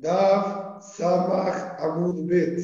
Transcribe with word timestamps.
Dav 0.00 0.80
Samach 0.80 1.78
Amud 1.78 2.26
Bet. 2.26 2.58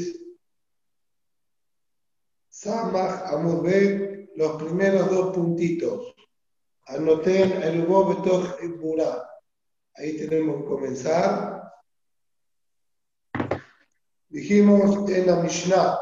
Samach 2.48 3.32
Amud 3.32 3.62
Bet, 3.62 4.30
los 4.36 4.62
primeros 4.62 5.10
dos 5.10 5.34
puntitos. 5.34 6.14
Anoten 6.86 7.62
el 7.62 7.80
y 8.62 8.66
Burá. 8.68 9.28
Ahí 9.96 10.16
tenemos 10.16 10.62
que 10.62 10.68
comenzar. 10.68 11.72
Dijimos 14.28 15.08
en 15.10 15.26
la 15.26 15.36
Mishnah, 15.36 15.98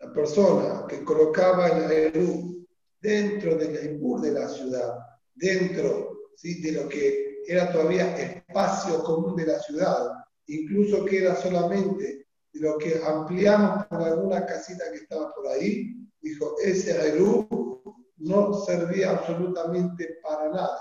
la 0.00 0.12
persona 0.12 0.86
que 0.86 1.02
colocaba 1.02 1.68
el 1.68 1.92
Eru 1.92 2.66
dentro 3.00 3.56
del 3.56 3.94
Ibur 3.94 4.20
de 4.20 4.32
la 4.32 4.48
ciudad, 4.48 4.98
dentro 5.34 6.30
¿sí? 6.36 6.60
de 6.60 6.72
lo 6.72 6.88
que 6.88 7.42
era 7.46 7.72
todavía 7.72 8.16
espacio 8.16 9.02
común 9.02 9.36
de 9.36 9.46
la 9.46 9.58
ciudad, 9.58 10.21
incluso 10.46 11.04
que 11.04 11.24
era 11.24 11.36
solamente 11.36 12.26
lo 12.54 12.78
que 12.78 13.00
ampliamos 13.04 13.86
por 13.86 14.02
alguna 14.02 14.44
casita 14.44 14.84
que 14.90 14.98
estaba 14.98 15.32
por 15.34 15.48
ahí, 15.48 15.94
dijo, 16.20 16.56
ese 16.62 17.08
Eru 17.08 17.82
no 18.18 18.54
servía 18.54 19.10
absolutamente 19.10 20.18
para 20.22 20.48
nada. 20.48 20.78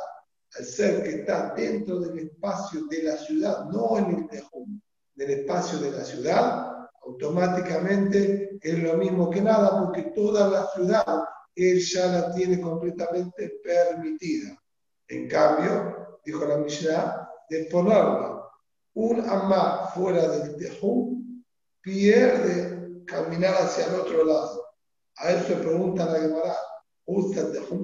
Al 0.58 0.66
ser 0.66 1.04
que 1.04 1.22
está 1.22 1.54
dentro 1.56 2.00
del 2.00 2.20
espacio 2.20 2.86
de 2.88 3.04
la 3.04 3.18
ciudad, 3.18 3.66
no 3.66 3.98
en 3.98 4.16
el 4.16 4.28
tejum, 4.28 4.80
del 5.16 5.32
espacio 5.32 5.80
de 5.80 5.92
la 5.92 6.04
ciudad, 6.04 6.90
automáticamente 7.04 8.60
es 8.62 8.80
lo 8.80 8.96
mismo 8.98 9.30
que 9.30 9.42
nada, 9.42 9.80
porque 9.80 10.12
toda 10.14 10.50
la 10.50 10.68
ciudad 10.68 11.24
él 11.56 11.80
ya 11.80 12.08
la 12.08 12.34
tiene 12.34 12.60
completamente 12.60 13.60
permitida. 13.64 14.58
En 15.08 15.28
cambio, 15.28 16.20
dijo 16.24 16.46
la 16.46 16.58
Mishnah, 16.58 17.30
de 17.50 17.66
ponerla 17.66 18.41
un 18.94 19.22
amá 19.22 19.90
fuera 19.94 20.28
del 20.28 20.56
tejum 20.58 21.44
pierde 21.82 23.04
caminar 23.06 23.56
hacia 23.56 23.86
el 23.88 23.96
otro 23.96 24.26
lado. 24.26 24.66
A 25.18 25.32
eso 25.32 25.48
se 25.48 25.56
pregunta 25.56 26.06
la 26.06 26.20
Gemara, 26.20 26.56
¿usa 27.06 27.52
tejum 27.52 27.84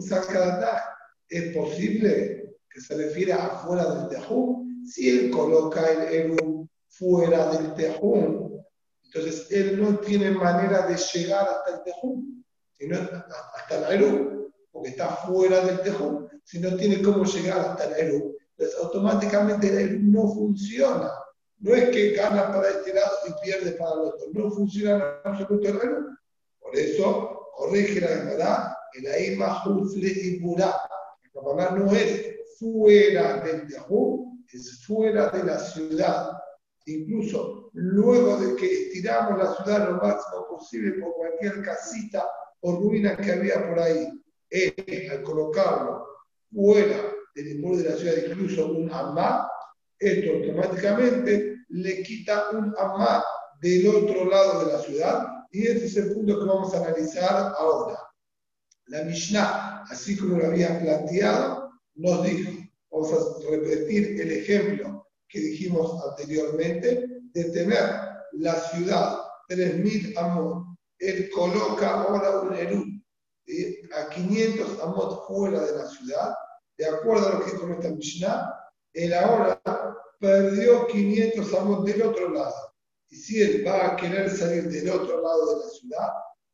¿Es 1.30 1.56
posible 1.56 2.56
que 2.70 2.82
se 2.82 2.96
refiere 2.96 3.34
a 3.34 3.50
fuera 3.50 3.86
del 3.94 4.10
tejum? 4.10 4.86
Si 4.86 5.10
él 5.10 5.32
coloca 5.32 5.86
el 5.92 6.14
eru 6.14 6.68
fuera 6.88 7.52
del 7.52 7.74
tejum, 7.74 8.62
entonces 9.04 9.48
él 9.52 9.82
no 9.82 10.00
tiene 10.00 10.32
manera 10.32 10.88
de 10.88 10.96
llegar 10.96 11.48
hasta 11.48 11.78
el 11.78 11.84
tejum, 11.84 12.44
sino 12.78 12.98
hasta 12.98 13.78
el 13.78 14.02
eru, 14.02 14.54
porque 14.72 14.90
está 14.90 15.10
fuera 15.10 15.66
del 15.66 15.82
tejum, 15.82 16.28
si 16.44 16.60
no 16.60 16.76
tiene 16.78 17.02
cómo 17.02 17.26
llegar 17.26 17.60
hasta 17.60 17.86
el 17.86 18.08
eru 18.08 18.37
entonces 18.58 18.80
automáticamente 18.84 19.68
él 19.68 20.12
no 20.12 20.34
funciona. 20.34 21.12
No 21.60 21.74
es 21.74 21.90
que 21.90 22.12
gana 22.12 22.52
para 22.52 22.70
este 22.70 22.94
lado 22.94 23.18
y 23.28 23.46
pierde 23.46 23.72
para 23.74 23.94
el 23.94 24.00
otro. 24.00 24.28
No 24.34 24.52
funciona 24.52 24.96
en 25.24 25.32
absoluto 25.32 25.80
reloj. 25.80 26.06
Por 26.60 26.76
eso, 26.76 27.50
corrige 27.56 28.02
la 28.02 28.08
verdad, 28.08 28.74
el 28.94 29.08
Aima 29.08 29.62
Jufle 29.62 30.08
y 30.08 30.40
Burá. 30.40 30.76
La 31.34 31.70
no 31.72 31.92
es 31.92 32.36
fuera 32.60 33.42
del 33.42 33.68
Yahoo, 33.68 34.40
es 34.52 34.84
fuera 34.86 35.30
de 35.30 35.44
la 35.44 35.60
ciudad. 35.60 36.32
Incluso 36.88 37.70
luego 37.74 38.38
de 38.38 38.56
que 38.56 38.88
estiramos 38.88 39.38
la 39.38 39.54
ciudad 39.56 39.90
lo 39.90 39.98
máximo 39.98 40.48
posible 40.50 40.94
por 40.94 41.14
cualquier 41.14 41.62
casita 41.62 42.28
o 42.62 42.78
ruina 42.78 43.16
que 43.16 43.34
había 43.34 43.68
por 43.68 43.80
ahí, 43.80 44.10
él, 44.50 45.12
al 45.12 45.22
colocarlo 45.22 46.08
fuera 46.52 47.17
del 47.44 47.60
muro 47.60 47.78
de 47.78 47.90
la 47.90 47.96
ciudad 47.96 48.14
incluso 48.28 48.72
un 48.72 48.92
amá, 48.92 49.48
esto 50.00 50.32
automáticamente 50.34 51.58
le 51.70 52.04
quita 52.04 52.50
un 52.52 52.74
amá 52.78 53.24
del 53.62 53.88
otro 53.88 54.26
lado 54.26 54.66
de 54.66 54.74
la 54.74 54.80
ciudad 54.80 55.28
y 55.52 55.68
ese 55.68 55.86
es 55.86 55.98
el 55.98 56.14
punto 56.14 56.40
que 56.40 56.46
vamos 56.46 56.74
a 56.74 56.80
analizar 56.80 57.54
ahora. 57.58 57.98
La 58.88 59.04
Mishnah, 59.04 59.84
así 59.90 60.18
como 60.18 60.38
lo 60.38 60.48
había 60.48 60.80
planteado, 60.80 61.72
nos 61.96 62.24
dijo, 62.24 62.52
vamos 62.92 63.12
a 63.14 63.50
repetir 63.52 64.22
el 64.22 64.32
ejemplo 64.32 65.08
que 65.28 65.40
dijimos 65.40 66.04
anteriormente, 66.10 67.08
de 67.34 67.44
tener 67.52 67.84
la 68.34 68.54
ciudad 68.54 69.18
3.000 69.50 70.18
amot, 70.18 70.66
él 71.00 71.30
coloca 71.30 72.02
ahora 72.02 72.42
un 72.42 72.54
erú 72.54 72.84
a 73.96 74.10
500 74.10 74.82
amot 74.82 75.28
fuera 75.28 75.66
de 75.66 75.78
la 75.78 75.88
ciudad, 75.88 76.34
de 76.78 76.86
acuerdo 76.86 77.28
a 77.28 77.34
lo 77.34 77.46
que 77.46 77.52
dijo 77.52 77.70
esta 77.70 77.90
Mishnah, 77.90 78.54
él 78.94 79.14
ahora 79.14 79.62
perdió 80.20 80.88
500 80.88 81.54
amos 81.54 81.86
del 81.86 82.02
otro 82.02 82.30
lado. 82.30 82.56
Y 83.10 83.16
si 83.16 83.42
él 83.42 83.66
va 83.66 83.88
a 83.88 83.96
querer 83.96 84.30
salir 84.30 84.70
del 84.70 84.90
otro 84.90 85.22
lado 85.22 85.54
de 85.56 85.66
la 85.66 85.70
ciudad, 85.72 86.10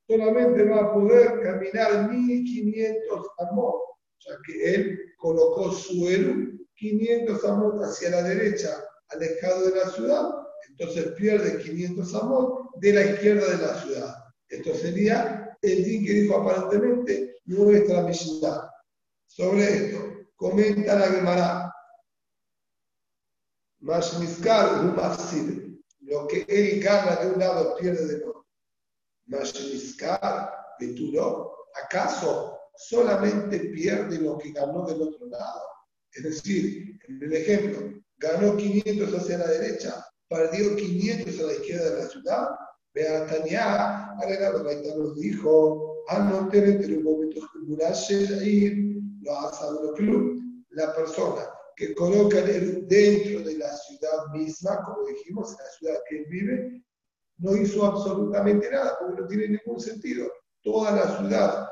solamente 0.07 0.63
va 0.66 0.81
a 0.81 0.94
poder 0.94 1.41
caminar 1.41 2.09
1500 2.09 3.28
amos, 3.39 3.75
ya 4.19 4.35
que 4.45 4.75
él 4.75 5.00
colocó 5.17 5.72
su 5.72 6.07
héroe 6.07 6.53
500 6.75 7.45
amos 7.45 7.73
hacia 7.81 8.09
la 8.09 8.23
derecha, 8.23 8.84
alejado 9.09 9.69
de 9.69 9.75
la 9.75 9.90
ciudad, 9.90 10.29
entonces 10.69 11.11
pierde 11.13 11.61
500 11.61 12.16
amos 12.16 12.69
de 12.79 12.94
la 12.94 13.05
izquierda 13.05 13.50
de 13.50 13.66
la 13.66 13.81
ciudad. 13.81 14.16
Esto 14.50 14.73
sería 14.75 15.57
el 15.61 15.84
din 15.84 16.05
que 16.05 16.13
dijo 16.13 16.38
aparentemente 16.38 17.38
nuestra 17.45 18.03
Mishnah. 18.03 18.72
Sobre 19.35 19.63
esto, 19.63 19.97
comenta 20.35 20.94
la 20.94 21.07
Gemara. 21.07 21.75
Mashmiskar 23.79 24.81
un 24.81 24.95
Lo 26.01 26.27
que 26.27 26.45
él 26.47 26.83
gana 26.83 27.16
de 27.16 27.31
un 27.31 27.39
lado 27.39 27.75
pierde 27.75 28.05
del 28.05 28.23
otro. 28.25 28.45
Mashmiskar 29.25 30.51
Beturo. 30.79 31.51
¿Acaso 31.83 32.59
solamente 32.77 33.59
pierde 33.59 34.19
lo 34.19 34.38
que 34.38 34.51
ganó 34.51 34.85
del 34.85 35.01
otro 35.01 35.25
lado? 35.25 35.61
Es 36.11 36.23
decir, 36.23 36.99
en 37.07 37.23
el 37.23 37.33
ejemplo, 37.33 38.03
ganó 38.17 38.55
500 38.55 39.16
hacia 39.16 39.39
la 39.39 39.47
derecha, 39.47 40.05
perdió 40.29 40.75
500 40.75 41.39
a 41.39 41.43
la 41.43 41.53
izquierda 41.53 41.89
de 41.89 42.03
la 42.03 42.09
ciudad. 42.09 42.49
Beatania, 42.93 44.11
Arenado 44.11 44.63
nos 44.63 45.16
dijo, 45.16 46.05
no 46.19 46.47
tener 46.49 46.85
un 46.95 47.03
momento 47.03 47.41
ir 48.45 48.92
lo 49.23 49.94
club. 49.94 50.41
La 50.69 50.94
persona 50.95 51.45
que 51.75 51.94
coloca 51.94 52.41
dentro 52.41 53.39
de 53.41 53.57
la 53.57 53.75
ciudad 53.78 54.28
misma, 54.31 54.84
como 54.84 55.07
dijimos, 55.07 55.51
en 55.51 55.57
la 55.57 55.72
ciudad 55.72 56.00
que 56.09 56.17
él 56.17 56.25
vive, 56.29 56.84
no 57.38 57.56
hizo 57.57 57.85
absolutamente 57.85 58.69
nada, 58.72 58.97
porque 59.00 59.22
no 59.22 59.28
tiene 59.28 59.47
ningún 59.50 59.79
sentido. 59.79 60.31
Toda 60.61 60.91
la 60.91 61.17
ciudad 61.17 61.69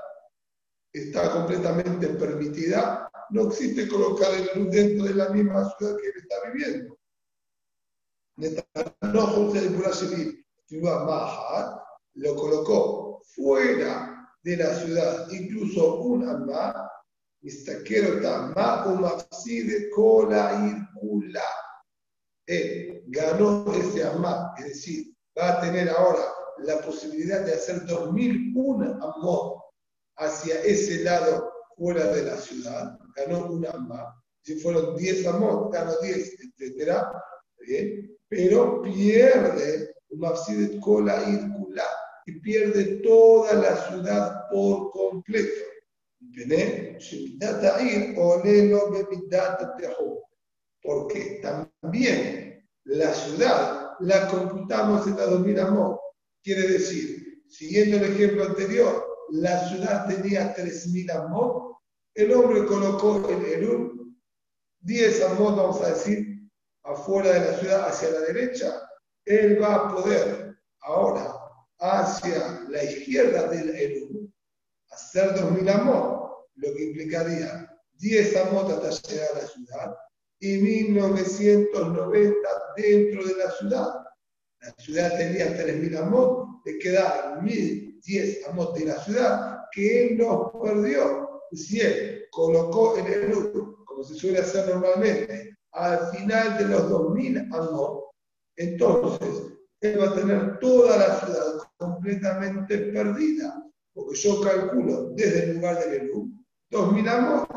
está 0.91 1.31
completamente 1.31 2.07
permitida, 2.07 3.09
no 3.29 3.47
existe 3.47 3.87
colocar 3.87 4.31
el 4.33 4.49
luz 4.59 4.71
dentro 4.71 5.05
de 5.05 5.13
la 5.13 5.29
misma 5.29 5.73
ciudad 5.77 5.95
que 5.97 6.07
él 6.07 6.13
está 6.17 6.35
viviendo. 6.51 6.97
lo 12.13 12.35
colocó 12.35 13.21
fuera 13.23 14.29
de 14.43 14.57
la 14.57 14.73
ciudad, 14.75 15.29
incluso 15.31 16.01
un 16.01 16.45
más 16.47 16.90
él 22.45 23.03
ganó 23.07 23.65
ese 23.73 24.03
amá, 24.03 24.53
es 24.57 24.65
decir, 24.65 25.15
va 25.37 25.57
a 25.57 25.61
tener 25.61 25.89
ahora 25.89 26.21
la 26.59 26.81
posibilidad 26.81 27.45
de 27.45 27.53
hacer 27.53 27.85
2001 27.85 28.99
amor 29.03 29.63
hacia 30.17 30.61
ese 30.61 31.03
lado 31.03 31.51
fuera 31.77 32.05
de 32.07 32.23
la 32.23 32.37
ciudad. 32.37 32.99
Ganó 33.15 33.47
un 33.47 33.65
amá. 33.65 34.15
Si 34.43 34.55
fueron 34.55 34.95
10 34.95 35.27
amor, 35.27 35.71
ganó 35.71 35.93
10, 36.01 36.37
etc. 36.59 37.03
Pero 38.27 38.81
pierde 38.81 39.95
un 40.09 40.79
cola 40.79 41.23
y 42.25 42.39
pierde 42.39 43.01
toda 43.03 43.53
la 43.53 43.75
ciudad 43.87 44.47
por 44.51 44.91
completo. 44.91 45.70
Porque 50.83 51.41
también 51.41 52.67
la 52.85 53.13
ciudad 53.13 53.91
la 53.99 54.27
computamos 54.27 55.07
en 55.07 55.17
la 55.17 55.25
2000 55.25 55.59
amor. 55.59 55.99
Quiere 56.43 56.67
decir, 56.67 57.43
siguiendo 57.47 57.97
el 57.97 58.13
ejemplo 58.13 58.45
anterior, 58.45 59.05
la 59.29 59.67
ciudad 59.69 60.07
tenía 60.07 60.53
3000 60.53 61.11
amor, 61.11 61.77
el 62.15 62.33
hombre 62.33 62.65
colocó 62.65 63.29
en 63.29 63.45
el 63.45 63.91
10 64.79 65.23
amor, 65.25 65.55
vamos 65.55 65.81
a 65.81 65.89
decir, 65.89 66.49
afuera 66.83 67.33
de 67.33 67.51
la 67.51 67.57
ciudad 67.59 67.87
hacia 67.87 68.09
la 68.09 68.21
derecha, 68.21 68.81
él 69.25 69.61
va 69.61 69.75
a 69.75 69.95
poder 69.95 70.57
ahora 70.81 71.31
hacia 71.77 72.65
la 72.69 72.83
izquierda 72.83 73.47
del 73.47 73.69
Eru 73.69 74.31
hacer 74.91 75.33
2000 75.35 75.69
amot, 75.69 76.20
lo 76.61 76.73
que 76.75 76.83
implicaría 76.83 77.67
10 77.97 78.35
amot 78.37 78.69
hasta 78.71 79.09
llegar 79.09 79.29
a 79.31 79.41
la 79.41 79.47
ciudad, 79.47 79.95
y 80.39 80.57
1990 80.57 82.49
dentro 82.75 83.27
de 83.27 83.35
la 83.35 83.51
ciudad. 83.51 83.93
La 84.61 84.73
ciudad 84.77 85.17
tenía 85.17 85.57
3.000 85.57 85.97
amot, 85.97 86.65
le 86.65 86.77
quedaron 86.79 87.45
1.010 87.45 88.49
amot 88.49 88.77
de 88.77 88.85
la 88.85 89.03
ciudad 89.03 89.59
que 89.71 90.07
él 90.07 90.17
nos 90.17 90.51
perdió. 90.51 91.41
Si 91.51 91.79
él 91.79 92.25
colocó 92.31 92.97
en 92.97 93.07
el 93.07 93.31
lugar, 93.31 93.75
como 93.85 94.03
se 94.03 94.15
suele 94.15 94.39
hacer 94.39 94.67
normalmente, 94.67 95.57
al 95.73 96.11
final 96.11 96.57
de 96.57 96.65
los 96.65 96.83
2.000 96.89 97.53
amot, 97.53 98.05
entonces 98.55 99.29
él 99.81 99.99
va 99.99 100.09
a 100.09 100.15
tener 100.15 100.59
toda 100.59 100.97
la 100.97 101.19
ciudad 101.19 101.43
completamente 101.77 102.77
perdida. 102.77 103.63
Porque 103.93 104.15
yo 104.15 104.41
calculo 104.41 105.09
desde 105.15 105.43
el 105.43 105.55
lugar 105.55 105.79
del 105.79 106.01
Elú, 106.01 106.40
2.000 106.71 107.09
amot, 107.09 107.49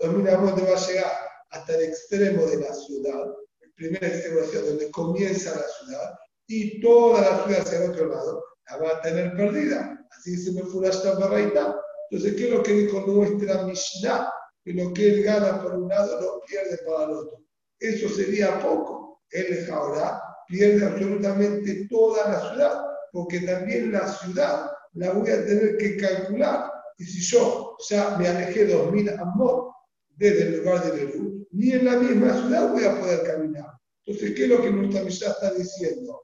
2.000 0.00 0.34
amot 0.34 0.54
te 0.54 0.62
va 0.62 0.76
a 0.76 0.86
llegar 0.86 1.12
hasta 1.50 1.74
el 1.74 1.84
extremo 1.84 2.46
de 2.46 2.56
la 2.58 2.74
ciudad, 2.74 3.34
el 3.60 3.72
primer 3.72 4.04
extremo 4.04 4.40
de 4.40 4.62
donde 4.62 4.90
comienza 4.90 5.50
la 5.50 5.66
ciudad, 5.66 6.18
y 6.46 6.80
toda 6.80 7.20
la 7.22 7.44
ciudad 7.44 7.60
hacia 7.62 7.84
el 7.84 7.90
otro 7.90 8.06
lado 8.06 8.44
la 8.68 8.76
va 8.76 8.90
a 8.90 9.00
tener 9.00 9.34
perdida. 9.36 10.06
Así 10.16 10.32
dice 10.32 10.52
Mefurashta 10.52 11.18
Barraita. 11.18 11.80
Entonces, 12.10 12.36
¿qué 12.36 12.48
es 12.48 12.50
lo 12.50 12.62
que 12.62 12.72
dijo 12.72 13.00
nuestra 13.06 13.62
Mishnah? 13.62 14.32
Que 14.64 14.72
lo 14.72 14.92
que 14.92 15.08
él 15.08 15.22
gana 15.24 15.62
por 15.62 15.74
un 15.74 15.88
lado 15.88 16.20
lo 16.20 16.42
pierde 16.46 16.78
para 16.86 17.04
el 17.04 17.10
otro. 17.10 17.42
Eso 17.78 18.08
sería 18.08 18.58
poco. 18.60 19.22
Él 19.30 19.68
ahora 19.72 20.22
pierde 20.46 20.84
absolutamente 20.84 21.86
toda 21.90 22.28
la 22.28 22.50
ciudad, 22.50 22.84
porque 23.12 23.40
también 23.40 23.92
la 23.92 24.06
ciudad 24.08 24.70
la 24.94 25.12
voy 25.12 25.30
a 25.30 25.44
tener 25.44 25.76
que 25.76 25.96
calcular. 25.96 26.70
Y 26.98 27.04
si 27.04 27.20
yo 27.20 27.76
ya 27.88 28.16
me 28.16 28.28
alejé 28.28 28.68
2.000 28.68 29.20
amor 29.20 29.72
desde 30.08 30.42
el 30.44 30.58
lugar 30.58 30.84
de 30.84 30.96
Lerú, 30.96 31.46
ni 31.52 31.72
en 31.72 31.84
la 31.84 31.96
misma 31.96 32.32
ciudad 32.32 32.72
voy 32.72 32.84
a 32.84 32.98
poder 32.98 33.26
caminar. 33.26 33.70
Entonces, 34.04 34.34
¿qué 34.34 34.44
es 34.44 34.48
lo 34.48 34.62
que 34.62 34.70
nuestra 34.70 35.02
Mishnah 35.02 35.30
está 35.30 35.52
diciendo? 35.52 36.22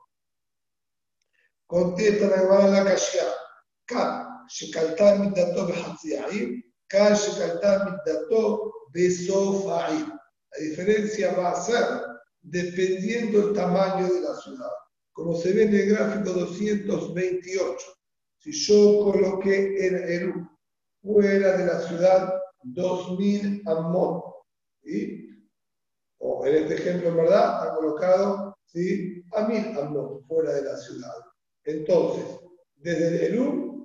Contesta 1.66 2.28
la 2.28 2.36
hermana 2.36 2.68
la 2.68 2.84
Kashia. 2.84 3.24
Kan, 3.86 4.46
Shekaltá 4.48 5.16
Mitato 5.16 5.66
Behatziaim, 5.66 6.62
Kan, 6.86 7.14
Shekaltá 7.14 7.84
Mitato 7.84 8.72
Besofaim. 8.92 10.08
La 10.08 10.64
diferencia 10.64 11.34
va 11.34 11.50
a 11.50 11.62
ser 11.62 11.84
dependiendo 12.40 13.48
el 13.48 13.54
tamaño 13.54 14.12
de 14.12 14.20
la 14.20 14.36
ciudad. 14.36 14.70
Como 15.12 15.36
se 15.36 15.52
ve 15.52 15.64
en 15.64 15.74
el 15.74 15.88
gráfico 15.90 16.30
228, 16.32 17.76
si 18.38 18.52
yo 18.52 19.04
coloqué 19.04 19.86
en 19.86 19.96
Eru 19.96 20.51
fuera 21.02 21.56
de 21.56 21.66
la 21.66 21.80
ciudad 21.80 22.34
2000 22.62 23.62
amot, 23.66 24.24
¿sí? 24.82 25.28
o 26.18 26.46
en 26.46 26.54
este 26.56 26.74
ejemplo 26.74 27.08
en 27.08 27.16
verdad 27.16 27.68
ha 27.68 27.74
colocado 27.74 28.56
¿sí? 28.66 29.24
a 29.32 29.46
1000 29.46 29.78
amot 29.78 30.26
fuera 30.26 30.52
de 30.52 30.62
la 30.62 30.76
ciudad. 30.76 31.14
Entonces, 31.64 32.24
desde 32.76 33.26
el 33.26 33.36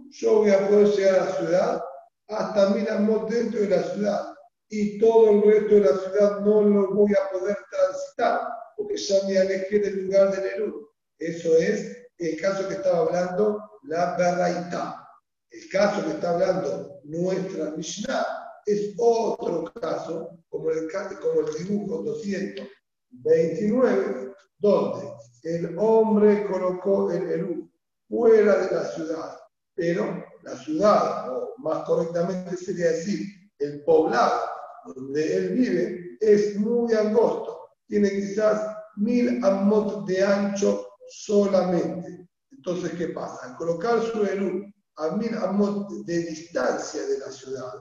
yo 0.09 0.39
voy 0.39 0.51
a 0.51 0.67
poder 0.67 0.87
llegar 0.87 1.19
a 1.19 1.25
la 1.25 1.31
ciudad 1.33 1.83
hasta 2.27 2.69
Miramot 2.69 3.29
dentro 3.29 3.61
de 3.61 3.69
la 3.69 3.83
ciudad 3.83 4.33
y 4.69 4.99
todo 4.99 5.31
el 5.31 5.41
resto 5.43 5.75
de 5.75 5.81
la 5.81 5.97
ciudad 5.97 6.39
no 6.41 6.61
lo 6.61 6.93
voy 6.93 7.11
a 7.13 7.31
poder 7.31 7.57
transitar 7.69 8.41
porque 8.75 8.97
ya 8.97 9.15
me 9.27 9.37
alejé 9.37 9.79
del 9.79 10.05
lugar 10.05 10.31
del 10.31 10.45
Elú. 10.51 10.89
Eso 11.17 11.55
es 11.57 12.09
el 12.17 12.39
caso 12.39 12.67
que 12.67 12.75
estaba 12.75 12.99
hablando 12.99 13.59
la 13.83 14.15
Beraita. 14.17 15.06
El 15.49 15.69
caso 15.69 16.03
que 16.03 16.11
está 16.11 16.31
hablando 16.31 16.99
nuestra 17.03 17.71
Mishnah 17.71 18.25
es 18.65 18.93
otro 18.97 19.71
caso, 19.79 20.37
como 20.49 20.71
el, 20.71 20.89
como 21.21 21.47
el 21.47 21.53
dibujo 21.65 22.03
229, 22.03 24.33
donde 24.59 25.07
el 25.43 25.77
hombre 25.77 26.45
colocó 26.47 27.11
el 27.11 27.31
Elú 27.31 27.71
fuera 28.09 28.57
de 28.57 28.75
la 28.75 28.83
ciudad, 28.85 29.37
pero 29.73 30.25
la 30.43 30.57
ciudad, 30.57 31.33
o 31.33 31.53
más 31.59 31.85
correctamente 31.85 32.57
sería 32.57 32.91
decir, 32.91 33.25
el 33.59 33.83
poblado 33.83 34.41
donde 34.85 35.35
él 35.35 35.53
vive, 35.53 36.17
es 36.19 36.55
muy 36.57 36.93
angosto, 36.93 37.69
tiene 37.87 38.09
quizás 38.09 38.75
mil 38.97 39.43
amot 39.43 40.05
de 40.07 40.23
ancho 40.23 40.87
solamente. 41.09 42.27
Entonces, 42.51 42.91
¿qué 42.97 43.09
pasa? 43.09 43.47
Al 43.47 43.57
colocar 43.57 44.01
su 44.01 44.23
elú 44.23 44.65
a 44.97 45.15
mil 45.15 45.35
amot 45.35 45.89
de 46.05 46.17
distancia 46.19 47.05
de 47.05 47.19
la 47.19 47.31
ciudad, 47.31 47.73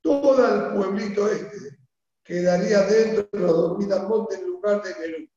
todo 0.00 0.46
el 0.46 0.74
pueblito 0.74 1.28
este 1.28 1.78
quedaría 2.24 2.82
dentro 2.82 3.28
de 3.32 3.38
los 3.38 3.52
dos 3.52 3.78
mil 3.78 3.92
amot 3.92 4.30
del 4.30 4.46
lugar 4.46 4.82
de 4.82 4.90
Elú. 5.04 5.28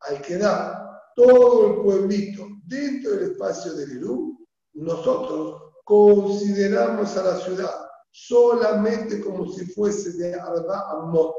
Al 0.00 0.22
quedar 0.22 0.86
todo 1.16 1.66
el 1.66 1.82
pueblito 1.82 2.46
dentro 2.64 3.12
del 3.12 3.32
espacio 3.32 3.74
del 3.74 3.92
Irú, 3.92 4.46
nosotros 4.74 5.72
consideramos 5.84 7.16
a 7.16 7.24
la 7.24 7.36
ciudad 7.38 7.88
solamente 8.10 9.20
como 9.20 9.50
si 9.50 9.66
fuese 9.66 10.12
de 10.12 10.34
Arba 10.34 10.90
Amot. 10.90 11.34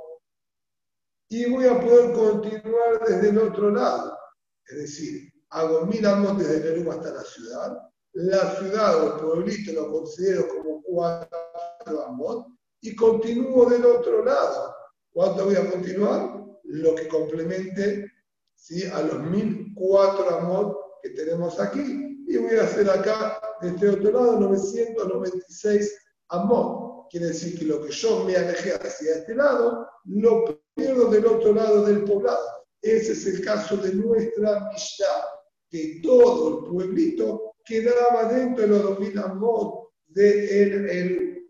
Y 1.30 1.50
voy 1.50 1.66
a 1.66 1.80
poder 1.80 2.14
continuar 2.14 3.06
desde 3.08 3.30
el 3.30 3.38
otro 3.38 3.72
lado. 3.72 4.18
Es 4.66 4.78
decir, 4.78 5.32
hago 5.50 5.86
mil 5.86 6.06
Amot 6.06 6.38
desde 6.38 6.80
Irú 6.80 6.92
hasta 6.92 7.12
la 7.12 7.24
ciudad. 7.24 7.78
La 8.20 8.56
ciudad 8.56 9.04
o 9.04 9.14
el 9.14 9.22
pueblito 9.22 9.74
lo 9.74 9.92
considero 9.92 10.48
como 10.48 10.82
cuatro 10.82 12.04
Amot 12.08 12.48
y 12.82 12.96
continúo 12.96 13.70
del 13.70 13.86
otro 13.86 14.26
lado. 14.26 14.74
¿Cuánto 15.12 15.46
voy 15.46 15.56
a 15.56 15.70
continuar? 15.70 16.44
Lo 16.64 16.96
que 16.96 17.08
complemente 17.08 18.12
¿sí? 18.56 18.86
a 18.88 19.04
los 19.04 19.20
1004 19.20 20.36
amot 20.36 20.78
que 21.04 21.12
tenemos 21.12 21.60
aquí. 21.60 22.26
Y 22.28 22.38
voy 22.38 22.56
a 22.58 22.64
hacer 22.64 22.90
acá, 22.90 23.40
de 23.62 23.68
este 23.70 23.88
otro 23.88 24.12
lado, 24.12 24.40
996 24.40 25.96
amot. 26.30 27.10
Quiere 27.12 27.28
decir 27.28 27.60
que 27.60 27.66
lo 27.66 27.84
que 27.84 27.92
yo 27.92 28.24
me 28.24 28.36
alejé 28.36 28.74
hacia 28.74 29.14
este 29.14 29.36
lado, 29.36 29.88
lo 30.06 30.44
pierdo 30.74 31.12
del 31.12 31.28
otro 31.28 31.54
lado 31.54 31.86
del 31.86 32.04
poblado. 32.04 32.66
Ese 32.82 33.12
es 33.12 33.28
el 33.28 33.46
caso 33.46 33.78
de 33.78 33.94
nuestra 33.94 34.72
Mishnah, 34.72 35.24
que 35.70 36.00
todo 36.02 36.66
el 36.66 36.72
pueblito 36.72 37.47
quedaba 37.68 38.32
dentro 38.32 38.64
de 38.64 38.70
los 38.70 38.84
2000 38.84 39.20
amot 39.20 39.90
de 40.08 40.64
el, 40.64 40.90
el 40.90 41.48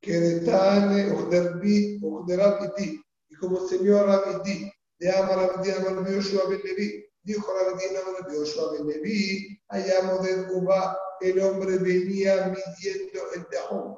que 0.00 0.12
de 0.12 0.40
Tane, 0.40 1.12
Ojderbi, 1.12 2.00
Ojderabiti, 2.02 3.02
como 3.40 3.66
señor 3.68 4.06
Rabidí, 4.06 4.70
de 4.98 5.10
ama 5.10 5.34
Rabidí, 5.36 5.70
ama 5.70 6.08
Yoshua 6.08 6.48
Ben 6.48 6.60
Levi, 6.64 7.04
dijo 7.22 7.52
Rabidí, 7.52 7.84
ama 7.96 8.32
Yoshua 8.32 8.72
Ben 8.72 8.86
Levi, 8.86 9.60
allá 9.68 10.18
de 10.22 10.46
Cuba, 10.46 10.96
el 11.20 11.40
hombre 11.40 11.78
venía 11.78 12.46
midiendo 12.46 13.20
el 13.34 13.46
tejón. 13.48 13.96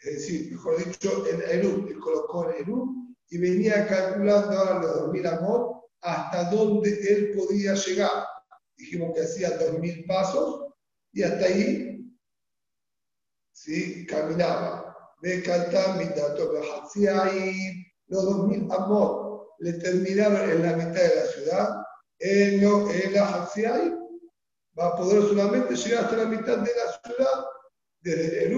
Es 0.00 0.14
decir, 0.14 0.52
mejor 0.52 0.84
dicho, 0.84 1.26
el 1.26 1.42
Elú, 1.42 1.88
él 1.88 1.98
colocó 1.98 2.48
el 2.50 2.62
Elú 2.62 3.16
y 3.30 3.38
venía 3.38 3.86
calculando 3.88 4.56
ahora 4.56 4.80
los 4.80 5.00
2000 5.00 5.26
amot 5.26 5.77
hasta 6.02 6.50
dónde 6.50 6.90
él 6.90 7.32
podía 7.36 7.74
llegar. 7.74 8.26
Dijimos 8.76 9.12
que 9.14 9.22
hacía 9.22 9.50
2000 9.58 10.04
pasos 10.06 10.72
y 11.12 11.22
hasta 11.22 11.46
ahí 11.46 12.12
¿sí? 13.52 14.06
caminaba. 14.06 14.96
Ve 15.20 15.42
los 18.06 18.24
2.000 18.24 18.72
amor 18.72 19.28
le 19.58 19.72
terminaron 19.74 20.48
en 20.48 20.62
la 20.62 20.76
mitad 20.76 21.02
de 21.02 21.14
la 21.16 21.26
ciudad, 21.26 21.82
en, 22.20 22.62
lo, 22.62 22.90
en 22.90 23.12
la 23.12 23.48
va 24.78 24.86
a 24.86 24.96
poder 24.96 25.22
solamente 25.22 25.74
llegar 25.74 26.04
hasta 26.04 26.16
la 26.16 26.26
mitad 26.26 26.58
de 26.58 26.70
la 26.74 27.00
ciudad, 27.04 27.44
desde 28.00 28.44
el 28.44 28.54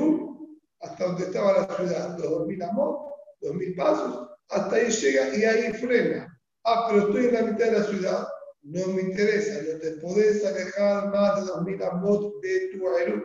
hasta 0.80 1.04
donde 1.06 1.24
estaba 1.24 1.52
la 1.52 1.76
ciudad, 1.76 2.18
los 2.18 2.32
2.000 2.46 2.68
amor, 2.70 3.14
2.000 3.40 3.76
pasos, 3.76 4.28
hasta 4.48 4.76
ahí 4.76 4.90
llega 4.90 5.36
y 5.36 5.44
ahí 5.44 5.72
frena. 5.72 6.29
Ah, 6.64 6.86
pero 6.88 7.06
estoy 7.06 7.26
en 7.26 7.34
la 7.34 7.42
mitad 7.42 7.66
de 7.66 7.78
la 7.78 7.84
ciudad, 7.84 8.28
no 8.62 8.86
me 8.88 9.02
interesa, 9.02 9.62
no 9.62 9.78
te 9.78 9.90
podés 10.00 10.44
alejar 10.44 11.08
más 11.10 11.36
de 11.36 11.52
2.000 11.52 11.82
amot 11.90 12.42
de 12.42 12.68
tu 12.68 12.88
Eru. 12.88 13.22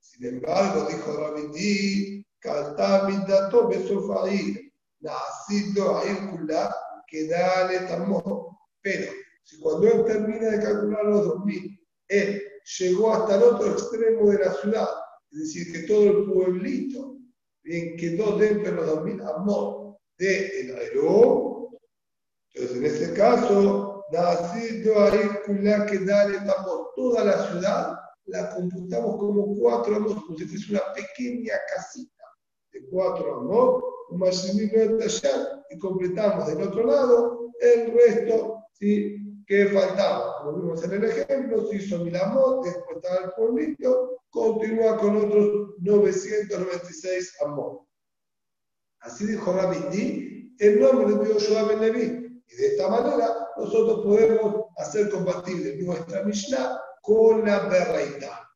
Sin 0.00 0.26
embargo, 0.26 0.88
dijo 0.88 1.16
Rabindí, 1.16 2.24
Kaltamitato 2.38 3.68
Besofair, 3.68 4.72
nacido 5.00 5.98
a 5.98 6.04
Hércules 6.04 6.68
que 7.10 7.26
dale 7.26 7.80
tamor. 7.80 8.46
Pero 8.80 9.12
si 9.42 9.60
cuando 9.60 9.86
él 9.88 10.04
termina 10.04 10.50
de 10.50 10.62
calcular 10.62 11.04
los 11.04 11.24
2000, 11.26 11.80
él 12.08 12.42
llegó 12.78 13.12
hasta 13.12 13.36
el 13.36 13.42
otro 13.42 13.72
extremo 13.72 14.30
de 14.30 14.38
la 14.38 14.54
ciudad, 14.54 14.88
es 15.32 15.38
decir, 15.40 15.72
que 15.72 15.86
todo 15.86 16.04
el 16.04 16.32
pueblito 16.32 17.18
bien, 17.62 17.96
quedó 17.96 18.38
dentro 18.38 18.70
de 18.70 18.76
los 18.76 18.86
2000 18.86 19.20
amor 19.22 19.98
de 20.18 20.60
el 20.60 20.76
aero, 20.76 21.49
entonces 22.54 22.76
en 22.76 22.84
ese 22.84 23.14
caso, 23.14 24.04
nacido 24.12 24.98
a 25.00 25.08
Hércules 25.08 25.90
que 25.90 25.98
dale 26.00 26.38
tamor. 26.38 26.90
Toda 26.96 27.24
la 27.24 27.46
ciudad 27.46 27.94
la 28.26 28.50
computamos 28.50 29.16
como 29.16 29.54
cuatro 29.56 29.96
amor, 29.96 30.24
como 30.26 30.38
si 30.38 30.46
fuese 30.46 30.72
una 30.72 30.92
pequeña 30.92 31.54
casita 31.74 32.24
de 32.72 32.86
cuatro 32.90 33.36
amor 33.36 33.84
un 34.10 34.28
y 35.70 35.78
completamos 35.78 36.46
del 36.48 36.62
otro 36.62 36.84
lado 36.84 37.50
el 37.60 37.92
resto 37.92 38.64
¿sí? 38.72 39.16
que 39.46 39.66
faltaba. 39.66 40.38
Como 40.38 40.58
vimos 40.58 40.82
en 40.84 40.92
el 40.92 41.04
ejemplo, 41.04 41.66
se 41.66 41.76
hizo 41.76 41.98
Milamot, 41.98 42.64
después 42.64 42.96
estaba 42.96 43.24
el 43.24 43.32
pueblito, 43.32 44.22
continúa 44.30 44.96
con 44.96 45.16
otros 45.16 45.74
996 45.78 47.36
amor. 47.44 47.82
Así 49.00 49.26
dijo 49.26 49.52
Rabbi 49.52 50.54
el 50.58 50.80
nombre 50.80 51.14
de 51.14 51.32
Yoshua 51.32 51.62
Ben 51.64 51.80
Levi. 51.80 52.19
Y 52.50 52.56
de 52.56 52.66
esta 52.68 52.88
manera 52.88 53.48
nosotros 53.56 54.04
podemos 54.04 54.66
hacer 54.78 55.10
compatible 55.10 55.76
nuestra 55.82 56.22
Mishnah 56.24 56.80
con 57.02 57.44
la 57.44 57.60
Berreita. 57.60 58.48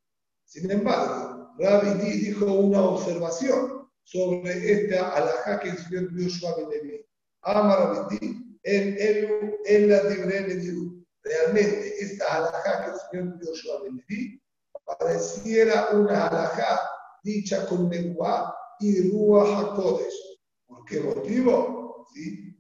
Sin 0.45 0.71
embargo, 0.71 1.55
Rabbi 1.59 1.95
dijo 2.01 2.47
una 2.47 2.83
observación 2.83 3.89
sobre 4.03 4.73
esta 4.73 5.11
alajá 5.15 5.61
que 5.61 5.71
enseñó 5.71 6.09
Yoshua 6.17 6.57
Ben 6.57 6.71
Levi. 6.71 7.07
Ama 7.43 7.77
Rabbi 7.77 8.59
en, 8.63 8.97
en, 8.99 9.57
en 9.67 9.89
la 9.89 10.03
de 10.03 10.95
Realmente, 11.23 12.05
esta 12.05 12.37
alajá 12.37 12.85
que 12.85 12.91
enseñó 12.91 13.39
Yoshua 13.41 13.83
Ben 13.83 13.97
Levi 13.97 14.41
pareciera 14.85 15.91
una 15.93 16.27
alajá 16.29 16.81
dicha 17.23 17.67
con 17.67 17.89
lengua 17.89 18.55
y 18.81 19.11
Ruach 19.11 19.73
HaKodesh. 19.73 20.39
¿Por 20.67 20.85
qué 20.85 21.01
motivo? 21.01 22.07
¿Sí? 22.13 22.54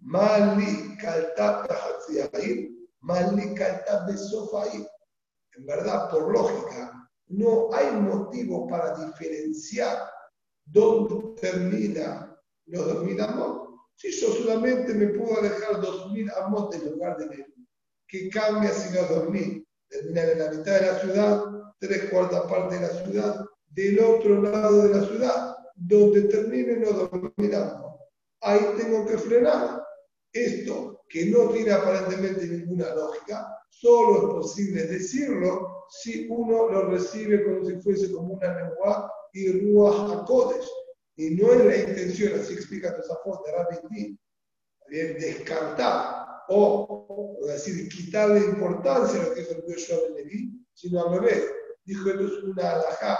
En 5.56 5.64
verdad, 5.64 6.10
por 6.10 6.30
lógica, 6.30 7.10
no 7.28 7.72
hay 7.72 7.90
motivo 7.92 8.68
para 8.68 8.94
diferenciar 8.96 9.98
dónde 10.66 11.40
termina 11.40 12.38
los 12.66 12.86
2000 12.86 13.20
amos. 13.22 13.68
Si 13.96 14.10
yo 14.10 14.28
solamente 14.32 14.92
me 14.92 15.06
puedo 15.06 15.38
alejar 15.38 15.80
2000 15.80 16.30
amos 16.42 16.70
del 16.70 16.90
lugar 16.90 17.16
de 17.16 17.24
él, 17.36 17.54
¿qué 18.06 18.28
cambia 18.28 18.72
si 18.72 18.94
los 18.94 19.08
2000 19.08 19.66
terminan 19.88 20.30
en 20.30 20.38
la 20.38 20.50
mitad 20.50 20.80
de 20.80 20.86
la 20.86 20.98
ciudad, 20.98 21.44
tres 21.78 22.10
cuartas 22.10 22.42
partes 22.42 22.78
de 22.78 22.86
la 22.86 23.04
ciudad, 23.04 23.46
del 23.68 24.00
otro 24.00 24.42
lado 24.42 24.82
de 24.82 25.00
la 25.00 25.06
ciudad, 25.06 25.56
donde 25.76 26.22
terminen 26.22 26.82
los 26.82 27.10
2000 27.10 27.54
amos? 27.54 27.84
ahí 28.44 28.60
tengo 28.76 29.06
que 29.06 29.18
frenar. 29.18 29.82
Esto, 30.34 31.04
que 31.08 31.26
no 31.26 31.48
tiene 31.50 31.70
aparentemente 31.70 32.44
ninguna 32.44 32.92
lógica, 32.92 33.56
solo 33.70 34.16
es 34.16 34.34
posible 34.34 34.82
decirlo 34.82 35.84
si 35.88 36.26
uno 36.28 36.68
lo 36.68 36.90
recibe 36.90 37.44
como 37.44 37.64
si 37.64 37.76
fuese 37.76 38.10
como 38.10 38.34
una 38.34 38.52
lengua 38.52 39.12
y 39.32 39.52
Ruach 39.52 40.10
HaKodesh. 40.10 40.68
Y 41.16 41.30
no 41.36 41.52
es 41.52 41.64
la 41.64 41.76
intención, 41.76 42.40
así 42.40 42.54
explica 42.54 42.96
Tosafot 42.96 43.46
de 43.46 44.18
bien 44.88 45.18
descartar 45.18 46.26
o, 46.48 47.38
decir, 47.46 47.88
quitarle 47.88 48.40
importancia 48.40 49.20
a 49.20 49.28
lo 49.28 49.34
que 49.34 49.40
es 49.42 49.50
el 49.50 49.64
Yoshua 49.68 50.08
Levi, 50.16 50.66
sino 50.74 51.06
al 51.06 51.20
revés. 51.20 51.44
Dijo, 51.84 52.10
esto 52.10 52.26
es 52.26 52.42
una 52.42 52.72
alajá 52.72 53.18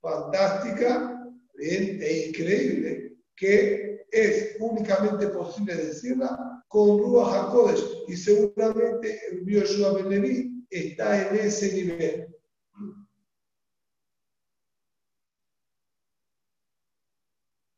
fantástica 0.00 1.28
bien, 1.54 2.00
e 2.00 2.28
increíble 2.28 3.16
que 3.36 3.93
es 4.14 4.56
únicamente 4.60 5.26
posible 5.28 5.74
decirla 5.74 6.64
con 6.68 6.98
Ruach 6.98 7.48
HaKodesh 7.48 8.04
y 8.06 8.16
seguramente 8.16 9.20
el 9.30 9.44
Yoshua 9.44 10.02
Ben 10.02 10.66
está 10.70 11.28
en 11.28 11.36
ese 11.36 11.72
nivel. 11.74 12.28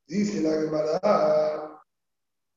Dice 0.07 0.40
la 0.43 0.50
Gemara, 0.61 1.81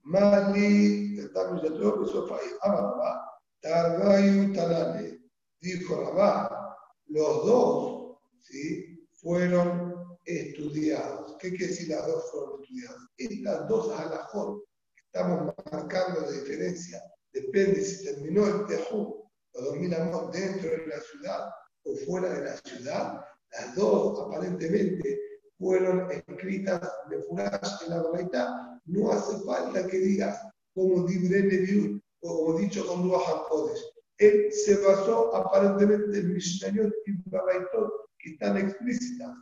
Mali, 0.03 1.19
estamos 1.19 1.63
ya 1.63 1.69
todo 1.69 2.27
que 2.27 2.37
Amababa, 2.61 3.41
Targayu 3.61 4.53
Tanane, 4.53 5.19
dijo 5.59 6.01
Rabá, 6.01 6.77
los 7.07 7.45
dos, 7.45 8.17
¿sí? 8.41 9.07
Fueron 9.13 10.17
estudiados. 10.25 11.18
¿Qué 11.39 11.51
quiere 11.51 11.67
decir 11.67 11.87
las 11.87 12.05
dos 12.05 12.31
fueron 12.31 12.61
estudiadas? 12.61 12.97
Estas 13.17 13.67
dos 13.69 13.97
alajot 13.97 14.61
que 14.95 15.03
estamos 15.05 15.53
marcando 15.71 16.21
de 16.21 16.41
diferencia, 16.41 17.01
depende 17.31 17.81
si 17.81 18.03
terminó 18.03 18.45
el 18.45 18.65
tejú, 18.65 19.23
lo 19.53 19.61
dominamos 19.61 20.33
dentro 20.33 20.69
de 20.69 20.87
la 20.87 20.99
ciudad 20.99 21.49
o 21.83 21.95
fuera 22.05 22.29
de 22.33 22.43
la 22.43 22.57
ciudad. 22.57 23.21
Las 23.51 23.75
dos 23.75 24.19
aparentemente 24.27 25.19
fueron 25.57 26.11
escritas 26.11 26.81
de 27.09 27.21
Furash 27.23 27.83
en 27.85 27.89
la 27.89 28.11
verdad. 28.11 28.49
No 28.85 29.11
hace 29.11 29.37
falta 29.45 29.87
que 29.87 29.97
digas 29.97 30.41
como 30.73 31.07
Dibre 31.07 31.43
Neviut 31.43 32.03
o 32.21 32.45
como 32.45 32.59
dicho 32.59 32.85
con 32.85 33.03
Ruach. 33.03 33.79
Él 34.17 34.51
se 34.51 34.75
basó 34.85 35.33
aparentemente 35.33 36.19
en 36.19 36.33
Mishnayot 36.33 36.93
y 37.05 37.29
Baraitot 37.29 38.09
que 38.17 38.31
están 38.31 38.57
explícitas 38.57 39.33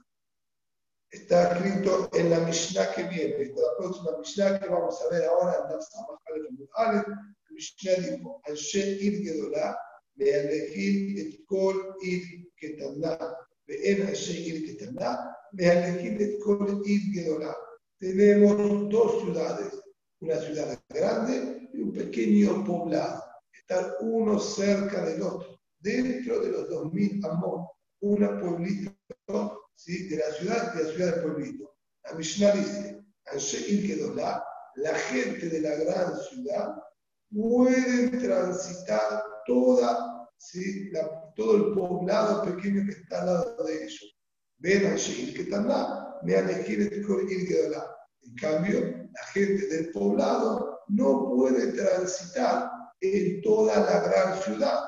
está 1.12 1.54
escrito 1.54 2.10
en 2.14 2.30
la 2.30 2.40
Mishnah 2.42 2.94
que 2.94 3.04
viene, 3.04 3.44
esta 3.44 3.62
la 3.62 3.78
próxima 3.78 4.18
Mishnah 4.18 4.60
que 4.60 4.70
vamos 4.70 5.02
a 5.02 5.14
ver 5.14 5.26
ahora 5.26 5.56
en 5.64 5.70
la 5.70 5.78
Mishnah 7.58 7.96
dijo, 7.96 8.42
Anshe 8.46 8.98
ir 9.02 9.24
gedolá, 9.24 9.78
me 10.16 10.30
elegir 10.30 11.20
et 11.20 11.46
kol 11.46 11.96
ir 12.02 12.52
ketandá, 12.56 13.18
en 13.68 14.08
Anshe 14.08 14.34
ir 14.34 14.66
ketandá, 14.66 15.36
me 15.54 15.66
elegir 15.66 16.22
et 16.22 16.40
kol 16.44 16.82
ir 16.86 17.02
gedolá. 17.14 17.56
Tenemos 18.00 18.90
dos 18.90 19.24
ciudades, 19.24 19.74
una 20.22 20.38
ciudad 20.38 20.80
grande 20.90 21.70
y 21.74 21.82
un 21.82 21.94
pequeño 21.94 22.64
poblado. 22.64 23.24
Están 23.52 23.94
uno 24.02 24.40
cerca 24.40 25.04
del 25.04 25.22
otro, 25.24 25.60
dentro 25.80 26.40
de 26.42 26.52
los 26.52 26.70
2000 26.70 27.26
amor, 27.26 27.72
una 28.02 28.40
pueblito 28.40 29.57
¿sí? 29.78 30.10
de 30.10 30.18
la 30.18 30.32
ciudad 30.34 30.74
de 30.74 30.84
la 30.84 30.90
ciudad 30.90 31.14
del 31.14 31.24
pueblito. 31.24 31.78
La 32.04 32.14
Mishnah 32.14 32.52
dice, 32.52 33.06
la, 34.16 34.44
la 34.76 34.94
gente 34.94 35.50
de 35.50 35.62
la 35.62 35.76
gran 35.76 36.18
ciudad 36.30 36.76
puede 37.32 38.10
transitar 38.18 39.24
toda, 39.46 40.30
¿sí? 40.38 40.92
todo 41.36 41.56
el 41.56 41.74
poblado 41.74 42.44
pequeño 42.44 42.86
que 42.86 42.92
está 42.92 43.22
al 43.22 43.28
lado 43.28 43.64
de 43.64 43.84
ellos. 43.84 44.18
Ven 44.60 44.88
allí, 44.88 45.34
que 45.34 45.44
están 45.44 45.68
lá, 45.68 46.20
me 46.24 46.36
han 46.36 46.50
elegido 46.50 46.90
En 46.90 48.36
cambio, 48.36 48.80
la 48.80 49.24
gente 49.34 49.68
del 49.68 49.92
poblado 49.92 50.80
no 50.88 51.30
puede 51.36 51.74
transitar 51.74 52.72
en 53.02 53.42
toda 53.42 53.80
la 53.80 54.00
gran 54.02 54.42
ciudad. 54.42 54.80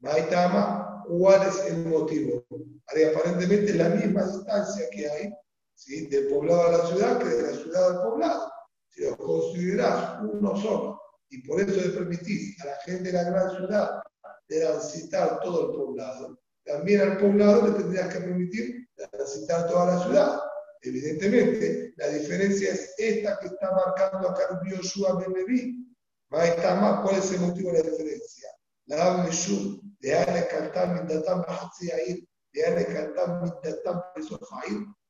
Maitama, 0.00 0.83
cuál 1.06 1.48
es 1.48 1.64
el 1.66 1.86
motivo. 1.86 2.44
aparentemente 2.88 3.74
la 3.74 3.88
misma 3.90 4.24
distancia 4.24 4.88
que 4.90 5.08
hay 5.08 5.34
¿sí? 5.74 6.06
del 6.08 6.28
poblado 6.28 6.68
a 6.68 6.72
la 6.72 6.86
ciudad 6.86 7.18
que 7.18 7.28
de 7.28 7.42
la 7.42 7.58
ciudad 7.58 7.90
al 7.90 8.02
poblado. 8.02 8.52
Si 8.88 9.02
lo 9.02 9.16
consideras 9.16 10.20
uno 10.22 10.56
solo 10.56 11.00
y 11.30 11.46
por 11.46 11.60
eso 11.60 11.80
le 11.80 11.88
permitís 11.88 12.60
a 12.62 12.66
la 12.66 12.76
gente 12.84 13.04
de 13.04 13.12
la 13.12 13.24
gran 13.24 13.50
ciudad 13.56 14.02
transitar 14.46 15.40
todo 15.40 15.70
el 15.70 15.76
poblado, 15.76 16.38
también 16.64 17.00
al 17.00 17.18
poblado 17.18 17.68
le 17.68 17.74
tendrías 17.74 18.12
que 18.12 18.20
permitir 18.20 18.88
transitar 19.10 19.66
toda 19.68 19.96
la 19.96 20.04
ciudad. 20.04 20.40
Evidentemente, 20.82 21.94
la 21.96 22.08
diferencia 22.08 22.72
es 22.72 22.94
esta 22.98 23.38
que 23.38 23.46
está 23.46 23.70
marcando 23.72 24.28
acá 24.28 24.60
el 24.62 24.70
Yoshua 24.70 25.18
Ben 25.18 25.96
¿Cuál 26.28 27.16
es 27.16 27.32
el 27.32 27.40
motivo 27.40 27.72
de 27.72 27.84
la 27.84 27.90
diferencia? 27.90 28.48
La 28.86 29.22
Meshul 29.24 29.80
de 30.04 30.46
cantar 30.46 30.88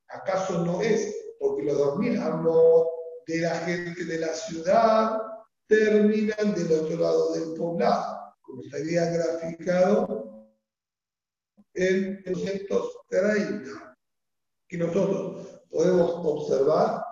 ¿acaso 0.07 0.65
no 0.65 0.81
es? 0.81 1.15
Porque 1.39 1.63
los 1.63 1.77
2000 1.77 2.21
amos 2.21 2.87
de 3.27 3.39
la 3.39 3.55
gente 3.59 4.05
de 4.05 4.19
la 4.19 4.33
ciudad 4.33 5.21
terminan 5.67 6.55
del 6.55 6.71
otro 6.71 6.97
lado 6.97 7.33
del 7.33 7.53
poblado, 7.57 8.35
como 8.41 8.61
estaría 8.61 9.05
graficado 9.05 10.47
en 11.73 12.23
230, 12.23 13.97
que 14.69 14.77
nosotros 14.77 15.61
podemos 15.69 16.11
observar 16.23 17.03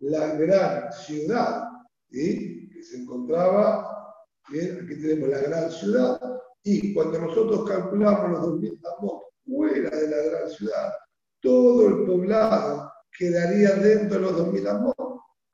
la 0.00 0.26
gran 0.34 0.92
ciudad, 0.92 1.68
que 2.10 2.82
se 2.82 2.96
encontraba, 2.96 4.12
bien, 4.50 4.80
aquí 4.82 5.00
tenemos 5.00 5.28
la 5.28 5.38
gran 5.38 5.70
ciudad, 5.70 6.37
y 6.70 6.92
cuando 6.92 7.18
nosotros 7.18 7.66
calculamos 7.66 8.30
los 8.30 8.60
2.000 8.60 8.80
amos 8.98 9.22
fuera 9.46 9.88
de 9.88 10.08
la 10.08 10.22
gran 10.22 10.50
ciudad, 10.50 10.92
todo 11.40 11.88
el 11.88 12.04
poblado 12.04 12.92
quedaría 13.16 13.70
dentro 13.76 14.18
de 14.18 14.24
los 14.24 14.32
2.000 14.32 14.68
amos. 14.68 14.94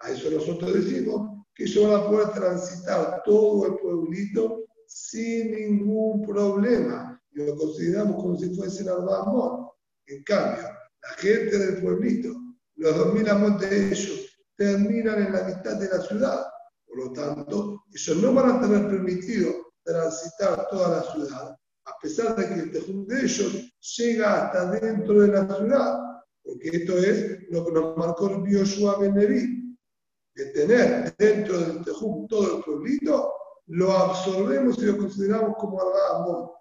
A 0.01 0.11
eso 0.11 0.29
nosotros 0.31 0.75
decimos 0.75 1.45
que 1.55 1.67
yo 1.67 1.89
van 1.89 2.01
a 2.01 2.07
poder 2.09 2.29
transitar 2.31 3.23
todo 3.25 3.67
el 3.67 3.77
pueblito 3.77 4.65
sin 4.89 5.53
ningún 5.53 6.27
problema. 6.27 7.23
Y 7.33 7.45
lo 7.45 7.57
consideramos 7.57 8.17
como 8.17 8.37
si 8.37 8.53
fuesen 8.53 8.89
amor. 8.89 9.73
En 10.07 10.23
cambio, 10.25 10.65
la 10.65 11.09
gente 11.19 11.59
del 11.59 11.81
pueblito, 11.81 12.31
los 12.75 12.97
2.000 12.97 13.29
amos 13.29 13.61
de 13.61 13.93
ellos, 13.93 14.37
terminan 14.57 15.23
en 15.23 15.33
la 15.33 15.45
mitad 15.45 15.77
de 15.79 15.89
la 15.89 16.01
ciudad. 16.01 16.45
Por 16.87 16.99
lo 16.99 17.13
tanto, 17.13 17.85
ellos 17.93 18.17
no 18.17 18.35
van 18.35 18.51
a 18.51 18.61
tener 18.61 18.89
permitido 18.89 19.74
transitar 19.85 20.67
toda 20.69 20.97
la 20.97 21.03
ciudad, 21.13 21.57
a 21.87 21.99
pesar 22.01 22.37
de 22.37 22.49
que 22.49 22.55
el 22.55 22.73
tejum 22.73 23.07
de 23.07 23.23
ellos 23.23 23.73
llega 23.97 24.47
hasta 24.47 24.71
dentro 24.73 25.21
de 25.21 25.29
la 25.29 25.47
ciudad, 25.55 25.99
porque 26.43 26.71
esto 26.73 26.99
es 26.99 27.49
lo 27.51 27.65
que 27.65 27.73
nos 27.73 27.97
marcó 27.97 28.29
el 28.31 28.43
Bioshua 28.43 28.99
Beneví, 28.99 29.77
de 30.35 30.47
tener 30.47 31.15
dentro 31.17 31.59
del 31.59 31.85
tejum 31.85 32.27
todo 32.27 32.57
el 32.57 32.65
pueblito, 32.65 33.33
lo 33.67 33.93
absorbemos 33.93 34.79
y 34.79 34.87
lo 34.87 34.99
consideramos 34.99 35.57
como 35.59 35.81
algo 35.81 36.55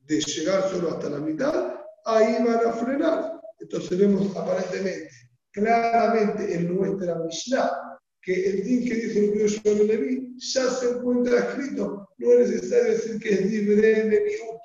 de 0.00 0.20
llegar 0.20 0.68
solo 0.68 0.90
hasta 0.90 1.10
la 1.10 1.18
mitad, 1.18 1.74
ahí 2.04 2.44
van 2.44 2.66
a 2.66 2.72
frenar. 2.72 3.40
Entonces 3.60 3.98
vemos 3.98 4.34
aparentemente, 4.36 5.10
claramente 5.52 6.54
en 6.54 6.74
nuestra 6.74 7.14
Mishnah, 7.16 7.89
que 8.22 8.48
el 8.48 8.64
din 8.64 8.88
que 8.88 8.94
dijo 8.94 9.18
el 9.18 9.30
Bioshua 9.32 9.74
Beneví 9.74 10.36
ya 10.38 10.70
se 10.70 10.90
encuentra 10.90 11.38
escrito, 11.38 12.08
no 12.18 12.32
es 12.32 12.50
necesario 12.50 12.92
decir 12.92 13.20
que 13.20 13.30
es 13.30 13.50
libre 13.50 13.94
de 13.94 14.04
Neviut. 14.04 14.60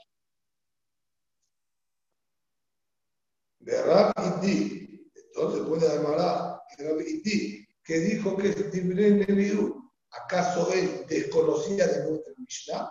de 3.65 3.81
Rab. 3.81 4.13
Entonces 4.43 5.67
puede 5.67 5.87
llamar 5.87 6.61
Rab 6.77 7.01
Indi, 7.01 7.67
que 7.83 7.99
dijo 7.99 8.37
que 8.37 8.49
es 8.49 8.71
Dibre 8.71 9.11
Neviut. 9.11 9.75
¿Acaso 10.11 10.71
él 10.71 11.05
desconocía 11.09 11.87
de 11.87 12.09
nuestra 12.09 12.33
Mishnah? 12.37 12.89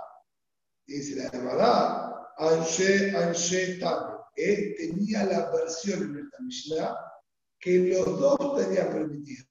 Dice 0.87 1.17
la 1.17 1.31
llamará 1.31 2.29
Anshe 2.37 3.17
Anshe 3.17 3.79
Tam. 3.79 4.19
Él 4.37 4.75
tenía 4.77 5.25
la 5.25 5.51
versión 5.51 6.03
en 6.03 6.13
nuestra 6.13 6.41
Mishnah 6.41 6.97
que 7.61 7.79
los 7.79 8.05
dos 8.19 8.57
tenían 8.59 8.91
permitido. 8.91 9.47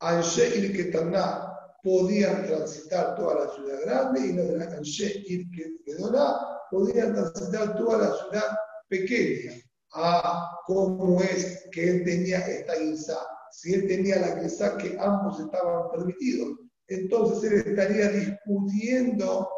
Anshe 0.00 0.56
y 0.56 0.72
Ketaná 0.72 1.50
podían 1.82 2.46
transitar 2.46 3.14
toda 3.16 3.44
la 3.44 3.54
ciudad 3.54 3.80
grande 3.84 4.26
y 4.26 4.32
los 4.32 4.48
de 4.48 4.76
Anshe 4.76 5.22
y 5.26 5.50
Kedoná 5.84 6.36
podían 6.70 7.14
transitar 7.14 7.76
toda 7.76 7.98
la 7.98 8.16
ciudad 8.16 8.56
pequeña 8.88 9.52
a 9.92 10.50
cómo 10.66 11.20
es 11.22 11.68
que 11.72 11.90
él 11.90 12.04
tenía 12.04 12.38
esta 12.38 12.76
guisa. 12.76 13.18
Si 13.50 13.74
él 13.74 13.88
tenía 13.88 14.20
la 14.20 14.40
guisa 14.40 14.76
que 14.76 14.96
ambos 14.98 15.40
estaban 15.40 15.90
permitidos, 15.90 16.58
entonces 16.86 17.52
él 17.52 17.64
estaría 17.66 18.08
discutiendo 18.08 19.48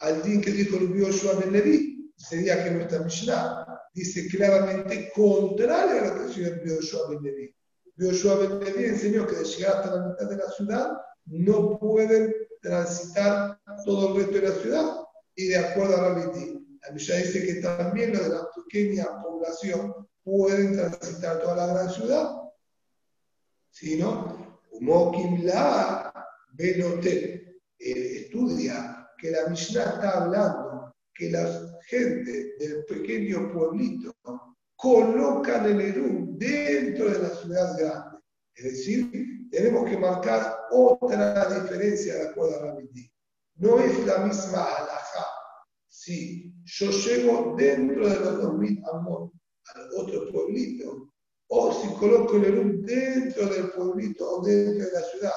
al 0.00 0.22
din 0.22 0.40
que 0.40 0.50
dijo 0.50 0.76
el 0.76 0.88
Bioshua 0.88 1.34
Ben 1.34 1.52
Levi, 1.52 2.12
sería 2.16 2.62
que 2.62 2.70
nuestra 2.70 3.00
Mishnah 3.00 3.66
dice 3.94 4.26
claramente 4.28 5.12
contrario 5.14 6.02
a 6.02 6.06
lo 6.06 6.14
que 6.14 6.20
decía 6.22 6.48
el 6.48 6.60
Bioshua 6.60 7.08
Ben 7.10 7.22
Levi. 7.22 7.54
Bioshua 7.96 8.36
Ben 8.36 8.60
Levi 8.60 8.84
enseñó 8.84 9.26
que 9.26 9.36
de 9.36 9.44
llegar 9.44 9.76
hasta 9.76 9.96
la 9.96 10.06
mitad 10.08 10.28
de 10.28 10.36
la 10.36 10.50
ciudad 10.50 10.92
no 11.26 11.78
pueden 11.78 12.34
transitar 12.60 13.60
todo 13.84 14.08
el 14.08 14.16
resto 14.16 14.40
de 14.40 14.48
la 14.48 14.54
ciudad 14.60 14.96
y 15.34 15.48
de 15.48 15.56
acuerdo 15.56 15.96
a 15.96 16.14
Rabbi 16.14 16.62
la 16.82 16.92
Mishnah 16.92 17.16
dice 17.16 17.46
que 17.46 17.54
también 17.60 18.12
los 18.12 18.24
de 18.24 18.28
la 18.30 18.48
pequeña 18.56 19.06
población 19.22 20.08
pueden 20.24 20.74
transitar 20.74 21.40
toda 21.40 21.54
la 21.56 21.66
gran 21.72 21.90
ciudad. 21.90 22.30
Si 23.70 23.96
no, 23.96 24.60
La 25.42 26.12
Benotel 26.54 27.60
estudia 27.78 29.08
que 29.18 29.30
la 29.30 29.48
Mishnah 29.48 29.82
está 29.84 30.24
hablando 30.24 30.94
que 31.14 31.30
la 31.30 31.80
gente 31.86 32.56
del 32.58 32.84
pequeño 32.86 33.52
pueblito 33.52 34.12
colocan 34.82 35.64
el 35.66 35.80
Eru 35.80 36.26
dentro 36.36 37.08
de 37.08 37.18
la 37.20 37.28
ciudad 37.28 37.78
grande. 37.78 38.18
Es 38.54 38.64
decir, 38.64 39.48
tenemos 39.50 39.88
que 39.88 39.96
marcar 39.96 40.56
otra 40.72 41.60
diferencia 41.60 42.14
de 42.16 42.28
acuerdo 42.28 42.60
a 42.60 42.66
la 42.66 42.82
No 43.56 43.78
es 43.78 44.06
la 44.06 44.18
misma 44.18 44.64
alhaja 44.64 45.26
si 45.88 46.52
yo 46.64 46.90
llego 46.90 47.54
dentro 47.56 48.08
de 48.08 48.18
los 48.18 48.42
2000 48.42 48.82
amor 48.92 49.30
al 49.74 49.88
otro 49.96 50.32
pueblito, 50.32 51.12
o 51.48 51.72
si 51.72 51.88
coloco 51.94 52.36
el 52.36 52.46
Erum 52.46 52.82
dentro 52.82 53.46
del 53.46 53.70
pueblito 53.70 54.28
o 54.28 54.42
dentro 54.42 54.86
de 54.86 54.92
la 54.92 55.00
ciudad, 55.02 55.30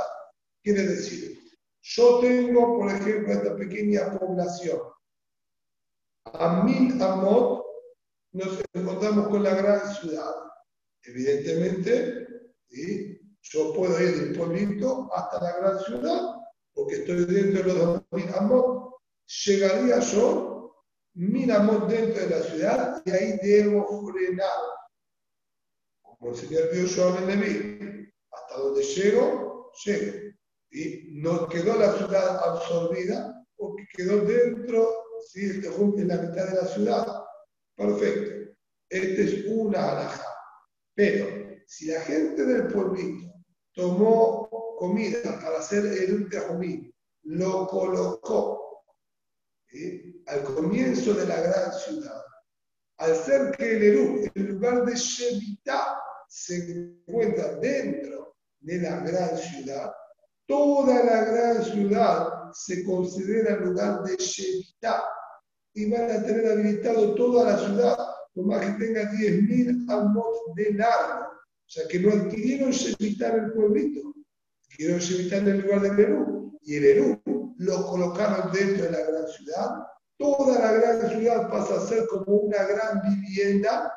quiere 0.63 0.87
decir, 0.87 1.39
yo 1.81 2.19
tengo, 2.19 2.79
por 2.79 2.89
ejemplo, 2.89 3.33
esta 3.33 3.55
pequeña 3.55 4.17
población. 4.17 4.79
A 6.33 6.63
mil 6.63 6.99
amor 6.99 7.64
nos 8.35 8.59
encontramos 8.73 9.29
con 9.29 9.43
la 9.43 9.55
gran 9.55 9.95
ciudad. 9.95 10.33
Evidentemente, 11.03 12.27
yo 13.41 13.73
puedo 13.73 13.99
ir 14.01 14.15
del 14.19 14.37
pueblito 14.37 15.09
hasta 15.13 15.41
la 15.41 15.57
gran 15.57 15.79
ciudad, 15.79 16.35
porque 16.73 16.95
estoy 16.95 17.25
dentro 17.25 17.63
de 17.63 17.73
los 17.73 18.03
2000 18.11 18.35
amor. 18.35 18.95
Llegaría 19.45 19.99
yo 19.99 20.55
miramos 21.13 21.87
dentro 21.89 22.27
de 22.27 22.29
la 22.29 22.43
ciudad 22.43 23.01
y 23.05 23.11
ahí 23.11 23.39
debo 23.41 24.11
frenar. 24.11 24.49
Como 26.01 26.31
el 26.31 26.35
Señor 26.35 26.69
Joshua 26.73 27.13
Ben 27.13 27.39
Leví, 27.39 28.11
hasta 28.31 28.57
donde 28.59 28.83
llego, 28.83 29.71
llego. 29.85 30.35
Y 30.71 31.21
no 31.21 31.47
quedó 31.47 31.77
la 31.77 31.93
ciudad 31.97 32.37
absorbida 32.43 33.45
porque 33.55 33.85
quedó 33.95 34.25
dentro, 34.25 34.89
¿sí? 35.29 35.61
En 35.63 36.07
la 36.07 36.17
mitad 36.17 36.47
de 36.49 36.55
la 36.55 36.67
ciudad. 36.67 37.24
Perfecto. 37.75 38.55
Esta 38.89 39.21
es 39.21 39.45
una 39.47 39.91
alhaja. 39.91 40.25
Pero 40.93 41.27
si 41.67 41.87
la 41.87 42.01
gente 42.01 42.45
del 42.45 42.67
pueblito 42.67 43.33
tomó 43.73 44.49
comida 44.77 45.39
para 45.41 45.59
hacer 45.59 45.85
el 45.85 46.13
ultrajumí, 46.13 46.93
lo 47.23 47.67
colocó 47.67 48.83
al 50.27 50.43
comienzo 50.43 51.13
de 51.13 51.25
la 51.25 51.41
gran 51.41 51.73
ciudad. 51.73 52.21
Al 52.97 53.15
ser 53.15 53.51
que 53.57 53.75
el 53.75 53.83
Eru, 53.83 54.31
el 54.33 54.45
lugar 54.53 54.85
de 54.85 54.95
Shevita, 54.95 55.99
se 56.29 56.55
encuentra 56.71 57.55
dentro 57.55 58.37
de 58.61 58.77
la 58.79 58.99
gran 59.01 59.37
ciudad, 59.37 59.91
toda 60.47 61.03
la 61.03 61.25
gran 61.25 61.63
ciudad 61.63 62.51
se 62.53 62.85
considera 62.85 63.57
lugar 63.57 64.03
de 64.03 64.15
Shevita 64.15 65.03
y 65.75 65.91
van 65.91 66.09
a 66.09 66.23
tener 66.23 66.47
habilitado 66.47 67.13
toda 67.15 67.51
la 67.51 67.57
ciudad, 67.59 67.97
por 68.33 68.45
más 68.45 68.65
que 68.65 68.85
tenga 68.85 69.11
10.000 69.11 69.91
amos 69.91 70.39
de 70.55 70.73
largo. 70.73 71.25
O 71.27 71.69
sea 71.69 71.87
que 71.87 71.99
no 71.99 72.11
adquirieron 72.11 72.71
Shevita 72.71 73.35
en 73.35 73.45
el 73.45 73.53
pueblito, 73.53 74.13
adquirieron 74.63 74.99
Shevita 74.99 75.37
en 75.37 75.47
el 75.47 75.61
lugar 75.61 75.81
del 75.81 75.99
Eru. 75.99 76.59
Y 76.61 76.75
el 76.75 76.85
Eru 76.85 77.21
lo 77.57 77.85
colocaron 77.85 78.51
dentro 78.51 78.85
de 78.85 78.91
la 78.91 79.01
gran 79.05 79.27
ciudad 79.27 79.85
toda 80.17 80.59
la 80.59 80.71
gran 80.71 81.09
ciudad 81.09 81.49
pasa 81.49 81.75
a 81.75 81.87
ser 81.87 82.07
como 82.07 82.37
una 82.37 82.63
gran 82.63 83.01
vivienda 83.01 83.93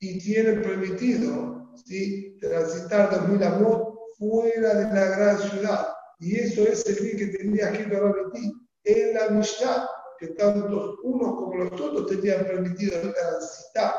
y 0.00 0.18
tiene 0.18 0.54
permitido 0.60 1.74
¿sí? 1.84 2.38
transitar 2.40 3.10
2000 3.10 3.42
amor 3.42 3.98
fuera 4.16 4.74
de 4.74 4.84
la 4.84 5.04
gran 5.16 5.38
ciudad. 5.38 5.88
Y 6.20 6.36
eso 6.36 6.62
es 6.62 6.84
el 6.86 7.04
bien 7.04 7.16
que 7.16 7.38
tenía 7.38 7.72
que 7.72 7.84
repetir 7.84 8.52
en 8.84 9.14
la 9.14 9.30
Mishnah, 9.30 9.88
que 10.18 10.28
tanto 10.28 10.98
unos 11.02 11.34
como 11.36 11.56
los 11.56 11.80
otros 11.80 12.06
tenían 12.06 12.44
permitido 12.44 13.00
transitar 13.00 13.94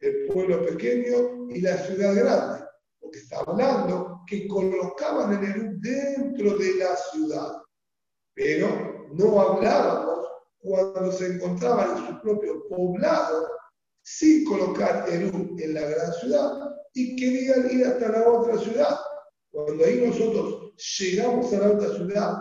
el 0.00 0.26
pueblo 0.26 0.64
pequeño 0.66 1.48
y 1.50 1.60
la 1.60 1.76
ciudad 1.78 2.14
grande. 2.14 2.64
Porque 3.00 3.18
está 3.18 3.38
hablando 3.46 4.22
que 4.26 4.48
colocaban 4.48 5.32
el 5.32 5.50
Eru 5.50 5.72
dentro 5.80 6.58
de 6.58 6.74
la 6.74 6.96
ciudad. 6.96 7.52
Pero 8.34 9.08
no 9.12 9.40
hablábamos 9.40 10.28
cuando 10.58 11.12
se 11.12 11.34
encontraban 11.34 11.96
en 11.96 12.06
su 12.06 12.20
propio 12.20 12.66
poblado, 12.68 13.48
sin 14.02 14.44
colocar 14.44 15.08
Eru 15.08 15.56
en 15.58 15.74
la 15.74 15.82
gran 15.82 16.12
ciudad, 16.14 16.52
y 16.94 17.16
querían 17.16 17.70
ir 17.70 17.86
hasta 17.86 18.08
la 18.08 18.28
otra 18.28 18.58
ciudad. 18.58 18.98
Cuando 19.50 19.84
ahí 19.84 20.02
nosotros 20.06 20.72
llegamos 20.98 21.52
a 21.52 21.58
la 21.58 21.72
otra 21.72 21.94
ciudad, 21.94 22.38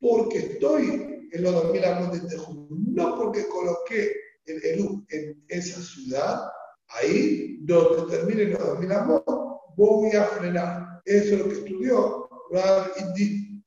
porque 0.00 0.38
estoy 0.38 1.15
los 1.32 1.52
2000 1.52 1.84
años 1.84 2.12
de 2.12 2.28
Tejú, 2.28 2.68
no 2.70 3.16
porque 3.16 3.48
coloqué 3.48 4.14
el 4.46 4.64
Eru 4.64 5.04
en 5.10 5.44
esa 5.48 5.80
ciudad, 5.80 6.48
ahí 6.88 7.58
donde 7.62 8.16
terminen 8.16 8.52
los 8.52 8.66
2000 8.66 8.92
años, 8.92 9.22
voy 9.76 10.10
a 10.12 10.24
frenar. 10.24 11.02
Eso 11.04 11.34
es 11.34 11.40
lo 11.40 11.48
que 11.48 11.54
estudió 11.54 12.28
Rab 12.50 12.92
Indi. 12.98 13.62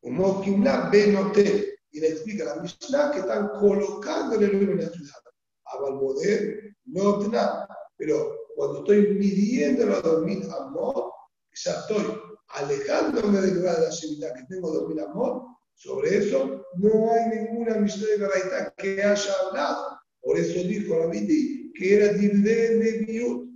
Como 0.00 0.42
Kimla 0.42 0.88
Benote 0.90 1.78
y 1.92 2.00
le 2.00 2.08
explica 2.08 2.44
a 2.44 2.56
la 2.56 2.62
Mishnah 2.62 3.10
que 3.12 3.20
están 3.20 3.48
colocando 3.58 4.36
el 4.36 4.44
en 4.44 4.76
la 4.78 4.88
ciudad. 4.88 5.20
Abalmoder, 5.64 6.74
no 6.86 7.18
nada. 7.28 7.68
Pero 7.96 8.34
cuando 8.56 8.78
estoy 8.80 9.14
midiendo 9.14 9.86
los 9.86 10.02
2000 10.02 10.50
amor, 10.52 11.12
ya 11.52 11.72
estoy 11.72 12.29
alejándome 12.52 13.40
del 13.40 13.56
lugar 13.56 13.76
de 13.76 13.86
la 13.86 13.92
ciudad 13.92 14.34
que 14.34 14.44
tengo 14.48 14.70
2000 14.70 15.00
amor, 15.00 15.42
sobre 15.74 16.18
eso 16.18 16.66
no 16.76 17.12
hay 17.12 17.38
ninguna 17.38 17.76
Mishnah 17.76 18.06
de 18.06 18.16
Baraita 18.18 18.74
que 18.76 19.02
haya 19.02 19.32
hablado. 19.46 19.98
Por 20.20 20.38
eso 20.38 20.60
dijo 20.60 20.98
Rabiti 20.98 21.72
que 21.74 21.96
era 21.96 22.12
de 22.12 22.76
Neviut. 22.76 23.48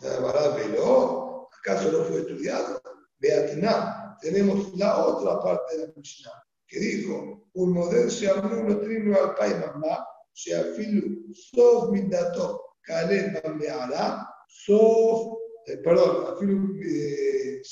pero 0.00 1.48
¿acaso 1.60 1.92
no 1.92 2.04
fue 2.04 2.20
estudiado? 2.20 2.80
Beatná, 3.18 4.16
tenemos 4.22 4.74
la 4.78 5.04
otra 5.04 5.40
parte 5.40 5.76
de 5.76 5.88
la 5.88 5.92
Mishnah, 5.94 6.42
que 6.66 6.78
dijo, 6.78 7.48
un 7.52 7.72
modelo 7.72 8.08
se 8.10 8.28
abrió 8.28 8.60
un 8.60 8.80
trino 8.80 9.14
al 9.14 9.34
país 9.34 9.56
mamá, 9.58 10.06
se 10.32 10.56
afilu, 10.56 11.26
sof 11.34 11.90
dato 12.08 12.76
kalem 12.82 13.34
bambeara, 13.34 14.26
sof, 14.48 15.36
eh, 15.66 15.76
perdón, 15.78 16.36
eh, 16.82 17.62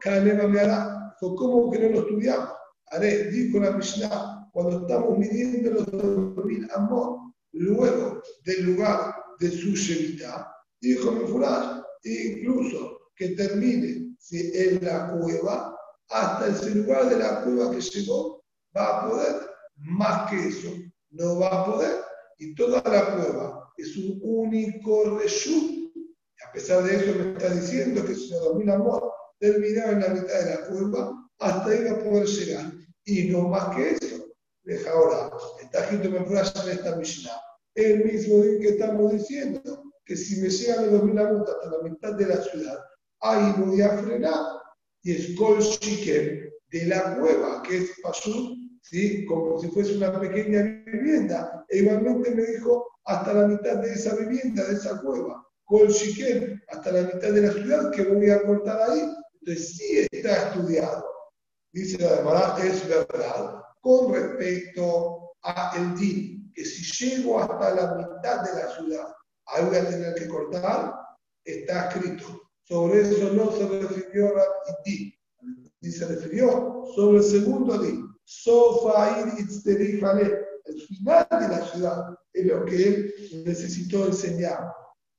kalem 0.00 0.38
bambeara. 0.38 1.14
¿Cómo 1.20 1.70
que 1.70 1.78
no 1.80 1.88
lo 1.88 2.00
estudiamos? 2.00 2.50
Haré, 2.90 3.30
dijo 3.30 3.58
la 3.58 3.72
Mishnah, 3.72 4.48
cuando 4.52 4.80
estamos 4.80 5.18
midiendo 5.18 5.70
los 5.70 5.86
2000 5.90 6.70
amor, 6.74 7.18
luego 7.52 8.22
del 8.44 8.66
lugar 8.66 9.14
de 9.40 9.50
su 9.50 9.74
Shemitah, 9.74 10.50
dijo 10.80 11.12
Mefurash, 11.12 11.82
incluso 12.04 13.10
que 13.16 13.30
termine 13.30 14.14
si 14.18 14.50
en 14.56 14.84
la 14.84 15.12
cueva, 15.12 15.76
hasta 16.08 16.48
ese 16.48 16.74
lugar 16.76 17.08
de 17.08 17.18
la 17.18 17.42
cueva 17.42 17.70
que 17.70 17.80
llegó, 17.80 18.44
va 18.76 18.98
a 18.98 19.08
poder, 19.08 19.34
más 19.76 20.30
que 20.30 20.48
eso, 20.48 20.70
no 21.10 21.40
va 21.40 21.48
a 21.48 21.64
poder, 21.66 21.96
y 22.38 22.54
toda 22.54 22.82
la 22.84 23.16
cueva 23.16 23.72
es 23.76 23.96
un 23.96 24.18
único 24.22 25.18
reshut. 25.18 25.77
Pesar 26.58 26.82
de 26.82 26.96
eso 26.96 27.14
me 27.16 27.30
está 27.30 27.50
diciendo 27.50 28.04
que 28.04 28.16
si 28.16 28.30
los 28.30 28.56
mil 28.56 28.68
amor 28.68 29.12
terminaba 29.38 29.92
en 29.92 30.00
la 30.00 30.08
mitad 30.08 30.40
de 30.40 30.50
la 30.50 30.66
cueva, 30.66 31.30
hasta 31.38 31.68
va 31.68 31.90
a 31.92 32.02
poder 32.02 32.26
llegar. 32.26 32.72
Y 33.04 33.28
no 33.28 33.42
más 33.42 33.76
que 33.76 33.90
eso. 33.90 34.26
Deja 34.64 34.90
ahora, 34.90 35.30
está 35.62 35.84
escrito 35.84 36.08
en 36.08 36.68
esta 36.72 36.96
Mishnah. 36.96 37.40
El 37.76 38.04
mismo 38.04 38.42
día 38.42 38.58
que 38.58 38.68
estamos 38.70 39.12
diciendo 39.12 39.84
que 40.04 40.16
si 40.16 40.40
me 40.40 40.50
llegan 40.50 40.92
los 40.92 41.04
mil 41.04 41.16
amot 41.16 41.48
hasta 41.48 41.76
la 41.76 41.88
mitad 41.88 42.14
de 42.14 42.26
la 42.26 42.42
ciudad, 42.42 42.78
ahí 43.20 43.54
voy 43.56 43.80
a 43.80 43.90
frenar. 43.90 44.60
Y 45.04 45.12
es 45.12 45.36
Kol 45.38 45.60
de 45.60 46.86
la 46.86 47.16
cueva, 47.20 47.62
que 47.62 47.78
es 47.78 47.90
Pashut, 48.02 48.58
¿sí? 48.82 49.24
como 49.26 49.60
si 49.60 49.68
fuese 49.68 49.96
una 49.96 50.18
pequeña 50.18 50.62
vivienda. 50.86 51.64
E 51.68 51.78
igualmente 51.78 52.34
me 52.34 52.42
dijo 52.42 52.84
hasta 53.04 53.32
la 53.32 53.46
mitad 53.46 53.76
de 53.76 53.92
esa 53.92 54.16
vivienda, 54.16 54.64
de 54.64 54.74
esa 54.74 55.00
cueva. 55.00 55.47
Kol 55.68 55.88
hasta 56.68 56.92
la 56.92 57.02
mitad 57.02 57.30
de 57.30 57.42
la 57.42 57.52
ciudad, 57.52 57.90
que 57.90 58.02
voy 58.04 58.30
a 58.30 58.42
cortar 58.42 58.90
ahí. 58.90 59.02
Entonces 59.40 59.76
sí 59.76 60.06
está 60.10 60.48
estudiado. 60.48 61.04
Dice 61.72 62.02
la 62.02 62.16
demora, 62.16 62.56
es 62.64 62.88
verdad, 62.88 63.60
con 63.82 64.14
respecto 64.14 65.34
a 65.42 65.72
el 65.76 65.94
DIN, 65.98 66.50
que 66.54 66.64
si 66.64 67.04
llego 67.04 67.38
hasta 67.38 67.74
la 67.74 67.94
mitad 67.96 68.42
de 68.42 68.62
la 68.62 68.74
ciudad, 68.74 69.14
ahí 69.46 69.64
voy 69.66 69.76
a 69.76 69.90
tener 69.90 70.14
que 70.14 70.26
cortar, 70.26 70.94
está 71.44 71.90
escrito. 71.90 72.24
Sobre 72.64 73.02
eso 73.02 73.32
no 73.34 73.52
se 73.52 73.68
refirió 73.68 74.34
Rabbi 74.34 75.14
ni 75.80 75.90
se 75.90 76.06
refirió 76.06 76.84
sobre 76.94 77.18
el 77.18 77.24
segundo 77.24 77.78
día. 77.78 78.04
Sofair 78.24 79.28
el 79.36 80.80
final 80.82 81.26
de 81.30 81.48
la 81.48 81.66
ciudad, 81.66 82.18
es 82.32 82.46
lo 82.46 82.64
que 82.64 82.88
él 82.88 83.14
necesitó 83.44 84.06
enseñar. 84.06 84.72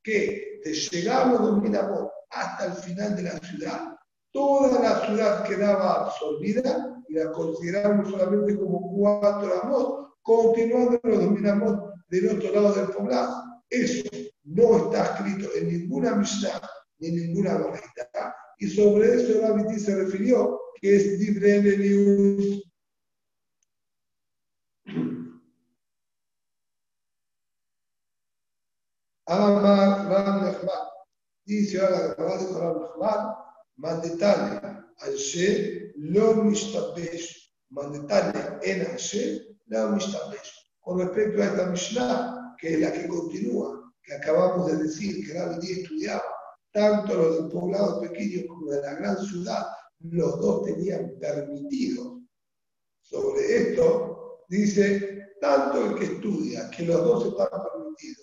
Que 0.04 0.62
de 0.64 0.74
llegar 0.74 1.28
a 1.28 1.34
los 1.34 2.10
hasta 2.32 2.66
el 2.66 2.74
final 2.74 3.16
de 3.16 3.24
la 3.24 3.38
ciudad, 3.40 3.96
toda 4.32 4.82
la 4.82 5.06
ciudad 5.06 5.44
quedaba 5.48 6.06
absorbida 6.06 7.04
y 7.08 7.14
la 7.16 7.32
consideramos 7.32 8.10
solamente 8.10 8.58
como 8.58 8.94
cuatro 8.96 9.62
amos, 9.64 10.10
continuando 10.22 11.00
los 11.04 11.24
dominamos 11.24 11.94
del 12.10 12.38
otro 12.38 12.52
lado 12.54 12.74
del 12.74 12.90
poblado. 12.90 13.44
Eso 13.70 14.10
no 14.44 14.78
está 14.78 15.04
escrito 15.06 15.50
en 15.56 15.68
ninguna 15.68 16.16
Mishnah 16.16 16.62
ni 17.00 17.12
ninguna 17.12 17.58
barrita. 17.58 18.36
Y 18.60 18.68
sobre 18.68 19.16
eso 19.16 19.42
Rabbi 19.42 19.80
se 19.80 19.96
refirió, 19.96 20.60
que 20.82 20.96
es 20.96 21.20
libre 21.20 21.62
de 21.62 21.78
Amar 29.30 30.10
Ram 30.10 30.44
Nechman. 30.44 30.88
Dice 31.46 31.80
ahora 31.80 32.00
la 32.00 32.16
Gemara 32.16 32.38
de 32.38 32.60
Ram 32.60 32.82
Nechman, 32.82 33.36
mandetale 33.78 34.60
al 34.98 35.16
She 35.16 35.94
lo 35.98 36.34
mishtabesh. 36.44 37.54
Mandetale 37.70 38.58
en 38.64 38.88
al 38.88 38.98
lo 39.68 39.90
mishtabesh. 39.92 40.52
Con 40.80 41.00
respecto 41.00 41.44
a 41.44 41.46
esta 41.46 41.66
Mishnah, 41.68 42.56
que 42.58 42.74
es 42.74 42.80
la 42.80 42.92
que 42.92 43.08
continúa, 43.08 43.94
que 44.02 44.16
acabamos 44.16 44.72
de 44.72 44.78
decir 44.84 45.24
que 45.24 45.38
Rabbi 45.38 45.72
estudiaba 45.72 46.24
tanto 46.72 47.14
los 47.14 47.38
del 47.38 47.50
poblado 47.50 48.02
pequeño 48.02 48.48
como 48.48 48.72
de 48.72 48.82
la 48.82 48.96
gran 48.96 49.18
ciudad, 49.26 49.68
los 50.00 50.40
dos 50.40 50.64
tenían 50.64 51.14
permitido. 51.20 52.20
Sobre 53.02 53.58
esto 53.58 54.46
dice, 54.50 55.34
tanto 55.40 55.86
el 55.86 56.00
que 56.00 56.06
estudia, 56.06 56.70
que 56.72 56.84
los 56.86 57.04
dos 57.04 57.26
están 57.28 57.62
permitidos, 57.72 58.19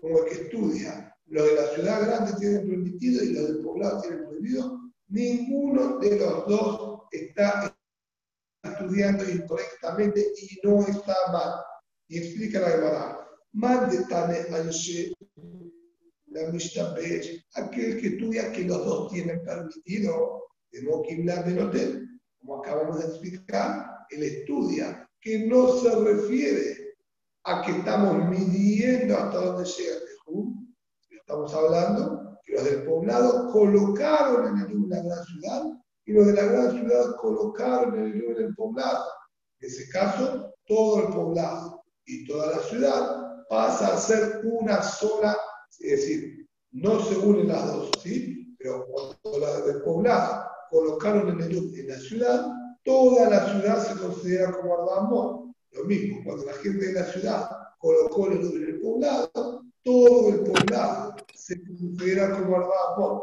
como 0.00 0.18
el 0.18 0.24
que 0.26 0.42
estudia, 0.42 1.16
los 1.26 1.46
de 1.46 1.54
la 1.54 1.66
ciudad 1.74 2.06
grande 2.06 2.32
tienen 2.38 2.68
permitido 2.68 3.22
y 3.22 3.32
los 3.32 3.48
del 3.48 3.62
poblado 3.62 4.02
tienen 4.02 4.24
prohibido, 4.24 4.80
ninguno 5.08 5.98
de 5.98 6.18
los 6.18 6.46
dos 6.46 7.02
está 7.12 7.76
estudiando 8.62 9.28
incorrectamente 9.28 10.32
y 10.40 10.66
no 10.66 10.86
está 10.86 11.14
mal. 11.32 11.54
Y 12.08 12.18
explica 12.18 12.60
la 12.60 12.70
Gemara. 12.70 13.26
Mande 13.52 14.04
tane 14.08 14.48
la 14.50 14.64
Mishtabech, 16.52 17.44
aquel 17.54 18.00
que 18.00 18.08
estudia 18.08 18.52
que 18.52 18.64
los 18.64 18.84
dos 18.84 19.12
tienen 19.12 19.42
permitido, 19.44 20.44
de 20.70 20.82
no 20.82 21.02
del 21.02 21.58
hotel, 21.58 22.20
como 22.38 22.62
acabamos 22.62 23.00
de 23.00 23.06
explicar, 23.06 23.86
él 24.10 24.22
estudia 24.22 25.08
que 25.20 25.46
no 25.46 25.76
se 25.76 25.94
refiere 25.96 26.79
a 27.44 27.62
que 27.62 27.72
estamos 27.72 28.28
midiendo 28.28 29.16
hasta 29.16 29.38
dónde 29.38 29.64
llega 29.64 29.94
el 29.94 30.00
Tejún, 30.04 30.76
estamos 31.10 31.54
hablando 31.54 32.38
que 32.44 32.52
los 32.54 32.64
del 32.64 32.84
poblado 32.84 33.50
colocaron 33.50 34.48
en 34.48 34.66
el 34.66 34.88
la 34.88 35.02
gran 35.02 35.24
ciudad 35.24 35.62
y 36.04 36.12
los 36.12 36.26
de 36.26 36.32
la 36.34 36.44
gran 36.44 36.70
ciudad 36.72 37.16
colocaron 37.16 37.94
en 37.94 38.04
el 38.06 38.24
en 38.24 38.46
el 38.46 38.54
poblado. 38.54 39.04
En 39.60 39.68
ese 39.68 39.88
caso, 39.90 40.52
todo 40.66 41.06
el 41.06 41.14
poblado 41.14 41.84
y 42.04 42.26
toda 42.26 42.56
la 42.56 42.58
ciudad 42.62 43.46
pasa 43.48 43.94
a 43.94 43.98
ser 43.98 44.40
una 44.44 44.82
sola 44.82 45.36
es 45.80 46.00
decir, 46.00 46.48
no 46.72 47.00
se 47.00 47.16
unen 47.16 47.48
las 47.48 47.66
dos, 47.66 47.90
¿sí? 48.02 48.54
Pero 48.58 48.86
cuando 48.86 49.38
la 49.38 49.60
del 49.62 49.82
poblado 49.82 50.44
colocaron 50.70 51.28
en, 51.30 51.40
el, 51.40 51.78
en 51.78 51.88
la 51.88 51.96
ciudad, 51.96 52.46
toda 52.84 53.30
la 53.30 53.50
ciudad 53.50 53.78
se 53.78 53.98
considera 53.98 54.52
como 54.52 54.74
Ardamón. 54.74 55.39
Lo 55.72 55.84
mismo, 55.84 56.22
cuando 56.24 56.46
la 56.46 56.54
gente 56.54 56.86
de 56.86 56.92
la 56.92 57.04
ciudad 57.04 57.48
colocó 57.78 58.26
el 58.26 58.40
en 58.40 58.64
el 58.64 58.80
poblado, 58.80 59.64
todo 59.82 60.28
el 60.30 60.40
poblado 60.40 61.16
se 61.34 61.62
considera 61.62 62.38
como 62.38 62.56
Ardamón. 62.56 63.22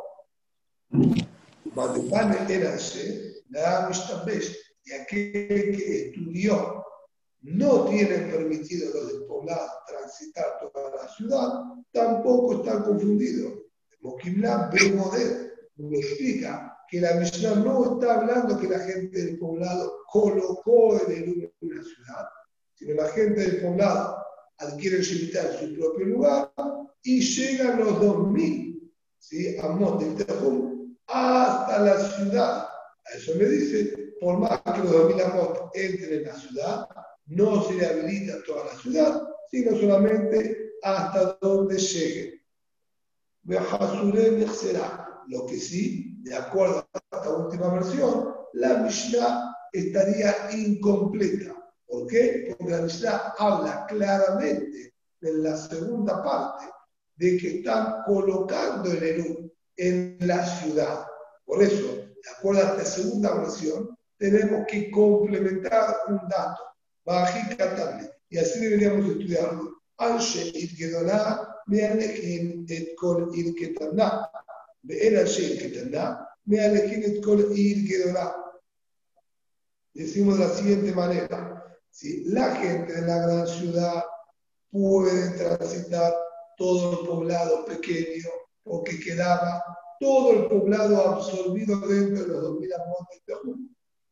Madepane 1.75 2.37
era 2.53 2.77
la 3.49 3.89
y 4.83 4.91
aquel 4.93 5.75
que 5.75 6.07
estudió 6.07 6.83
no 7.41 7.85
tienen 7.85 8.31
permitido 8.31 8.93
los 8.93 9.07
del 9.11 9.25
poblado 9.25 9.69
transitar 9.87 10.59
toda 10.59 10.95
la 10.95 11.07
ciudad, 11.09 11.63
tampoco 11.91 12.55
están 12.55 12.83
confundidos. 12.83 13.53
Moquimla 14.01 14.69
Bemoder 14.73 15.69
me 15.77 15.99
explica 15.99 16.77
que 16.89 17.01
la 17.01 17.15
misión 17.15 17.63
no 17.63 17.93
está 17.93 18.15
hablando 18.15 18.59
que 18.59 18.67
la 18.67 18.79
gente 18.79 19.25
del 19.25 19.37
poblado 19.37 20.03
colocó 20.07 20.99
en 21.05 21.11
el 21.11 21.53
una 21.61 21.83
ciudad, 21.83 22.25
sino 22.77 22.93
la 22.93 23.09
gente 23.09 23.41
del 23.41 23.61
poblado 23.61 24.17
adquiere 24.59 24.97
en 24.97 25.03
su 25.03 25.79
propio 25.79 26.05
lugar 26.05 26.51
y 27.03 27.21
llegan 27.21 27.79
los 27.79 27.99
2000 27.99 28.93
¿sí? 29.17 29.57
a 29.57 29.67
Monte 29.69 30.25
hasta 31.07 31.79
la 31.79 31.99
ciudad. 32.09 32.67
A 33.05 33.17
eso 33.17 33.33
me 33.35 33.45
dice, 33.45 34.15
por 34.19 34.37
más 34.37 34.61
que 34.61 34.79
los 34.79 34.91
2000 34.91 35.21
Amot 35.21 35.71
entren 35.73 36.19
en 36.19 36.23
la 36.25 36.35
ciudad, 36.35 36.87
no 37.27 37.63
se 37.63 37.73
le 37.75 37.85
habilita 37.85 38.43
toda 38.45 38.65
la 38.65 38.79
ciudad, 38.79 39.23
sino 39.49 39.77
solamente 39.77 40.73
hasta 40.83 41.37
donde 41.41 41.77
llegue. 41.77 42.41
Lo 45.29 45.45
que 45.45 45.57
sí, 45.57 46.17
de 46.21 46.35
acuerdo 46.35 46.87
a 46.93 47.17
esta 47.17 47.29
última 47.29 47.73
versión, 47.73 48.33
la 48.53 48.77
Mishnah 48.79 49.55
estaría 49.71 50.35
incompleta. 50.53 51.56
¿Por 51.87 52.07
qué? 52.07 52.55
Porque 52.57 52.71
la 52.71 52.81
Mishnah 52.81 53.33
habla 53.39 53.85
claramente 53.87 54.93
en 55.21 55.43
la 55.43 55.55
segunda 55.57 56.21
parte 56.23 56.65
de 57.15 57.37
que 57.37 57.57
están 57.59 58.03
colocando 58.05 58.91
el 58.91 59.03
Elú 59.03 59.51
en 59.77 60.17
la 60.21 60.45
ciudad. 60.45 61.05
Por 61.45 61.63
eso, 61.63 61.95
de 61.95 62.29
acuerdo 62.37 62.61
a 62.61 62.71
esta 62.71 62.85
segunda 62.85 63.33
versión, 63.35 63.97
tenemos 64.17 64.65
que 64.67 64.91
complementar 64.91 65.95
un 66.07 66.19
dato, 66.27 66.63
Bajikatable, 67.05 68.11
y 68.29 68.37
así 68.37 68.59
deberíamos 68.59 69.09
estudiarlo. 69.09 69.81
Anshe 69.97 70.51
Itgedoná, 70.53 71.55
Meanekin 71.67 72.65
Etkol 72.67 73.31
Itgetamná, 73.33 74.29
Be'el 74.83 75.19
Anshe 75.19 75.53
Itgetamná, 75.53 76.27
Meanekin 76.45 77.03
Etkol 77.03 77.51
Itgedoná. 77.55 78.35
Decimos 79.93 80.37
de 80.37 80.45
la 80.45 80.51
siguiente 80.51 80.91
manera 80.91 81.56
si 81.91 82.25
la 82.25 82.55
gente 82.55 82.93
de 82.93 83.07
la 83.07 83.17
gran 83.19 83.47
ciudad 83.47 84.03
puede 84.71 85.31
transitar 85.31 86.13
todo 86.57 87.01
el 87.01 87.07
poblado 87.07 87.65
pequeño, 87.65 88.29
porque 88.63 88.99
quedaba 88.99 89.63
todo 89.99 90.33
el 90.33 90.47
poblado 90.47 90.97
absorbido 91.07 91.79
dentro 91.79 92.23
de 92.23 92.27
los 92.27 92.41
2000 92.41 92.69
montes 92.87 93.21
de 93.25 93.33
Juno. 93.35 93.69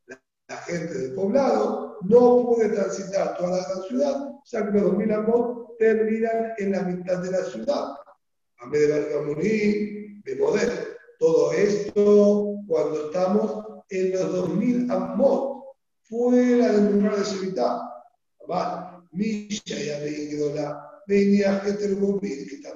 La, 0.08 0.58
gente 0.58 0.94
del 0.94 1.14
poblado 1.14 1.98
no 2.02 2.46
puede 2.48 2.70
transitar 2.70 3.38
toda 3.38 3.58
la 3.58 3.68
gran 3.68 3.84
ciudad, 3.84 4.32
ya 4.46 4.66
que 4.66 4.72
los 4.72 4.84
2000 4.84 5.12
amos 5.12 5.68
terminan 5.78 6.54
en 6.58 6.72
la 6.72 6.84
mitad 6.84 7.18
de 7.18 7.32
la 7.32 7.44
ciudad. 7.46 7.96
A 8.58 8.70
vez 8.70 8.88
de 8.88 9.00
Bargamuní, 9.00 10.22
de 10.24 10.36
poder. 10.38 10.98
Todo 11.20 11.52
esto 11.54 12.56
cuando 12.68 13.08
estamos 13.08 13.66
en 13.90 14.12
los 14.12 14.32
2000 14.32 14.92
amos, 14.92 15.55
fuera 16.08 16.72
del 16.72 16.94
lugar 16.94 17.18
de 17.18 17.24
Shevitá. 17.24 17.92
Misha 19.12 19.76
ya 19.76 20.00
la 20.00 20.86
venía 21.08 21.60
gente 21.60 21.88
que 22.48 22.56
está 22.56 22.74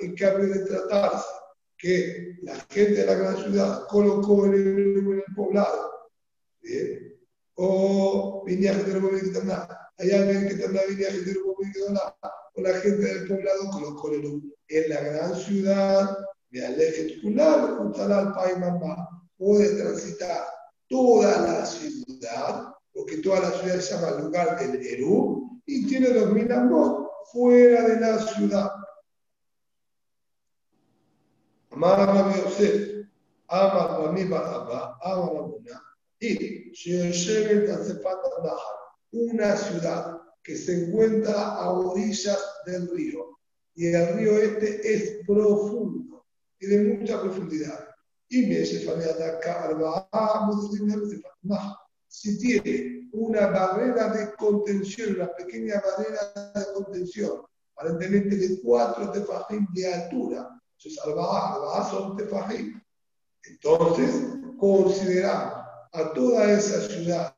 en 0.00 0.14
cambio 0.14 0.48
de 0.48 0.60
tratarse 0.60 1.28
que 1.76 2.36
la 2.42 2.54
gente 2.70 2.94
de 2.94 3.06
la 3.06 3.14
gran 3.14 3.36
ciudad 3.36 3.86
colocó 3.88 4.46
en 4.46 4.54
el, 4.54 4.98
en 4.98 5.12
el 5.12 5.34
poblado. 5.34 5.90
¿bien? 6.62 7.14
O 7.54 8.42
venía 8.46 8.74
gente 8.74 9.00
móvil 9.00 9.20
que 9.20 9.38
está 9.38 9.92
hay 9.98 10.10
alguien 10.10 10.48
que 10.48 10.54
está 10.54 10.70
venía 10.88 11.10
gente 11.10 11.30
está 11.30 12.16
o 12.54 12.62
la 12.62 12.80
gente 12.80 13.02
del 13.02 13.28
poblado 13.28 13.70
colocó 13.70 14.12
en, 14.12 14.24
el, 14.24 14.54
en 14.68 14.88
la 14.90 15.00
gran 15.00 15.34
ciudad 15.36 16.18
de 16.50 16.66
Alejet 16.66 17.20
Kular, 17.22 17.80
Utalal 17.80 18.32
Paimamba, 18.32 19.08
puede 19.36 19.76
transitar 19.76 20.44
toda 20.88 21.40
la 21.42 21.66
ciudad, 21.66 22.74
porque 22.92 23.18
toda 23.18 23.40
la 23.40 23.50
ciudad 23.50 23.80
se 23.80 23.94
llama 23.94 24.22
lugar 24.22 24.58
del 24.58 24.86
Eru, 24.86 25.60
y 25.66 25.86
tiene 25.86 26.10
dos 26.10 26.32
mil 26.32 26.50
ambos 26.52 27.08
fuera 27.32 27.88
de 27.88 28.00
la 28.00 28.18
ciudad. 28.18 28.70
Amar 31.70 31.98
Rabbi 32.06 32.40
Yosef, 32.40 33.06
Amar 33.48 34.00
Rami 34.00 34.24
Barabá, 34.24 34.98
Amar 35.02 35.34
Rabuna, 35.34 35.82
y 36.20 36.72
Sheoshevet 36.72 37.68
Azefat 37.68 38.18
Nahar, 38.42 38.58
una 39.12 39.56
ciudad 39.56 40.20
que 40.42 40.56
se 40.56 40.86
encuentra 40.86 41.56
a 41.56 41.70
orillas 41.70 42.38
del 42.64 42.88
río, 42.96 43.38
y 43.74 43.88
el 43.88 44.14
río 44.16 44.38
este 44.38 44.94
es 44.94 45.26
profundo, 45.26 46.24
tiene 46.58 46.94
mucha 46.94 47.20
profundidad. 47.20 47.95
Y 48.28 48.46
me 48.46 48.66
si 52.08 52.38
tiene 52.38 53.08
una 53.12 53.46
barrera 53.48 54.08
de 54.08 54.34
contención, 54.34 55.16
una 55.16 55.32
pequeña 55.34 55.82
barrera 55.84 56.52
de 56.54 56.72
contención, 56.72 57.42
aparentemente 57.76 58.36
de 58.36 58.60
cuatro 58.62 59.10
tefajim 59.12 59.66
de 59.74 59.94
altura, 59.94 60.48
entonces 60.78 61.02
albaá, 61.04 61.90
son 61.90 62.16
tefajim. 62.16 62.80
Entonces, 63.44 64.10
consideramos 64.58 65.66
a 65.92 66.12
toda 66.12 66.50
esa 66.52 66.80
ciudad 66.88 67.34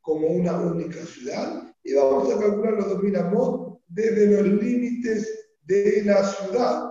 como 0.00 0.26
una 0.28 0.58
única 0.58 1.04
ciudad. 1.06 1.74
Y 1.82 1.94
vamos 1.94 2.32
a 2.32 2.38
calcular 2.38 2.74
los 2.74 2.88
2000 2.90 3.16
amos 3.16 3.78
desde 3.88 4.26
los 4.26 4.62
límites 4.62 5.50
de 5.62 6.02
la 6.04 6.24
ciudad 6.24 6.88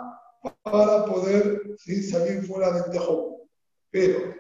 para 0.64 1.06
poder 1.06 1.76
salir 1.78 2.46
fuera 2.46 2.72
del 2.72 2.92
tejón. 2.92 3.39
Pero 3.92 4.36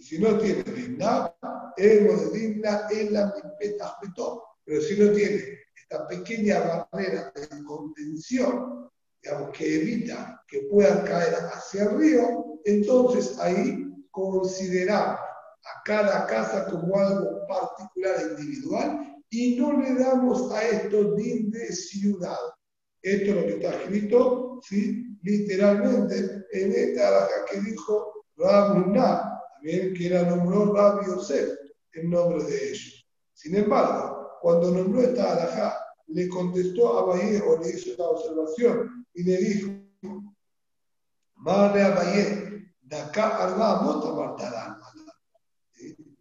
si 0.00 0.18
no 0.18 0.38
tiene 0.38 0.62
digna, 0.62 1.34
el 1.76 2.06
de 2.06 2.38
digna 2.38 2.86
es 2.90 3.10
la 3.10 3.34
Pero 4.64 4.80
si 4.80 4.98
no 4.98 5.12
tiene 5.12 5.42
esta 5.74 6.06
pequeña 6.08 6.86
barrera 6.90 7.32
de 7.34 7.64
contención, 7.64 8.90
digamos, 9.22 9.50
que 9.56 9.80
evita 9.80 10.42
que 10.48 10.62
puedan 10.70 11.04
caer 11.04 11.34
hacia 11.34 11.84
el 11.84 11.98
río, 11.98 12.60
entonces 12.64 13.38
ahí 13.38 13.86
consideramos 14.10 15.20
a 15.20 15.82
cada 15.84 16.26
casa 16.26 16.66
como 16.66 16.98
algo 16.98 17.46
particular 17.46 18.16
e 18.20 18.40
individual 18.40 19.16
y 19.30 19.56
no 19.56 19.80
le 19.80 19.94
damos 19.94 20.52
a 20.52 20.62
esto 20.68 21.14
din 21.14 21.50
de 21.50 21.72
ciudad. 21.72 22.36
Esto 23.00 23.30
es 23.30 23.36
lo 23.36 23.42
que 23.42 23.54
está 23.54 23.82
escrito, 23.82 24.60
¿sí? 24.62 25.12
literalmente, 25.22 26.44
en 26.52 26.72
esta 26.72 27.28
que 27.50 27.60
dijo 27.60 28.21
Rab 28.36 28.74
también 29.62 29.94
que 29.94 30.06
era 30.06 30.22
nombró 30.22 30.74
Rab 30.74 31.06
Yosef 31.06 31.50
en 31.92 32.10
nombre 32.10 32.44
de 32.44 32.70
ellos. 32.70 33.06
Sin 33.32 33.56
embargo, 33.56 34.38
cuando 34.40 34.70
nombró 34.70 35.02
esta 35.02 35.32
alaja, 35.32 35.78
le 36.08 36.28
contestó 36.28 36.98
a 36.98 37.04
Bahía 37.06 37.42
o 37.44 37.58
le 37.58 37.70
hizo 37.70 37.94
una 37.94 38.08
observación 38.10 39.06
y 39.14 39.22
le 39.22 39.36
dijo, 39.36 39.70
Madre 41.36 41.82
Abayé, 41.82 42.74
de 42.82 42.96
acá 42.96 43.36
arba 43.38 43.82
mota 43.82 44.12
martarán. 44.12 44.78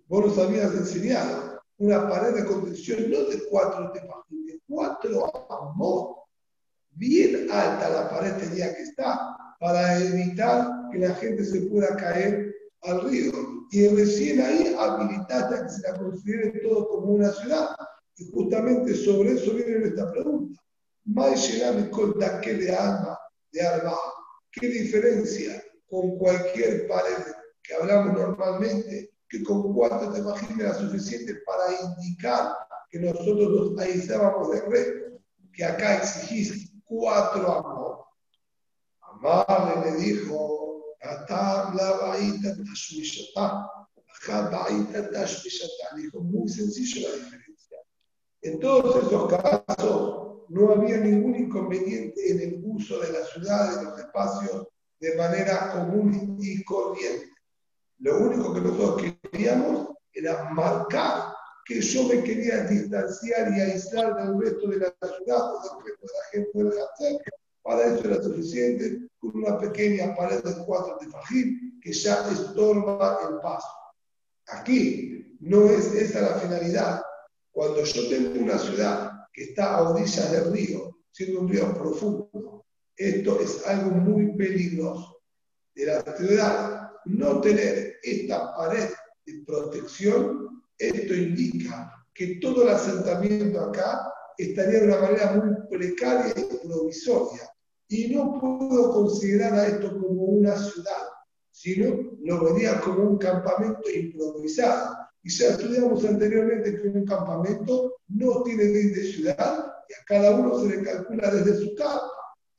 Vos 0.07 0.25
nos 0.25 0.37
habías 0.39 0.73
enseñado 0.73 1.61
una 1.77 2.07
pared 2.09 2.35
de 2.35 2.45
contención 2.45 3.09
no 3.09 3.23
de 3.23 3.43
cuatro 3.49 3.91
tefajim, 3.91 4.45
de 4.45 4.59
cuatro 4.67 5.25
amot. 5.49 6.17
Bien 6.91 7.49
alta 7.49 7.89
la 7.89 8.09
pared 8.09 8.35
tenía 8.37 8.75
que 8.75 8.83
estar 8.83 9.17
para 9.61 9.99
evitar 9.99 10.89
que 10.91 10.97
la 10.97 11.13
gente 11.13 11.45
se 11.45 11.61
pueda 11.61 11.95
caer 11.95 12.53
al 12.81 13.07
río. 13.07 13.31
Y 13.71 13.87
recién 13.89 14.41
ahí 14.41 14.75
habilitaste 14.77 15.55
a 15.55 15.63
que 15.63 15.69
se 15.69 15.81
la 15.83 15.99
considere 15.99 16.59
todo 16.61 16.89
como 16.89 17.13
una 17.13 17.31
ciudad. 17.31 17.75
Y 18.17 18.29
justamente 18.31 18.95
sobre 18.95 19.33
eso 19.33 19.53
viene 19.53 19.79
nuestra 19.79 20.11
pregunta. 20.11 20.59
¿Qué 22.41 22.53
de 22.55 22.75
alma 22.75 23.19
de 23.51 23.61
alma? 23.61 23.93
¿Qué 24.51 24.67
diferencia 24.67 25.63
con 25.87 26.17
cualquier 26.17 26.87
pared 26.87 27.23
que 27.61 27.75
hablamos 27.75 28.13
normalmente, 28.13 29.11
que 29.29 29.43
con 29.43 29.73
cuatro 29.73 30.11
te 30.11 30.19
imaginas 30.19 30.59
era 30.59 30.73
suficiente 30.73 31.35
para 31.45 31.65
indicar 31.81 32.53
que 32.89 32.99
nosotros 32.99 33.73
nos 33.75 33.79
aislábamos 33.79 34.51
del 34.51 34.71
resto? 34.71 35.21
Que 35.53 35.65
acá 35.65 35.97
exigís 35.97 36.73
cuatro 36.85 37.51
amor. 37.51 38.10
Amar 39.23 39.85
le 39.85 39.95
dijo, 39.97 40.95
la 41.01 41.97
baita 42.01 42.55
Dijo, 45.95 46.21
muy 46.21 46.49
sencillo 46.49 47.09
la 47.09 47.15
diferencia. 47.15 47.77
En 48.41 48.59
todos 48.59 49.05
esos 49.05 49.27
casos 49.27 50.21
no 50.49 50.71
había 50.71 50.97
ningún 50.97 51.35
inconveniente 51.35 52.31
en 52.31 52.39
el 52.41 52.61
uso 52.63 52.99
de 52.99 53.11
la 53.11 53.25
ciudad, 53.25 53.77
de 53.77 53.83
los 53.83 53.99
espacios, 53.99 54.67
de 54.99 55.15
manera 55.15 55.71
común 55.71 56.37
y 56.39 56.63
corriente. 56.63 57.29
Lo 57.99 58.19
único 58.19 58.53
que 58.53 58.61
nosotros 58.61 59.13
queríamos 59.31 59.89
era 60.13 60.49
marcar 60.49 61.33
que 61.65 61.81
yo 61.81 62.03
me 62.03 62.23
quería 62.23 62.63
distanciar 62.63 63.51
y 63.55 63.61
aislar 63.61 64.15
del 64.15 64.41
resto 64.41 64.67
de 64.67 64.77
la 64.77 64.93
ciudad 65.07 65.53
o 65.53 65.61
del 65.61 65.85
resto 65.85 66.07
de 66.07 66.13
la 66.13 66.25
gente 66.31 66.51
del 66.53 66.83
hacer. 66.83 67.21
Para 67.63 67.93
eso 67.93 68.07
era 68.07 68.21
suficiente 68.21 69.07
con 69.19 69.35
una 69.35 69.57
pequeña 69.59 70.15
pared 70.15 70.43
de 70.43 70.65
cuatro 70.65 70.97
de 70.99 71.07
fajín 71.09 71.79
que 71.81 71.93
ya 71.93 72.27
estorba 72.31 73.19
el 73.29 73.39
paso. 73.39 73.67
Aquí 74.47 75.37
no 75.39 75.69
es 75.69 75.93
esa 75.93 76.21
la 76.21 76.39
finalidad. 76.39 77.01
Cuando 77.51 77.83
yo 77.83 78.09
tengo 78.09 78.41
una 78.41 78.57
ciudad 78.57 79.11
que 79.33 79.43
está 79.43 79.75
a 79.75 79.89
orillas 79.89 80.31
del 80.31 80.51
río, 80.53 80.97
siendo 81.11 81.41
un 81.41 81.49
río 81.49 81.73
profundo, 81.73 82.65
esto 82.95 83.39
es 83.39 83.65
algo 83.67 83.91
muy 83.91 84.35
peligroso. 84.35 85.21
De 85.75 85.85
la 85.85 86.01
ciudad 86.17 86.91
no 87.05 87.41
tener 87.41 87.97
esta 88.03 88.55
pared 88.55 88.89
de 89.25 89.43
protección, 89.45 90.63
esto 90.77 91.13
indica 91.13 91.91
que 92.13 92.39
todo 92.41 92.63
el 92.63 92.69
asentamiento 92.69 93.59
acá 93.59 94.11
estaría 94.37 94.79
de 94.79 94.87
una 94.87 95.01
manera 95.01 95.31
muy 95.33 95.55
precaria 95.69 96.33
y 96.37 96.67
provisoria. 96.67 97.50
Y 97.91 98.07
no 98.15 98.39
puedo 98.39 98.93
considerar 98.93 99.53
a 99.53 99.67
esto 99.67 99.91
como 99.99 100.23
una 100.23 100.55
ciudad, 100.55 101.09
sino 101.51 102.17
lo 102.21 102.45
vería 102.45 102.79
como 102.79 103.03
un 103.03 103.17
campamento 103.17 103.81
improvisado. 103.93 104.95
Y 105.21 105.29
ya 105.29 105.49
estudiamos 105.49 106.05
anteriormente 106.05 106.81
que 106.81 106.87
un 106.87 107.05
campamento 107.05 107.97
no 108.07 108.43
tiene 108.43 108.63
ley 108.63 108.91
de 108.91 109.03
ciudad 109.03 109.73
y 109.89 109.93
a 109.93 110.05
cada 110.07 110.35
uno 110.37 110.57
se 110.61 110.69
le 110.69 110.83
calcula 110.83 111.31
desde 111.31 111.57
su 111.57 111.75
casa. 111.75 112.09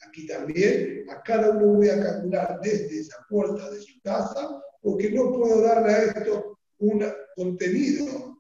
Aquí 0.07 0.27
también 0.27 1.07
a 1.09 1.23
cada 1.23 1.53
uno 1.53 1.77
voy 1.77 1.89
a 1.89 2.03
calcular 2.03 2.61
desde 2.63 3.01
esa 3.01 3.17
puerta 3.31 3.71
de 3.71 3.81
su 3.81 4.03
casa 4.03 4.63
porque 4.83 5.13
no 5.13 5.33
puedo 5.33 5.63
darle 5.63 5.93
a 5.93 6.03
esto 6.05 6.59
un 6.77 7.03
contenido 7.37 8.39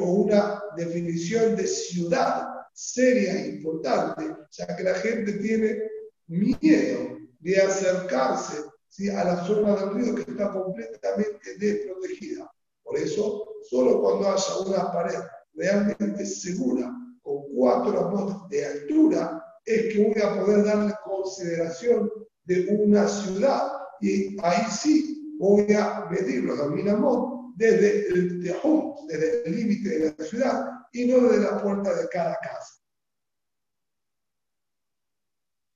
o 0.00 0.12
una 0.12 0.60
definición 0.76 1.54
de 1.54 1.68
ciudad 1.68 2.48
seria 2.72 3.44
e 3.44 3.48
importante, 3.48 4.24
ya 4.50 4.76
que 4.76 4.82
la 4.82 4.94
gente 4.94 5.34
tiene 5.34 5.91
miedo 6.32 7.18
de 7.40 7.56
acercarse 7.60 8.56
a 9.14 9.24
la 9.24 9.44
zona 9.44 9.76
del 9.76 9.94
río 9.94 10.14
que 10.14 10.30
está 10.30 10.52
completamente 10.52 11.56
desprotegida. 11.58 12.50
Por 12.82 12.98
eso, 12.98 13.46
solo 13.70 14.00
cuando 14.00 14.28
haya 14.28 14.56
una 14.66 14.92
pared 14.92 15.18
realmente 15.54 16.24
segura, 16.26 16.92
con 17.22 17.42
cuatro 17.54 18.06
amos 18.06 18.48
de 18.48 18.64
altura, 18.64 19.42
es 19.64 19.92
que 19.92 20.04
voy 20.04 20.22
a 20.22 20.40
poder 20.40 20.64
darle 20.64 20.94
consideración 21.04 22.10
de 22.44 22.66
una 22.80 23.06
ciudad. 23.06 23.72
Y 24.00 24.36
ahí 24.42 24.64
sí 24.70 25.36
voy 25.38 25.72
a 25.72 26.06
medir 26.10 26.44
los 26.44 26.58
Aminamot 26.60 27.54
desde 27.56 28.08
el 28.08 28.42
desde 28.42 29.46
el 29.46 29.56
límite 29.56 29.88
de 29.88 30.14
la 30.18 30.24
ciudad 30.24 30.64
y 30.92 31.06
no 31.06 31.28
desde 31.28 31.44
la 31.44 31.62
puerta 31.62 31.94
de 31.94 32.08
cada 32.08 32.36
casa. 32.42 32.81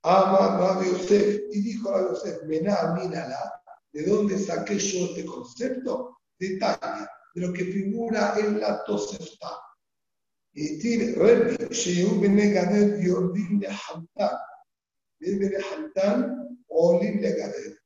Ama 0.09 0.81
Yosef 0.85 1.47
y 1.51 1.62
dijo 1.62 1.92
a 1.92 2.01
Yosef, 2.01 2.45
Mená, 2.45 2.95
mínala, 2.95 3.61
¿de 3.92 4.05
dónde 4.05 4.38
saqué 4.38 4.79
yo 4.79 5.07
este 5.07 5.27
concepto? 5.27 6.19
De 6.38 6.59
Tania, 6.59 7.11
de 7.35 7.40
lo 7.40 7.53
que 7.53 7.64
figura 7.64 8.35
en 8.38 8.61
la 8.61 8.85
Tosefta. 8.85 9.61
Y 10.53 10.79
tiene 10.79 11.12
Rebbe, 11.12 11.75
Sheu 11.75 12.21
Bene 12.21 12.51
Gader 12.51 13.03
Yordim 13.03 13.59
de 13.59 13.66
Hamtan. 13.66 14.38
de 15.19 15.64
Hamtan 15.73 16.57
o 16.69 17.01
Lim 17.03 17.21
de 17.21 17.33
Gader. 17.33 17.81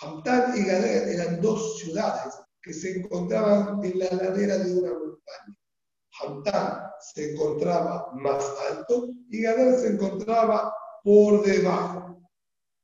Hamtan 0.00 0.56
y 0.56 0.64
Gader 0.64 1.08
eran 1.08 1.42
dos 1.42 1.78
ciudades 1.78 2.38
que 2.62 2.72
se 2.72 3.00
encontraban 3.00 3.84
en 3.84 3.98
la 3.98 4.10
ladera 4.12 4.56
de 4.58 4.72
una 4.72 4.92
montaña. 4.94 5.58
Hamtan 6.22 6.90
se 7.00 7.32
encontraba 7.32 8.12
más 8.14 8.42
alto 8.70 9.10
y 9.28 9.42
Gader 9.42 9.78
se 9.78 9.88
encontraba 9.88 10.72
por 11.06 11.44
debajo. 11.46 12.20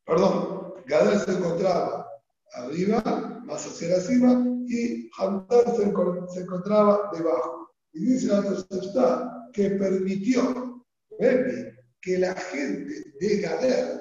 Perdón, 0.06 0.74
Gadel 0.86 1.18
se 1.18 1.32
encontraba 1.32 2.06
arriba, 2.54 3.02
más 3.44 3.66
hacia 3.66 3.88
la 3.88 4.00
cima, 4.00 4.46
y 4.68 5.10
Hamdan 5.18 5.76
se, 6.32 6.40
encontraba 6.40 7.10
debajo. 7.12 7.68
Y 7.92 8.04
dice 8.04 8.28
la 8.28 8.42
Tosefta 8.44 9.48
que 9.52 9.70
permitió 9.70 10.84
que 12.00 12.18
la 12.18 12.32
gente 12.34 12.94
de 13.18 13.40
Gader 13.40 14.00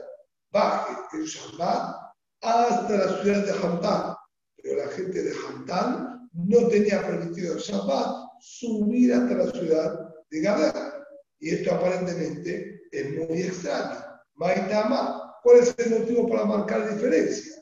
baje 0.51 0.93
el 1.13 1.25
Shabbat 1.25 1.95
hasta 2.43 2.97
la 2.97 3.23
ciudad 3.23 3.43
de 3.43 3.51
Hamdan. 3.53 4.15
Pero 4.61 4.85
la 4.85 4.91
gente 4.91 5.23
de 5.23 5.33
Hamdan 5.33 6.29
no 6.33 6.67
tenía 6.67 7.01
permitido 7.07 7.55
el 7.55 7.59
Shabbat 7.59 8.29
subir 8.39 9.15
hasta 9.15 9.33
la 9.33 9.51
ciudad 9.51 10.13
de 10.29 10.41
Gader. 10.41 10.93
Y 11.39 11.49
esto 11.55 11.73
aparentemente 11.73 12.83
es 12.91 13.09
muy 13.17 13.41
extraño. 13.41 14.10
Maitama, 14.35 15.35
¿cuál 15.43 15.59
es 15.59 15.75
el 15.77 15.99
motivo 15.99 16.29
para 16.29 16.45
marcar 16.45 16.89
diferencia? 16.93 17.61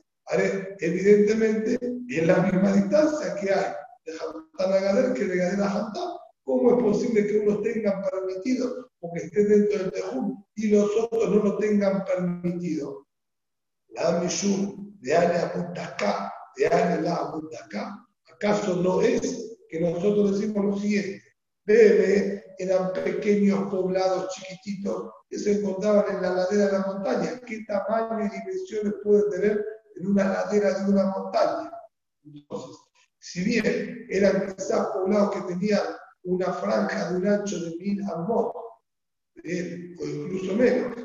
evidentemente, 0.80 1.78
en 1.82 2.28
la 2.28 2.38
misma 2.38 2.74
distancia 2.74 3.36
que 3.36 3.52
hay 3.52 3.74
de 4.06 4.14
Hamtan 4.14 4.74
a 4.74 4.80
Gader 4.80 5.14
que 5.14 5.26
de 5.26 5.38
Gader 5.38 5.62
a. 5.64 5.92
¿Cómo 6.44 6.78
es 6.78 6.84
posible 6.84 7.28
que 7.28 7.40
unos 7.40 7.62
tengan 7.62 8.04
permitido 8.04 8.90
o 9.02 9.14
que 9.14 9.20
esté 9.20 9.46
dentro 9.46 9.78
del 9.78 9.92
Tejún 9.92 10.44
y 10.56 10.70
los 10.70 10.90
otros 10.98 11.30
no 11.30 11.44
lo 11.44 11.58
tengan 11.58 12.04
permitido? 12.06 13.08
La 13.90 14.20
Mishum 14.20 14.98
de 15.00 15.16
Ana 15.16 15.52
Abutaka, 15.54 16.34
de 16.56 16.68
Ana 16.68 17.02
la 17.02 17.16
Abutaka, 17.18 18.04
¿acaso 18.34 18.76
no 18.78 19.02
es 19.02 19.58
que 19.70 19.80
nosotros 19.80 20.40
decimos 20.40 20.66
lo 20.66 20.78
siguiente? 20.80 21.24
Bebe 21.66 22.44
eran 22.58 22.94
pequeños 22.94 23.70
poblados 23.70 24.34
chiquititos 24.34 25.12
que 25.30 25.38
se 25.38 25.60
encontraban 25.60 26.15
en 26.15 26.22
la 26.22 26.34
ladera 26.34 26.65
de 26.65 26.72
la 26.72 26.86
montaña. 26.88 27.39
¿Qué 27.46 27.63
tamaño 27.65 28.26
y 28.26 28.30
dimensiones 28.30 28.94
puede 29.04 29.30
tener 29.30 29.65
en 29.96 30.08
una 30.08 30.26
ladera 30.26 30.80
de 30.80 30.92
una 30.92 31.06
montaña? 31.06 31.72
Entonces, 32.26 32.78
si 33.20 33.44
bien 33.44 34.08
eran 34.10 34.56
quizás 34.56 34.88
poblados 34.88 35.36
que 35.36 35.54
tenían 35.54 35.84
una 36.24 36.52
franja 36.54 37.12
de 37.12 37.18
un 37.18 37.28
ancho 37.28 37.60
de 37.60 37.76
mil 37.78 38.04
amor, 38.10 38.54
o 38.56 40.06
incluso 40.06 40.56
menos, 40.56 40.98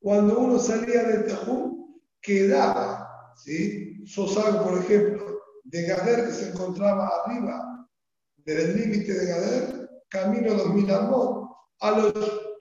cuando 0.00 0.38
uno 0.38 0.58
salía 0.58 1.02
de 1.04 1.18
Tejú, 1.24 2.00
quedaba, 2.20 3.34
¿sí? 3.36 4.04
Sosago, 4.06 4.64
por 4.64 4.78
ejemplo, 4.78 5.40
de 5.64 5.82
Gader 5.82 6.26
que 6.26 6.32
se 6.32 6.50
encontraba 6.50 7.08
arriba 7.08 7.88
del 8.36 8.76
límite 8.76 9.12
de 9.12 9.26
Gader, 9.26 9.90
camino 10.08 10.52
a 10.52 10.56
2000 10.56 10.90
amor, 10.90 11.48
a 11.80 11.90
los 11.90 12.14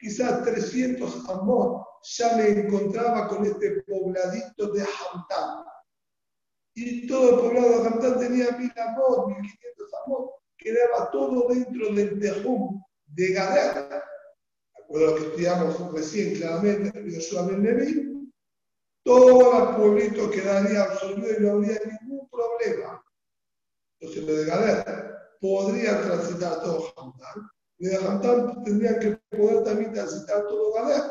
quizás 0.03 0.43
300 0.43 1.29
amor, 1.29 1.85
ya 2.03 2.35
me 2.35 2.49
encontraba 2.49 3.29
con 3.29 3.45
este 3.45 3.83
pobladito 3.83 4.73
de 4.73 4.81
Hamtán. 4.81 5.63
Y 6.75 7.07
todo 7.07 7.29
el 7.29 7.39
poblado 7.39 7.83
de 7.83 7.87
Hamtán 7.87 8.19
tenía 8.19 8.51
1000 8.51 8.71
amor, 8.79 9.29
1500 9.29 9.93
amor, 10.05 10.31
quedaba 10.57 11.09
todo 11.09 11.47
dentro 11.47 11.93
del 11.93 12.19
Tejum 12.19 12.83
de 13.05 13.27
Gader. 13.31 14.03
De 14.89 14.99
lo 14.99 15.15
que 15.15 15.21
estudiamos 15.23 15.93
recién 15.93 16.35
claramente 16.35 16.99
en 16.99 17.09
Yoshua 17.09 17.47
Ben 17.47 18.33
todo 19.05 19.69
el 19.69 19.75
pueblito 19.75 20.29
quedaría 20.29 20.83
absorbido 20.83 21.31
y 21.31 21.41
no 21.41 21.51
habría 21.51 21.79
ningún 21.85 22.29
problema. 22.29 23.03
Entonces, 23.99 24.23
lo 24.23 24.35
de 24.35 24.45
Gader 24.45 25.15
podría 25.39 26.01
transitar 26.01 26.61
todo 26.61 26.93
Hamtán 26.97 27.49
de 27.89 27.97
Hamtán 27.97 28.63
tendrían 28.63 28.99
que 28.99 29.19
poder 29.37 29.63
también 29.63 29.93
transitar 29.93 30.47
todo 30.47 30.73
Gader. 30.73 31.01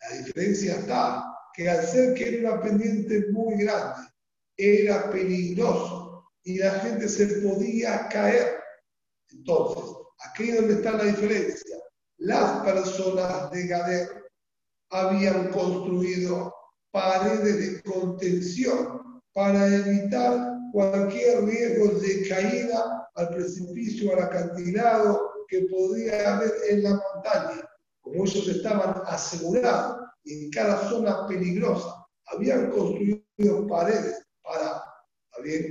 La 0.00 0.16
diferencia 0.18 0.74
está 0.76 1.24
que 1.54 1.68
al 1.68 1.86
ser 1.86 2.14
que 2.14 2.38
era 2.40 2.52
una 2.52 2.62
pendiente 2.62 3.26
muy 3.30 3.56
grande, 3.62 4.08
era 4.56 5.10
peligroso 5.10 6.30
y 6.44 6.58
la 6.58 6.70
gente 6.80 7.08
se 7.08 7.26
podía 7.40 8.08
caer. 8.08 8.58
Entonces, 9.30 9.84
aquí 10.24 10.50
es 10.50 10.56
donde 10.56 10.74
está 10.74 10.92
la 10.92 11.04
diferencia. 11.04 11.76
Las 12.18 12.64
personas 12.64 13.50
de 13.50 13.66
Gader 13.66 14.08
habían 14.90 15.50
construido 15.50 16.54
paredes 16.90 17.58
de 17.58 17.82
contención 17.82 19.22
para 19.32 19.66
evitar 19.66 20.52
cualquier 20.72 21.44
riesgo 21.44 21.98
de 22.00 22.28
caída 22.28 23.10
al 23.14 23.28
precipicio, 23.30 24.12
al 24.12 24.24
acantilado 24.24 25.31
que 25.52 25.66
podía 25.70 26.34
haber 26.34 26.50
en 26.70 26.82
la 26.82 26.90
montaña. 26.90 27.68
Como 28.00 28.24
ellos 28.24 28.48
estaban 28.48 29.02
asegurados 29.06 29.98
en 30.24 30.50
cada 30.50 30.88
zona 30.88 31.26
peligrosa, 31.28 32.06
habían 32.28 32.70
construido 32.70 33.66
paredes 33.68 34.26
para 34.42 34.82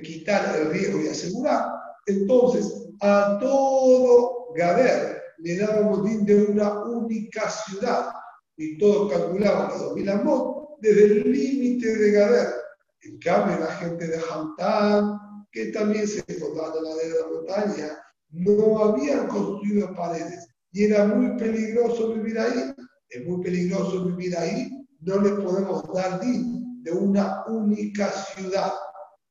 quitar 0.03 0.55
el 0.55 0.69
riesgo 0.69 1.01
y 1.01 1.07
asegurar. 1.07 1.65
Entonces, 2.05 2.89
a 3.01 3.39
todo 3.41 4.53
Gader 4.55 5.19
le 5.39 5.57
dábamos 5.57 6.03
de 6.25 6.35
una 6.35 6.83
única 6.83 7.49
ciudad 7.49 8.11
y 8.57 8.77
todos 8.77 9.11
calculaban 9.11 9.69
los 9.69 9.79
2000 9.79 10.09
amot 10.09 10.77
desde 10.79 11.05
el 11.05 11.31
límite 11.31 11.95
de 11.97 12.11
Gader. 12.11 12.47
En 13.01 13.17
cambio, 13.17 13.57
la 13.59 13.73
gente 13.77 14.05
de 14.05 14.21
Hamtán, 14.29 15.17
que 15.51 15.71
también 15.71 16.07
se 16.07 16.23
encontraba 16.27 16.77
en 16.77 16.83
la 16.83 16.95
de 16.95 17.09
la 17.09 17.27
montaña, 17.27 17.97
no 18.31 18.83
habían 18.83 19.27
construido 19.27 19.93
paredes 19.95 20.47
y 20.71 20.85
era 20.85 21.05
muy 21.05 21.37
peligroso 21.37 22.13
vivir 22.13 22.39
ahí. 22.39 22.73
Es 23.09 23.25
muy 23.27 23.43
peligroso 23.43 24.05
vivir 24.05 24.37
ahí, 24.37 24.87
no 25.01 25.19
le 25.19 25.31
podemos 25.31 25.83
dar 25.93 26.21
de 26.21 26.91
una 26.91 27.43
única 27.47 28.09
ciudad. 28.09 28.71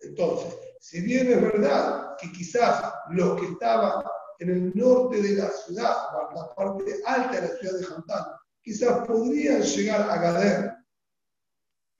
Entonces, 0.00 0.54
si 0.80 1.00
bien 1.00 1.30
es 1.32 1.40
verdad 1.40 2.16
que 2.18 2.30
quizás 2.32 2.92
los 3.10 3.40
que 3.40 3.46
estaban 3.46 4.04
en 4.38 4.50
el 4.50 4.72
norte 4.74 5.22
de 5.22 5.36
la 5.36 5.48
ciudad, 5.48 5.96
la 6.34 6.54
parte 6.54 6.94
alta 7.06 7.40
de 7.40 7.48
la 7.48 7.56
ciudad 7.56 7.78
de 7.78 7.84
Jantán, 7.84 8.24
quizás 8.62 9.07
podrían 9.07 9.62
llegar 9.62 10.11
a 10.11 10.16
Gader, 10.20 10.72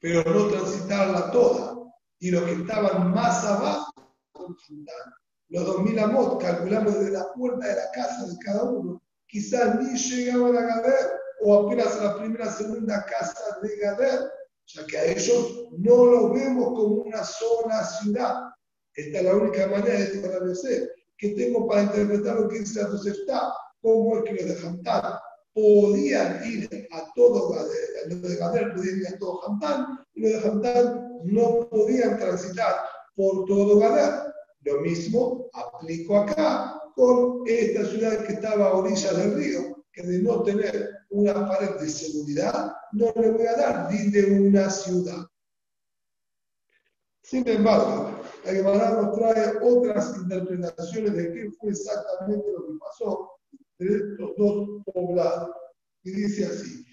pero 0.01 0.35
no 0.35 0.49
transitarla 0.49 1.31
toda. 1.31 1.77
Y 2.19 2.31
los 2.31 2.43
que 2.45 2.53
estaban 2.53 3.11
más 3.11 3.45
abajo, 3.45 3.93
los 5.51 5.67
2000 5.67 5.99
amot, 5.99 6.41
calculamos 6.41 6.95
desde 6.95 7.11
la 7.11 7.33
puerta 7.35 7.67
de 7.67 7.75
la 7.75 7.91
casa 7.93 8.27
de 8.27 8.39
cada 8.39 8.65
uno, 8.65 9.03
quizás 9.27 9.79
ni 9.81 9.99
llegaban 9.99 10.57
a 10.57 10.63
Gader 10.63 11.11
o 11.43 11.67
apenas 11.67 11.97
a 11.97 12.05
la 12.05 12.17
primera, 12.19 12.51
segunda 12.51 13.05
casa 13.05 13.59
de 13.63 13.77
Gader, 13.77 14.31
ya 14.67 14.87
que 14.87 14.99
a 14.99 15.05
ellos 15.07 15.69
no 15.79 16.07
los 16.07 16.33
vemos 16.33 16.67
como 16.67 17.03
una 17.03 17.25
sola 17.25 17.85
ciudad. 17.85 18.35
Esta 18.95 19.19
es 19.19 19.25
la 19.25 19.35
única 19.35 19.67
manera 19.67 19.99
de 19.99 20.05
establecer 20.05 20.91
que 21.19 21.31
tengo 21.31 21.67
para 21.67 21.83
interpretar 21.83 22.37
lo 22.37 22.49
que 22.49 22.61
dice 22.61 22.83
la 22.83 23.13
está, 23.13 23.53
cómo 23.83 24.19
es 24.19 24.25
que 24.25 24.45
los 24.45 24.45
de 24.45 24.67
Hamtan 24.67 25.15
podían 25.53 26.45
ir 26.45 26.89
a 26.93 27.13
todo 27.15 27.51
Gader, 27.51 28.09
los 28.09 28.23
de 28.23 28.37
Gader 28.37 28.75
podían 28.75 28.99
ir 28.99 29.09
a 29.09 29.19
todo 29.19 29.41
Hamtan, 29.47 29.99
y 30.15 30.21
los 30.21 30.43
de 30.43 30.49
Hamtan 30.49 31.09
no 31.25 31.69
podían 31.69 32.19
transitar 32.19 32.75
por 33.17 33.45
todo 33.47 33.79
Gader. 33.81 34.30
Lo 34.63 34.81
mismo 34.81 35.49
aplico 35.53 36.19
acá 36.19 36.81
con 36.95 37.43
esta 37.47 37.87
ciudad 37.87 38.27
que 38.27 38.35
estaba 38.35 38.69
a 38.69 38.75
orillas 38.75 39.17
del 39.17 39.35
río, 39.35 39.85
que 39.93 40.03
de 40.03 40.23
no 40.23 40.43
tener 40.43 40.91
una 41.11 41.49
pared 41.49 41.77
de 41.81 41.89
seguridad, 41.89 42.73
no 42.93 43.13
le 43.17 43.31
voy 43.31 43.47
a 43.47 43.57
dar 43.57 43.93
ni 43.93 44.11
de 44.11 44.41
una 44.41 44.69
ciudad. 44.71 45.27
Sin 47.23 47.47
embargo, 47.49 48.11
la 48.45 48.53
Gemara 48.53 48.91
nos 49.03 49.17
trae 49.17 49.57
otras 49.63 50.17
interpretaciones 50.17 51.15
de 51.15 51.33
qué 51.33 51.51
fue 51.61 51.71
exactamente 51.71 52.45
lo 52.53 52.67
que 52.67 52.79
pasó 52.81 53.31
entre 53.79 53.97
estos 53.97 54.31
dos 54.37 54.83
poblados. 54.93 55.51
Y 56.03 56.11
dice 56.13 56.47
así, 56.47 56.85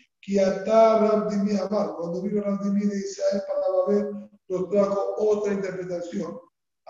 cuando 1.98 2.22
vino 2.22 2.42
Rabdimi 2.42 2.86
de 2.86 2.98
Israel 2.98 3.42
para 3.48 3.70
Babel, 3.72 4.30
nos 4.50 4.70
trajo 4.70 5.16
otra 5.18 5.54
interpretación. 5.54 6.40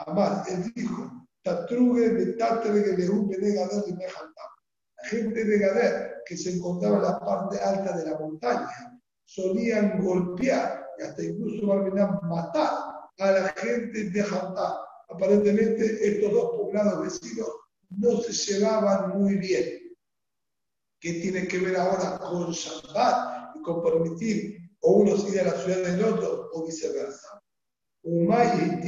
Amar, 0.06 0.44
él 0.48 0.72
dijo, 0.76 1.28
Tatruge 1.44 2.10
de 2.10 2.98
Lehu 2.98 3.28
Benegader 3.28 3.84
de 3.86 3.96
La 3.96 5.10
gente 5.10 5.44
de 5.44 5.60
Gader, 5.60 6.24
que 6.26 6.38
se 6.38 6.52
encontraba 6.52 6.98
en 6.98 7.04
la 7.04 7.20
parte 7.20 7.60
alta 7.60 7.98
de 7.98 8.12
la 8.12 8.20
montaña, 8.20 9.00
solían 9.24 10.02
golpear 10.02 10.86
y 11.00 11.04
hasta 11.04 11.24
incluso 11.24 11.66
matar 11.66 12.70
a 13.18 13.32
la 13.32 13.50
gente 13.58 14.10
de 14.10 14.24
Jantá. 14.24 14.78
Aparentemente 15.10 16.08
estos 16.08 16.32
dos 16.32 16.52
poblados 16.58 17.02
vecinos 17.02 17.48
no 17.90 18.22
se 18.22 18.34
llevaban 18.34 19.18
muy 19.18 19.36
bien. 19.36 19.96
¿Qué 21.00 21.14
tiene 21.14 21.48
que 21.48 21.60
ver 21.60 21.78
ahora 21.78 22.20
con 22.20 22.52
Shabbat 22.52 23.56
y 23.56 23.62
con 23.62 23.84
permitir 23.84 24.58
o 24.82 24.92
uno 24.94 25.16
ir 25.16 25.40
a 25.42 25.46
la 25.46 25.54
ciudad 25.54 25.84
del 25.84 26.04
otro 26.04 26.50
o 26.54 26.66
viceversa? 26.66 27.42
Umay 28.04 28.82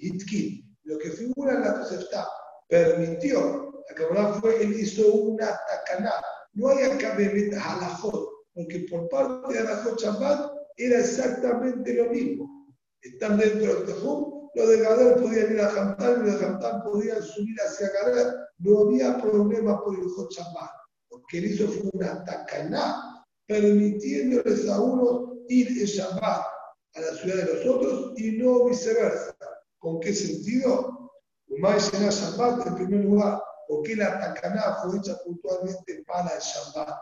Hitkin, 0.00 0.76
lo 0.84 0.98
que 0.98 1.10
figura 1.10 1.54
en 1.54 1.60
la 1.62 1.74
Tosefta, 1.80 2.28
permitió, 2.68 3.84
la 3.88 3.94
Kabbalah 3.94 4.40
fue, 4.40 4.62
él 4.62 4.78
hizo 4.78 5.12
una 5.12 5.58
tacaná. 5.68 6.12
No 6.54 6.68
hay 6.68 6.84
acá 6.84 7.14
halajot, 7.16 8.28
porque 8.54 8.86
por 8.90 9.08
parte 9.08 9.52
de 9.52 9.58
halajot 9.60 10.00
Shabbat 10.00 10.52
era 10.76 11.00
exactamente 11.00 11.94
lo 11.94 12.10
mismo. 12.10 12.74
Están 13.02 13.38
dentro 13.38 13.74
del 13.74 13.86
Tejum, 13.86 14.48
los 14.54 14.68
de 14.68 14.80
Gader 14.80 15.16
podían 15.16 15.52
ir 15.52 15.60
a 15.60 15.96
y 16.00 16.02
los 16.02 16.32
de 16.32 16.44
Jantar 16.44 16.82
podían 16.82 17.22
subir 17.22 17.56
hacia 17.60 17.90
Gader. 17.90 18.34
No 18.58 18.80
había 18.80 19.18
problema 19.18 19.82
por 19.84 19.94
el 19.94 20.06
Shabbat 20.06 20.78
que 21.28 21.38
él 21.38 21.44
hizo 21.46 21.68
fue 21.68 21.90
una 21.92 22.24
tacaná, 22.24 23.24
permitiéndoles 23.46 24.68
a 24.68 24.80
unos 24.80 25.38
ir 25.48 25.68
en 25.68 25.86
Shabbat 25.86 26.46
a 26.94 27.00
la 27.00 27.12
ciudad 27.14 27.36
de 27.36 27.54
los 27.54 27.66
otros 27.66 28.12
y 28.18 28.32
no 28.32 28.64
viceversa. 28.66 29.36
¿Con 29.78 30.00
qué 30.00 30.14
sentido? 30.14 31.12
Umay 31.48 31.78
Shena 31.78 32.10
Shabbat, 32.10 32.66
en 32.66 32.74
primer 32.74 33.04
lugar, 33.04 33.42
porque 33.66 33.96
la 33.96 34.18
tacaná 34.18 34.78
fue 34.82 34.98
hecha 34.98 35.16
puntualmente 35.24 36.04
para 36.06 36.34
el 36.34 36.40
Shabbat. 36.40 36.98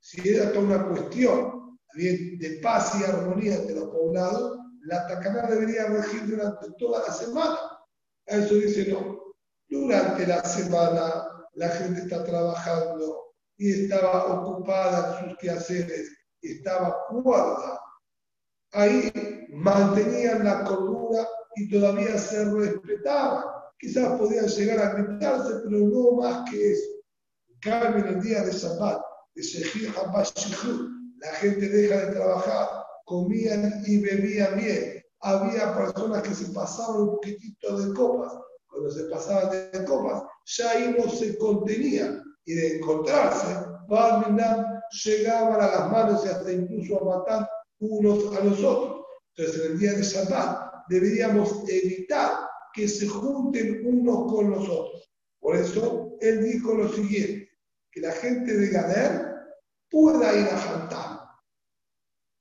Si 0.00 0.28
era 0.28 0.52
toda 0.52 0.64
una 0.64 0.88
cuestión 0.88 1.78
de 1.94 2.60
paz 2.62 2.92
y 3.00 3.04
armonía 3.04 3.56
entre 3.56 3.74
los 3.76 3.88
poblados, 3.88 4.58
la 4.82 5.06
tacaná 5.06 5.42
debería 5.42 5.86
regir 5.86 6.26
durante 6.26 6.70
toda 6.78 7.06
la 7.06 7.12
semana. 7.12 7.58
A 8.28 8.36
eso 8.36 8.54
dice 8.54 8.92
no. 8.92 9.18
Durante 9.68 10.26
la 10.26 10.42
semana 10.44 11.26
la 11.54 11.68
gente 11.70 12.02
está 12.02 12.24
trabajando, 12.24 13.28
y 13.58 13.82
estaba 13.82 14.24
ocupada 14.26 15.20
en 15.20 15.30
sus 15.30 15.38
quehaceres, 15.38 16.16
estaba 16.40 16.96
guarda. 17.10 17.80
Ahí 18.72 19.12
mantenían 19.50 20.44
la 20.44 20.64
cordura 20.64 21.26
y 21.58 21.68
todavía 21.68 22.16
se 22.16 22.44
respetaban. 22.44 23.44
Quizás 23.78 24.18
podían 24.18 24.46
llegar 24.46 24.78
a 24.80 24.94
gritarse, 24.94 25.54
pero 25.64 25.78
no 25.78 26.12
más 26.12 26.48
que 26.50 26.72
eso. 26.72 26.90
En 27.64 28.06
el 28.06 28.20
día 28.22 28.42
de 28.42 28.52
Shabbat, 28.52 29.00
de 29.34 29.42
Shehir 29.42 29.92
la 31.20 31.32
gente 31.34 31.68
deja 31.68 32.06
de 32.06 32.12
trabajar, 32.12 32.68
comían 33.04 33.82
y 33.86 34.00
bebían 34.00 34.56
bien. 34.56 35.02
Había 35.20 35.74
personas 35.76 36.22
que 36.22 36.34
se 36.34 36.52
pasaban 36.52 37.02
un 37.02 37.10
poquitito 37.16 37.76
de 37.78 37.94
copas. 37.94 38.32
Cuando 38.68 38.90
se 38.90 39.04
pasaban 39.04 39.50
de 39.72 39.84
copas, 39.84 40.22
ya 40.46 40.70
ahí 40.70 40.94
no 40.96 41.10
se 41.10 41.36
contenían 41.38 42.22
y 42.44 42.54
de 42.54 42.76
encontrarse, 42.78 43.46
Barminan 43.88 44.80
llegaban 45.04 45.60
a 45.60 45.66
las 45.66 45.90
manos 45.90 46.24
y 46.24 46.28
hasta 46.28 46.52
incluso 46.52 47.00
a 47.00 47.18
matar 47.18 47.50
unos 47.80 48.36
a 48.36 48.44
los 48.44 48.62
otros. 48.62 49.04
Entonces, 49.36 49.64
en 49.64 49.72
el 49.72 49.78
día 49.78 49.92
de 49.92 50.02
Shabbat 50.02 50.67
deberíamos 50.88 51.68
evitar 51.68 52.48
que 52.72 52.88
se 52.88 53.08
junten 53.08 53.86
unos 53.86 54.32
con 54.32 54.50
los 54.50 54.68
otros. 54.68 55.10
Por 55.40 55.56
eso, 55.56 56.16
él 56.20 56.44
dijo 56.44 56.74
lo 56.74 56.88
siguiente, 56.88 57.50
que 57.90 58.00
la 58.00 58.12
gente 58.12 58.56
de 58.56 58.68
Gader 58.68 59.28
pueda 59.90 60.34
ir 60.34 60.46
a 60.48 60.58
Jantar. 60.58 61.20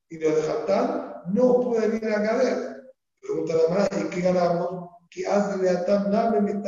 Y 0.10 0.20
los 0.20 0.36
de 0.36 0.41
Jantar 0.43 1.24
no 1.34 1.62
pueden 1.62 1.95
ir 1.95 2.06
a 2.06 2.20
Gader. 2.20 2.93
Pregunta 3.22 3.56
la 3.56 3.76
madre, 3.76 4.02
¿y 4.02 4.10
qué 4.10 4.22
ganamos? 4.22 4.89
Que 5.10 5.26
Atam 5.26 6.12
Name 6.12 6.64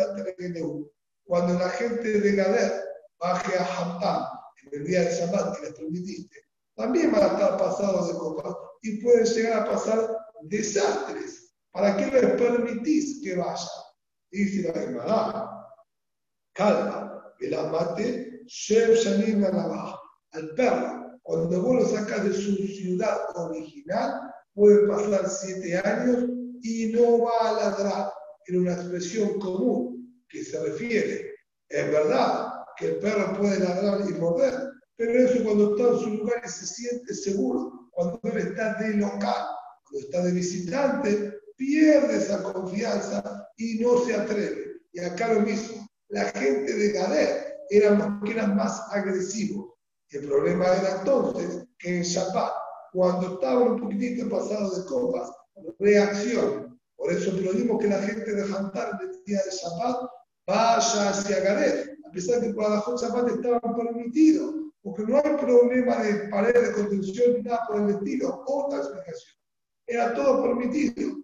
Cuando 1.24 1.60
la 1.60 1.70
gente 1.70 2.22
de 2.22 2.36
Gader 2.36 2.72
baje 3.20 3.58
a 3.58 3.64
Hatam 3.64 4.26
en 4.64 4.80
el 4.80 4.88
día 4.88 5.02
de 5.04 5.16
Shabbat 5.16 5.58
que 5.58 5.66
les 5.66 5.74
permitiste, 5.76 6.38
también 6.76 7.12
van 7.12 7.24
a 7.24 7.28
estar 7.28 7.58
pasados 7.58 8.08
de 8.08 8.14
copas 8.18 8.56
y 8.82 9.02
pueden 9.02 9.26
llegar 9.26 9.62
a 9.62 9.72
pasar 9.72 10.18
desastres. 10.44 11.49
¿Para 11.72 11.96
qué 11.98 12.08
les 12.08 12.32
permitís 12.34 13.22
que 13.24 13.36
vayan? 13.36 13.68
Dice 14.32 14.68
la 14.68 14.80
Gemara, 14.80 15.50
calma, 16.54 17.34
que 17.38 17.50
la 17.50 17.64
mate, 17.64 18.44
Shev 18.48 18.96
Shanim 18.96 19.44
al 19.44 20.50
perro, 20.56 21.20
cuando 21.24 21.62
vos 21.62 21.76
lo 21.76 21.86
sacas 21.86 22.24
de 22.24 22.34
su 22.34 22.56
ciudad 22.56 23.18
original, 23.36 24.22
puede 24.54 24.88
pasar 24.88 25.30
siete 25.30 25.78
años 25.78 26.26
y 26.62 26.92
no 26.94 27.20
va 27.24 27.50
a 27.50 27.54
ladrar. 27.54 28.14
En 28.48 28.62
una 28.62 28.74
expresión 28.74 29.40
común 29.40 30.24
que 30.28 30.44
se 30.44 30.60
refiere, 30.60 31.36
es 31.70 31.92
verdad, 31.92 32.52
que 32.78 32.88
el 32.88 32.98
perro 32.98 33.38
puede 33.38 33.60
ladrar 33.60 34.02
y 34.10 34.14
morder, 34.14 34.72
pero 34.96 35.20
eso 35.20 35.44
cuando 35.44 35.76
está 35.76 35.90
en 35.94 36.00
su 36.00 36.10
lugar 36.18 36.42
y 36.44 36.50
se 36.50 36.66
siente 36.66 37.14
seguro, 37.14 37.90
cuando 37.92 38.20
él 38.24 38.38
está 38.38 38.74
de 38.76 38.96
local, 38.96 39.46
cuando 39.84 40.00
está 40.00 40.24
de 40.24 40.32
visitante, 40.32 41.39
pierde 41.60 42.18
esa 42.18 42.42
confianza 42.42 43.50
y 43.58 43.80
no 43.80 44.00
se 44.06 44.16
atreve. 44.16 44.80
Y 44.94 45.02
acá 45.02 45.34
lo 45.34 45.42
mismo, 45.42 45.88
la 46.08 46.26
gente 46.32 46.74
de 46.74 46.92
Gader 46.94 47.58
eran 47.70 48.00
los 48.00 48.24
que 48.24 48.32
eran 48.32 48.56
más 48.56 48.82
agresivos. 48.92 49.74
El 50.10 50.28
problema 50.28 50.66
era 50.66 51.00
entonces 51.00 51.68
que 51.78 51.98
en 51.98 52.04
Shabbat, 52.04 52.54
cuando 52.94 53.34
estaban 53.36 53.74
un 53.74 53.82
poquitito 53.82 54.28
pasados 54.30 54.78
de 54.78 54.90
copas, 54.90 55.30
reacción. 55.78 56.80
Por 56.96 57.12
eso 57.12 57.32
pedimos 57.36 57.80
que 57.80 57.88
la 57.88 58.02
gente 58.02 58.34
de 58.34 58.44
Jantar 58.44 58.98
el 59.02 59.24
día 59.26 59.42
de 59.44 59.52
Shabbat 59.52 60.10
vaya 60.48 61.10
hacia 61.10 61.40
Gader 61.42 61.98
a 62.08 62.12
pesar 62.12 62.42
de 62.42 62.48
que 62.48 62.54
para 62.54 62.70
la 62.70 62.84
Shabbat 63.00 63.30
estaban 63.30 63.76
permitidos, 63.76 64.56
porque 64.82 65.04
no 65.04 65.18
hay 65.18 65.38
problema 65.38 66.02
de 66.02 66.28
pared 66.30 66.54
de 66.54 66.72
contención 66.72 67.34
ni 67.36 67.42
nada 67.44 67.68
por 67.68 67.82
el 67.82 67.90
estilo, 67.90 68.44
otra 68.48 68.80
explicación. 68.80 69.36
Era 69.86 70.14
todo 70.16 70.42
permitido, 70.42 71.18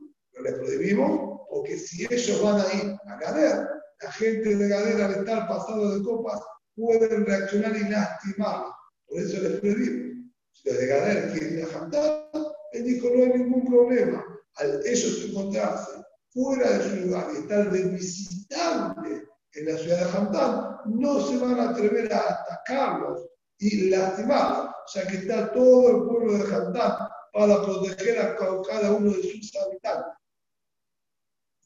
les 0.46 0.54
prohibimos 0.56 1.42
porque 1.50 1.78
si 1.78 2.06
ellos 2.10 2.42
van 2.42 2.62
a 2.62 2.74
ir 2.74 2.98
a 3.08 3.18
Gader, 3.18 3.68
la 4.02 4.12
gente 4.12 4.56
de 4.56 4.68
Gader 4.68 5.02
al 5.02 5.16
estar 5.16 5.48
pasado 5.48 5.98
de 5.98 6.04
copas 6.04 6.40
pueden 6.76 7.26
reaccionar 7.26 7.76
y 7.76 7.90
lastimar. 7.90 8.66
Por 9.08 9.20
eso 9.20 9.42
les 9.42 9.60
prohibimos. 9.60 10.32
Si 10.52 10.70
los 10.70 10.78
de 10.78 10.88
Gader 10.88 11.32
quieren 11.32 11.60
ir 11.60 11.66
a 11.66 11.68
Jantar, 11.68 12.30
él 12.74 12.84
dijo 12.84 13.08
no 13.10 13.24
hay 13.24 13.40
ningún 13.40 13.66
problema. 13.66 14.26
Al 14.56 14.82
ellos 14.86 15.26
encontrarse 15.30 15.92
fuera 16.32 16.70
de 16.78 16.90
su 16.90 16.96
lugar 17.08 17.28
y 17.34 17.38
estar 17.38 17.72
de 17.72 17.84
visitante 17.90 19.28
en 19.54 19.66
la 19.66 19.78
ciudad 19.78 20.00
de 20.00 20.18
Hamdan, 20.18 20.78
no 20.86 21.22
se 21.22 21.38
van 21.38 21.60
a 21.60 21.70
atrever 21.70 22.12
a 22.14 22.20
atacarlos 22.20 23.26
y 23.58 23.90
lastimarlos, 23.90 24.76
ya 24.94 25.08
que 25.08 25.18
está 25.18 25.54
todo 25.54 25.90
el 25.90 26.04
pueblo 26.10 26.34
de 26.38 26.54
Hamdan 26.54 26.92
para 27.32 27.62
proteger 27.64 28.20
a 28.20 28.36
cada 28.36 28.92
uno 28.92 29.12
de 29.12 29.22
sus 29.24 29.56
habitantes. 29.56 30.14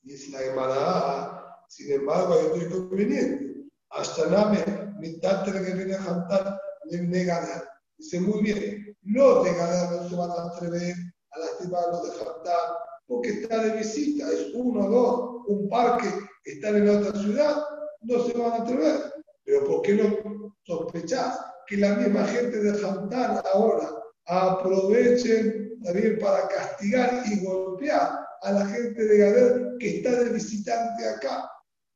Es 0.06 0.30
la 0.30 0.40
Gemara, 0.40 1.56
sin 1.68 1.92
embargo, 1.92 2.34
hay 2.34 2.46
otro 2.48 2.62
inconveniente. 2.62 3.70
Hasta 3.90 4.28
Name, 4.28 4.94
mitad 5.00 5.46
de 5.46 5.52
que 5.52 5.74
viene 5.74 5.96
a 5.96 6.04
Hamdan, 6.04 6.58
le 6.86 7.02
negará. 7.02 7.64
Dice 7.98 8.20
muy 8.20 8.42
bien, 8.42 8.98
los 9.04 9.44
de 9.44 9.54
Gadar 9.54 9.92
no 9.92 10.10
se 10.10 10.16
van 10.16 10.32
a 10.32 10.48
atrever 10.48 10.96
a 11.32 11.40
lastimar 11.40 11.84
a 11.84 11.92
los 11.92 12.04
de 12.04 12.10
Hamdan 12.20 12.76
porque 13.10 13.30
está 13.30 13.64
de 13.64 13.78
visita, 13.78 14.32
es 14.32 14.54
uno, 14.54 14.88
dos, 14.88 15.44
un 15.48 15.68
parque, 15.68 16.08
están 16.46 16.76
en 16.76 16.90
otra 16.90 17.20
ciudad, 17.20 17.64
no 18.02 18.24
se 18.24 18.38
van 18.38 18.52
a 18.52 18.56
atrever. 18.64 19.14
Pero 19.44 19.66
¿por 19.66 19.82
qué 19.82 19.94
no 19.96 20.56
sospechás 20.64 21.40
que 21.66 21.78
la 21.78 21.96
misma 21.96 22.26
gente 22.26 22.60
de 22.60 22.78
Jantar 22.78 23.44
ahora 23.54 23.90
aprovechen 24.26 25.80
también 25.84 26.20
para 26.20 26.48
castigar 26.48 27.24
y 27.26 27.44
golpear 27.44 28.29
a 28.42 28.52
la 28.52 28.66
gente 28.66 29.04
de 29.04 29.18
Gader 29.18 29.78
que 29.80 29.98
está 29.98 30.24
de 30.24 30.30
visitante 30.32 31.08
acá? 31.08 31.50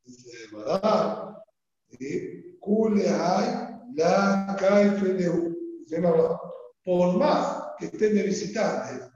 Dice, 0.03 0.29
¿verdad? 0.51 1.33
la 3.95 4.57
por 6.83 7.17
más 7.17 7.63
que 7.77 7.85
estén 7.85 8.15
de 8.15 8.23
visitantes, 8.23 9.07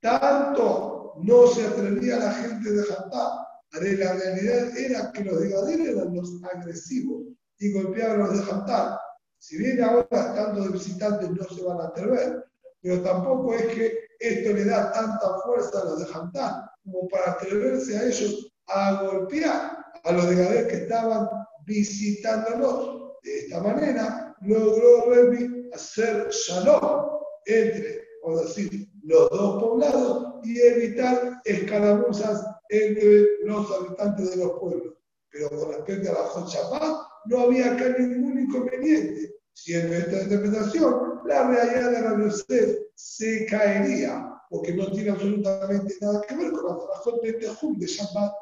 tanto 0.00 1.14
no 1.22 1.46
se 1.48 1.66
atrevía 1.66 2.18
la 2.18 2.32
gente 2.32 2.70
de 2.70 2.84
Jantar. 2.84 3.30
La 3.72 3.80
realidad 3.80 4.76
era 4.76 5.12
que 5.12 5.24
los 5.24 5.40
de 5.40 5.50
Gadir 5.50 5.80
eran 5.88 6.14
los 6.14 6.42
agresivos 6.52 7.24
y 7.58 7.72
golpeaban 7.72 8.20
a 8.20 8.26
los 8.26 8.38
de 8.38 8.44
Jantar. 8.44 9.00
Si 9.38 9.58
bien 9.58 9.82
ahora 9.82 10.06
estando 10.10 10.64
de 10.64 10.70
visitantes 10.70 11.30
no 11.30 11.44
se 11.44 11.62
van 11.62 11.80
a 11.80 11.88
atrever, 11.88 12.44
pero 12.80 13.02
tampoco 13.02 13.54
es 13.54 13.66
que 13.74 13.98
esto 14.20 14.52
le 14.52 14.64
da 14.64 14.92
tanta 14.92 15.40
fuerza 15.44 15.80
a 15.80 15.84
los 15.84 15.98
de 16.00 16.06
Jantar 16.06 16.67
como 16.90 17.08
para 17.08 17.32
atreverse 17.32 17.96
a 17.96 18.06
ellos 18.06 18.52
a 18.66 19.02
golpear 19.02 19.78
a 20.04 20.12
los 20.12 20.28
de 20.28 20.36
Gader 20.36 20.68
que 20.68 20.76
estaban 20.76 21.28
visitándolos. 21.64 23.12
De 23.22 23.38
esta 23.40 23.60
manera 23.60 24.36
logró 24.42 25.10
Revi 25.10 25.70
hacer 25.72 26.28
shalom 26.30 27.18
entre, 27.46 28.04
o 28.22 28.40
decir, 28.40 28.88
los 29.02 29.30
dos 29.30 29.62
poblados 29.62 30.44
y 30.44 30.60
evitar 30.60 31.40
escaramuzas 31.44 32.44
entre 32.68 33.26
los 33.44 33.70
habitantes 33.72 34.30
de 34.30 34.44
los 34.44 34.52
pueblos. 34.60 34.94
Pero 35.30 35.50
con 35.50 35.72
respecto 35.72 36.10
a 36.10 36.14
la 36.14 36.20
Jot 36.20 37.08
no 37.26 37.40
había 37.40 37.72
acá 37.72 37.94
ningún 37.98 38.40
inconveniente. 38.40 39.34
Siendo 39.52 39.94
esta 39.94 40.22
interpretación, 40.22 41.20
la 41.26 41.48
realidad 41.48 41.90
de 41.90 42.02
la 42.02 42.24
Yosef 42.24 42.78
se 42.94 43.46
caería, 43.46 44.37
porque 44.48 44.74
no 44.74 44.90
tiene 44.90 45.10
absolutamente 45.10 45.94
nada 46.00 46.20
que 46.22 46.36
ver 46.36 46.52
con 46.52 46.64
la 46.64 46.78
Zahot 47.02 47.76
de 47.76 47.86
Shabbat. 47.86 48.32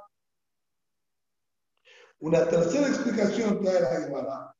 Una 2.20 2.48
tercera 2.48 2.88
explicación 2.88 3.61
trae 3.61 3.80
la 3.80 3.88
Gemara. 3.88 4.57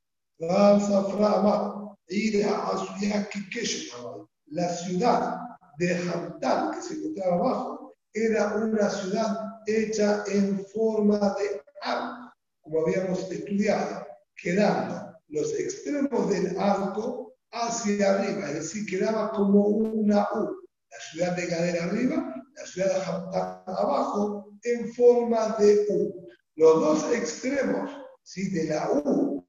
La 4.47 4.69
ciudad 4.69 5.41
de 5.79 5.97
Hamtal, 5.97 6.71
que 6.73 6.83
se 6.83 6.95
encontraba 6.95 7.35
abajo, 7.37 7.95
era 8.13 8.55
una 8.57 8.91
ciudad 8.91 9.61
hecha 9.67 10.25
en 10.27 10.65
forma 10.67 11.19
de 11.19 11.63
arco, 11.83 12.33
como 12.61 12.81
habíamos 12.83 13.31
estudiado, 13.31 14.07
quedando 14.37 15.19
los 15.29 15.53
extremos 15.55 16.31
del 16.31 16.59
arco 16.59 17.35
hacia 17.51 18.15
arriba, 18.15 18.49
es 18.49 18.55
decir, 18.55 18.87
quedaba 18.87 19.31
como 19.33 19.67
una 19.67 20.29
U. 20.35 20.66
La 20.91 20.99
ciudad 21.11 21.37
de 21.37 21.47
Gadera 21.47 21.85
arriba, 21.85 22.35
la 22.55 22.67
ciudad 22.67 22.89
de 22.89 23.05
Hamtal 23.05 23.63
abajo, 23.67 24.53
en 24.63 24.93
forma 24.95 25.57
de 25.59 25.87
U. 25.91 26.27
Los 26.57 26.81
dos 26.81 27.13
extremos 27.13 27.91
¿sí? 28.23 28.51
de 28.51 28.65
la 28.65 28.91
U 28.93 29.47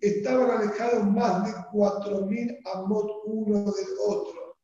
estaban 0.00 0.50
alejados 0.50 1.06
más 1.06 1.44
de 1.46 1.52
4.000 1.52 2.58
amot 2.74 3.10
uno 3.24 3.58
del 3.72 3.88
otro. 4.06 4.56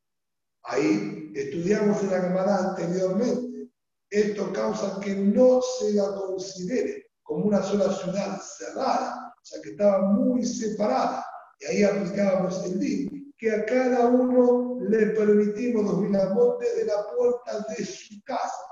Ahí 0.64 1.30
estudiamos 1.34 2.02
en 2.02 2.10
la 2.10 2.22
cámara 2.22 2.70
anteriormente. 2.70 3.70
Esto 4.10 4.52
causa 4.52 4.98
que 5.00 5.14
no 5.14 5.60
se 5.62 5.92
la 5.92 6.14
considere 6.14 7.06
como 7.22 7.46
una 7.46 7.62
sola 7.62 7.92
ciudad 7.92 8.40
cerrada, 8.40 9.34
o 9.40 9.44
sea 9.44 9.60
que 9.62 9.70
estaba 9.70 10.12
muy 10.12 10.44
separada. 10.44 11.24
Y 11.60 11.66
ahí 11.66 11.82
aplicábamos 11.84 12.64
el 12.64 12.78
DIN, 12.78 13.15
que 13.38 13.50
a 13.50 13.64
cada 13.66 14.06
uno 14.06 14.78
le 14.88 15.06
permitimos 15.08 15.84
2.000 15.84 16.30
amot 16.30 16.60
desde 16.60 16.86
la 16.86 17.06
puerta 17.14 17.66
de 17.68 17.84
su 17.84 18.20
casa. 18.24 18.66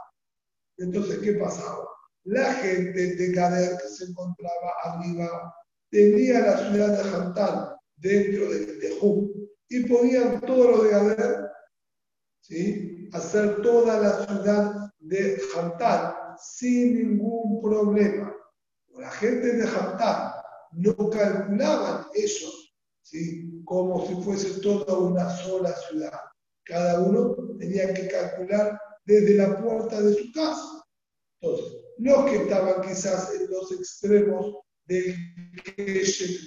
Entonces, 0.79 1.19
¿qué 1.19 1.35
pasaba? 1.35 1.87
La 2.25 2.53
gente 2.55 3.17
de 3.17 3.33
Gader 3.33 3.77
que 3.77 3.89
se 3.89 4.05
encontraba 4.07 4.73
arriba 4.85 5.55
tenía 5.91 6.41
la 6.41 6.57
ciudad 6.57 6.97
de 6.97 7.05
Jantal 7.05 7.77
dentro 7.97 8.51
del 8.51 8.79
Tejú 8.81 9.51
y 9.69 9.81
podían 9.87 10.41
todos 10.41 10.71
los 10.71 10.85
de 10.85 10.91
Gader 10.91 11.51
¿sí? 12.41 13.09
hacer 13.13 13.61
toda 13.63 14.01
la 14.01 14.27
ciudad 14.27 14.91
de 14.99 15.39
Jantal 15.55 16.15
sin 16.39 16.95
ningún 16.95 17.61
problema. 17.63 18.35
La 18.95 19.11
gente 19.11 19.53
de 19.53 19.67
Jantal 19.67 20.33
no 20.73 21.11
calculaban 21.11 22.07
eso 22.15 22.51
¿sí? 23.03 23.54
Como 23.65 24.07
si 24.07 24.15
fuese 24.23 24.61
toda 24.61 24.99
una 24.99 25.29
sola 25.39 25.75
ciudad. 25.89 26.21
Cada 26.65 27.01
uno 27.01 27.37
tenía 27.59 27.93
que 27.93 28.09
calcular 28.09 28.79
desde 29.05 29.35
la 29.35 29.63
puerta 29.63 30.01
de 30.01 30.15
su 30.15 30.33
casa. 30.33 30.85
Entonces, 31.41 31.77
los 31.99 32.31
que 32.31 32.37
estaban 32.37 32.83
quizás 32.83 33.35
en 33.35 33.51
los 33.51 33.73
extremos 33.73 34.57
del 34.87 35.15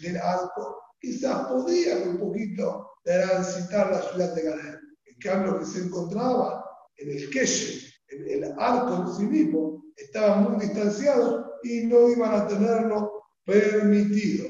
del 0.01 0.17
arco, 0.17 0.79
quizás 0.99 1.47
podían 1.47 2.09
un 2.09 2.17
poquito 2.19 2.91
transitar 3.03 3.91
la 3.91 4.01
ciudad 4.01 4.35
de 4.35 4.41
Galer. 4.41 4.79
En 5.05 5.17
cambio, 5.19 5.59
que 5.59 5.65
se 5.65 5.79
encontraba 5.79 6.63
en 6.97 7.11
el 7.11 7.29
Keshe, 7.29 7.91
en 8.09 8.43
el 8.43 8.53
arco 8.57 9.03
en 9.03 9.15
sí 9.15 9.23
mismo, 9.23 9.83
estaban 9.95 10.51
muy 10.51 10.65
distanciados 10.65 11.45
y 11.63 11.85
no 11.85 12.09
iban 12.09 12.33
a 12.33 12.47
tenerlo 12.47 13.23
permitido. 13.45 14.45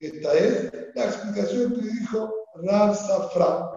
Esta 0.00 0.34
es 0.34 0.72
la 0.94 1.04
explicación 1.04 1.74
que 1.74 1.80
dijo 1.80 2.34
Rav 2.54 2.94
Safran. 2.94 3.70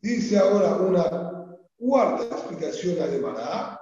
Dice 0.00 0.38
ahora 0.38 0.76
una 0.76 1.58
cuarta 1.76 2.24
explicación 2.24 3.00
alemana. 3.00 3.78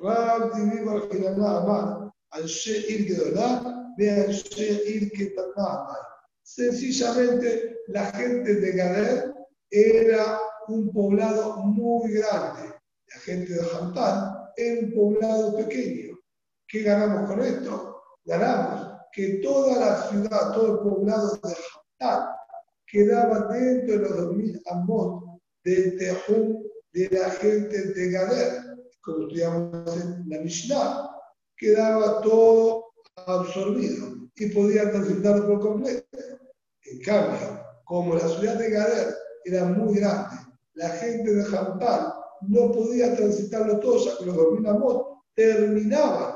Rab 0.00 0.54
Divi 0.54 1.26
Amar, 1.26 2.12
Anshe 2.30 2.78
Ir 2.88 3.08
Gedolá, 3.08 3.92
ve 3.96 4.10
Anshe 4.10 4.82
Ir 4.86 5.12
Sencillamente, 6.42 7.80
la 7.88 8.06
gente 8.12 8.54
de 8.54 8.72
Gader 8.72 9.34
era 9.70 10.38
un 10.68 10.90
poblado 10.92 11.58
muy 11.58 12.12
grande. 12.12 12.74
La 13.08 13.20
gente 13.20 13.52
de 13.52 13.60
Hamtan 13.60 14.37
era 14.58 14.80
un 14.80 14.92
poblado 14.92 15.56
pequeño. 15.56 16.18
¿Qué 16.66 16.82
ganamos 16.82 17.30
con 17.30 17.40
esto? 17.40 18.02
Ganamos 18.24 18.98
que 19.12 19.40
toda 19.42 19.78
la 19.78 20.02
ciudad, 20.08 20.52
todo 20.52 20.72
el 20.72 20.78
poblado 20.80 21.38
de 21.42 21.54
Hamtan 22.00 22.28
quedaba 22.86 23.46
dentro 23.52 23.94
de 23.94 23.98
los 24.00 24.16
2000 24.16 24.62
amos 24.66 25.24
del 25.64 25.96
Tejum 25.96 26.62
de 26.92 27.08
la 27.10 27.30
gente 27.30 27.92
de 27.92 28.10
Gader, 28.10 28.62
como 29.00 29.22
estudiamos 29.22 29.96
en 29.96 30.28
la 30.28 30.40
Mishnah, 30.40 31.10
quedaba 31.56 32.20
todo 32.22 32.86
absorbido 33.26 34.28
y 34.34 34.46
podía 34.46 34.90
transitar 34.90 35.46
por 35.46 35.60
completo. 35.60 36.04
En 36.82 37.00
cambio, 37.02 37.62
como 37.84 38.14
la 38.14 38.28
ciudad 38.28 38.56
de 38.56 38.70
Gader 38.70 39.14
era 39.44 39.64
muy 39.66 39.98
grande, 39.98 40.36
la 40.74 40.88
gente 40.90 41.34
de 41.34 41.44
Jampal 41.44 42.17
no 42.42 42.72
podía 42.72 43.16
transitarlo 43.16 43.80
todo, 43.80 44.04
ya 44.04 44.18
que 44.18 44.26
los 44.26 44.36
2000 44.36 44.66
amos 44.66 45.02
terminaban 45.34 46.34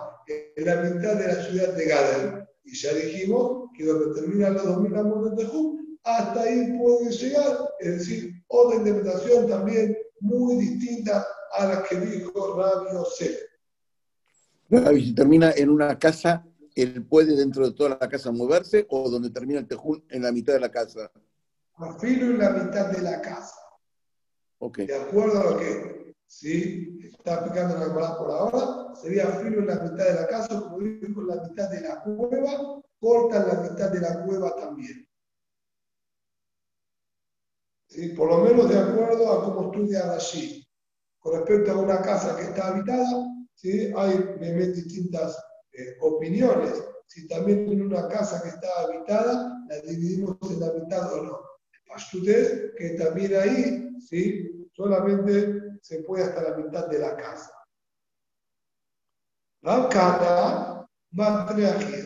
en 0.56 0.64
la 0.64 0.76
mitad 0.76 1.14
de 1.14 1.26
la 1.26 1.44
ciudad 1.44 1.74
de 1.74 1.84
Gader. 1.86 2.48
Y 2.64 2.76
ya 2.76 2.92
dijimos 2.94 3.70
que 3.76 3.84
donde 3.84 4.20
terminan 4.20 4.54
los 4.54 4.64
2000 4.64 4.96
amos 4.96 5.30
de 5.30 5.44
Tejum, 5.44 5.82
hasta 6.04 6.42
ahí 6.42 6.78
puede 6.78 7.10
llegar, 7.10 7.58
es 7.80 7.98
decir, 7.98 8.32
otra 8.48 8.78
interpretación 8.78 9.48
también 9.48 9.96
muy 10.20 10.56
distinta 10.56 11.26
a 11.52 11.66
la 11.66 11.82
que 11.82 11.98
dijo 12.00 12.56
Rabio 12.56 13.04
C. 13.04 13.38
si 14.98 15.14
termina 15.14 15.52
en 15.52 15.70
una 15.70 15.98
casa, 15.98 16.44
¿él 16.74 17.04
puede 17.04 17.36
dentro 17.36 17.66
de 17.66 17.74
toda 17.74 17.98
la 18.00 18.08
casa 18.08 18.32
moverse 18.32 18.86
o 18.90 19.08
donde 19.10 19.30
termina 19.30 19.60
el 19.60 19.68
tejún 19.68 20.04
en 20.08 20.22
la 20.22 20.32
mitad 20.32 20.54
de 20.54 20.60
la 20.60 20.70
casa? 20.70 21.10
Afilo 21.74 22.26
en 22.26 22.38
la 22.38 22.50
mitad 22.50 22.90
de 22.90 23.02
la 23.02 23.20
casa. 23.20 23.61
Okay. 24.64 24.86
De 24.86 24.94
acuerdo 24.94 25.40
a 25.40 25.50
lo 25.50 25.58
que 25.58 26.14
¿sí? 26.28 26.96
está 27.02 27.38
aplicando 27.38 27.76
la 27.76 27.86
Gemara 27.86 28.16
por 28.16 28.30
ahora, 28.30 28.94
sería 28.94 29.26
filo 29.26 29.58
en 29.58 29.66
la 29.66 29.74
mitad 29.74 30.04
de 30.04 30.14
la 30.14 30.26
casa, 30.28 30.60
como 30.60 30.78
dijo, 30.78 31.20
en 31.20 31.26
la 31.26 31.42
mitad 31.42 31.68
de 31.68 31.80
la 31.80 32.00
cueva, 32.04 32.80
corta 33.00 33.38
en 33.38 33.48
la 33.48 33.70
mitad 33.70 33.90
de 33.90 34.00
la 34.00 34.24
cueva 34.24 34.54
también. 34.54 35.08
por 38.16 38.30
lo 38.30 38.38
menos 38.38 38.68
de 38.68 38.78
acuerdo 38.78 39.32
a 39.32 39.44
cómo 39.44 39.72
estudia 39.72 40.06
Rashi. 40.06 40.64
Con 41.18 41.40
respecto 41.40 41.72
a 41.72 41.78
una 41.78 42.00
casa 42.00 42.36
que 42.36 42.44
está 42.44 42.68
habitada, 42.68 43.26
¿sí? 43.54 43.92
hay 43.96 44.16
distintas 44.72 45.42
eh, 45.72 45.96
opiniones. 46.00 46.84
Si 47.08 47.26
también 47.26 47.68
en 47.68 47.82
una 47.82 48.06
casa 48.06 48.40
que 48.40 48.50
está 48.50 48.68
habitada, 48.84 49.60
la 49.68 49.80
dividimos 49.80 50.36
en 50.48 50.60
la 50.60 50.72
mitad 50.72 51.12
o 51.14 51.22
no. 51.24 51.40
Pastutes, 51.88 52.72
que 52.78 52.90
también 52.90 53.34
ahí 53.36 53.81
¿sí? 54.08 54.68
solamente 54.72 55.60
se 55.80 56.02
puede 56.02 56.24
hasta 56.24 56.42
la 56.42 56.56
mitad 56.56 56.88
de 56.88 56.98
la 56.98 57.16
casa. 57.16 57.52
Raukana, 59.62 60.86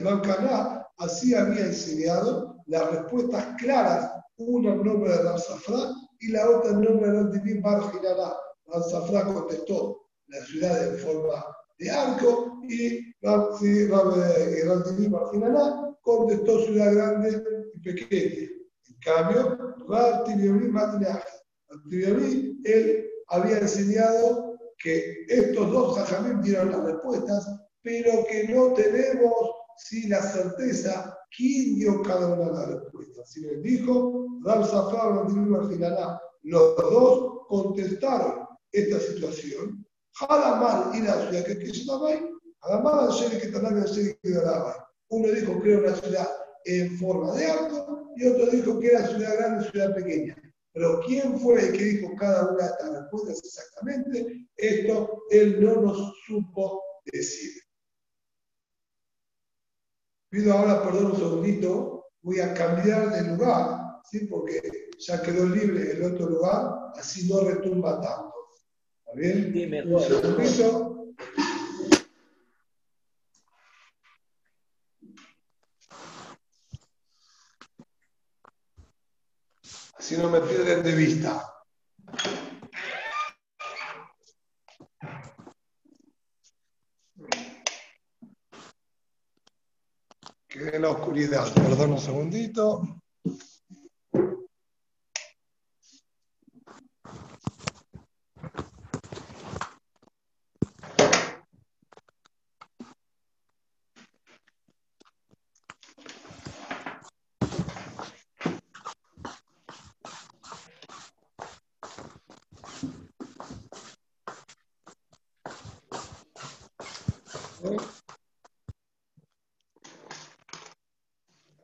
Raukana, 0.02 0.86
así 0.98 1.34
había 1.34 1.66
enseñado 1.66 2.56
las 2.66 2.90
respuestas 2.90 3.54
claras 3.58 4.12
una 4.38 4.72
en 4.72 4.82
nombre 4.82 5.12
de 5.12 5.22
Ramsafra 5.22 5.94
y 6.20 6.28
la 6.28 6.50
otra 6.50 6.72
en 6.72 6.82
nombre 6.82 7.10
de 7.10 7.38
Divin 7.38 7.62
Bar 7.62 7.90
Girará. 7.90 8.36
Ramsafra 8.66 9.24
contestó 9.24 10.08
la 10.26 10.44
ciudad 10.44 10.88
en 10.88 10.98
forma 10.98 11.44
de 11.78 11.90
arco 11.90 12.60
y 12.68 13.12
Rab 13.22 13.58
Barjinaná 15.10 15.96
contestó 16.02 16.64
ciudad 16.64 16.94
grande 16.94 17.42
y 17.74 17.80
pequeña. 17.80 18.48
En 18.88 18.98
cambio, 19.00 19.58
Rab 19.88 20.24
Tibiomi 21.88 22.60
él 22.64 23.06
había 23.28 23.58
enseñado 23.58 24.58
que 24.78 25.24
estos 25.28 25.70
dos 25.70 25.98
jajamim 25.98 26.42
dieron 26.42 26.70
las 26.70 26.84
respuestas, 26.84 27.46
pero 27.82 28.24
que 28.30 28.48
no 28.48 28.72
tenemos 28.74 29.32
si 29.78 30.08
la 30.08 30.22
certeza 30.22 31.16
quién 31.36 31.76
dio 31.76 32.02
cada 32.02 32.28
una 32.28 32.46
de 32.46 32.52
las 32.52 32.82
respuestas. 32.82 33.30
Si 33.30 33.40
les 33.40 33.62
dijo, 33.62 34.26
Rab 34.42 34.64
Zafar, 34.64 35.26
los 36.42 36.76
dos 36.76 37.46
contestaron 37.48 38.46
esta 38.72 39.00
situación. 39.00 39.84
Hadamar 40.18 40.94
y 40.94 41.02
la 41.02 41.28
ciudad 41.28 41.44
que 41.44 41.58
quiso 41.58 42.06
Hadamar 42.60 43.10
que 43.30 43.50
que 43.50 44.38
Uno 45.08 45.28
dijo 45.28 45.62
que 45.62 45.72
era 45.72 45.78
una 45.80 45.96
ciudad 45.96 46.28
en 46.64 46.98
forma 46.98 47.32
de 47.34 47.46
arco 47.46 48.12
y 48.16 48.26
otro 48.26 48.46
dijo 48.46 48.80
que 48.80 48.88
era 48.88 49.06
ciudad 49.06 49.36
grande, 49.36 49.70
ciudad 49.70 49.94
pequeña. 49.94 50.36
Pero 50.76 51.00
quién 51.06 51.40
fue 51.40 51.58
el 51.58 51.72
que 51.72 51.84
dijo 51.84 52.14
cada 52.16 52.50
una 52.50 52.64
de 52.64 52.70
estas 52.70 52.92
respuestas 52.92 53.38
exactamente, 53.42 54.46
esto 54.58 55.22
él 55.30 55.64
no 55.64 55.80
nos 55.80 56.12
supo 56.26 56.82
decir. 57.10 57.62
Pido 60.28 60.52
ahora 60.52 60.82
perdón 60.82 61.12
un 61.12 61.16
segundito, 61.16 62.04
voy 62.20 62.40
a 62.40 62.52
cambiar 62.52 63.08
de 63.08 63.22
lugar, 63.22 64.02
¿sí? 64.10 64.26
porque 64.26 64.60
ya 64.98 65.22
quedó 65.22 65.46
libre 65.46 65.92
el 65.92 66.12
otro 66.12 66.28
lugar, 66.28 66.92
así 66.96 67.26
no 67.26 67.40
retumba 67.40 67.98
tanto. 68.02 68.34
¿Está 68.98 69.18
bien? 69.18 69.52
Sí, 69.54 69.66
mejor. 69.68 70.02
Así 80.16 80.24
no 80.24 80.30
me 80.30 80.40
pierden 80.40 80.82
de 80.82 80.94
vista. 80.94 81.52
Quedé 90.48 90.76
en 90.76 90.82
la 90.82 90.88
oscuridad. 90.88 91.52
Perdón 91.52 91.92
un 91.92 92.00
segundito. 92.00 92.80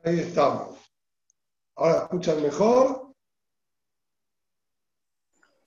Ahí 0.05 0.19
estamos. 0.19 0.77
Ahora, 1.75 2.09
escuchan 2.23 2.43
mejor? 2.43 3.13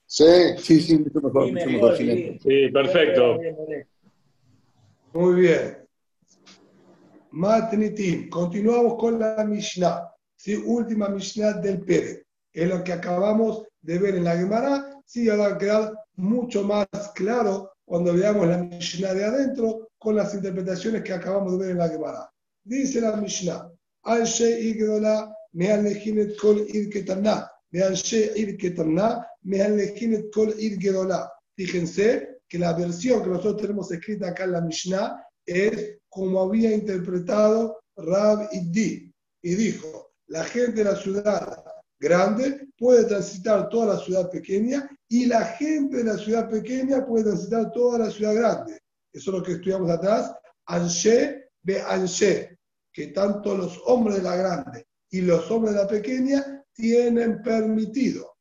Sí, 0.07 0.24
sí, 0.59 0.80
sí, 0.80 0.98
mucho 0.98 1.20
mejor, 1.20 1.52
mucho 1.52 1.70
mejor, 1.70 1.96
sí. 1.96 2.38
sí, 2.42 2.68
perfecto. 2.72 3.38
Muy 5.12 5.40
bien. 5.40 5.78
Matnitim, 7.32 8.30
continuamos 8.30 8.94
con 8.98 9.18
la 9.18 9.44
Mishnah, 9.44 10.11
¿sí? 10.36 10.57
última 10.57 11.09
Mishnah 11.09 11.54
del 11.54 11.82
Pérez. 11.82 12.24
Es 12.52 12.68
lo 12.68 12.82
que 12.82 12.92
acabamos 12.92 13.66
de 13.82 13.98
ver 13.98 14.14
en 14.14 14.24
la 14.24 14.36
Gemara, 14.36 15.02
sí, 15.04 15.28
ahora 15.28 15.48
va 15.48 15.54
a 15.54 15.59
quedar 15.59 15.92
mucho 16.14 16.62
más 16.62 16.86
claro 17.14 17.72
cuando 17.84 18.14
veamos 18.14 18.46
la 18.46 18.59
Mishnah 18.59 19.12
de 19.12 19.24
adentro 19.24 19.90
con 19.98 20.16
las 20.16 20.32
interpretaciones 20.34 21.02
que 21.02 21.12
acabamos 21.12 21.52
de 21.52 21.59
ver 21.59 21.70
en 21.72 21.78
la 21.78 21.88
Gemara. 21.88 22.30
Dice 22.64 23.00
la 23.00 23.16
Mishnah, 23.16 23.70
Anshe 24.04 24.61
Igdola 24.61 25.36
גדולה 25.55 25.55
מהלכים 25.55 26.22
את 26.22 26.39
כל 26.39 26.57
עיר 26.67 26.89
קטנה, 26.91 27.41
ואנשי 27.74 28.34
עיר 28.34 28.55
קטנה 28.59 29.17
מהלכים 29.43 30.13
את 30.13 30.26
כל 30.34 30.49
עיר 30.57 30.78
גדולה. 30.78 31.26
Fíjense 31.59 32.39
que 32.49 32.57
la 32.57 32.74
versión 32.74 33.22
que 33.24 33.30
nosotros 33.30 33.61
tenemos 33.61 33.91
escrita 33.91 34.30
acá 34.30 34.45
en 34.45 34.53
la 34.53 34.61
Mishnah 34.61 35.24
es 35.45 35.99
como 36.09 36.41
había 36.41 36.74
interpretado 36.74 37.80
Rab 37.97 38.49
Iddi. 38.51 39.11
Y 39.43 39.55
dijo, 39.55 40.11
la 40.28 40.43
gente 40.43 40.84
de 40.84 40.91
la 40.91 40.95
ciudad 40.95 41.63
grande 41.99 42.67
puede 42.78 43.03
transitar 43.05 43.69
toda 43.69 43.95
la 43.95 43.99
ciudad 43.99 44.30
pequeña 44.32 44.89
y 45.07 45.26
la 45.26 45.43
gente 45.59 45.97
de 45.97 46.03
la 46.03 46.17
ciudad 46.17 46.49
pequeña 46.49 47.05
puede 47.05 47.26
transitar 47.26 47.72
toda 47.72 47.99
la 47.99 48.09
ciudad 48.09 48.34
grande. 48.34 48.80
Eso 49.13 49.32
es 49.32 49.38
lo 49.38 49.43
que 49.43 49.53
estudiamos 49.53 49.89
atrás. 49.91 50.34
Anshe 50.65 51.49
be 51.63 51.82
Anshe 51.82 52.57
que 52.93 53.07
tanto 53.07 53.55
los 53.55 53.80
hombres 53.86 54.17
de 54.17 54.24
la 54.24 54.36
grande 54.36 54.84
y 55.11 55.20
los 55.20 55.50
hombres 55.50 55.74
de 55.74 55.80
la 55.82 55.88
pequeña 55.88 56.64
tienen 56.72 57.42
permitido. 57.42 58.36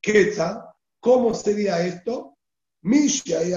Quetzal, 0.00 0.62
¿cómo 1.00 1.34
sería 1.34 1.84
esto? 1.84 2.36
Misha 2.82 3.42
y 3.42 3.52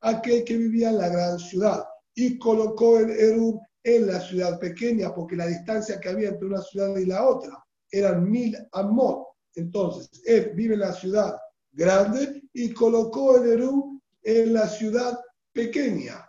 aquel 0.00 0.44
que 0.44 0.56
vivía 0.56 0.90
en 0.90 0.98
la 0.98 1.08
gran 1.08 1.38
ciudad 1.38 1.84
y 2.14 2.38
colocó 2.38 2.98
el 2.98 3.10
Erub 3.10 3.60
en 3.84 4.06
la 4.06 4.20
ciudad 4.20 4.58
pequeña, 4.58 5.14
porque 5.14 5.36
la 5.36 5.46
distancia 5.46 6.00
que 6.00 6.08
había 6.08 6.30
entre 6.30 6.48
una 6.48 6.60
ciudad 6.62 6.96
y 6.96 7.06
la 7.06 7.26
otra 7.26 7.64
eran 7.90 8.28
mil 8.28 8.56
amot. 8.72 9.28
Entonces, 9.54 10.10
él 10.26 10.52
vive 10.54 10.74
en 10.74 10.80
la 10.80 10.92
ciudad 10.92 11.38
grande 11.72 12.42
y 12.52 12.72
colocó 12.72 13.36
el 13.36 13.52
Erub 13.52 14.02
en 14.22 14.52
la 14.52 14.68
ciudad 14.68 15.18
pequeña. 15.52 16.27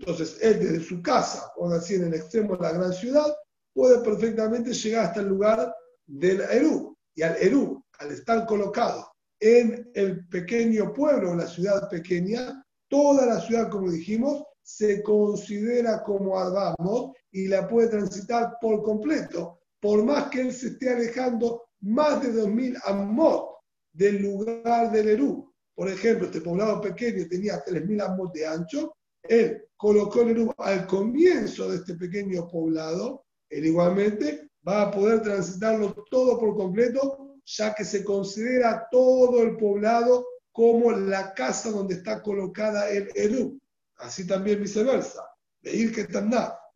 Entonces, 0.00 0.38
él 0.40 0.58
desde 0.58 0.80
su 0.80 1.02
casa, 1.02 1.52
o 1.56 1.70
así 1.70 1.94
en 1.94 2.04
el 2.04 2.14
extremo 2.14 2.56
de 2.56 2.62
la 2.62 2.72
gran 2.72 2.92
ciudad, 2.92 3.34
puede 3.74 4.02
perfectamente 4.02 4.72
llegar 4.72 5.06
hasta 5.06 5.20
el 5.20 5.28
lugar 5.28 5.74
del 6.06 6.40
Eru. 6.40 6.96
Y 7.14 7.22
al 7.22 7.36
Eru, 7.36 7.84
al 7.98 8.10
estar 8.10 8.46
colocado 8.46 9.12
en 9.38 9.90
el 9.94 10.26
pequeño 10.28 10.92
pueblo, 10.92 11.34
la 11.34 11.46
ciudad 11.46 11.88
pequeña, 11.90 12.64
toda 12.88 13.26
la 13.26 13.40
ciudad, 13.40 13.68
como 13.68 13.90
dijimos, 13.90 14.44
se 14.62 15.02
considera 15.02 16.02
como 16.02 16.38
Arbamot 16.38 17.14
y 17.32 17.48
la 17.48 17.68
puede 17.68 17.88
transitar 17.88 18.56
por 18.60 18.82
completo, 18.82 19.60
por 19.80 20.04
más 20.04 20.28
que 20.28 20.42
él 20.42 20.52
se 20.52 20.68
esté 20.68 20.90
alejando 20.90 21.64
más 21.80 22.22
de 22.22 22.32
2.000 22.32 22.80
amot 22.84 23.58
del 23.92 24.22
lugar 24.22 24.90
del 24.92 25.08
Eru. 25.08 25.52
Por 25.74 25.88
ejemplo, 25.88 26.26
este 26.26 26.40
poblado 26.40 26.80
pequeño 26.80 27.26
tenía 27.28 27.64
3.000 27.64 28.02
amot 28.02 28.32
de 28.32 28.46
ancho, 28.46 28.94
él 29.22 29.64
colocó 29.76 30.22
el 30.22 30.50
al 30.58 30.86
comienzo 30.86 31.70
de 31.70 31.76
este 31.76 31.94
pequeño 31.94 32.48
poblado, 32.48 33.24
él 33.48 33.66
igualmente 33.66 34.50
va 34.66 34.82
a 34.82 34.90
poder 34.90 35.22
transitarlo 35.22 35.92
todo 36.10 36.38
por 36.38 36.56
completo, 36.56 37.36
ya 37.44 37.74
que 37.74 37.84
se 37.84 38.04
considera 38.04 38.86
todo 38.90 39.42
el 39.42 39.56
poblado 39.56 40.24
como 40.52 40.92
la 40.92 41.34
casa 41.34 41.70
donde 41.70 41.94
está 41.94 42.22
colocada 42.22 42.88
el 42.90 43.10
Eru. 43.14 43.58
Así 43.96 44.26
también 44.26 44.60
viceversa. 44.60 45.24
ir 45.62 45.94
que 45.94 46.06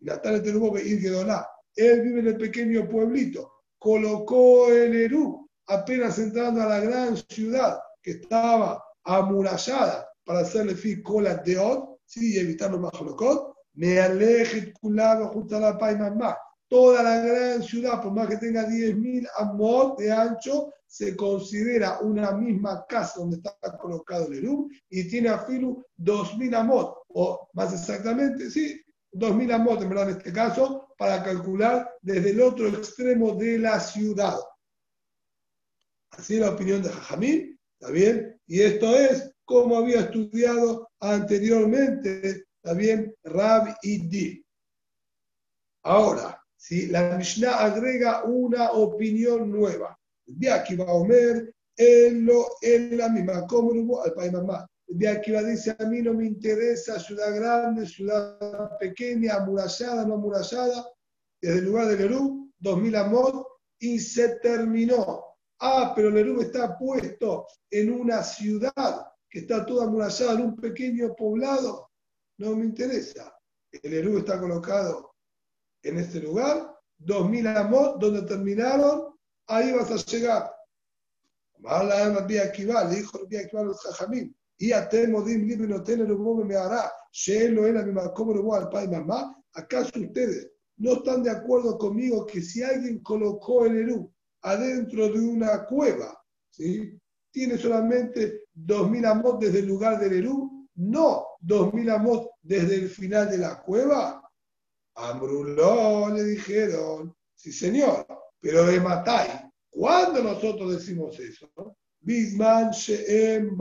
Natal 0.01 0.43
ir 0.85 1.01
que 1.01 1.09
Doná. 1.11 1.47
Él 1.75 2.03
vive 2.03 2.21
en 2.21 2.27
el 2.29 2.37
pequeño 2.37 2.89
pueblito, 2.89 3.53
colocó 3.79 4.71
el 4.71 4.95
Eru 4.95 5.49
apenas 5.67 6.19
entrando 6.19 6.63
a 6.63 6.67
la 6.67 6.81
gran 6.81 7.17
ciudad 7.17 7.79
que 8.03 8.13
estaba 8.13 8.83
amurallada 9.05 10.09
para 10.25 10.41
hacerle 10.41 10.75
fin 10.75 11.03
cola 11.03 11.35
de 11.37 11.59
Od, 11.59 11.96
¿sí? 12.07 12.39
evitar 12.39 12.71
los 12.71 12.81
majolocot, 12.81 13.55
me 13.75 14.01
aleje 14.01 14.73
culado 14.73 15.29
junto 15.29 15.57
a 15.57 15.61
la 15.61 15.79
paimamá. 15.79 16.37
Toda 16.69 17.03
la 17.03 17.21
gran 17.21 17.63
ciudad, 17.63 18.03
por 18.03 18.13
más 18.13 18.29
que 18.29 18.39
tenga 18.39 18.67
10.000 18.67 19.29
amot 19.39 19.99
de 19.99 20.11
ancho, 20.11 20.73
se 20.87 21.15
considera 21.17 22.01
una 22.01 22.33
misma 22.33 22.85
casa 22.89 23.21
donde 23.21 23.37
está 23.37 23.55
colocado 23.79 24.27
el 24.29 24.39
Erum 24.39 24.69
y 24.89 25.07
tiene 25.09 25.29
a 25.29 25.39
Filu 25.39 25.85
2.000 25.99 26.57
amot, 26.57 27.05
o 27.09 27.49
más 27.53 27.73
exactamente, 27.73 28.51
sí, 28.51 28.81
2.000 29.13 29.53
amot 29.53 29.83
en 29.83 29.89
verdad 29.89 30.11
en 30.11 30.17
este 30.17 30.33
caso, 30.33 30.89
para 30.99 31.23
calcular 31.23 31.89
desde 32.01 32.31
el 32.31 32.41
otro 32.41 32.69
extremo 32.69 33.35
de 33.35 33.59
la 33.59 33.79
ciudad. 33.79 34.37
Así 36.11 36.35
es 36.35 36.41
la 36.41 36.51
opinión 36.51 36.83
de 36.83 36.89
Jajamín, 36.89 37.61
¿está 37.79 37.93
bien? 37.93 38.41
Y 38.47 38.63
esto 38.63 38.97
es 38.97 39.31
como 39.45 39.77
había 39.77 40.01
estudiado 40.01 40.86
anteriormente 41.01 42.47
también 42.63 43.15
Rab 43.23 43.77
Di. 43.83 44.45
Ahora, 45.85 46.43
si 46.57 46.87
la 46.89 47.17
Mishnah 47.17 47.65
agrega 47.65 48.25
una 48.25 48.73
opinión 48.73 49.51
nueva, 49.51 49.97
de 50.27 50.51
aquí 50.51 50.75
va 50.75 50.87
Omer, 50.87 51.55
él 51.77 52.25
lo, 52.25 52.49
él 52.61 52.97
la 52.97 53.09
misma, 53.09 53.47
como 53.47 54.03
al 54.03 54.13
país 54.15 54.33
mamá. 54.33 54.67
De 54.89 55.09
aquí 55.09 55.31
va 55.31 55.43
dice, 55.43 55.77
a 55.79 55.85
mí 55.85 56.03
no 56.03 56.15
me 56.15 56.27
interesa 56.27 56.99
ciudad 56.99 57.35
grande, 57.35 57.87
ciudad 57.87 58.77
pequeña, 58.79 59.35
amurallada, 59.35 60.05
no 60.05 60.15
amurallada, 60.15 60.89
desde 61.41 61.59
el 61.59 61.65
lugar 61.67 61.89
de 61.89 61.97
Lerú, 61.97 62.53
2000 62.59 62.97
amot, 62.97 63.47
y 63.79 63.99
se 63.99 64.41
terminó. 64.41 65.25
Ah, 65.61 65.93
pero 65.95 66.11
Lerú 66.11 66.41
está 66.41 66.77
puesto 66.77 67.47
en 67.71 67.93
una 67.93 68.23
ciudad 68.23 69.07
que 69.37 69.41
está 69.41 69.67
toda 69.67 69.85
amurallada, 69.85 70.33
en 70.33 70.47
un 70.47 70.57
pequeño 70.57 71.15
poblado. 71.15 71.91
No 72.39 72.57
me 72.57 72.65
interesa. 72.65 73.39
El 73.71 73.91
Lerú 73.91 74.17
está 74.17 74.41
colocado 74.41 75.15
en 75.83 75.99
este 75.99 76.21
lugar, 76.21 76.75
2000 76.97 77.47
amot, 77.49 78.01
donde 78.01 78.23
terminaron, 78.23 79.15
ahí 79.47 79.73
vas 79.73 79.91
a 79.91 79.97
llegar. 79.97 80.51
Le 81.59 82.97
dijo 82.97 83.19
Rabbi 83.19 83.37
Akiva 83.37 83.63
los 83.63 83.79
jajamim, 83.83 84.35
y 84.57 84.73
a 84.73 84.89
Temodim 84.89 85.47
libre 85.47 85.69
no 85.69 85.83
tener 85.83 86.11
un 86.11 86.47
me 86.47 86.57
hará, 86.57 86.91
lo 87.51 87.67
era 87.67 87.83
mi 87.83 87.93
lo 87.93 88.55
al 88.55 88.71
pai 88.71 88.89
mamá, 88.89 89.37
¿acaso 89.53 90.01
ustedes 90.01 90.51
no 90.79 90.95
están 90.95 91.23
de 91.23 91.29
acuerdo 91.29 91.77
conmigo 91.77 92.25
que 92.25 92.41
si 92.41 92.63
alguien 92.63 93.01
colocó 93.01 93.67
el 93.67 93.77
Eru 93.77 94.11
adentro 94.41 95.11
de 95.11 95.21
una 95.21 95.67
cueva, 95.67 96.19
¿sí? 96.49 96.99
tiene 97.31 97.59
solamente 97.59 98.46
2.000 98.57 99.07
amos 99.07 99.39
desde 99.39 99.61
el 99.61 99.67
lugar 99.67 100.01
del 100.01 100.15
Eru? 100.15 100.69
No, 100.77 101.27
2.000 101.43 101.95
amos 101.95 102.29
desde 102.43 102.77
el 102.77 102.89
final 102.89 103.31
de 103.31 103.39
la 103.39 103.63
cueva. 103.63 104.23
Ambruló 104.95 106.09
le 106.09 106.25
dijeron, 106.25 107.15
sí 107.35 107.53
señor, 107.53 108.07
pero 108.41 108.65
de 108.65 108.81
Matai, 108.81 109.51
¿cuándo 109.71 110.23
nosotros 110.23 110.73
decimos 110.73 111.19
eso? 111.21 111.51
Bisman 112.01 112.71
Sheem 112.71 113.59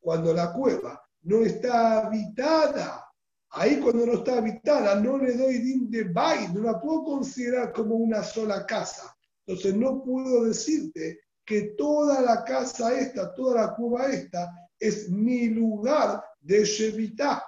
cuando 0.00 0.32
la 0.32 0.52
cueva 0.52 1.02
no 1.26 1.42
está 1.42 2.06
habitada. 2.06 3.02
Ahí 3.50 3.80
cuando 3.80 4.06
no 4.06 4.12
está 4.14 4.38
habitada, 4.38 5.00
no 5.00 5.18
le 5.18 5.36
doy 5.36 5.58
din 5.58 5.90
de 5.90 6.04
bay, 6.04 6.48
no 6.52 6.62
la 6.62 6.80
puedo 6.80 7.04
considerar 7.04 7.72
como 7.72 7.96
una 7.96 8.22
sola 8.22 8.66
casa. 8.66 9.16
Entonces 9.46 9.74
no 9.74 10.02
puedo 10.02 10.44
decirte 10.44 11.20
que 11.46 11.74
toda 11.78 12.20
la 12.20 12.44
casa 12.44 12.98
esta, 12.98 13.32
toda 13.32 13.62
la 13.62 13.74
cueva 13.74 14.06
esta, 14.06 14.50
es 14.78 15.08
mi 15.08 15.48
lugar 15.48 16.22
de 16.40 16.64
Shevitá, 16.64 17.44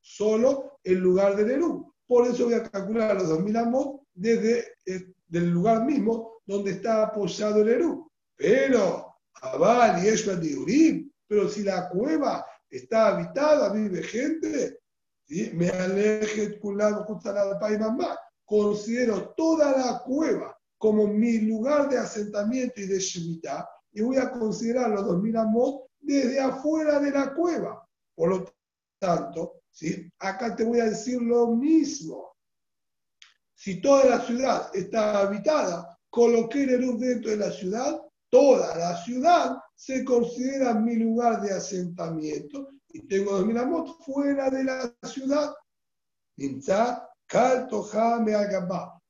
solo 0.00 0.78
el 0.82 0.98
lugar 0.98 1.36
de 1.36 1.44
Nerú. 1.44 1.92
Por 2.06 2.26
eso 2.26 2.46
voy 2.46 2.54
a 2.54 2.62
calcular 2.62 3.14
los 3.14 3.28
2000 3.28 3.56
amos 3.56 4.00
desde 4.14 4.76
el 4.86 5.14
eh, 5.32 5.40
lugar 5.40 5.84
mismo 5.84 6.40
donde 6.46 6.72
está 6.72 7.04
apoyado 7.04 7.60
el 7.60 7.66
Nerú. 7.66 8.10
Pero, 8.34 9.14
Abal 9.34 10.02
y 10.02 10.08
Eshba 10.08 10.34
de 10.36 11.04
pero 11.28 11.48
si 11.48 11.62
la 11.62 11.88
cueva 11.90 12.46
está 12.70 13.08
habitada, 13.08 13.72
vive 13.72 14.02
gente, 14.02 14.80
me 15.54 15.68
aleje 15.68 16.58
y 16.62 17.78
mamá. 17.78 18.18
Considero 18.44 19.34
toda 19.36 19.76
la 19.76 20.02
cueva 20.04 20.55
como 20.78 21.06
mi 21.06 21.38
lugar 21.38 21.88
de 21.88 21.98
asentamiento 21.98 22.80
y 22.80 22.86
de 22.86 22.98
Shemitah, 22.98 23.68
y 23.92 24.02
voy 24.02 24.16
a 24.16 24.30
considerar 24.30 24.90
los 24.90 25.06
2000 25.06 25.36
amos 25.36 25.80
desde 25.98 26.40
afuera 26.40 27.00
de 27.00 27.10
la 27.10 27.34
cueva. 27.34 27.86
Por 28.14 28.28
lo 28.30 28.52
tanto, 28.98 29.62
¿sí? 29.70 30.10
acá 30.18 30.54
te 30.54 30.64
voy 30.64 30.80
a 30.80 30.86
decir 30.86 31.20
lo 31.20 31.48
mismo. 31.48 32.36
Si 33.54 33.80
toda 33.80 34.04
la 34.04 34.20
ciudad 34.20 34.70
está 34.74 35.20
habitada, 35.20 35.98
coloqué 36.10 36.64
el 36.64 36.98
dentro 36.98 37.30
de 37.30 37.36
la 37.38 37.50
ciudad 37.50 38.00
toda 38.30 38.76
la 38.76 38.96
ciudad 39.02 39.56
se 39.74 40.04
considera 40.04 40.74
mi 40.74 40.96
lugar 40.96 41.40
de 41.40 41.52
asentamiento 41.52 42.68
y 42.88 43.06
tengo 43.06 43.32
dos 43.32 43.46
mil 43.46 43.58
amos 43.58 43.96
fuera 44.04 44.50
de 44.50 44.64
la 44.64 44.94
ciudad. 45.04 45.54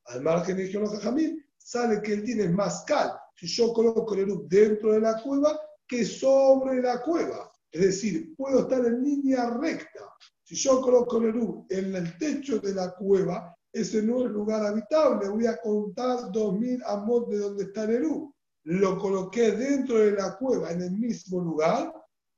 Al 0.05 0.23
margen 0.23 0.57
de 0.57 0.73
los 0.73 0.91
Jajamim, 0.91 1.43
sale 1.67 2.01
que 2.01 2.13
el 2.13 2.25
din 2.25 2.41
es 2.41 2.53
más 2.53 2.85
cal 2.87 3.13
si 3.35 3.47
yo 3.47 3.73
coloco 3.73 4.15
el 4.15 4.21
Erub 4.21 4.49
dentro 4.49 4.93
de 4.93 5.01
la 5.01 5.21
cueva 5.21 5.61
que 5.87 6.05
sobre 6.05 6.81
la 6.81 7.03
cueva. 7.03 7.51
Es 7.71 7.81
decir, 7.81 8.35
puedo 8.37 8.61
estar 8.61 8.85
en 8.85 9.03
línea 9.03 9.51
recta. 9.51 10.01
Si 10.43 10.55
yo 10.55 10.81
coloco 10.81 11.19
el 11.19 11.27
Erub 11.27 11.67
en 11.69 11.95
el 11.95 12.17
techo 12.19 12.59
de 12.61 12.73
la 12.73 12.95
cueva, 12.95 13.55
ese 13.73 14.03
no 14.03 14.25
es 14.25 14.31
lugar 14.31 14.65
habitable. 14.65 15.29
Voy 15.29 15.47
a 15.47 15.59
contar 15.59 16.33
2000 16.33 16.83
amos 16.87 17.29
de 17.29 17.39
donde 17.39 17.65
está 17.65 17.85
el 17.85 17.97
Erub 17.97 18.33
lo 18.67 18.99
coloqué 18.99 19.53
dentro 19.53 19.99
de 19.99 20.13
la 20.13 20.37
cueva, 20.37 20.73
en 20.73 20.83
el 20.83 20.91
mismo 20.91 21.41
lugar, 21.41 21.93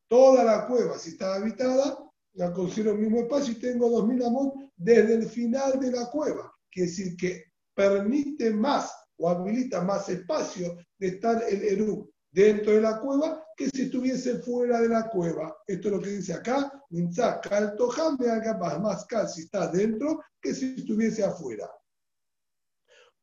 toda 0.08 0.44
la 0.44 0.66
cueva, 0.66 0.98
si 0.98 1.10
está 1.10 1.36
habitada, 1.36 1.98
la 2.34 2.52
considero 2.52 2.92
el 2.92 2.98
mismo 2.98 3.20
espacio 3.20 3.52
y 3.52 3.58
tengo 3.58 3.88
2000 3.88 4.24
amos 4.26 4.52
desde 4.76 5.14
el 5.14 5.26
final 5.26 5.80
de 5.80 5.90
la 5.90 6.10
cueva. 6.10 6.52
Quiere 6.70 6.90
decir 6.90 7.16
que 7.16 7.44
permite 7.74 8.50
más 8.50 8.92
o 9.18 9.28
habilita 9.28 9.82
más 9.82 10.08
espacio 10.08 10.76
de 10.98 11.08
estar 11.08 11.42
el 11.48 11.62
Eru 11.62 12.10
dentro 12.30 12.72
de 12.72 12.80
la 12.80 13.00
cueva 13.00 13.44
que 13.56 13.68
si 13.70 13.82
estuviese 13.82 14.38
fuera 14.38 14.80
de 14.80 14.88
la 14.88 15.08
cueva. 15.08 15.56
Esto 15.66 15.88
es 15.88 15.94
lo 15.94 16.00
que 16.00 16.10
dice 16.10 16.32
acá, 16.34 16.72
más 18.80 19.04
cal 19.06 19.28
si 19.28 19.42
está 19.42 19.68
dentro 19.68 20.20
que 20.40 20.54
si 20.54 20.76
estuviese 20.76 21.24
afuera. 21.24 21.68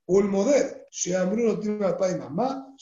Ulmoder, 0.07 0.85
Sheamru 0.91 1.47
no 1.47 1.59
tiene 1.59 1.79
papá 1.79 2.11
y 2.11 2.15
mamá, 2.15 2.75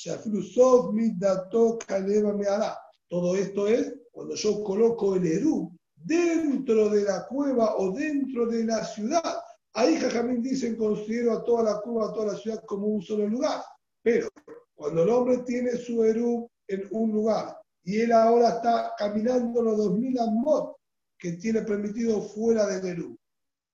mi 0.93 1.17
dato 1.17 1.77
kaleva 1.87 2.33
me 2.33 2.47
hará. 2.47 2.77
Todo 3.07 3.35
esto 3.35 3.67
es 3.67 3.93
cuando 4.11 4.35
yo 4.35 4.63
coloco 4.63 5.15
el 5.15 5.25
Eru 5.25 5.71
dentro 5.95 6.89
de 6.89 7.03
la 7.03 7.25
cueva 7.27 7.75
o 7.77 7.91
dentro 7.91 8.47
de 8.47 8.65
la 8.65 8.83
ciudad. 8.83 9.42
Ahí 9.75 9.97
Jajamín 9.97 10.41
dicen, 10.41 10.75
considero 10.75 11.33
a 11.33 11.43
toda 11.43 11.63
la 11.63 11.81
cueva, 11.81 12.09
a 12.09 12.13
toda 12.13 12.33
la 12.33 12.37
ciudad 12.37 12.63
como 12.65 12.87
un 12.87 13.01
solo 13.01 13.27
lugar. 13.27 13.63
Pero 14.03 14.27
cuando 14.75 15.03
el 15.03 15.09
hombre 15.09 15.39
tiene 15.39 15.71
su 15.77 16.03
Eru 16.03 16.49
en 16.67 16.87
un 16.91 17.11
lugar 17.11 17.57
y 17.83 18.01
él 18.01 18.11
ahora 18.11 18.49
está 18.49 18.93
caminando 18.97 19.61
los 19.61 19.77
2000 19.77 20.19
amot 20.19 20.77
que 21.17 21.33
tiene 21.33 21.61
permitido 21.63 22.21
fuera 22.21 22.67
del 22.67 22.85
Eru, 22.85 23.17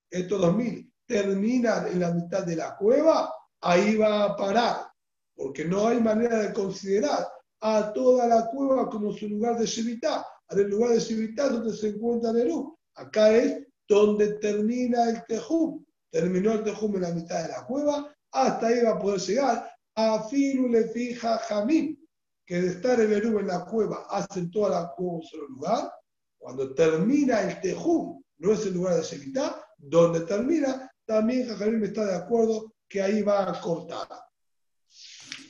estos 0.09 0.39
2000 0.39 0.91
terminan 1.05 1.87
en 1.87 1.99
la 1.99 2.11
mitad 2.11 2.45
de 2.45 2.55
la 2.55 2.77
cueva, 2.77 3.33
ahí 3.61 3.97
va 3.97 4.25
a 4.25 4.35
parar, 4.35 4.91
porque 5.35 5.65
no 5.65 5.87
hay 5.87 5.99
manera 5.99 6.39
de 6.39 6.53
considerar 6.53 7.27
a 7.61 7.91
toda 7.91 8.27
la 8.27 8.45
cueva 8.47 8.89
como 8.89 9.11
su 9.11 9.27
lugar 9.27 9.57
de 9.57 9.65
Shevitá. 9.65 10.25
El 10.49 10.69
lugar 10.69 10.91
de 10.91 10.99
Shevitá 10.99 11.49
donde 11.49 11.73
se 11.75 11.89
encuentra 11.89 12.31
Nerú. 12.31 12.77
Acá 12.95 13.31
es 13.35 13.67
donde 13.87 14.33
termina 14.39 15.09
el 15.09 15.23
Tejum. 15.27 15.83
Terminó 16.11 16.53
el 16.53 16.63
Tejum 16.63 16.95
en 16.95 17.01
la 17.01 17.13
mitad 17.13 17.43
de 17.43 17.49
la 17.49 17.65
cueva, 17.65 18.15
hasta 18.31 18.67
ahí 18.67 18.83
va 18.83 18.91
a 18.91 18.99
poder 18.99 19.19
llegar 19.19 19.71
a 19.95 20.27
le 20.31 20.83
fija 20.89 21.37
Jamín, 21.39 21.99
que 22.45 22.61
de 22.61 22.67
estar 22.69 22.99
el 22.99 23.09
Nerú 23.09 23.39
en 23.39 23.47
la 23.47 23.65
cueva 23.65 24.07
hacen 24.09 24.49
toda 24.49 24.81
la 24.81 24.91
cueva 24.95 25.13
un 25.13 25.23
solo 25.23 25.47
lugar. 25.49 25.91
Cuando 26.37 26.73
termina 26.73 27.41
el 27.41 27.59
Tejum, 27.59 28.21
no 28.37 28.53
es 28.53 28.65
el 28.65 28.73
lugar 28.73 28.95
de 28.95 29.03
Shevitá, 29.03 29.61
donde 29.77 30.21
termina, 30.21 30.89
también 31.05 31.47
Jajamín 31.47 31.83
está 31.83 32.05
de 32.05 32.15
acuerdo 32.15 32.73
que 32.87 33.01
ahí 33.01 33.21
va 33.21 33.49
a 33.49 33.59
cortar. 33.59 34.07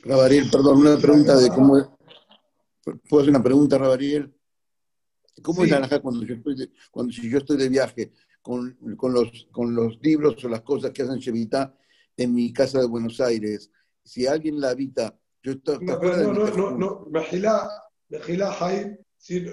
Rabariel, 0.02 0.50
perdón, 0.50 0.78
una 0.78 0.98
pregunta 0.98 1.36
de 1.36 1.48
cómo. 1.48 1.98
¿Puedo 3.08 3.22
hacer 3.22 3.30
una 3.30 3.42
pregunta, 3.42 3.78
Rabariel? 3.78 4.34
¿Cómo 5.42 5.64
es 5.64 5.70
la 5.70 6.00
cuando 6.00 6.24
yo 6.24 6.34
estoy 6.34 6.56
de, 6.56 6.70
cuando 6.90 7.12
si 7.12 7.30
yo 7.30 7.38
estoy 7.38 7.56
de 7.56 7.68
viaje 7.68 8.12
con, 8.42 8.76
con, 8.96 9.12
los, 9.12 9.48
con 9.50 9.74
los 9.74 9.98
libros 10.02 10.44
o 10.44 10.48
las 10.48 10.62
cosas 10.62 10.90
que 10.90 11.02
hacen 11.02 11.18
Chevita 11.18 11.74
en 12.16 12.34
mi 12.34 12.52
casa 12.52 12.80
de 12.80 12.86
Buenos 12.86 13.20
Aires? 13.20 13.70
Si 14.02 14.26
alguien 14.26 14.60
la 14.60 14.70
habita, 14.70 15.16
yo 15.42 15.52
estoy. 15.52 15.84
No, 15.84 15.98
no, 15.98 16.32
no, 16.32 16.46
no, 16.50 16.70
no, 16.72 17.06
Mejilá, 17.10 17.68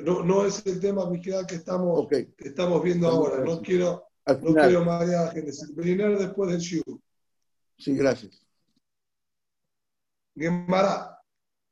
no, 0.04 0.24
no 0.24 0.46
es 0.46 0.66
el 0.66 0.80
tema 0.80 1.10
que 1.48 1.56
estamos, 1.56 2.08
que 2.08 2.34
estamos 2.38 2.82
viendo 2.84 3.08
ahora. 3.08 3.44
No 3.44 3.62
quiero, 3.62 4.04
no 4.26 4.54
quiero 4.54 4.86
marear 4.86 5.22
a 5.22 5.26
la 5.26 5.32
gente. 5.32 5.52
Primero 5.76 6.18
después 6.18 6.52
del 6.52 6.60
Shiur. 6.60 7.00
Sí, 7.78 7.96
gracias. 7.96 8.42
Gemara. 10.36 11.14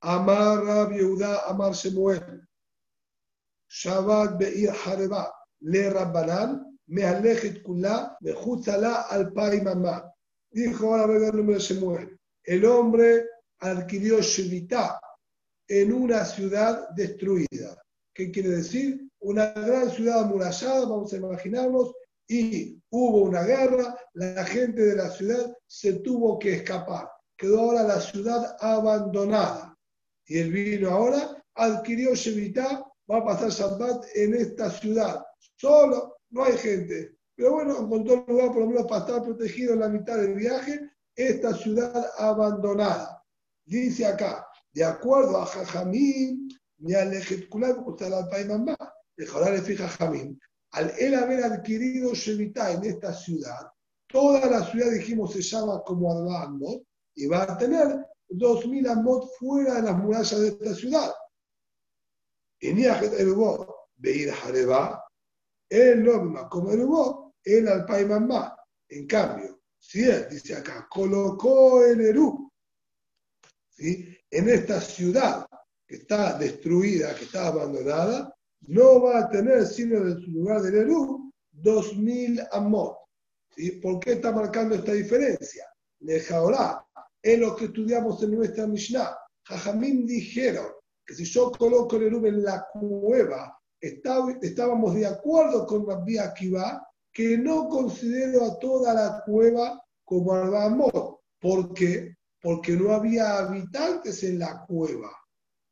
Amar 0.02 0.64
Rab 0.64 0.92
Yehuda, 0.92 1.48
Amar 1.48 1.74
Shemuel. 1.74 2.48
Shabbat 3.70 4.38
Be'ir 4.38 4.72
Hareba. 4.72 5.34
Le 5.62 5.90
Rabbanan. 5.90 6.75
Mehalechet 6.88 7.62
Kula. 7.64 8.18
Mechutala 8.22 9.02
al 9.10 9.32
Pai 9.34 9.62
Mamá. 9.62 10.12
Dijo 10.52 10.96
ahora 10.96 11.28
el 11.28 11.36
nombre 11.36 11.56
de 11.56 11.62
Shemuel. 11.62 12.20
El 12.44 12.66
hombre 12.66 13.26
adquirió 13.60 14.22
Shevitá 14.22 15.00
en 15.68 15.92
una 15.92 16.24
ciudad 16.26 16.90
destruida. 16.96 17.82
¿Qué 18.14 18.32
quiere 18.32 18.50
decir? 18.50 19.10
Una 19.20 19.52
gran 19.52 19.90
ciudad 19.90 20.22
amurallada, 20.22 20.86
vamos 20.86 21.12
a 21.12 21.18
imaginarnos, 21.18 21.94
y 22.28 22.82
hubo 22.90 23.24
una 23.24 23.44
guerra, 23.44 23.96
la 24.14 24.46
gente 24.46 24.82
de 24.82 24.96
la 24.96 25.10
ciudad 25.10 25.54
se 25.68 25.94
tuvo 26.00 26.40
que 26.40 26.54
escapar. 26.54 27.10
Quedó 27.38 27.60
ahora 27.60 27.84
la 27.84 28.00
ciudad 28.00 28.56
abandonada. 28.60 29.78
y 30.28 30.40
él 30.40 30.52
vino 30.52 30.90
ahora, 30.90 31.44
adquirió 31.54 32.16
Shemitah, 32.16 32.84
va 33.12 33.18
a 33.18 33.26
pasar 33.26 33.50
Shabbat 33.50 34.06
en 34.16 34.34
esta 34.36 34.72
ciudad. 34.72 35.24
Solo, 35.56 36.15
no 36.30 36.44
hay 36.44 36.58
gente. 36.58 37.18
Pero 37.36 37.54
bueno, 37.54 37.78
encontró 37.80 38.24
un 38.24 38.34
lugar 38.34 38.48
por 38.48 38.62
lo 38.62 38.68
menos 38.68 38.88
para 38.88 39.02
estar 39.02 39.24
protegido 39.24 39.74
en 39.74 39.80
la 39.82 39.90
mitad 39.90 40.18
del 40.18 40.36
viaje, 40.36 40.80
esta 41.16 41.54
ciudad 41.54 42.06
abandonada. 42.18 43.24
Dice 43.66 44.06
acá, 44.06 44.48
de 44.74 44.84
acuerdo 44.84 45.38
a 45.42 45.46
Jajamín, 45.46 46.50
ni 46.78 46.94
al 46.94 47.14
Ejetkulam, 47.14 47.88
usted 47.88 48.12
al 48.12 48.30
Paimambá, 48.30 48.78
de 49.18 49.26
le 49.26 49.62
fija 49.62 49.88
Jajamín, 49.88 50.40
al 50.72 50.92
él 51.00 51.16
haber 51.16 51.44
adquirido 51.44 52.14
Shemitah 52.14 52.74
en 52.74 52.84
esta 52.84 53.14
ciudad, 53.14 53.70
toda 54.08 54.46
la 54.46 54.66
ciudad, 54.66 54.92
dijimos, 54.92 55.34
se 55.34 55.42
llama 55.42 55.82
como 55.86 56.12
Arba 56.12 56.54
y 57.16 57.28
va 57.28 57.44
a 57.44 57.58
tener 57.58 58.06
2.000 58.30 58.90
amot 58.90 59.30
fuera 59.40 59.76
de 59.76 59.82
las 59.84 59.98
murallas 59.98 60.40
de 60.40 60.48
esta 60.50 60.74
ciudad. 60.76 61.14
Y 62.60 62.74
Niajet 62.74 63.14
Erubot, 63.14 63.70
Beir 63.96 64.32
él 65.70 66.04
no 66.04 66.50
como 66.50 66.72
Erubot, 66.72 67.34
él 67.44 67.68
al 67.68 67.86
Paimambá. 67.86 68.56
En 68.90 69.08
cambio, 69.08 69.62
si 69.80 70.04
él, 70.04 70.28
dice 70.30 70.56
acá, 70.56 70.88
colocó 70.90 71.84
el 71.84 72.02
Eru, 72.02 72.52
¿sí? 73.70 74.18
en 74.30 74.50
esta 74.50 74.82
ciudad 74.82 75.46
que 75.88 75.98
está 75.98 76.38
destruida, 76.38 77.16
que 77.16 77.26
está 77.26 77.48
abandonada, 77.48 78.36
no 78.68 79.04
va 79.04 79.20
a 79.20 79.30
tener 79.30 79.66
sino 79.66 79.98
en 79.98 80.20
su 80.20 80.32
lugar 80.32 80.62
del 80.62 80.76
Eru 80.76 81.32
2.000 81.54 82.48
amot. 82.52 82.98
¿Sí? 83.56 83.72
¿Por 83.72 84.00
qué 84.00 84.14
está 84.14 84.32
marcando 84.32 84.76
esta 84.76 84.94
diferencia? 84.94 85.66
Lejaorá, 86.00 86.86
es 87.22 87.40
lo 87.40 87.56
que 87.56 87.66
estudiamos 87.66 88.22
en 88.24 88.36
nuestra 88.36 88.68
Mishnah. 88.68 89.18
Jajamín 89.44 90.06
dijeron 90.06 90.68
que 91.06 91.14
si 91.14 91.26
yo 91.26 91.52
coloco 91.52 91.96
el 91.98 92.04
Eru 92.04 92.26
en 92.26 92.44
la 92.44 92.68
cueva, 92.72 93.58
estábamos 94.42 94.96
de 94.96 95.06
acuerdo 95.06 95.66
con 95.66 95.86
Rabbi 95.88 96.18
Akiva 96.18 96.88
que 97.12 97.38
no 97.38 97.70
considero 97.70 98.46
a 98.46 98.60
toda 98.60 98.94
la 98.94 99.24
cueva 99.26 99.82
como 100.04 100.34
Arbamot. 100.34 101.20
¿Por 101.40 101.74
qué? 101.74 102.16
Porque 102.42 102.74
no 102.74 102.92
había 102.94 103.38
habitantes 103.38 104.24
en 104.24 104.40
la 104.40 104.66
cueva. 104.66 105.12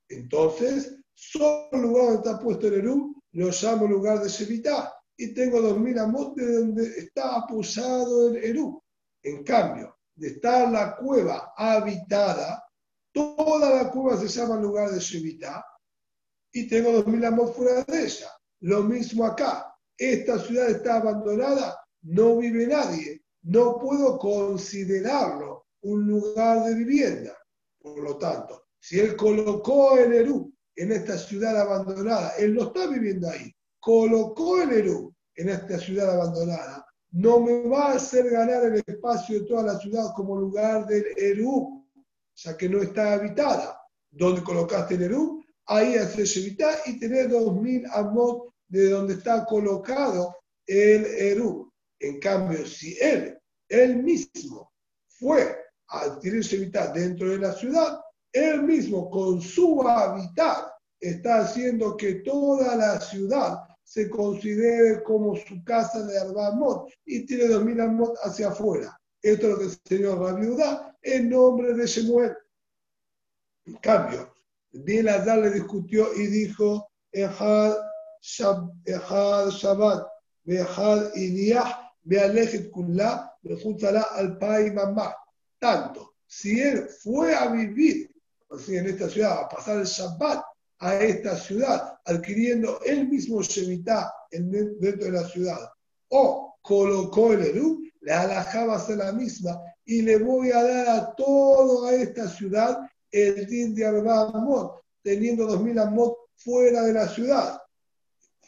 Entonces, 0.10 0.96
solo 1.14 1.70
el 1.72 1.82
lugar 1.82 2.06
donde 2.06 2.18
está 2.18 2.40
puesto 2.40 2.68
el 2.68 2.76
Eru 2.76 3.22
lo 3.34 3.50
llamo 3.50 3.88
lugar 3.88 4.22
de 4.22 4.30
Shevitá 4.30 4.94
y 5.18 5.34
tengo 5.34 5.62
2000 5.62 6.00
amot 6.00 6.36
de 6.36 6.54
donde 6.54 6.84
está 7.00 7.36
apoyado 7.36 8.30
el 8.30 8.38
Eru. 8.38 8.84
En 9.24 9.44
cambio, 9.44 9.98
de 10.16 10.28
estar 10.28 10.72
la 10.72 10.96
cueva 10.96 11.54
habitada, 11.58 12.64
toda 13.12 13.84
la 13.84 13.90
cueva 13.90 14.18
se 14.18 14.28
llama 14.28 14.58
lugar 14.58 14.92
de 14.92 15.00
Shevitá 15.00 15.66
y 16.54 16.68
tengo 16.68 16.92
2000 16.92 17.26
amot 17.26 17.56
fuera 17.56 17.84
de 17.84 18.06
ella. 18.06 18.30
Lo 18.62 18.84
mismo 18.84 19.26
acá. 19.26 19.76
Esta 19.98 20.40
ciudad 20.40 20.70
está 20.70 20.98
abandonada, 20.98 21.78
no 22.04 22.38
vive 22.38 22.68
nadie. 22.68 23.22
No 23.44 23.78
puedo 23.78 24.18
considerarlo 24.18 25.66
un 25.82 26.08
lugar 26.08 26.64
de 26.64 26.76
vivienda. 26.76 27.38
Por 27.80 28.00
lo 28.00 28.18
tanto, 28.18 28.64
si 28.80 29.00
él 29.00 29.16
colocó 29.16 29.98
el 29.98 30.14
Eru 30.14 30.54
en 30.76 30.92
esta 30.94 31.18
ciudad 31.18 31.60
abandonada, 31.60 32.36
él 32.38 32.56
no 32.56 32.64
está 32.64 32.88
viviendo 32.88 33.30
ahí, 33.30 33.54
colocó 33.80 34.62
el 34.62 34.72
Eru 34.72 35.14
en 35.36 35.50
esta 35.50 35.78
ciudad 35.78 36.12
abandonada, 36.12 36.86
no 37.12 37.40
me 37.40 37.68
va 37.68 37.92
a 37.92 37.96
hacer 37.96 38.30
ganar 38.30 38.64
el 38.66 38.82
espacio 38.86 39.40
de 39.40 39.46
toda 39.46 39.64
la 39.64 39.80
ciudad 39.80 40.14
como 40.16 40.36
lugar 40.36 40.88
del 40.88 41.06
Eru, 41.18 41.86
ya 42.36 42.58
que 42.58 42.70
no 42.70 42.82
está 42.82 43.14
habitada. 43.14 43.80
¿Dónde 44.10 44.42
colocaste 44.42 44.96
el 44.96 45.04
Eru? 45.04 45.43
Ahí 45.66 45.96
hace 45.96 46.26
Shevitá 46.26 46.80
y 46.86 47.00
tener 47.00 47.30
2000 47.30 47.86
amot 47.94 48.54
de 48.68 48.90
donde 48.90 49.14
está 49.14 49.46
colocado 49.46 50.36
el 50.68 51.06
Eru. 51.06 51.72
En 52.00 52.20
cambio, 52.20 52.66
si 52.66 52.98
él, 53.00 53.38
él 53.70 54.04
mismo, 54.04 54.72
fue 55.08 55.56
a 55.88 56.02
adquirir 56.02 56.42
Shevitá 56.42 56.92
dentro 56.92 57.30
de 57.30 57.38
la 57.40 57.54
ciudad, 57.54 58.00
él 58.32 58.64
mismo 58.64 59.10
con 59.10 59.40
su 59.42 59.88
hábitat 59.88 60.68
está 61.00 61.42
haciendo 61.42 61.96
que 61.96 62.16
toda 62.16 62.76
la 62.76 63.00
ciudad 63.00 63.60
se 63.84 64.10
considere 64.10 65.04
como 65.04 65.36
su 65.36 65.64
casa 65.64 66.04
de 66.06 66.18
Arbamot 66.18 66.90
y 67.06 67.26
tiene 67.26 67.48
2000 67.48 67.82
Amot 67.82 68.16
hacia 68.24 68.48
afuera. 68.50 69.00
Esto 69.22 69.48
es 69.48 69.54
lo 69.54 69.60
que 69.60 69.66
enseñó 69.66 70.16
Rabiudá 70.16 70.98
en 71.02 71.30
nombre 71.30 71.74
de 71.74 71.86
Shemuel. 71.86 72.36
En 73.66 73.76
cambio, 73.76 74.33
Bien 74.74 75.08
Azar 75.08 75.38
le 75.38 75.52
discutió 75.52 76.14
y 76.16 76.26
dijo, 76.28 76.90
Ejad 77.12 77.76
Shabbat, 78.22 80.08
Ejad 80.46 81.16
Iniah, 81.16 81.92
Bealechet 82.02 82.72
Kullah, 82.72 83.32
al 84.16 84.38
Pai 84.40 84.72
Mamá. 84.72 85.16
Tanto, 85.60 86.16
si 86.26 86.60
él 86.60 86.88
fue 87.04 87.36
a 87.36 87.48
vivir 87.50 88.12
así 88.50 88.76
en 88.76 88.88
esta 88.88 89.08
ciudad, 89.10 89.44
a 89.44 89.50
pasar 89.50 89.78
el 89.78 89.86
Shabbat 89.86 90.44
a 90.80 90.96
esta 90.96 91.38
ciudad, 91.38 92.00
adquiriendo 92.06 92.82
el 92.84 93.08
mismo 93.08 93.44
Shemitah 93.44 94.12
dentro 94.32 95.06
de 95.06 95.12
la 95.12 95.28
ciudad, 95.28 95.70
o 96.10 96.58
colocó 96.64 97.34
el 97.34 97.46
Eru, 97.46 97.84
la 98.02 98.22
alajaba 98.22 98.78
a 98.78 98.92
la 98.96 99.12
misma 99.14 99.62
y 99.86 100.02
le 100.02 100.18
voy 100.18 100.52
a 100.52 100.64
dar 100.64 100.90
a 100.90 101.16
toda 101.16 101.94
esta 101.94 102.28
ciudad 102.28 102.80
el 103.14 103.46
din 103.46 103.76
de 103.76 103.86
Arba 103.86 104.82
teniendo 105.04 105.46
dos 105.46 105.62
mil 105.62 105.78
Amot 105.78 106.18
fuera 106.36 106.82
de 106.82 106.94
la 106.94 107.08
ciudad. 107.08 107.62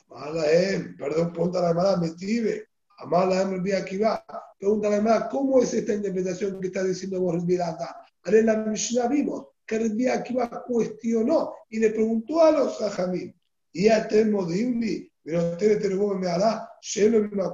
Amalaem, 0.10 0.98
perdón, 0.98 1.32
pregunta 1.32 1.62
la 1.62 1.70
hermana 1.70 1.98
Metive, 1.98 2.68
Amalaem 2.98 3.54
el 3.54 3.64
día 3.64 3.86
que 3.86 4.00
va. 4.00 4.26
Pregunta 4.58 4.90
la 4.90 4.96
hermana, 4.98 5.30
¿cómo 5.30 5.62
es 5.62 5.74
esta 5.74 5.94
interpretación 5.94 6.60
que 6.60 6.68
está 6.68 6.84
diciendo 6.84 7.22
vos, 7.22 7.44
Miranda? 7.46 7.96
En 8.26 8.46
la 8.46 8.58
Mishnah 8.58 9.08
vimos 9.08 9.48
que 9.66 9.76
el 9.76 9.96
día 9.96 10.24
que 10.24 10.34
va 10.34 10.64
cuestionó 10.64 11.54
y 11.70 11.80
le 11.80 11.92
preguntó 11.92 12.44
a 12.44 12.52
los 12.52 12.78
Jajamim, 12.78 13.34
y 13.72 13.90
a 13.90 14.08
Temo 14.08 14.46
de 14.46 15.12
pero 15.22 15.52
ustedes 15.52 15.80
te 15.80 15.90
lo 15.90 16.16
me 16.16 16.28
hará, 16.28 16.70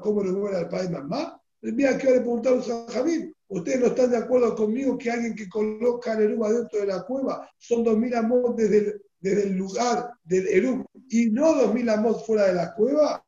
¿cómo 0.01 0.23
le 0.23 0.31
voy 0.31 0.53
al 0.53 0.69
país 0.69 0.89
mamá? 0.89 1.40
El 1.61 1.75
día 1.75 1.97
que 1.97 2.11
le 2.11 2.21
preguntó 2.21 2.55
a 2.55 2.61
Jajamim, 2.61 3.33
¿ustedes 3.49 3.79
no 3.79 3.87
están 3.87 4.11
de 4.11 4.17
acuerdo 4.17 4.55
conmigo 4.55 4.97
que 4.97 5.11
alguien 5.11 5.35
que 5.35 5.47
coloca 5.47 6.13
el 6.13 6.23
Eruba 6.23 6.51
dentro 6.51 6.79
de 6.79 6.87
la 6.87 7.03
cueva 7.03 7.49
son 7.57 7.85
2.000 7.85 8.15
amos 8.15 8.55
desde 8.55 8.77
el, 8.77 9.01
desde 9.19 9.43
el 9.43 9.57
lugar 9.57 10.11
del 10.23 10.47
Erub 10.47 10.85
y 11.09 11.29
no 11.29 11.53
2.000 11.53 11.93
amos 11.93 12.25
fuera 12.25 12.47
de 12.47 12.53
la 12.55 12.73
cueva? 12.73 13.23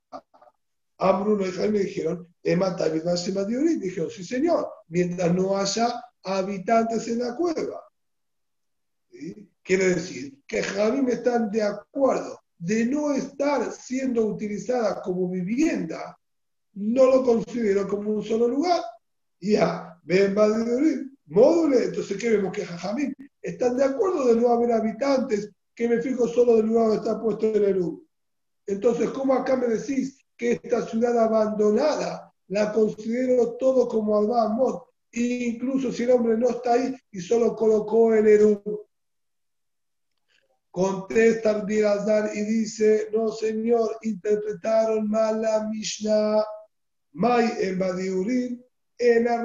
A 0.98 1.12
Bruno 1.20 1.46
y 1.46 1.52
Jaime 1.52 1.80
dijeron, 1.80 2.28
dijeron, 2.44 4.10
sí 4.10 4.24
señor, 4.24 4.70
mientras 4.88 5.34
no 5.34 5.58
haya 5.58 6.02
habitantes 6.24 7.08
en 7.08 7.20
la 7.20 7.36
cueva. 7.36 7.84
Quiere 9.64 9.90
decir 9.96 10.40
que 10.48 10.64
Javim 10.64 11.08
están 11.10 11.50
de 11.52 11.62
acuerdo 11.62 12.40
de 12.58 12.86
no 12.86 13.14
estar 13.14 13.72
siendo 13.72 14.26
utilizada 14.26 15.02
como 15.02 15.30
vivienda, 15.30 16.18
no 16.74 17.05
lo 17.05 17.24
considero 17.24 17.88
como 17.88 18.11
un 18.11 18.24
solo 18.24 18.47
lugar. 18.47 18.82
Ya, 19.39 19.99
ven 20.03 20.36
módulo, 21.26 21.80
entonces 21.80 22.17
¿qué 22.17 22.30
vemos? 22.30 22.51
Que 22.51 22.65
Jajamín 22.65 23.15
están 23.41 23.78
de 23.78 23.84
acuerdo 23.84 24.28
de 24.28 24.39
no 24.39 24.49
haber 24.49 24.71
habitantes, 24.71 25.51
que 25.76 25.88
me 25.88 26.01
fijo 26.01 26.28
solo 26.28 26.57
del 26.57 26.67
lugar 26.67 26.88
donde 26.88 26.97
está 26.97 27.21
puesto 27.21 27.47
el 27.47 27.63
Eru. 27.63 28.05
Entonces, 28.65 29.09
¿cómo 29.09 29.34
acá 29.34 29.55
me 29.55 29.67
decís 29.67 30.17
que 30.38 30.53
esta 30.53 30.86
ciudad 30.86 31.17
abandonada 31.17 32.34
la 32.47 32.71
considero 32.71 33.53
todo 33.53 33.88
como 33.88 34.17
Alba 34.17 34.55
Incluso 35.11 35.91
si 35.91 36.03
el 36.03 36.11
hombre 36.11 36.38
no 36.38 36.49
está 36.49 36.74
ahí 36.74 36.95
y 37.11 37.19
solo 37.19 37.55
colocó 37.55 38.13
el 38.13 38.28
Eru. 38.28 38.88
Contesta 40.71 41.63
Birazar 41.63 42.32
y 42.34 42.41
dice, 42.41 43.09
no 43.13 43.32
señor, 43.32 43.95
interpretaron 44.01 45.07
mal 45.07 45.41
la 45.41 45.67
Mishnah. 45.67 46.43
May 47.14 47.49
en 47.59 47.80
Badiurin, 47.80 48.64
en 48.97 49.24
la 49.26 49.43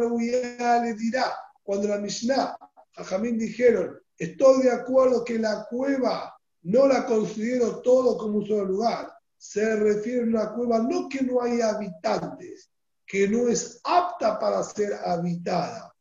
le 0.82 0.94
dirá, 0.94 1.34
cuando 1.62 1.88
la 1.88 1.98
Mishnah, 1.98 2.56
Jajamín 2.92 3.38
dijeron, 3.38 3.98
estoy 4.16 4.62
de 4.62 4.70
acuerdo 4.70 5.24
que 5.24 5.38
la 5.38 5.66
cueva 5.68 6.34
no 6.62 6.86
la 6.86 7.06
considero 7.06 7.80
todo 7.82 8.16
como 8.16 8.38
un 8.38 8.46
solo 8.46 8.64
lugar. 8.64 9.12
Se 9.36 9.76
refiere 9.76 10.22
a 10.22 10.24
una 10.24 10.52
cueva 10.52 10.78
no 10.78 11.08
que 11.08 11.22
no 11.22 11.40
haya 11.40 11.70
habitantes, 11.70 12.70
que 13.06 13.28
no 13.28 13.48
es 13.48 13.80
apta 13.84 14.38
para 14.38 14.62
ser 14.64 14.94
habitada. 15.04 15.94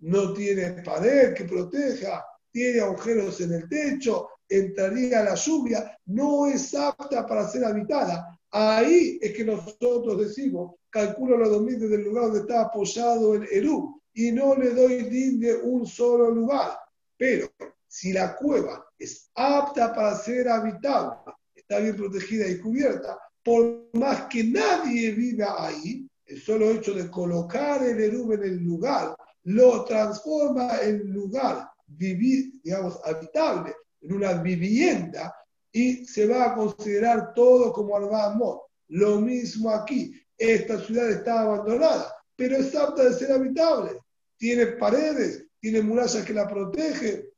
No 0.00 0.32
tiene 0.32 0.82
pared 0.82 1.34
que 1.34 1.44
proteja, 1.44 2.24
tiene 2.50 2.80
agujeros 2.80 3.40
en 3.40 3.54
el 3.54 3.68
techo, 3.68 4.28
entraría 4.48 5.24
la 5.24 5.34
lluvia, 5.34 5.98
no 6.06 6.46
es 6.46 6.74
apta 6.74 7.26
para 7.26 7.48
ser 7.48 7.64
habitada. 7.64 8.38
Ahí 8.50 9.18
es 9.20 9.34
que 9.34 9.44
nosotros 9.44 10.18
decimos, 10.18 10.76
calculo 10.94 11.36
los 11.36 11.50
dominios 11.50 11.82
desde 11.82 11.96
el 11.96 12.04
lugar 12.04 12.26
donde 12.26 12.40
está 12.40 12.62
apoyado 12.62 13.34
el 13.34 13.48
Eru 13.50 14.00
y 14.12 14.30
no 14.30 14.54
le 14.54 14.70
doy 14.70 15.02
din 15.10 15.40
de 15.40 15.56
un 15.56 15.84
solo 15.84 16.30
lugar. 16.30 16.78
Pero 17.16 17.50
si 17.88 18.12
la 18.12 18.36
cueva 18.36 18.86
es 18.96 19.28
apta 19.34 19.92
para 19.92 20.16
ser 20.16 20.48
habitable, 20.48 21.16
está 21.52 21.80
bien 21.80 21.96
protegida 21.96 22.46
y 22.46 22.60
cubierta, 22.60 23.18
por 23.42 23.88
más 23.94 24.26
que 24.26 24.44
nadie 24.44 25.10
viva 25.10 25.66
ahí, 25.66 26.08
el 26.26 26.40
solo 26.40 26.70
hecho 26.70 26.94
de 26.94 27.10
colocar 27.10 27.82
el 27.82 28.00
erub 28.00 28.32
en 28.34 28.44
el 28.44 28.58
lugar 28.58 29.16
lo 29.42 29.84
transforma 29.84 30.78
en 30.80 31.12
lugar 31.12 31.68
vivir, 31.86 32.52
digamos, 32.62 33.00
habitable, 33.04 33.74
en 34.00 34.14
una 34.14 34.34
vivienda, 34.34 35.34
y 35.72 36.06
se 36.06 36.26
va 36.26 36.44
a 36.44 36.54
considerar 36.54 37.34
todo 37.34 37.72
como 37.72 37.96
Arbamot. 37.96 38.62
Lo 38.88 39.20
mismo 39.20 39.70
aquí, 39.70 40.14
esta 40.38 40.78
ciudad 40.80 41.10
está 41.10 41.42
abandonada, 41.42 42.14
pero 42.36 42.56
es 42.56 42.74
apta 42.74 43.04
de 43.04 43.14
ser 43.14 43.32
habitable. 43.32 44.00
Tiene 44.36 44.66
paredes, 44.66 45.46
tiene 45.60 45.82
murallas 45.82 46.24
que 46.24 46.34
la 46.34 46.48
protegen, 46.48 47.28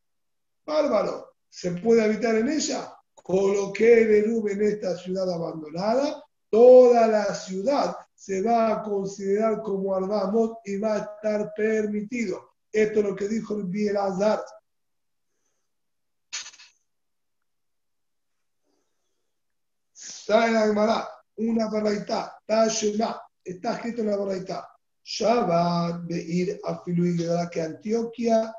bárbaro, 0.65 1.35
¿se 1.49 1.73
puede 1.73 2.03
habitar 2.03 2.35
en 2.37 2.49
ella? 2.49 2.93
Coloqué 3.15 4.03
el 4.03 4.11
Erub 4.25 4.49
en 4.49 4.63
esta 4.63 4.97
ciudad 4.97 5.31
abandonada, 5.33 6.23
toda 6.51 7.07
la 7.07 7.35
ciudad 7.35 7.97
se 8.15 8.43
va 8.43 8.73
a 8.73 8.83
considerar 8.83 9.63
como 9.63 9.95
Arbamot 9.95 10.59
y 10.65 10.79
va 10.79 10.95
a 10.95 10.99
estar 10.99 11.53
permitido. 11.55 12.55
Esto 12.73 13.01
es 13.01 13.05
lo 13.07 13.15
que 13.15 13.29
dijo 13.29 13.55
el 13.57 13.65
Bielazar. 13.65 14.43
Está 19.95 20.47
en 20.49 20.55
la 20.55 20.67
una 21.37 21.69
baraita, 21.69 22.39
Tashema, 22.47 23.21
está 23.45 23.75
escrito 23.75 24.03
en 24.03 24.09
la 24.09 24.17
baraita. 24.17 24.69
Shabbat, 25.05 26.07
Beir, 26.07 26.61
Afilu 26.65 27.17
que 27.51 27.61
Antioquia, 27.61 28.53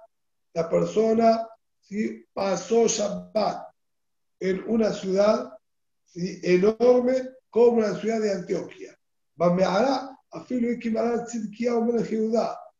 la 0.53 0.69
persona 0.69 1.47
pasó 2.33 2.87
Shabbat 2.87 3.67
en 4.39 4.63
una 4.67 4.93
ciudad 4.93 5.51
enorme 6.15 7.29
como 7.49 7.81
la 7.81 7.95
ciudad 7.99 8.21
de 8.21 8.31
Antioquia. 8.31 8.97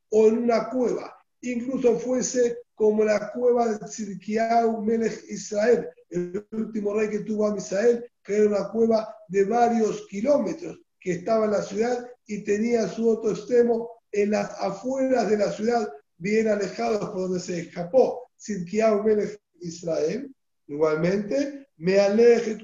o 0.10 0.28
en 0.28 0.38
una 0.38 0.70
cueva, 0.70 1.18
incluso 1.42 2.00
fuese 2.00 2.60
como 2.78 3.04
la 3.04 3.32
cueva 3.32 3.70
de 3.70 3.80
Tzidkiyahu 3.80 4.84
Melech 4.84 5.24
Israel, 5.30 5.90
el 6.12 6.46
último 6.52 6.94
rey 6.94 7.10
que 7.10 7.22
tuvo 7.22 7.52
a 7.52 7.58
Israel, 7.58 8.06
que 8.24 8.38
era 8.38 8.48
una 8.50 8.70
cueva 8.70 9.16
de 9.30 9.46
varios 9.46 10.06
kilómetros, 10.08 10.80
que 11.00 11.14
estaba 11.14 11.46
en 11.46 11.52
la 11.52 11.64
ciudad 11.64 12.08
y 12.28 12.44
tenía 12.44 12.88
su 12.88 13.10
otro 13.10 13.32
extremo 13.32 13.90
en 14.12 14.30
las 14.30 14.52
afueras 14.62 15.28
de 15.28 15.40
la 15.40 15.52
ciudad, 15.52 15.92
bien 16.20 16.50
alejados 16.50 17.10
por 17.10 17.22
donde 17.22 17.40
se 17.40 17.62
escapó. 17.62 18.30
Sidkiyahu 18.36 19.04
Melech 19.04 19.42
Israel, 19.60 20.32
igualmente, 20.68 21.70
me 21.78 22.00
aleje 22.00 22.60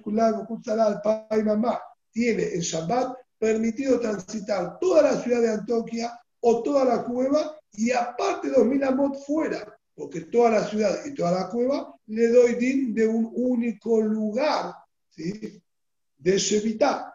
al 0.67 1.01
pai 1.01 1.43
mamá, 1.43 1.81
tiene 2.11 2.53
en 2.53 2.61
Shabbat 2.61 3.17
permitido 3.39 3.99
transitar 3.99 4.77
toda 4.79 5.01
la 5.01 5.19
ciudad 5.23 5.41
de 5.41 5.49
Antioquia 5.53 6.19
o 6.39 6.61
toda 6.61 6.85
la 6.85 7.03
cueva 7.03 7.57
y 7.71 7.89
aparte 7.89 8.51
2000 8.51 8.83
amot 8.83 9.15
fuera, 9.25 9.75
porque 9.95 10.21
toda 10.21 10.49
la 10.49 10.67
ciudad 10.67 11.05
y 11.05 11.13
toda 11.13 11.31
la 11.31 11.49
cueva 11.49 11.95
le 12.07 12.27
doy 12.27 12.55
din 12.55 12.93
de 12.93 13.07
un 13.07 13.31
único 13.33 14.01
lugar, 14.01 14.73
¿sí? 15.09 15.61
de 16.17 16.37
Shevitá. 16.37 17.09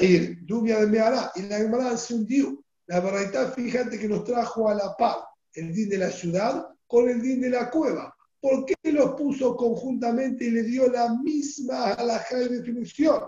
Ir, 0.00 0.44
lluvia 0.46 0.78
de 0.80 0.86
Mehará, 0.86 1.32
y 1.34 1.42
la 1.42 1.58
Gemara 1.58 1.96
se 1.96 2.14
hundió. 2.14 2.62
La 2.86 3.00
verdad, 3.00 3.52
fíjate 3.54 3.98
que 3.98 4.08
nos 4.08 4.24
trajo 4.24 4.68
a 4.68 4.74
la 4.74 4.96
par 4.96 5.16
el 5.54 5.74
din 5.74 5.88
de 5.88 5.98
la 5.98 6.10
ciudad 6.10 6.66
con 6.86 7.08
el 7.08 7.20
din 7.20 7.40
de 7.40 7.50
la 7.50 7.70
cueva. 7.70 8.14
¿Por 8.40 8.64
qué 8.64 8.74
los 8.92 9.14
puso 9.14 9.56
conjuntamente 9.56 10.44
y 10.44 10.50
le 10.50 10.62
dio 10.62 10.88
la 10.88 11.14
misma 11.14 11.92
alhaja 11.92 12.36
de 12.36 12.48
definición? 12.48 13.22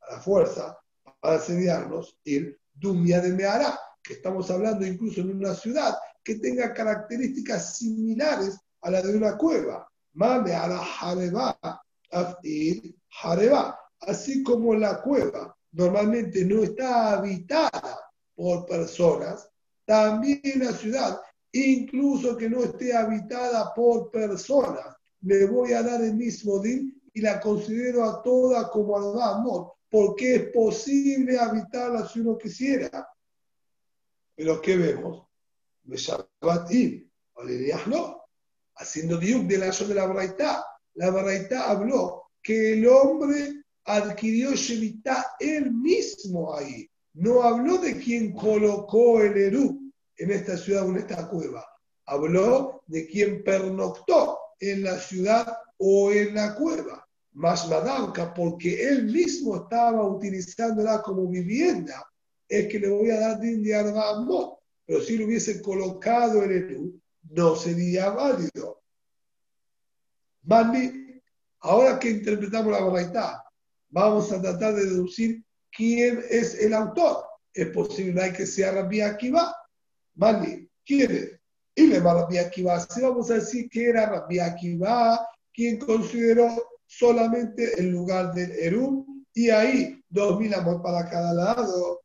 A 0.00 0.14
la 0.14 0.20
fuerza, 0.20 0.78
para 1.20 1.36
enseñarnos 1.36 2.18
el 2.24 2.58
Dumia 2.72 3.20
de 3.20 3.32
Mehará, 3.32 3.78
que 4.02 4.14
estamos 4.14 4.50
hablando 4.50 4.86
incluso 4.86 5.20
en 5.20 5.36
una 5.36 5.54
ciudad 5.54 5.94
que 6.22 6.36
tenga 6.36 6.72
características 6.72 7.78
similares 7.78 8.58
a 8.82 8.90
la 8.90 9.02
de 9.02 9.16
una 9.16 9.36
cueva. 9.36 9.88
Mame 10.14 10.52
a 10.52 10.68
la 10.68 10.78
Jareba, 10.78 11.58
Afir 12.10 12.94
Jareba. 13.08 13.78
Así 14.00 14.42
como 14.42 14.74
la 14.74 15.00
cueva 15.02 15.54
normalmente 15.72 16.44
no 16.44 16.62
está 16.62 17.12
habitada 17.12 18.00
por 18.34 18.66
personas, 18.66 19.48
también 19.84 20.40
la 20.56 20.72
ciudad 20.72 21.20
incluso 21.52 22.36
que 22.36 22.48
no 22.48 22.62
esté 22.62 22.96
habitada 22.96 23.74
por 23.74 24.10
personas. 24.10 24.96
Le 25.22 25.46
voy 25.46 25.72
a 25.72 25.82
dar 25.82 26.02
el 26.02 26.14
mismo 26.14 26.60
din 26.60 27.00
y 27.12 27.20
la 27.20 27.40
considero 27.40 28.04
a 28.04 28.22
toda 28.22 28.70
como 28.70 28.96
amor, 28.96 29.72
porque 29.90 30.36
es 30.36 30.42
posible 30.52 31.38
habitarla 31.38 32.08
si 32.08 32.20
uno 32.20 32.38
quisiera. 32.38 33.08
Pero 34.34 34.60
¿qué 34.60 34.76
vemos? 34.76 35.26
Meshabatim, 35.84 37.10
no, 37.86 38.22
haciendo 38.76 39.18
diuk 39.18 39.46
de 39.46 39.58
la 39.58 39.70
de 39.70 39.94
la 39.94 40.06
Baraita. 40.06 40.64
La 40.94 41.10
Baraita 41.10 41.70
habló 41.70 42.24
que 42.42 42.74
el 42.74 42.86
hombre 42.86 43.62
adquirió 43.84 44.52
Shevita 44.54 45.36
él 45.38 45.72
mismo 45.72 46.54
ahí. 46.54 46.88
No 47.14 47.42
habló 47.42 47.78
de 47.78 47.98
quien 47.98 48.32
colocó 48.32 49.20
el 49.20 49.36
Eru 49.36 49.92
en 50.16 50.30
esta 50.30 50.56
ciudad 50.56 50.86
o 50.86 50.90
en 50.90 50.96
esta 50.96 51.28
cueva. 51.28 51.66
Habló 52.06 52.82
de 52.86 53.06
quien 53.06 53.42
pernoctó 53.42 54.38
en 54.58 54.84
la 54.84 54.98
ciudad 54.98 55.56
o 55.78 56.12
en 56.12 56.34
la 56.34 56.54
cueva. 56.54 57.06
Más 57.32 57.68
Madanka, 57.68 58.34
porque 58.34 58.82
él 58.88 59.04
mismo 59.04 59.56
estaba 59.56 60.04
utilizándola 60.04 61.00
como 61.00 61.28
vivienda, 61.28 62.04
es 62.48 62.66
que 62.66 62.80
le 62.80 62.90
voy 62.90 63.10
a 63.10 63.20
dar 63.20 63.38
de 63.38 63.74
Arbamot. 63.74 64.59
Pero 64.90 65.04
si 65.04 65.16
lo 65.16 65.26
hubiese 65.26 65.62
colocado 65.62 66.42
en 66.42 66.50
el 66.50 67.00
no 67.30 67.54
sería 67.54 68.10
válido. 68.10 68.82
Mandi, 70.42 71.22
ahora 71.60 71.96
que 71.96 72.10
interpretamos 72.10 72.72
la 72.72 72.84
verdad, 72.90 73.34
vamos 73.88 74.32
a 74.32 74.42
tratar 74.42 74.74
de 74.74 74.86
deducir 74.86 75.44
quién 75.70 76.24
es 76.28 76.60
el 76.60 76.74
autor. 76.74 77.24
Es 77.54 77.68
posible 77.68 78.32
que 78.32 78.44
sea 78.44 78.72
Rabbi 78.72 79.00
Akiva, 79.00 79.54
Mali, 80.16 80.68
¿quién 80.84 81.08
es? 81.12 81.40
Y 81.76 81.86
le 81.86 82.00
va 82.00 82.22
Rabbi 82.22 82.38
Akiva. 82.38 82.80
Si 82.80 83.00
vamos 83.00 83.30
a 83.30 83.34
decir 83.34 83.70
que 83.70 83.90
era 83.90 84.06
Rabbi 84.06 84.40
Akiva 84.40 85.24
quien 85.54 85.78
consideró 85.78 86.48
solamente 86.84 87.78
el 87.78 87.92
lugar 87.92 88.34
del 88.34 88.50
Erum 88.50 89.24
y 89.34 89.50
ahí 89.50 90.02
dos 90.08 90.36
mil 90.40 90.52
amor 90.52 90.82
para 90.82 91.08
cada 91.08 91.32
lado. 91.32 92.00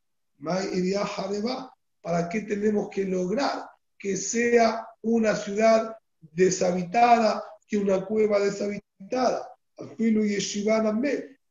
¿Para 2.05 2.29
qué 2.29 2.41
tenemos 2.41 2.89
que 2.91 3.03
lograr 3.03 3.67
que 3.97 4.15
sea 4.15 4.87
una 5.01 5.35
ciudad 5.35 5.97
deshabitada, 6.21 7.43
que 7.67 7.77
una 7.77 8.05
cueva 8.05 8.39
deshabitada? 8.39 9.49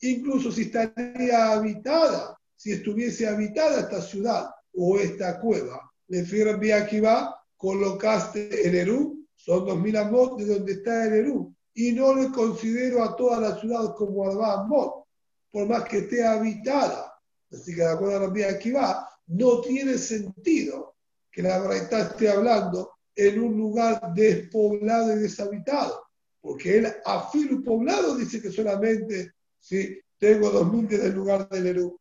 Incluso 0.00 0.52
si 0.52 0.62
estaría 0.62 1.50
habitada, 1.50 2.38
si 2.54 2.70
estuviese 2.70 3.26
habitada 3.26 3.80
esta 3.80 4.00
ciudad 4.00 4.48
o 4.76 4.96
esta 4.96 5.40
cueva, 5.40 5.90
le 6.06 6.72
aquí 6.72 7.00
va, 7.00 7.34
colocaste 7.56 8.68
el 8.68 8.76
Eru, 8.76 9.26
son 9.34 9.66
2000 9.66 9.96
amot 9.96 10.38
de 10.38 10.54
donde 10.54 10.74
está 10.74 11.06
el 11.06 11.14
Eru, 11.14 11.52
y 11.74 11.90
no 11.90 12.14
le 12.14 12.30
considero 12.30 13.02
a 13.02 13.16
toda 13.16 13.40
la 13.40 13.58
ciudad 13.58 13.92
como 13.96 14.30
Arba 14.30 14.60
Amot, 14.60 15.04
por 15.50 15.66
más 15.66 15.82
que 15.82 15.98
esté 15.98 16.24
habitada. 16.24 17.12
Así 17.50 17.74
que 17.74 17.80
de 17.80 17.90
acuerdo 17.90 18.18
a 18.18 18.20
Rabbi 18.20 18.70
va, 18.70 19.08
no 19.26 19.60
tiene 19.60 19.98
sentido 19.98 20.96
que 21.30 21.42
la 21.42 21.58
verdad 21.60 22.10
esté 22.10 22.28
hablando 22.28 22.92
en 23.16 23.40
un 23.40 23.56
lugar 23.56 24.12
despoblado 24.14 25.16
y 25.16 25.20
deshabitado, 25.20 26.06
porque 26.40 26.78
él 26.78 26.94
afirma 27.04 27.62
poblado 27.64 28.16
dice 28.16 28.40
que 28.40 28.50
solamente 28.50 29.32
si 29.58 29.98
tengo 30.18 30.50
2000 30.50 30.88
desde 30.88 31.06
el 31.06 31.14
lugar 31.14 31.48
del 31.48 31.66
Eru. 31.66 32.00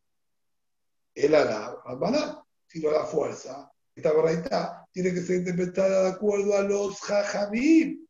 Él 1.14 1.34
hará 1.34 1.76
Rambalán, 1.84 2.38
sino 2.66 2.90
la 2.90 3.04
fuerza 3.04 3.70
esta 3.94 4.12
baraita 4.12 4.88
tiene 4.90 5.12
que 5.14 5.22
ser 5.22 5.36
interpretada 5.36 6.04
de 6.04 6.08
acuerdo 6.10 6.56
a 6.56 6.62
los 6.62 7.00
jajamim. 7.00 8.04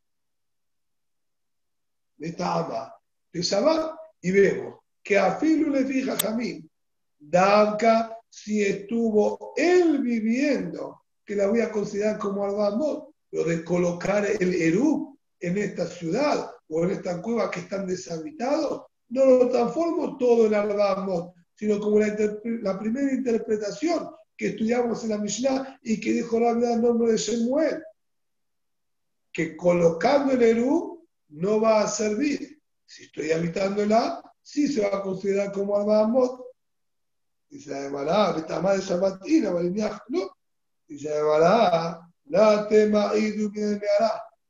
De 2.17 2.31
Shabbat 3.41 3.95
y 4.21 4.31
vemos 4.31 4.79
que 5.03 5.17
a 5.17 5.35
Filu 5.35 5.69
le 5.69 5.85
fija 5.85 6.17
Jamim, 6.17 6.67
Danka, 7.19 8.14
si 8.35 8.61
estuvo 8.61 9.53
él 9.55 10.01
viviendo, 10.01 11.03
que 11.23 11.37
la 11.37 11.47
voy 11.47 11.61
a 11.61 11.71
considerar 11.71 12.19
como 12.19 12.43
Albamot, 12.43 13.15
lo 13.31 13.45
de 13.45 13.63
colocar 13.63 14.25
el 14.25 14.53
Eru 14.53 15.17
en 15.39 15.57
esta 15.57 15.87
ciudad 15.87 16.51
o 16.67 16.83
en 16.83 16.91
esta 16.91 17.21
cueva 17.21 17.49
que 17.49 17.61
están 17.61 17.87
deshabitados, 17.87 18.87
no 19.07 19.25
lo 19.25 19.49
transformo 19.49 20.17
todo 20.17 20.47
en 20.47 20.53
Albamot, 20.53 21.33
sino 21.55 21.79
como 21.79 21.97
la, 21.97 22.13
la 22.43 22.77
primera 22.77 23.13
interpretación, 23.13 24.09
que 24.35 24.47
estudiamos 24.47 25.01
en 25.05 25.11
la 25.11 25.17
Mishnah 25.17 25.79
y 25.81 25.97
que 26.01 26.11
dijo 26.11 26.37
la 26.37 26.55
verdad 26.55 26.73
en 26.73 26.81
nombre 26.81 27.13
de 27.13 27.17
Shemuel. 27.17 27.81
que 29.31 29.55
colocando 29.55 30.33
el 30.33 30.43
Eru 30.43 31.07
no 31.29 31.61
va 31.61 31.83
a 31.83 31.87
servir. 31.87 32.61
Si 32.85 33.03
estoy 33.03 33.31
habitándola, 33.31 34.21
sí 34.41 34.67
se 34.67 34.81
va 34.81 34.97
a 34.97 35.01
considerar 35.01 35.53
como 35.53 35.77
Arbamot. 35.77 36.45
Dice 37.55 37.71
la 37.71 37.83
Gemara, 37.83 38.61
más 38.61 38.85
de 38.85 39.89
no. 40.09 40.29
Dice 40.89 41.09
la 41.09 41.15
Gemara, 41.15 42.11
la 42.25 42.67
tema 42.67 43.11
y 43.15 43.31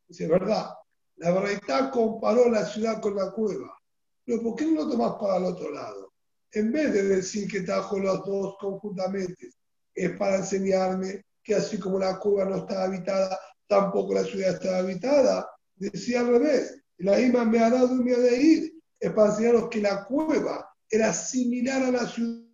Dice, 0.07 0.27
verdad, 0.27 0.71
la 1.17 1.31
verdad 1.31 1.91
comparó 1.91 2.49
la 2.49 2.65
ciudad 2.65 2.99
con 2.99 3.15
la 3.15 3.29
cueva. 3.29 3.77
Pero 4.25 4.41
¿por 4.41 4.55
qué 4.55 4.65
no 4.65 4.85
lo 4.85 4.89
tomas 4.89 5.13
para 5.19 5.37
el 5.37 5.43
otro 5.43 5.69
lado? 5.69 6.13
En 6.51 6.71
vez 6.71 6.93
de 6.93 7.03
decir 7.03 7.47
que 7.47 7.61
trajo 7.61 7.99
los 7.99 8.25
dos 8.25 8.55
conjuntamente, 8.59 9.51
es 9.93 10.17
para 10.17 10.37
enseñarme 10.37 11.25
que 11.43 11.53
así 11.53 11.77
como 11.77 11.99
la 11.99 12.17
cueva 12.17 12.49
no 12.49 12.55
está 12.57 12.85
habitada, 12.85 13.39
tampoco 13.67 14.15
la 14.15 14.23
ciudad 14.23 14.55
está 14.55 14.79
habitada. 14.79 15.47
Decía 15.75 16.21
al 16.21 16.29
revés, 16.29 16.81
la 16.97 17.19
ima 17.19 17.45
me 17.45 17.59
ha 17.59 17.69
dado 17.69 17.85
un 17.85 18.03
miedo 18.03 18.21
de 18.21 18.35
ir. 18.35 18.73
Es 18.99 19.11
para 19.11 19.29
enseñaros 19.29 19.69
que 19.69 19.79
la 19.79 20.05
cueva 20.05 20.67
era 20.89 21.13
similar 21.13 21.83
a 21.83 21.91
la 21.91 22.07
ciudad, 22.07 22.44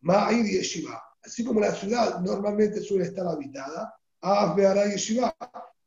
Ma'ir 0.00 0.44
Yeshiva. 0.44 1.02
Así 1.22 1.44
como 1.44 1.60
la 1.60 1.74
ciudad 1.74 2.20
normalmente 2.20 2.80
suele 2.80 3.04
estar 3.04 3.26
habitada, 3.26 3.94
Asbeara 4.20 4.86
y 4.86 4.92
Yeshiva. 4.92 5.36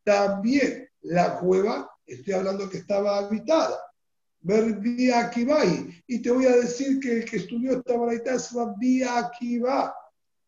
También 0.03 0.89
la 1.01 1.39
cueva, 1.39 1.89
estoy 2.05 2.34
hablando 2.34 2.69
que 2.69 2.77
estaba 2.77 3.17
habitada. 3.17 3.79
Vía 4.41 5.19
Akibai. 5.19 6.03
Y 6.07 6.21
te 6.21 6.29
voy 6.29 6.45
a 6.45 6.57
decir 6.57 6.99
que 6.99 7.19
el 7.19 7.25
que 7.25 7.38
estudió 7.38 7.77
esta 7.77 7.95
baraita 7.95 8.36
es 8.36 8.51
Vía 8.77 9.17
Akiba. 9.17 9.95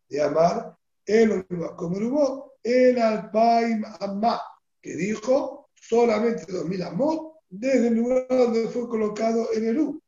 De 0.09 0.21
amar 0.21 0.77
el 1.05 1.45
como 1.75 2.51
el 2.61 2.99
Alpaim 2.99 3.83
Amma, 3.99 4.41
que 4.81 4.95
dijo 4.95 5.69
solamente 5.73 6.51
2000 6.51 6.83
amot 6.83 7.35
desde 7.49 7.87
el 7.87 7.95
lugar 7.95 8.27
donde 8.27 8.67
fue 8.67 8.87
colocado 8.89 9.47
en 9.53 9.67
el 9.67 9.79
U. 9.79 10.01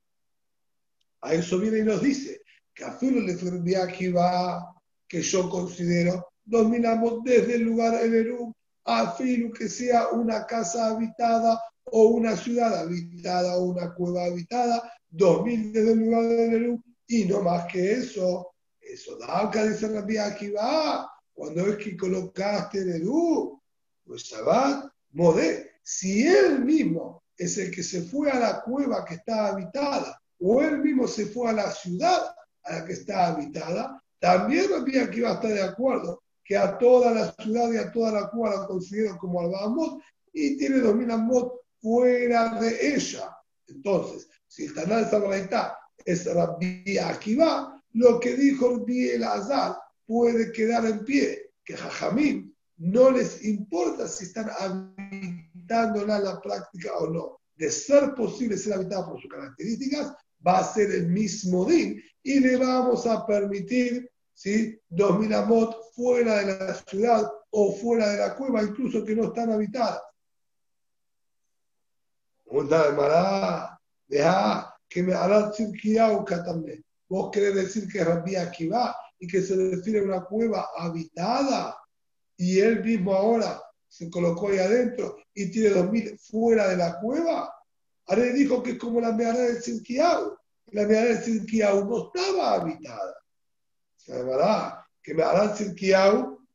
A 1.21 1.34
eso 1.34 1.59
viene 1.59 1.80
y 1.80 1.84
nos 1.84 2.01
dice 2.01 2.41
que 2.78 2.86
a 2.86 2.91
Filo 2.91 3.21
le 3.21 3.75
Akiba, 3.75 4.75
que 5.07 5.21
yo 5.23 5.49
considero 5.49 6.28
2000 6.45 6.86
amot 6.86 7.23
desde 7.23 7.55
el 7.55 7.63
lugar 7.63 8.05
en 8.05 8.13
el 8.13 8.32
U 8.34 8.53
a 8.86 9.11
filo 9.13 9.51
que 9.51 9.67
sea 9.67 10.09
una 10.09 10.45
casa 10.45 10.88
habitada 10.88 11.59
o 11.86 12.09
una 12.09 12.38
ciudad 12.38 12.78
habitada 12.78 13.57
o 13.57 13.65
una 13.65 13.93
cueva 13.93 14.25
habitada, 14.25 14.93
2000 15.09 15.73
desde 15.73 15.91
el 15.91 15.99
lugar 15.99 16.23
de 16.23 16.47
Nerú, 16.49 16.84
y 17.07 17.25
no 17.25 17.41
más 17.41 17.65
que 17.65 17.93
eso. 17.93 18.53
Eso 18.80 19.17
da 19.17 19.41
acá 19.41 19.65
dice 19.65 19.88
Rabbi 19.88 20.15
va 20.51 21.11
cuando 21.34 21.67
es 21.67 21.78
que 21.78 21.97
colocaste 21.97 22.86
Nerú, 22.86 23.61
pues 24.05 24.23
Shabbat, 24.23 24.86
Modé, 25.11 25.71
si 25.84 26.28
él 26.28 26.63
mismo 26.63 27.23
es 27.36 27.57
el 27.57 27.71
que 27.71 27.84
se 27.84 28.03
fue 28.03 28.30
a 28.30 28.39
la 28.39 28.61
cueva 28.61 29.03
que 29.03 29.15
está 29.15 29.47
habitada, 29.47 30.21
o 30.39 30.61
él 30.61 30.80
mismo 30.80 31.07
se 31.07 31.25
fue 31.25 31.49
a 31.49 31.53
la 31.53 31.71
ciudad 31.71 32.37
a 32.68 32.80
la 32.80 32.86
que 32.86 32.93
está 32.93 33.28
habitada, 33.28 34.01
también 34.20 34.70
Rabbi 34.70 35.22
va 35.22 35.32
a 35.32 35.34
estar 35.34 35.53
de 35.53 35.61
acuerdo 35.61 36.24
que 36.43 36.57
a 36.57 36.78
toda 36.78 37.11
la 37.11 37.34
ciudad 37.34 37.72
y 37.72 37.78
a 37.78 37.91
toda 37.91 38.11
la 38.11 38.30
cueva 38.30 38.55
la 38.55 38.68
consideran 38.68 39.18
como 39.18 39.41
Albamot 39.41 40.01
y 40.34 40.57
tiene 40.57 40.80
2000 40.80 41.11
Amot 41.11 41.61
fuera 41.82 42.59
de 42.59 42.95
ella. 42.95 43.36
Entonces, 43.68 44.30
si 44.47 44.65
el 44.65 44.74
Tanal 44.74 45.09
Sabraita 45.09 45.78
es 46.05 46.26
Rabbi 46.34 46.97
Akiva, 46.97 47.84
lo 47.93 48.20
que 48.20 48.36
dijo 48.36 48.78
Rabbi 48.78 49.22
Azar 49.24 49.78
puede 50.05 50.51
quedar 50.51 50.86
en 50.86 51.03
pie, 51.03 51.51
que 51.65 51.76
Jajamim 51.76 52.53
no 52.78 53.11
les 53.11 53.43
importa 53.43 54.07
si 54.07 54.26
están 54.26 54.49
habitándola 54.59 56.20
la 56.20 56.39
práctica 56.39 56.95
o 56.97 57.09
no. 57.09 57.39
De 57.55 57.72
ser 57.72 58.13
posible 58.13 58.57
ser 58.57 58.74
habitada 58.74 59.07
por 59.07 59.20
sus 59.20 59.30
características, 59.30 60.13
va 60.45 60.59
a 60.59 60.74
ser 60.74 60.91
el 60.91 61.07
mismo 61.07 61.65
din 61.65 62.01
y 62.28 62.41
le 62.41 62.57
vamos 62.57 63.07
a 63.07 63.25
permitir 63.25 64.11
¿sí? 64.34 64.78
2000 64.89 65.34
amot 65.34 65.93
fuera 65.95 66.43
de 66.43 66.57
la 66.57 66.73
ciudad 66.73 67.32
o 67.51 67.71
fuera 67.71 68.09
de 68.09 68.17
la 68.17 68.36
cueva, 68.36 68.63
incluso 68.63 69.05
que 69.05 69.15
no 69.15 69.28
están 69.28 69.49
habitadas. 69.49 70.01
Pregunta 72.43 72.86
de 72.86 72.97
Mará, 72.97 73.80
deja 74.09 74.75
que 74.89 75.03
me 75.03 75.13
hará 75.13 75.53
cirquiauca 75.53 76.43
también. 76.43 76.84
Vos 77.07 77.32
querés 77.32 77.55
decir 77.55 77.88
que 77.88 78.03
Rabbi 78.03 78.36
va 78.67 78.93
y 79.19 79.25
que 79.25 79.41
se 79.41 79.55
refiere 79.55 79.99
a 79.99 80.03
una 80.03 80.25
cueva 80.25 80.67
habitada 80.75 81.78
y 82.36 82.59
él 82.59 82.84
mismo 82.84 83.13
ahora 83.13 83.61
se 83.88 84.09
colocó 84.09 84.49
ahí 84.49 84.57
adentro 84.57 85.17
y 85.34 85.49
tiene 85.49 85.69
2000 85.69 86.19
fuera 86.19 86.67
de 86.67 86.75
la 86.75 86.99
cueva. 86.99 87.53
Ahora 88.05 88.23
dijo 88.25 88.61
que 88.61 88.71
es 88.71 88.78
como 88.78 88.99
la 88.99 89.13
meada 89.13 89.39
del 89.43 89.63
Cirquiau. 89.63 90.37
La 90.72 90.86
meada 90.86 91.05
del 91.05 91.24
Cirquiau 91.24 91.86
no 91.86 92.07
estaba 92.07 92.55
habitada 92.55 93.18
verdad 94.07 94.80
que 95.01 95.13
me 95.13 95.24
hará 95.24 95.53
el 95.57 95.68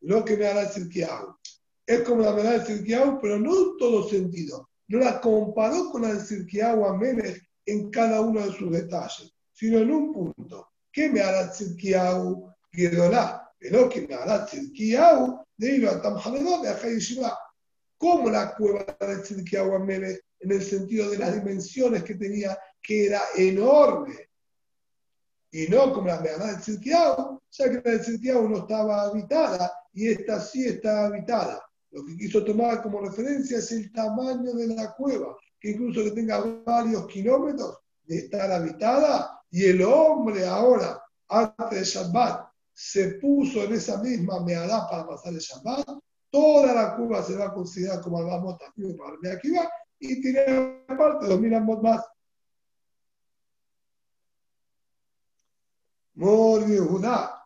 lo 0.01 0.25
que 0.25 0.37
me 0.37 0.47
hará 0.47 0.63
el 0.63 1.07
Es 1.87 2.01
como 2.03 2.23
la 2.23 2.33
verdad 2.33 2.67
del 2.67 3.19
pero 3.21 3.39
no 3.39 3.55
en 3.55 3.77
todo 3.79 4.09
sentido. 4.09 4.69
No 4.89 4.99
la 4.99 5.21
comparó 5.21 5.91
con 5.91 6.03
la 6.03 6.15
del 6.15 6.49
a 6.85 6.97
Melech 6.97 7.43
en 7.67 7.91
cada 7.91 8.21
uno 8.21 8.45
de 8.45 8.53
sus 8.53 8.71
detalles, 8.71 9.33
sino 9.53 9.79
en 9.79 9.91
un 9.91 10.13
punto. 10.13 10.69
¿Qué 10.91 11.09
me 11.09 11.21
hará 11.21 11.43
el 11.43 11.53
Cirquiau? 11.53 12.53
Pero 13.59 13.89
que 13.89 14.07
me 14.07 14.15
hará 14.15 14.47
el 14.53 15.43
de 15.57 15.77
ir 15.77 15.89
a 15.89 16.03
Tamhaledot 16.03 16.63
de 16.63 16.95
Yeshiva. 16.95 17.39
Como 17.97 18.31
la 18.31 18.55
cueva 18.55 18.85
del 19.01 19.25
Cirquiau 19.25 19.75
Melech 19.79 20.21
en 20.41 20.51
el 20.51 20.63
sentido 20.63 21.11
de 21.11 21.19
las 21.19 21.35
dimensiones 21.35 22.03
que 22.03 22.17
tenía, 22.17 22.59
que 22.83 23.07
era 23.07 23.21
enorme 23.37 24.29
y 25.51 25.67
no 25.69 25.93
como 25.93 26.09
la 26.09 26.21
meana 26.21 26.47
del 26.47 26.61
Tzidkiyahu, 26.61 27.41
ya 27.51 27.65
que 27.71 27.75
la 27.75 27.83
del 27.83 28.01
Tzidkiyahu 28.01 28.49
no 28.49 28.59
estaba 28.59 29.03
habitada 29.03 29.73
y 29.93 30.09
esta 30.09 30.41
sí 30.41 30.67
está 30.67 31.07
habitada. 31.07 31.63
Lo 31.91 32.05
que 32.07 32.17
quiso 32.17 32.43
tomar 32.43 32.83
como 32.83 33.03
referencia 33.03 33.59
es 33.59 33.71
el 33.73 33.93
tamaño 33.93 34.55
de 34.55 34.69
la 34.69 34.95
cueva, 34.95 35.37
que 35.61 35.73
incluso 35.73 36.03
que 36.05 36.13
tenga 36.13 36.41
varios 36.65 37.07
kilómetros 37.07 37.79
de 38.05 38.17
estar 38.19 38.51
habitada, 38.51 39.43
y 39.51 39.67
el 39.67 39.83
hombre 39.83 40.47
ahora, 40.47 41.03
antes 41.29 41.71
de 41.71 41.85
Shabbat, 41.85 42.49
se 42.73 43.09
puso 43.21 43.65
en 43.65 43.75
esa 43.75 44.03
misma 44.03 44.41
meada 44.41 44.89
para 44.89 45.07
pasar 45.07 45.35
el 45.35 45.39
Shabbat, 45.39 45.87
toda 46.31 46.73
la 46.73 46.97
cueva 46.97 47.23
se 47.23 47.37
va 47.37 47.47
a 47.47 47.55
considerar 47.55 48.01
como 48.01 48.57
también 48.57 48.97
para 48.97 49.13
el 49.23 49.55
va 49.55 49.71
y 50.01 50.21
tiene 50.21 50.85
aparte 50.89 51.27
dos 51.27 51.39
mil 51.39 51.53
más 51.83 52.03
Mor 56.15 56.67
Yehuda, 56.67 57.43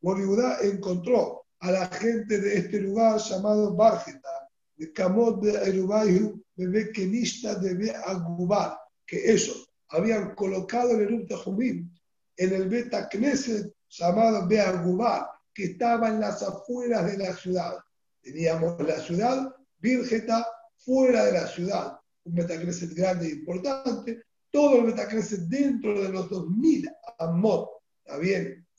Mor 0.00 0.18
Yehuda 0.18 0.58
encontró 0.62 1.44
a 1.60 1.70
la 1.72 1.86
gente 1.88 2.40
de 2.40 2.58
este 2.58 2.80
lugar 2.80 3.18
llamado 3.18 3.74
Barjeta, 3.74 4.48
de 4.76 4.92
Kamot 4.92 5.42
de 5.42 5.52
Erubayu, 5.68 6.40
Bebe 6.54 6.92
Kenishta 6.92 7.56
de 7.56 7.90
Agubar, 7.90 8.78
que 9.04 9.32
ellos 9.32 9.68
habían 9.88 10.34
colocado 10.34 10.92
el 10.92 11.02
Erup 11.02 11.32
Jumim 11.32 11.90
en 12.36 12.54
el 12.54 12.68
Beta 12.68 13.08
Knesset 13.08 13.72
llamado 13.88 14.46
Beagubar, 14.46 15.28
que 15.52 15.64
estaba 15.64 16.08
en 16.08 16.20
las 16.20 16.42
afueras 16.42 17.10
de 17.10 17.18
la 17.18 17.34
ciudad. 17.34 17.76
Teníamos 18.20 18.80
la 18.86 19.00
ciudad, 19.00 19.52
Virgeta, 19.78 20.46
fuera 20.76 21.24
de 21.24 21.32
la 21.32 21.46
ciudad, 21.48 21.98
un 22.24 22.34
Beta 22.34 22.60
Knesset 22.60 22.94
grande 22.94 23.26
e 23.26 23.32
importante, 23.32 24.22
todo 24.50 24.78
el 24.78 24.86
Betacneset 24.86 25.40
dentro 25.40 26.00
de 26.00 26.08
los 26.10 26.28
2000 26.30 26.90
amot, 27.18 27.68
¿está 28.04 28.18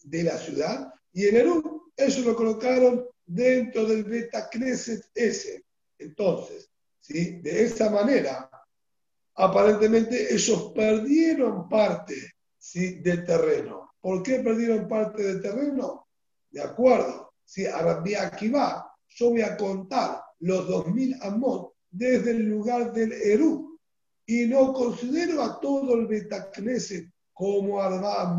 de 0.04 0.24
la 0.24 0.38
ciudad, 0.38 0.94
y 1.12 1.28
en 1.28 1.36
Eru 1.36 1.91
ellos 1.96 2.26
lo 2.26 2.36
colocaron 2.36 3.06
dentro 3.26 3.86
del 3.86 4.04
Betacneset 4.06 5.04
ese. 5.14 5.66
Entonces, 5.98 6.70
¿sí? 7.00 7.41
de 7.41 7.64
esa 7.66 7.90
manera, 7.90 8.50
aparentemente 9.36 10.34
ellos 10.34 10.72
perdieron 10.74 11.68
parte 11.68 12.16
¿sí? 12.58 12.96
del 13.02 13.26
terreno. 13.26 13.94
¿Por 14.00 14.24
qué 14.24 14.40
perdieron 14.40 14.88
parte 14.88 15.24
del 15.24 15.41
terreno? 15.41 16.08
De 16.50 16.62
acuerdo, 16.62 17.34
si 17.44 17.66
a 17.66 18.02
aquí 18.22 18.50
va, 18.50 18.96
yo 19.08 19.32
voy 19.32 19.41
a 19.41 19.58
contar 19.58 20.22
los 20.40 20.68
2000 20.68 21.18
amot 21.22 21.74
desde 21.91 22.32
el 22.32 22.44
lugar 22.48 22.94
del 22.94 23.12
Eru 23.12 23.69
y 24.30 24.45
no 24.45 24.73
considero 24.73 25.41
a 25.41 25.60
todo 25.60 25.95
el 25.95 26.06
Betacneset 26.06 27.10
como 27.34 27.81
Arba 27.81 28.38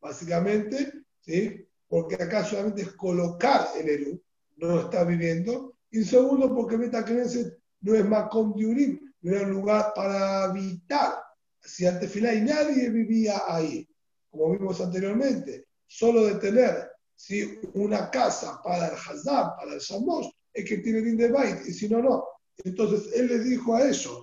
Básicamente, 0.00 0.92
¿sí? 1.20 1.66
porque 1.88 2.14
acá 2.14 2.44
solamente 2.44 2.82
es 2.82 2.92
colocar 2.92 3.66
el 3.76 3.88
Eru, 3.88 4.22
no 4.58 4.78
está 4.82 5.02
viviendo. 5.02 5.76
Y 5.90 6.04
segundo, 6.04 6.54
porque 6.54 6.76
Betacneset 6.76 7.58
no 7.80 7.96
es 7.96 8.08
más 8.08 8.28
Diurim, 8.54 9.12
no 9.22 9.34
era 9.34 9.44
un 9.44 9.50
lugar 9.50 9.92
para 9.92 10.44
habitar. 10.44 11.14
Si 11.60 11.84
antes 11.84 12.14
y 12.14 12.20
nadie 12.20 12.88
vivía 12.90 13.42
ahí, 13.48 13.88
como 14.30 14.52
vimos 14.52 14.80
anteriormente. 14.80 15.66
Solo 15.84 16.26
de 16.26 16.36
tener 16.36 16.92
si 17.16 17.58
una 17.74 18.08
casa 18.08 18.60
para 18.62 18.86
el 18.86 18.94
Hazab, 18.94 19.56
para 19.56 19.74
el 19.74 19.80
Shamos, 19.80 20.30
es 20.54 20.64
que 20.64 20.78
tiene 20.78 21.00
din 21.00 21.16
de 21.16 21.28
Bait, 21.28 21.58
y 21.66 21.72
si 21.72 21.88
no, 21.88 22.00
no. 22.00 22.24
Entonces 22.58 23.12
él 23.16 23.26
le 23.26 23.40
dijo 23.40 23.74
a 23.74 23.88
ellos, 23.88 24.21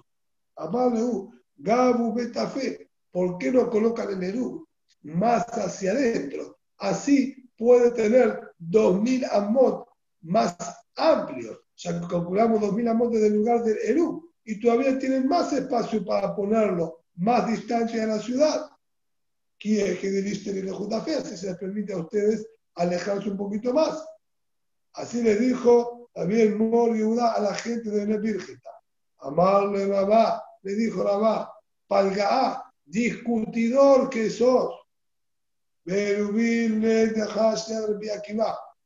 Amaleu, 0.59 1.31
Gabu 1.57 2.13
Betafe, 2.13 2.89
¿por 3.11 3.37
qué 3.37 3.51
no 3.51 3.69
colocan 3.69 4.09
el 4.11 4.23
Eru 4.23 4.67
más 5.03 5.45
hacia 5.57 5.91
adentro? 5.91 6.57
Así 6.77 7.49
puede 7.57 7.91
tener 7.91 8.53
2000 8.57 9.25
amot 9.25 9.87
más 10.21 10.55
amplios. 10.95 11.59
Ya 11.77 11.99
calculamos 12.07 12.61
2000 12.61 12.87
amot 12.87 13.11
desde 13.11 13.27
el 13.27 13.35
lugar 13.35 13.63
del 13.63 13.77
Eru 13.79 14.31
y 14.43 14.59
todavía 14.59 14.97
tienen 14.99 15.27
más 15.27 15.53
espacio 15.53 16.03
para 16.05 16.35
ponerlo 16.35 17.03
más 17.15 17.47
distancia 17.47 18.01
de 18.01 18.07
la 18.07 18.19
ciudad. 18.19 18.69
Que 19.57 19.95
diriste 20.01 20.51
el 20.51 20.69
así 20.69 21.37
se 21.37 21.47
les 21.47 21.57
permite 21.57 21.93
a 21.93 21.97
ustedes 21.97 22.47
alejarse 22.75 23.29
un 23.29 23.37
poquito 23.37 23.73
más. 23.73 24.05
Así 24.93 25.21
le 25.21 25.35
dijo 25.35 26.09
también 26.13 26.57
Mor 26.57 26.91
a 26.91 27.41
la 27.41 27.53
gente 27.55 27.89
de 27.89 28.17
Virgita. 28.17 28.69
Amarle 29.19 29.85
Rabá, 29.85 30.41
le 30.61 30.75
dijo 30.75 31.03
Rabá, 31.03 31.51
Palgaá, 31.87 32.71
discutidor 32.85 34.09
que 34.09 34.29
sos. 34.29 34.75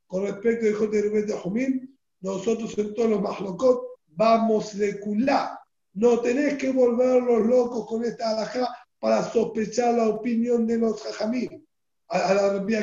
Con 0.06 0.22
respecto 0.22 0.66
al 0.66 0.72
hijo 0.72 0.86
de 0.86 1.02
Rubén 1.02 1.26
de 1.26 1.32
Jumín, 1.34 1.98
nosotros 2.20 2.76
en 2.78 2.94
todos 2.94 3.10
los 3.10 3.20
mahlokot 3.20 3.82
vamos 4.06 4.76
de 4.78 4.98
culá. 5.00 5.60
No 5.94 6.20
tenés 6.20 6.56
que 6.56 6.72
volverlos 6.72 7.46
locos 7.46 7.86
con 7.86 8.04
esta 8.04 8.30
alajá 8.30 8.74
para 8.98 9.22
sospechar 9.22 9.94
la 9.94 10.08
opinión 10.08 10.66
de 10.66 10.78
los 10.78 11.02
jajamín. 11.02 11.66
A, 12.08 12.34
la 12.34 12.52
Rabbi 12.54 12.74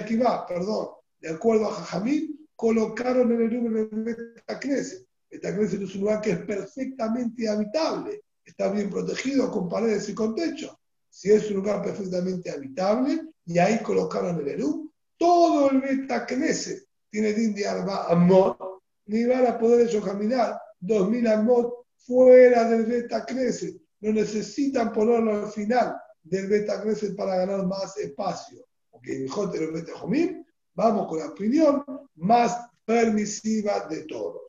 perdón. 0.48 0.90
De 1.20 1.30
acuerdo 1.30 1.68
a 1.68 1.74
jajamín, 1.74 2.48
colocaron 2.56 3.32
en 3.32 3.42
el 3.42 3.64
número 3.64 3.88
de 3.88 4.14
Betacneset. 4.36 5.08
Betacneset 5.30 5.82
es 5.82 5.96
un 5.96 6.02
lugar 6.02 6.22
que 6.22 6.32
es 6.32 6.40
perfectamente 6.40 7.50
habitable. 7.50 8.22
Está 8.52 8.70
bien 8.70 8.90
protegido 8.90 9.50
con 9.50 9.70
paredes 9.70 10.10
y 10.10 10.14
con 10.14 10.36
techo. 10.36 10.78
Si 11.10 11.32
es 11.32 11.50
un 11.50 11.58
lugar 11.58 11.82
perfectamente 11.82 12.52
habitable, 12.52 13.22
y 13.46 13.58
ahí 13.58 13.80
colocaron 13.82 14.42
el 14.42 14.48
Eru, 14.50 14.92
todo 15.18 15.70
el 15.70 15.80
Betacneset 15.80 16.84
tiene 17.10 17.32
din 17.32 17.56
de 17.56 17.66
Arba 17.66 18.08
Amot, 18.10 18.58
ni 19.06 19.24
van 19.24 19.48
a 19.48 19.58
poder 19.58 19.88
ellos 19.88 20.04
caminar 20.04 20.60
2000 20.82 21.28
Amot 21.28 21.86
fuera 21.96 22.70
del 22.70 22.86
Beta 22.86 23.26
Crescent. 23.26 23.82
No 24.02 24.12
necesitan 24.12 24.92
ponerlo 24.92 25.46
al 25.46 25.52
final 25.52 25.96
del 26.22 26.48
Beta 26.48 26.82
Crescent 26.82 27.16
para 27.16 27.38
ganar 27.38 27.66
más 27.66 27.98
espacio. 27.98 28.66
Porque 28.90 29.14
el 29.16 29.72
Beta 29.72 29.94
Jomim 29.98 30.44
vamos 30.74 31.08
con 31.08 31.20
la 31.20 31.28
opinión 31.28 31.86
más 32.16 32.58
permisiva 32.84 33.88
de 33.90 34.02
todos. 34.04 34.42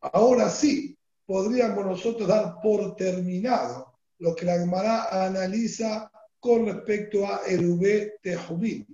Ahora 0.00 0.48
sí, 0.48 0.96
podríamos 1.26 1.84
nosotros 1.84 2.28
dar 2.28 2.60
por 2.62 2.94
terminado 2.94 3.98
lo 4.18 4.34
que 4.34 4.44
la 4.44 4.58
Gemara 4.58 5.26
analiza 5.26 6.10
con 6.38 6.66
respecto 6.66 7.26
a 7.26 7.42
Erubé 7.46 8.18
Tejumín. 8.22 8.86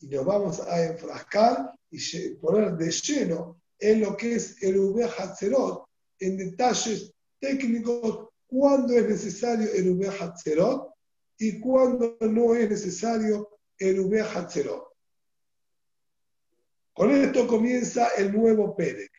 Y 0.00 0.08
nos 0.08 0.24
vamos 0.24 0.60
a 0.60 0.82
enfrascar 0.82 1.72
y 1.90 2.30
poner 2.36 2.74
de 2.76 2.90
lleno 2.90 3.60
en 3.78 4.00
lo 4.00 4.16
que 4.16 4.36
es 4.36 4.62
Erubé 4.62 5.04
Hatzerot, 5.04 5.84
en 6.20 6.38
detalles 6.38 7.12
técnicos, 7.38 8.28
cuándo 8.46 8.94
es 8.94 9.06
necesario 9.06 9.68
Erubé 9.74 10.08
Hatzerot 10.08 10.89
y 11.40 11.58
cuándo 11.58 12.18
no 12.20 12.54
es 12.54 12.68
necesario 12.68 13.48
Erubé 13.78 14.20
Hatzerot. 14.20 14.88
Con 16.92 17.10
esto 17.12 17.46
comienza 17.46 18.08
el 18.18 18.30
nuevo 18.30 18.76
Perek. 18.76 19.10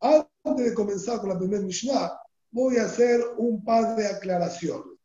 Antes 0.00 0.66
de 0.66 0.74
comenzar 0.74 1.20
con 1.20 1.30
la 1.30 1.38
primera 1.38 1.62
Mishnah, 1.62 2.12
voy 2.50 2.76
a 2.76 2.84
hacer 2.84 3.22
un 3.38 3.64
par 3.64 3.96
de 3.96 4.06
aclaraciones. 4.06 4.98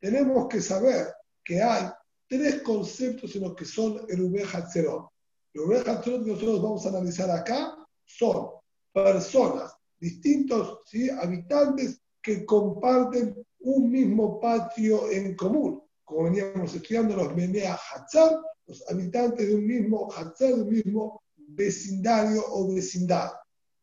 Tenemos 0.00 0.48
que 0.48 0.62
saber 0.62 1.08
que 1.44 1.62
hay 1.62 1.90
tres 2.26 2.62
conceptos 2.62 3.36
en 3.36 3.42
los 3.42 3.54
que 3.54 3.66
son 3.66 4.00
el 4.08 4.42
Hatzerot. 4.42 5.10
El 5.52 5.60
Ube 5.60 5.80
Hatzerot 5.80 6.24
que 6.24 6.30
nosotros 6.30 6.62
vamos 6.62 6.86
a 6.86 6.88
analizar 6.88 7.30
acá 7.30 7.76
son 8.06 8.52
personas, 8.90 9.74
distintos 10.00 10.80
¿sí? 10.86 11.10
habitantes 11.10 12.00
que 12.22 12.46
comparten 12.46 13.36
un 13.60 13.90
mismo 13.90 14.40
patio 14.40 15.10
en 15.10 15.36
común. 15.36 15.82
Como 16.12 16.24
veníamos 16.24 16.74
estudiando 16.74 17.16
los 17.16 17.34
Menea 17.34 17.74
Hatzar, 17.74 18.38
los 18.66 18.86
habitantes 18.90 19.48
de 19.48 19.54
un 19.54 19.66
mismo 19.66 20.12
Hatzar, 20.12 20.48
de 20.48 20.62
un 20.62 20.68
mismo 20.68 21.22
vecindario 21.36 22.44
o 22.48 22.70
vecindad. 22.74 23.32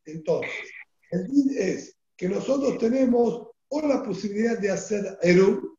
Entonces, 0.06 0.52
el 1.10 1.26
din 1.26 1.50
es 1.58 1.98
que 2.16 2.30
nosotros 2.30 2.78
tenemos 2.78 3.48
o 3.70 3.82
la 3.82 4.04
posibilidad 4.04 4.60
de 4.60 4.70
hacer 4.70 5.18
Eru, 5.24 5.76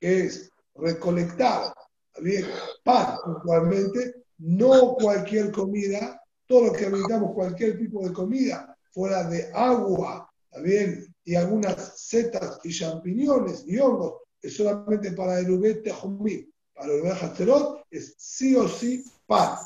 que 0.00 0.24
es 0.24 0.50
recolectar 0.74 1.72
bien, 2.20 2.44
pan 2.82 3.16
puntualmente, 3.24 4.24
no 4.38 4.94
cualquier 4.94 5.52
comida, 5.52 6.20
todo 6.48 6.66
lo 6.66 6.72
que 6.72 6.90
necesitamos, 6.90 7.34
cualquier 7.34 7.78
tipo 7.78 8.04
de 8.04 8.12
comida, 8.12 8.76
fuera 8.90 9.28
de 9.28 9.48
agua, 9.54 10.28
bien, 10.60 11.06
y 11.22 11.36
algunas 11.36 12.00
setas 12.00 12.58
y 12.64 12.72
champiñones 12.72 13.62
y 13.68 13.78
hongos, 13.78 14.23
es 14.44 14.56
solamente 14.56 15.12
para 15.12 15.38
el 15.38 15.50
jumí, 15.90 16.46
para 16.74 16.92
el 16.92 17.00
ubete 17.00 17.46
es 17.90 18.14
sí 18.18 18.54
o 18.54 18.68
sí 18.68 19.02
pan. 19.26 19.56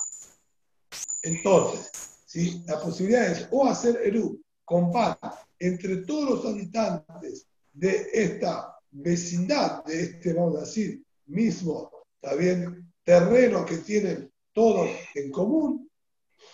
Entonces, 1.22 1.90
¿sí? 2.26 2.62
la 2.66 2.80
posibilidad 2.80 3.32
es 3.32 3.48
o 3.50 3.66
hacer 3.66 4.00
Eru 4.05 4.40
con 4.64 4.92
pan 4.92 5.16
entre 5.59 5.98
todos 5.98 6.30
los 6.30 6.46
habitantes 6.46 7.46
de 7.72 8.06
esta 8.12 8.76
vecindad 8.90 9.84
de 9.84 10.00
este, 10.00 10.32
vamos 10.32 10.56
a 10.56 10.60
decir, 10.60 11.02
mismo, 11.26 11.90
también 12.20 12.92
terreno 13.02 13.64
que 13.64 13.78
tienen 13.78 14.30
todos 14.52 14.88
en 15.14 15.32
común, 15.32 15.90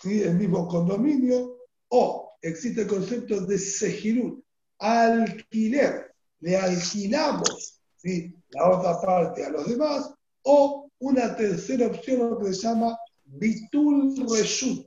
¿sí? 0.03 0.23
el 0.23 0.35
mismo 0.37 0.67
condominio, 0.67 1.59
o 1.89 2.33
existe 2.41 2.83
el 2.83 2.89
concepto 2.89 3.41
de 3.43 3.59
sejirut, 3.59 4.43
alquiler, 4.79 6.15
le 6.41 6.57
alquilamos 6.57 7.74
¿sí? 8.05 8.35
la 8.51 8.71
otra 8.71 9.01
parte 9.01 9.45
a 9.45 9.51
los 9.51 9.69
demás, 9.69 10.13
o 10.43 10.89
una 10.99 11.35
tercera 11.35 11.87
opción 11.87 12.39
que 12.39 12.53
se 12.53 12.63
llama 12.63 12.97
bitul 13.25 14.15
reshut, 14.31 14.87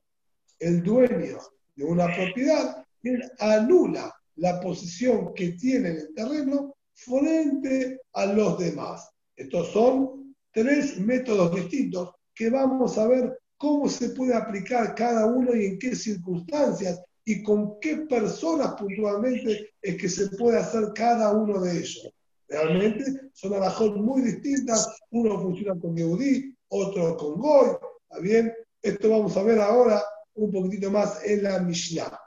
el 0.59 0.83
dueño 0.83 1.39
de 1.75 1.83
una 1.83 2.05
propiedad, 2.15 2.85
quien 3.01 3.21
anula 3.39 4.13
la 4.35 4.59
posición 4.59 5.33
que 5.33 5.53
tiene 5.53 5.89
en 5.89 5.97
el 5.97 6.13
terreno 6.13 6.75
frente 6.93 7.99
a 8.13 8.25
los 8.27 8.57
demás. 8.59 9.09
Estos 9.35 9.71
son 9.71 10.35
tres 10.51 10.99
métodos 10.99 11.55
distintos 11.55 12.11
que 12.33 12.49
vamos 12.49 12.97
a 12.97 13.07
ver 13.07 13.39
cómo 13.57 13.89
se 13.89 14.09
puede 14.09 14.35
aplicar 14.35 14.95
cada 14.95 15.25
uno 15.25 15.55
y 15.55 15.65
en 15.65 15.79
qué 15.79 15.95
circunstancias 15.95 17.01
y 17.25 17.43
con 17.43 17.79
qué 17.79 17.97
personas 17.97 18.73
puntualmente 18.75 19.71
es 19.81 19.97
que 19.97 20.07
se 20.07 20.29
puede 20.37 20.59
hacer 20.59 20.91
cada 20.95 21.31
uno 21.33 21.59
de 21.61 21.79
ellos. 21.79 22.13
Realmente 22.47 23.03
son 23.33 23.53
alajot 23.53 23.97
muy 23.97 24.21
distintas, 24.21 24.87
uno 25.11 25.39
funciona 25.39 25.79
con 25.79 25.95
Yehudi, 25.95 26.55
otro 26.69 27.17
con 27.17 27.39
Goy, 27.39 27.71
¿está 28.09 28.19
bien? 28.19 28.53
Esto 28.81 29.09
vamos 29.09 29.35
a 29.35 29.43
ver 29.43 29.59
ahora 29.59 30.01
un 30.35 30.51
poquitito 30.51 30.89
más 30.89 31.23
en 31.25 31.43
la 31.43 31.59
Mishnah. 31.59 32.19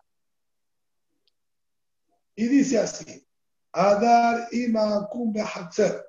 Y 2.34 2.48
dice 2.48 2.78
así, 2.78 3.26
Adar 3.72 4.48
ima 4.52 5.08
Hatzer, 5.54 6.04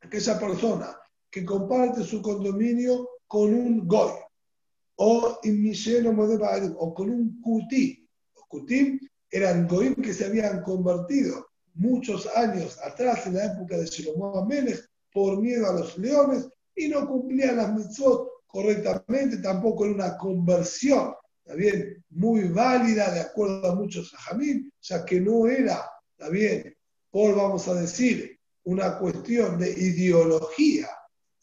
aquella 0.00 0.38
persona 0.38 0.98
que 1.30 1.44
comparte 1.44 2.02
su 2.02 2.20
condominio 2.20 3.08
con 3.26 3.54
un 3.54 3.86
goy, 3.86 4.12
o 4.96 5.40
o 5.40 6.94
con 6.94 7.10
un 7.10 7.40
kutí. 7.40 8.08
Los 8.34 8.44
kutim 8.48 8.98
eran 9.30 9.68
goyim 9.68 9.94
que 9.94 10.12
se 10.12 10.26
habían 10.26 10.62
convertido 10.62 11.49
muchos 11.74 12.26
años 12.36 12.78
atrás, 12.84 13.26
en 13.26 13.34
la 13.34 13.46
época 13.46 13.76
de 13.76 13.86
Shlomo 13.86 14.38
Amelech, 14.38 14.84
por 15.12 15.40
miedo 15.40 15.68
a 15.68 15.72
los 15.72 15.98
leones 15.98 16.48
y 16.74 16.88
no 16.88 17.06
cumplían 17.06 17.56
las 17.56 17.74
mitzvot 17.74 18.28
correctamente, 18.46 19.38
tampoco 19.38 19.84
era 19.84 19.94
una 19.94 20.16
conversión, 20.16 21.14
bien, 21.56 22.04
muy 22.10 22.48
válida 22.48 23.12
de 23.12 23.20
acuerdo 23.20 23.70
a 23.70 23.74
muchos 23.74 24.12
hajamim, 24.14 24.70
ya 24.80 25.04
que 25.04 25.20
no 25.20 25.46
era, 25.46 25.84
está 26.12 26.28
bien, 26.30 26.74
por, 27.10 27.34
vamos 27.34 27.66
a 27.68 27.74
decir, 27.74 28.38
una 28.64 28.98
cuestión 28.98 29.58
de 29.58 29.70
ideología 29.70 30.88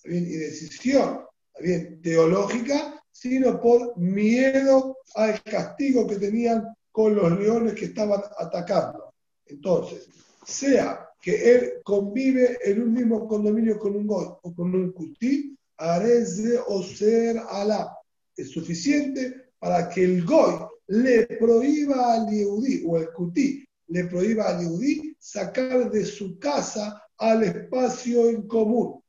y 0.03 0.19
decisión 0.19 1.21
bien, 1.59 2.01
teológica, 2.01 3.03
sino 3.11 3.59
por 3.59 3.97
miedo 3.97 4.97
al 5.15 5.41
castigo 5.43 6.07
que 6.07 6.17
tenían 6.17 6.67
con 6.91 7.15
los 7.15 7.31
leones 7.39 7.73
que 7.73 7.85
estaban 7.85 8.21
atacando. 8.37 9.06
Entonces, 9.49 10.09
sea 10.45 11.07
que 11.21 11.53
él 11.53 11.73
convive 11.83 12.57
en 12.63 12.81
un 12.81 12.93
mismo 12.93 13.27
condominio 13.27 13.77
con 13.79 13.95
un 13.95 14.07
goy 14.07 14.27
o 14.41 14.53
con 14.53 14.73
un 14.73 14.91
kutí, 14.91 15.57
de 15.79 16.59
o 16.67 16.81
ser 16.81 17.37
alá. 17.49 17.95
Es 18.35 18.51
suficiente 18.51 19.51
para 19.59 19.89
que 19.89 20.03
el 20.03 20.25
goy 20.25 20.55
le 20.87 21.27
prohíba 21.27 22.13
al 22.13 22.29
yehudí 22.29 22.83
o 22.87 22.97
el 22.97 23.11
kutí 23.11 23.63
le 23.87 24.05
prohíba 24.05 24.45
al 24.45 24.61
yehudí 24.61 25.15
sacar 25.19 25.91
de 25.91 26.05
su 26.05 26.39
casa 26.39 27.01
al 27.17 27.43
espacio 27.43 28.29
en 28.29 28.47
común. 28.47 29.01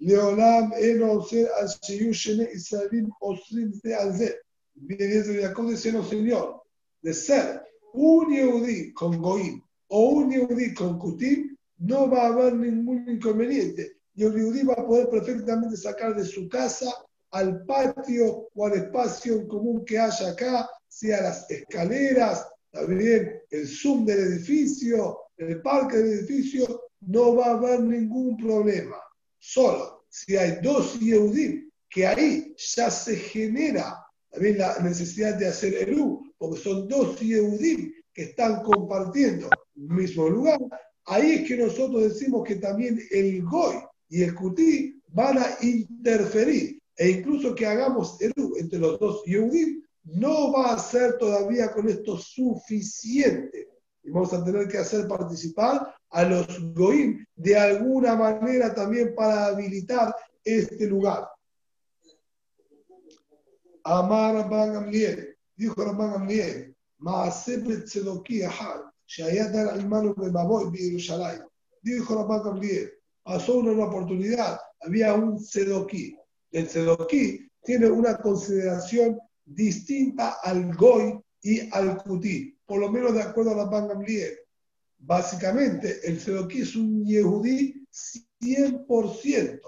Leolam 0.00 0.72
eno 0.74 1.22
ser 1.22 1.48
al 1.58 1.68
shene 1.80 2.48
israelim 2.52 3.10
osrim 3.20 3.72
de 3.82 3.94
al 3.94 4.12
ze. 4.12 4.43
Bien, 4.74 4.98
bien, 4.98 5.68
dice, 5.68 5.92
no 5.92 6.04
señor, 6.04 6.62
de 7.00 7.14
ser 7.14 7.62
un 7.92 8.34
yehudí 8.34 8.92
con 8.92 9.20
goim 9.20 9.62
o 9.88 10.08
un 10.10 10.30
yehudí 10.30 10.74
con 10.74 10.98
kutim, 10.98 11.56
no 11.78 12.10
va 12.10 12.24
a 12.24 12.26
haber 12.28 12.54
ningún 12.54 13.08
inconveniente. 13.08 13.98
Y 14.14 14.24
el 14.24 14.34
yehudí 14.34 14.62
va 14.62 14.74
a 14.74 14.86
poder 14.86 15.08
perfectamente 15.10 15.76
sacar 15.76 16.14
de 16.14 16.24
su 16.24 16.48
casa 16.48 16.92
al 17.30 17.64
patio 17.64 18.48
o 18.54 18.66
al 18.66 18.74
espacio 18.74 19.34
en 19.34 19.48
común 19.48 19.84
que 19.84 19.98
haya 19.98 20.30
acá, 20.30 20.68
sea 20.88 21.22
las 21.22 21.50
escaleras, 21.50 22.46
también 22.70 23.40
el 23.50 23.68
zoom 23.68 24.04
del 24.04 24.20
edificio, 24.20 25.18
el 25.36 25.60
parque 25.62 25.98
del 25.98 26.18
edificio, 26.18 26.82
no 27.00 27.36
va 27.36 27.46
a 27.46 27.50
haber 27.52 27.80
ningún 27.80 28.36
problema. 28.36 28.96
Solo 29.38 30.04
si 30.08 30.36
hay 30.36 30.58
dos 30.62 30.98
Yehudim, 30.98 31.70
que 31.88 32.06
ahí 32.06 32.54
ya 32.56 32.90
se 32.90 33.16
genera 33.16 34.03
también 34.34 34.58
la 34.58 34.78
necesidad 34.80 35.36
de 35.36 35.46
hacer 35.46 35.74
el 35.74 35.98
U, 35.98 36.32
porque 36.36 36.60
son 36.60 36.88
dos 36.88 37.18
Yehudim 37.20 37.92
que 38.12 38.24
están 38.24 38.62
compartiendo 38.62 39.48
el 39.76 39.88
mismo 39.88 40.28
lugar, 40.28 40.58
ahí 41.06 41.32
es 41.32 41.48
que 41.48 41.56
nosotros 41.56 42.02
decimos 42.02 42.46
que 42.46 42.56
también 42.56 43.00
el 43.10 43.42
Goy 43.44 43.76
y 44.08 44.22
el 44.22 44.34
Kutí 44.34 45.00
van 45.08 45.38
a 45.38 45.46
interferir 45.62 46.80
e 46.96 47.10
incluso 47.10 47.54
que 47.54 47.66
hagamos 47.66 48.20
Eru 48.20 48.56
entre 48.58 48.78
los 48.78 48.98
dos 48.98 49.22
Yehudim, 49.24 49.82
no 50.04 50.52
va 50.52 50.74
a 50.74 50.78
ser 50.78 51.16
todavía 51.18 51.72
con 51.72 51.88
esto 51.88 52.18
suficiente. 52.18 53.68
Y 54.02 54.10
vamos 54.10 54.32
a 54.32 54.44
tener 54.44 54.68
que 54.68 54.78
hacer 54.78 55.08
participar 55.08 55.94
a 56.10 56.24
los 56.24 56.46
Goim 56.74 57.24
de 57.34 57.56
alguna 57.56 58.14
manera 58.14 58.74
también 58.74 59.14
para 59.14 59.46
habilitar 59.46 60.14
este 60.44 60.86
lugar. 60.86 61.26
Amar 63.84 64.34
Rabban 64.34 64.72
Gamliel, 64.72 65.36
dijo 65.56 65.84
Rabban 65.84 66.12
Gamliel, 66.12 66.74
Maasebet 66.98 67.84
Tzedoki 67.84 68.42
Ahad, 68.42 68.80
Shayat 69.06 69.52
Dar 69.52 69.68
Almanu 69.68 70.14
Bemaboy 70.14 70.70
Yerushalayim. 70.72 71.42
Dijo 71.82 72.14
Rabban 72.14 72.42
Gamliel, 72.42 72.90
pasó 73.22 73.58
una 73.58 73.84
oportunidad, 73.84 74.58
había 74.80 75.14
un 75.14 75.38
Tzedoki, 75.38 76.16
el 76.54 76.68
Sedoquí 76.68 77.50
tiene 77.64 77.90
una 77.90 78.16
consideración 78.18 79.18
distinta 79.44 80.36
al 80.42 80.72
Goy 80.76 81.18
y 81.42 81.68
al 81.74 81.96
Kutí, 81.98 82.56
por 82.64 82.78
lo 82.78 82.90
menos 82.90 83.12
de 83.12 83.22
acuerdo 83.22 83.50
a 83.50 83.56
la 83.56 83.64
Bangamlier. 83.64 84.38
Básicamente, 84.98 85.98
el 86.04 86.20
Sedoquí 86.20 86.60
es 86.60 86.76
un 86.76 87.04
Yehudí 87.04 87.84
100%, 88.40 89.60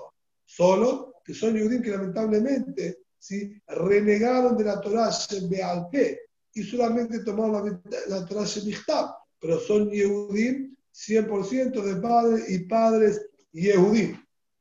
solo 0.44 1.14
que 1.24 1.34
son 1.34 1.54
Yehudí 1.54 1.82
que 1.82 1.90
lamentablemente 1.90 2.98
¿sí? 3.26 3.60
renegaron 3.66 4.56
de 4.56 4.64
la 4.64 4.80
Torah 4.80 5.10
Bealpe 5.50 6.20
y 6.54 6.62
solamente 6.62 7.24
tomaron 7.24 7.82
la, 7.84 8.18
la 8.18 8.26
Torah 8.26 8.44
Shemichtab, 8.44 9.10
pero 9.40 9.58
son 9.58 9.90
Yehudí 9.90 10.72
100% 10.94 11.82
de 11.82 11.96
padres 11.96 12.48
y 12.48 12.60
padres 12.60 13.28
Yehudí. 13.52 14.16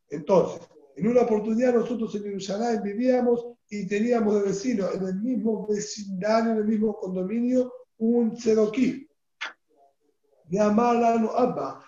Entonces, 0.09 0.67
en 0.95 1.07
una 1.07 1.21
oportunidad 1.21 1.75
nosotros 1.75 2.15
en 2.15 2.23
Jerusalén 2.23 2.81
vivíamos 2.83 3.45
y 3.69 3.85
teníamos 3.85 4.35
de 4.35 4.49
vecino 4.49 4.91
en 4.91 5.05
el 5.05 5.15
mismo 5.15 5.67
vecindario, 5.67 6.53
en 6.53 6.57
el 6.57 6.65
mismo 6.65 6.95
condominio, 6.95 7.71
un 7.97 8.35
sedoquí. 8.35 9.07
Llamarano 10.49 11.31
Abba, 11.31 11.83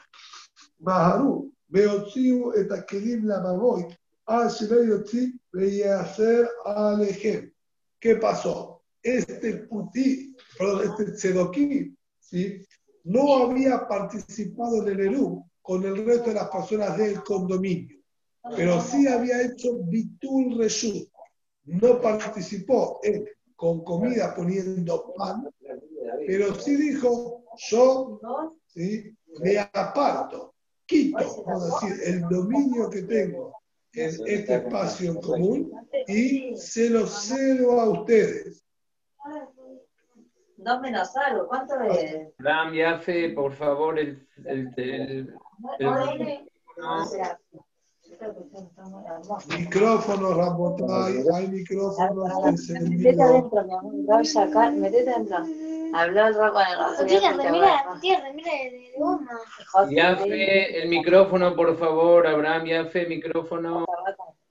Maharu, 0.80 1.52
Beotziu 1.68 2.54
et 2.54 2.72
Akelim 2.72 3.26
Lamaboy, 3.26 3.88
al 4.28 4.50
Hacer 5.84 6.50
Alejem. 6.66 7.52
¿Qué 8.00 8.16
pasó? 8.16 8.84
Este 9.02 9.54
puti, 9.68 10.36
perdón, 10.58 10.82
este 10.86 11.18
sedoquí, 11.18 11.96
¿sí? 12.20 12.62
no 13.06 13.38
había 13.38 13.88
participado 13.88 14.84
en 14.84 14.94
el 14.94 15.00
Eru 15.08 15.46
con 15.62 15.84
el 15.86 16.06
resto 16.06 16.30
de 16.30 16.36
las 16.36 16.50
personas 16.50 16.98
del 16.98 17.24
condominio 17.24 17.98
pero 18.56 18.82
sí 18.82 19.08
había 19.08 19.42
hecho 19.42 19.80
Bitul 19.84 20.58
Reshut. 20.58 21.10
No 21.66 22.02
participó 22.02 23.02
con 23.56 23.84
comida 23.84 24.34
poniendo 24.36 25.14
pan, 25.18 25.50
pero 26.26 26.56
sí 26.56 26.76
dijo, 26.76 27.44
yo 27.70 28.22
me 29.42 29.58
aparto, 29.58 30.54
quito, 30.86 31.44
vamos 31.46 31.84
a 31.84 31.88
decir, 31.88 32.04
el 32.06 32.22
dominio 32.22 32.90
que 32.90 33.02
tengo 33.04 33.54
en 33.94 34.10
este 34.26 34.56
espacio 34.56 35.12
en 35.12 35.22
común 35.22 35.72
y 36.08 36.56
se 36.58 36.90
lo 36.90 37.08
cedo 37.08 37.80
a 37.80 37.90
ustedes. 37.90 38.64
Dos 40.58 40.82
menos 40.82 41.16
algo, 41.16 41.48
¿cuánto 41.48 41.80
es? 41.82 42.30
Ram 42.40 42.74
y 42.74 43.30
por 43.34 43.54
favor, 43.54 44.00
el, 44.00 44.28
el, 44.46 44.74
el, 44.78 45.34
Micrófono, 49.48 50.34
Rabotay, 50.34 51.24
hay 51.34 51.48
micrófonos 51.48 52.70
Metete 52.82 53.22
adentro, 53.22 53.64
mi 53.64 53.74
amor, 53.74 54.26
sacar, 54.26 54.74
metete 54.74 55.12
adentro. 55.12 55.38
Habló 55.94 56.28
el 56.28 56.34
roco 56.36 56.60
en 56.60 56.68
el 57.00 57.08
Tira, 57.08 57.52
mira, 57.52 57.84
tira, 58.02 58.34
mira 58.34 58.52
de 58.52 58.94
goma. 58.98 59.40
Yafe, 59.90 60.82
el 60.82 60.90
micrófono, 60.90 61.56
por 61.56 61.78
favor, 61.78 62.28
Abraham, 62.28 62.66
Yafe, 62.66 63.06
micrófono. 63.08 63.86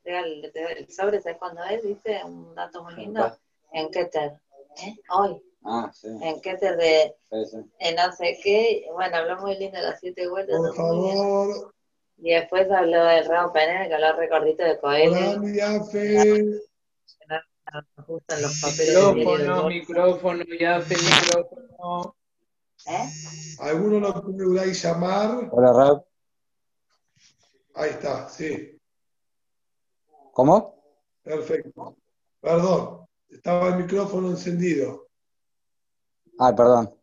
El 0.04 0.52
sobre, 0.88 1.20
¿sabes 1.20 1.38
cuándo 1.38 1.62
es? 1.64 1.84
¿Viste? 1.84 2.22
Un 2.24 2.54
dato 2.54 2.84
muy 2.84 2.94
lindo. 2.94 3.36
En 3.72 3.90
Keter. 3.90 4.40
¿Eh? 4.82 4.96
Hoy. 5.10 5.42
Ah, 5.64 5.90
sí. 5.92 6.08
En 6.22 6.40
Keter 6.40 6.76
de. 6.76 7.16
Sí, 7.28 7.44
sí. 7.50 7.56
En 7.80 7.96
no 7.96 8.12
sé 8.12 8.38
qué. 8.42 8.86
Bueno, 8.92 9.16
habló 9.16 9.40
muy 9.40 9.58
lindo 9.58 9.76
de 9.78 9.82
las 9.82 9.98
siete 9.98 10.28
vueltas. 10.28 10.56
Por 10.56 10.76
favor, 10.76 11.74
y 12.18 12.32
después 12.32 12.70
habló 12.70 13.04
del 13.04 13.26
Ramo 13.26 13.52
Penel, 13.52 13.88
que 13.88 13.94
habló 13.94 14.16
recordito 14.16 14.64
de 14.64 14.78
Coelho. 14.78 15.40
Justo 18.06 18.34
en 18.34 18.42
los 18.42 18.60
papeles 18.60 18.94
de 18.94 19.12
Micrófono, 19.12 19.68
micrófono, 19.68 20.44
Yafe, 20.58 20.94
micrófono. 20.94 22.16
¿Eh? 22.86 23.08
¿Alguno 23.60 24.00
lo 24.00 24.22
puede 24.22 24.72
llamar? 24.72 25.48
Hola, 25.50 25.72
Rab. 25.72 26.04
Ahí 27.74 27.90
está, 27.90 28.28
sí. 28.28 28.80
¿Cómo? 30.32 30.80
Perfecto. 31.22 31.96
Perdón, 32.40 33.06
estaba 33.28 33.68
el 33.68 33.76
micrófono 33.76 34.30
encendido. 34.30 35.08
Ah, 36.38 36.54
perdón. 36.54 36.94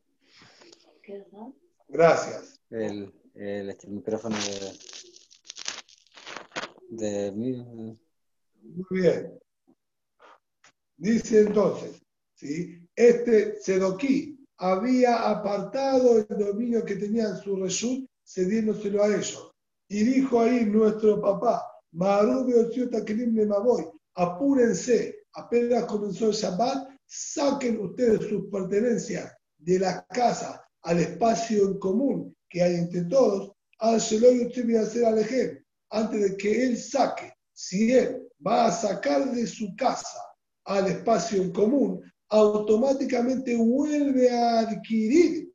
Gracias. 1.89 2.61
El, 2.69 3.13
el, 3.35 3.69
este, 3.69 3.87
el 3.87 3.93
micrófono 3.93 4.35
de. 4.37 4.92
De 6.97 7.31
mí. 7.31 7.97
Muy 8.61 8.85
bien. 8.89 9.39
Dice 10.97 11.41
entonces, 11.41 12.01
¿sí? 12.35 12.87
este 12.95 13.59
Sedoquí 13.59 14.39
había 14.57 15.29
apartado 15.29 16.19
el 16.19 16.37
dominio 16.37 16.85
que 16.85 16.95
tenía 16.95 17.29
en 17.29 17.37
su 17.37 17.55
reshut, 17.55 18.07
cediéndoselo 18.25 19.03
a 19.03 19.07
ellos. 19.07 19.51
Y 19.89 20.03
dijo 20.03 20.39
ahí 20.39 20.65
nuestro 20.65 21.21
papá, 21.21 21.63
Maboy, 23.45 23.85
apúrense, 24.15 25.25
apenas 25.33 25.85
comenzó 25.85 26.27
el 26.27 26.33
Shabbat, 26.33 26.89
saquen 27.05 27.79
ustedes 27.79 28.27
sus 28.29 28.49
pertenencias 28.49 29.33
de 29.57 29.79
la 29.79 30.05
casa 30.05 30.63
al 30.83 30.99
espacio 30.99 31.65
en 31.65 31.79
común 31.79 32.35
que 32.49 32.61
hay 32.61 32.75
entre 32.75 33.03
todos, 33.05 33.51
al 33.79 33.99
Sheloy 33.99 34.47
usted 34.47 34.75
a 34.75 34.81
hacer 34.81 35.05
al 35.05 35.19
antes 35.93 36.21
de 36.21 36.37
que 36.37 36.65
él 36.65 36.77
saque, 36.77 37.31
si 37.53 37.93
él 37.93 38.27
va 38.45 38.65
a 38.65 38.71
sacar 38.71 39.31
de 39.31 39.45
su 39.45 39.75
casa 39.75 40.17
al 40.65 40.87
espacio 40.87 41.41
en 41.41 41.51
común, 41.51 42.01
automáticamente 42.29 43.55
vuelve 43.55 44.29
a 44.31 44.61
adquirir 44.61 45.53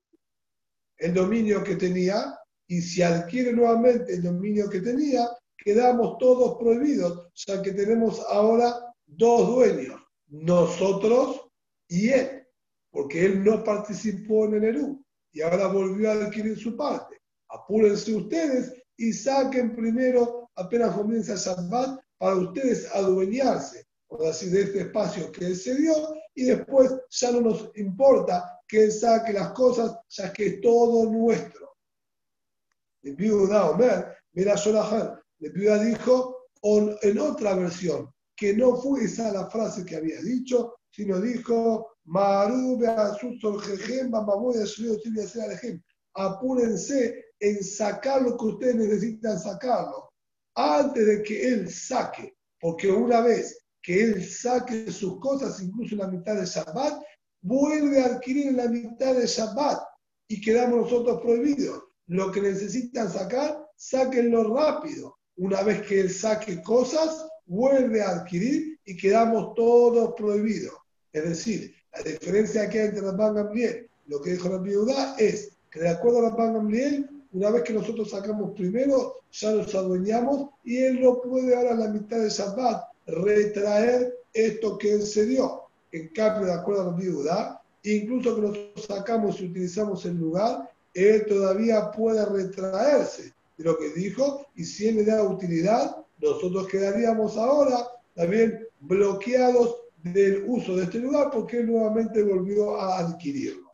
el 0.98 1.12
dominio 1.12 1.65
que 1.65 1.74
tenía 1.74 2.39
y 2.69 2.81
si 2.81 3.02
adquiere 3.02 3.52
nuevamente 3.52 4.15
el 4.15 4.23
dominio 4.23 4.70
que 4.70 4.81
tenía, 4.81 5.28
quedamos 5.56 6.19
todos 6.19 6.56
prohibidos, 6.59 7.28
ya 7.35 7.60
que 7.60 7.73
tenemos 7.73 8.20
ahora 8.28 8.74
dos 9.06 9.48
dueños, 9.48 10.01
nosotros 10.28 11.48
y 11.89 12.10
él. 12.10 12.47
porque 12.90 13.27
él 13.27 13.44
no 13.44 13.62
participó 13.65 14.47
en 14.47 14.55
el 14.55 14.65
Eru 14.65 15.05
y 15.32 15.43
ahora 15.43 15.66
volvió 15.66 16.10
a 16.10 16.15
adquirir 16.15 16.59
su 16.59 16.77
parte. 16.77 17.20
Apúrense 17.48 18.15
ustedes 18.15 18.73
y 18.98 19.12
saquen 19.12 19.74
primero, 19.74 20.50
apenas 20.56 20.94
comienza 20.94 21.36
Shabbat, 21.36 22.00
para 22.18 22.36
ustedes 22.36 22.92
adueñarse, 22.94 23.86
por 24.08 24.26
así 24.26 24.50
de 24.50 24.62
este 24.62 24.80
espacio 24.80 25.30
que 25.30 25.46
él 25.46 25.56
se 25.56 25.76
dio, 25.76 25.94
y 26.34 26.44
después 26.44 26.92
ya 27.10 27.30
no 27.30 27.40
nos 27.40 27.70
importa 27.76 28.60
que 28.66 28.84
él 28.84 28.92
saque 28.92 29.32
las 29.32 29.52
cosas, 29.52 29.96
ya 30.08 30.32
que 30.32 30.46
es 30.46 30.60
todo 30.60 31.10
nuestro. 31.10 31.76
El 33.02 33.14
viuda 33.14 33.70
Omer, 33.70 34.16
mira 34.32 34.54
el 34.54 35.52
viuda 35.52 35.82
dijo 35.84 36.48
en 36.62 37.18
otra 37.18 37.54
versión, 37.54 38.12
que 38.34 38.54
no 38.54 38.76
fue 38.76 39.04
esa 39.04 39.32
la 39.32 39.48
frase 39.48 39.84
que 39.84 39.96
había 39.96 40.20
dicho, 40.20 40.74
sino 40.90 41.20
dijo, 41.20 41.92
apúrense 46.14 47.27
en 47.40 47.62
sacar 47.62 48.23
lo 48.23 48.36
que 48.36 48.44
ustedes 48.47 48.77
necesitan 48.77 49.39
sacarlo, 49.39 50.10
antes 50.55 51.06
de 51.06 51.23
que 51.23 51.48
él 51.48 51.70
saque, 51.70 52.35
porque 52.60 52.90
una 52.90 53.20
vez 53.20 53.59
que 53.82 54.02
él 54.02 54.28
saque 54.28 54.90
sus 54.90 55.20
cosas, 55.20 55.62
incluso 55.62 55.97
la 55.97 56.09
mitad 56.09 56.35
de 56.35 56.47
Shabbat, 56.47 57.01
vuelve 57.40 58.01
a 58.01 58.06
adquirir 58.06 58.52
la 58.55 58.69
mitad 58.69 59.15
de 59.15 59.27
Shabbat 59.27 59.81
y 60.28 60.40
quedamos 60.40 60.81
nosotros 60.82 61.20
prohibidos. 61.23 61.85
Lo 62.09 62.32
que 62.32 62.40
necesitan 62.40 63.10
sacar, 63.10 63.66
sáquenlo 63.77 64.55
rápido. 64.55 65.16
Una 65.36 65.62
vez 65.62 65.86
que 65.86 66.01
él 66.01 66.10
saque 66.10 66.60
cosas, 66.62 67.27
vuelve 67.47 68.02
a 68.02 68.10
adquirir 68.10 68.78
y 68.85 68.97
quedamos 68.97 69.55
todos 69.55 70.15
prohibidos. 70.16 70.74
Es 71.12 71.24
decir, 71.24 71.74
la 71.93 72.02
diferencia 72.02 72.69
que 72.69 72.81
hay 72.81 72.89
entre 72.89 73.02
Rabban 73.02 73.35
Gamliel, 73.35 73.89
lo 74.06 74.20
que 74.20 74.32
dijo 74.32 74.48
la 74.48 74.59
viuda 74.59 75.16
es 75.19 75.56
que 75.70 75.81
de 75.81 75.89
acuerdo 75.89 76.19
a 76.27 76.31
Rabban 76.31 76.55
Gamliel, 76.55 77.09
una 77.32 77.50
vez 77.50 77.62
que 77.62 77.74
nosotros 77.74 78.10
sacamos 78.10 78.52
primero, 78.52 79.16
ya 79.32 79.52
nos 79.52 79.74
adueñamos 79.74 80.50
y 80.64 80.78
él 80.78 81.00
no 81.00 81.20
puede 81.20 81.55
ahora 81.55 81.72
a 81.72 81.76
la 81.76 81.88
mitad 81.88 82.18
de 82.18 82.30
Shabbat 82.30 82.84
retraer 83.06 84.14
esto 84.32 84.78
que 84.78 84.92
él 84.92 85.02
se 85.02 85.26
dio. 85.26 85.62
En 85.92 86.09
cambio, 86.09 86.46
de 86.46 86.55
acuerdo 86.55 86.82
a 86.82 86.92
la 86.92 86.96
viuda, 86.96 87.62
incluso 87.82 88.34
que 88.34 88.42
nosotros 88.42 88.86
sacamos 88.86 89.40
y 89.40 89.46
utilizamos 89.46 90.05
el 90.06 90.16
lugar, 90.16 90.70
él 90.94 91.26
todavía 91.26 91.90
puede 91.90 92.24
retraerse 92.24 93.34
de 93.56 93.64
lo 93.64 93.78
que 93.78 93.90
dijo 93.90 94.46
y 94.56 94.64
si 94.64 94.88
él 94.88 94.96
le 94.96 95.05
da 95.05 95.22
utilidad, 95.22 95.96
nosotros 96.20 96.66
quedaríamos 96.68 97.36
ahora 97.36 97.86
también 98.14 98.66
bloqueados 98.80 99.76
del 100.02 100.44
uso 100.46 100.76
de 100.76 100.84
este 100.84 100.98
lugar 100.98 101.30
porque 101.30 101.59
él 101.59 101.66
nuevamente 101.66 102.22
volvió 102.22 102.80
a 102.80 102.98
adquirirlo. 102.98 103.68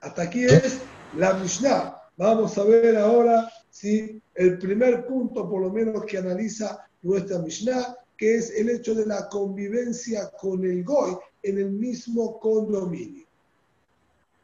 Hasta 0.00 0.22
aquí 0.22 0.44
es 0.44 0.80
la 1.16 1.34
Mishnah. 1.34 1.96
Vamos 2.16 2.56
a 2.58 2.64
ver 2.64 2.96
ahora 2.96 3.50
si 3.70 4.20
el 4.34 4.58
primer 4.58 5.06
punto, 5.06 5.48
por 5.48 5.62
lo 5.62 5.70
menos, 5.70 6.04
que 6.04 6.18
analiza 6.18 6.84
nuestra 7.02 7.38
Mishnah, 7.38 7.96
que 8.16 8.36
es 8.36 8.50
el 8.50 8.70
hecho 8.70 8.94
de 8.94 9.06
la 9.06 9.28
convivencia 9.28 10.30
con 10.40 10.64
el 10.64 10.84
Goy 10.84 11.16
en 11.42 11.58
el 11.58 11.70
mismo 11.70 12.38
condominio. 12.38 13.26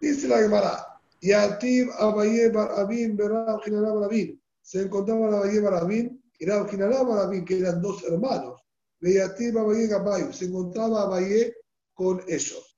Dice 0.01 0.28
la 0.28 0.38
Gemara, 0.38 1.01
Yatib 1.20 1.90
Abaye 1.98 2.48
Barabin 2.51 3.16
Berab 3.16 3.60
Barabin. 3.68 4.40
Se 4.62 4.82
encontraba 4.82 5.38
Abaye 5.38 5.60
Barabin 5.60 6.22
y 6.38 6.47
Rab 6.47 6.70
Barabin, 7.06 7.44
que 7.44 7.59
eran 7.59 7.82
dos 7.82 8.02
hermanos. 8.05 8.60
Yatib 9.01 9.59
Abaye 9.59 9.86
Gabayu. 9.88 10.32
Se 10.32 10.47
encontraba 10.47 11.02
Abaye 11.02 11.55
con 11.94 12.22
ellos. 12.28 12.76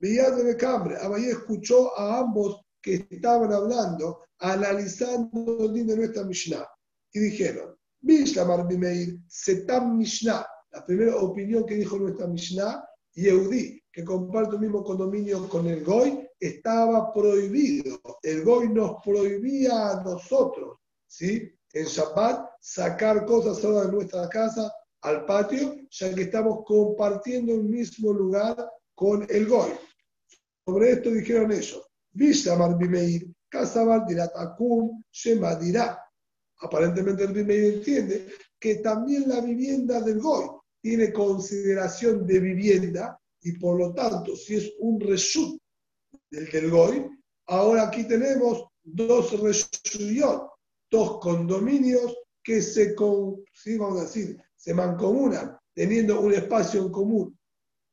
Veía 0.00 0.30
de 0.30 0.56
Cambre. 0.56 0.96
Abaye 0.96 1.30
escuchó 1.30 1.96
a 1.98 2.20
ambos 2.20 2.61
que 2.82 3.06
estaban 3.08 3.52
hablando, 3.52 4.22
analizando 4.38 5.64
el 5.64 5.86
de 5.86 5.96
nuestra 5.96 6.24
Mishnah. 6.24 6.68
Y 7.12 7.20
dijeron, 7.20 7.76
Mishlamar 8.02 8.66
Bimeir, 8.66 9.18
Setam 9.28 9.96
Mishnah. 9.96 10.46
La 10.72 10.84
primera 10.84 11.16
opinión 11.16 11.64
que 11.64 11.76
dijo 11.76 11.96
nuestra 11.98 12.26
Mishnah, 12.26 12.84
Yehudi, 13.14 13.82
que 13.92 14.04
comparte 14.04 14.56
el 14.56 14.62
mismo 14.62 14.82
condominio 14.82 15.48
con 15.48 15.66
el 15.66 15.84
Goy, 15.84 16.26
estaba 16.40 17.12
prohibido. 17.12 18.00
El 18.22 18.42
Goy 18.42 18.70
nos 18.70 18.96
prohibía 19.04 19.90
a 19.90 20.02
nosotros, 20.02 20.78
¿sí? 21.06 21.52
En 21.74 21.84
Shabbat, 21.84 22.50
sacar 22.60 23.24
cosas 23.26 23.62
ahora 23.64 23.86
de 23.86 23.92
nuestra 23.92 24.28
casa 24.28 24.72
al 25.02 25.26
patio, 25.26 25.76
ya 25.90 26.14
que 26.14 26.22
estamos 26.22 26.64
compartiendo 26.64 27.54
el 27.54 27.64
mismo 27.64 28.12
lugar 28.12 28.56
con 28.94 29.26
el 29.28 29.46
Goy. 29.46 29.70
Sobre 30.64 30.92
esto 30.92 31.10
dijeron 31.10 31.52
ellos, 31.52 31.91
Vishamar 32.12 32.76
Bimeir, 32.76 33.26
Kasabar 33.48 34.06
Dirat 34.06 34.32
Akum, 34.36 35.02
Shema 35.10 35.56
dirá. 35.56 35.98
Aparentemente 36.60 37.24
el 37.24 37.32
Bimeir 37.32 37.74
entiende 37.74 38.28
que 38.58 38.76
también 38.76 39.28
la 39.28 39.40
vivienda 39.40 40.00
del 40.00 40.20
Goy 40.20 40.46
tiene 40.80 41.12
consideración 41.12 42.26
de 42.26 42.40
vivienda 42.40 43.18
y 43.42 43.52
por 43.58 43.78
lo 43.78 43.92
tanto, 43.92 44.36
si 44.36 44.56
es 44.56 44.72
un 44.78 45.00
reshut 45.00 45.60
del 46.30 46.50
del 46.50 46.70
Goy, 46.70 47.06
ahora 47.46 47.88
aquí 47.88 48.04
tenemos 48.04 48.64
dos 48.82 49.40
reshuyot, 49.40 50.48
dos 50.90 51.18
condominios 51.20 52.16
que 52.42 52.62
se, 52.62 52.94
sí, 53.52 53.78
vamos 53.78 54.00
a 54.00 54.04
decir, 54.04 54.40
se 54.56 54.74
mancomunan, 54.74 55.56
teniendo 55.74 56.20
un 56.20 56.34
espacio 56.34 56.82
en 56.82 56.90
común. 56.90 57.38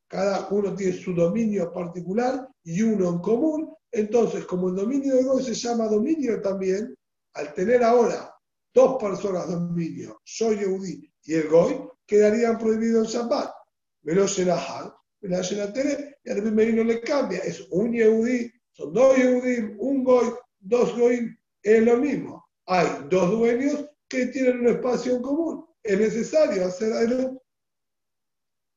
Cada 0.07 0.47
uno 0.49 0.75
tiene 0.75 0.93
su 0.93 1.13
dominio 1.13 1.71
particular 1.71 2.47
y 2.63 2.81
uno 2.81 3.09
en 3.09 3.19
común, 3.19 3.73
entonces, 3.91 4.45
como 4.45 4.69
el 4.69 4.75
dominio 4.75 5.15
de 5.15 5.23
Goy 5.23 5.43
se 5.43 5.53
llama 5.53 5.87
dominio 5.87 6.41
también, 6.41 6.95
al 7.33 7.53
tener 7.53 7.83
ahora 7.83 8.35
dos 8.73 9.01
personas 9.01 9.47
dominio, 9.47 10.21
yo 10.23 10.53
Yehudi 10.53 11.11
y 11.23 11.33
el 11.33 11.47
Goy, 11.47 11.81
quedarían 12.05 12.57
prohibidos 12.57 13.13
en 13.13 13.21
Shabbat. 13.21 13.51
Menos 14.03 14.31
Shenahal, 14.31 14.93
menos 15.21 15.49
Shenatere, 15.49 16.17
y 16.23 16.29
al 16.29 16.55
no 16.75 16.83
le 16.83 17.01
cambia. 17.01 17.39
Es 17.39 17.67
un 17.71 17.91
Yehudi, 17.91 18.51
son 18.71 18.93
dos 18.93 19.17
Yehudim, 19.17 19.75
un 19.79 20.03
Goy, 20.03 20.27
dos 20.59 20.97
Goy, 20.97 21.35
es 21.61 21.83
lo 21.83 21.97
mismo. 21.97 22.45
Hay 22.67 22.87
dos 23.09 23.31
dueños 23.31 23.85
que 24.07 24.27
tienen 24.27 24.59
un 24.61 24.67
espacio 24.67 25.15
en 25.15 25.21
común. 25.21 25.65
Es 25.83 25.99
necesario 25.99 26.65
hacer 26.65 26.93
algo. 26.93 27.41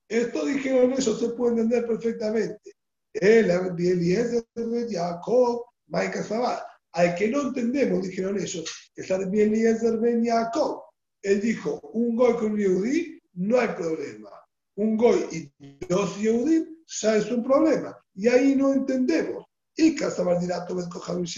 Esto 0.09 0.45
dijeron 0.45 0.93
ellos, 0.93 1.21
se 1.21 1.29
puede 1.31 1.53
entender 1.53 1.87
perfectamente 1.87 2.73
el 3.15 3.51
Eliezer 3.51 4.45
de 4.55 4.89
Jacob, 4.91 5.65
Maika 5.89 6.23
Sabat. 6.23 6.63
Al 6.93 7.15
que 7.15 7.29
no 7.29 7.43
entendemos, 7.43 8.03
dijeron 8.03 8.39
ellos, 8.39 8.91
es 8.95 9.11
el 9.11 9.35
Eliezer 9.35 9.99
ben 9.99 10.25
Jacob. 10.25 10.83
Él 11.23 11.41
dijo, 11.41 11.81
un 11.95 12.17
goy 12.17 12.35
con 12.35 12.53
un 12.53 12.59
yehudí, 12.59 13.21
no 13.35 13.59
hay 13.59 13.69
problema. 13.69 14.31
Un 14.77 14.97
goy 14.97 15.53
y 15.59 15.87
dos 15.87 16.19
yehudí, 16.19 16.85
ya 16.87 17.17
es 17.17 17.31
un 17.31 17.43
problema. 17.43 17.97
Y 18.15 18.29
ahí 18.29 18.55
no 18.57 18.73
entendemos. 18.73 19.47
Y 19.77 19.95
Casabar 19.95 20.39
dirá, 20.41 20.67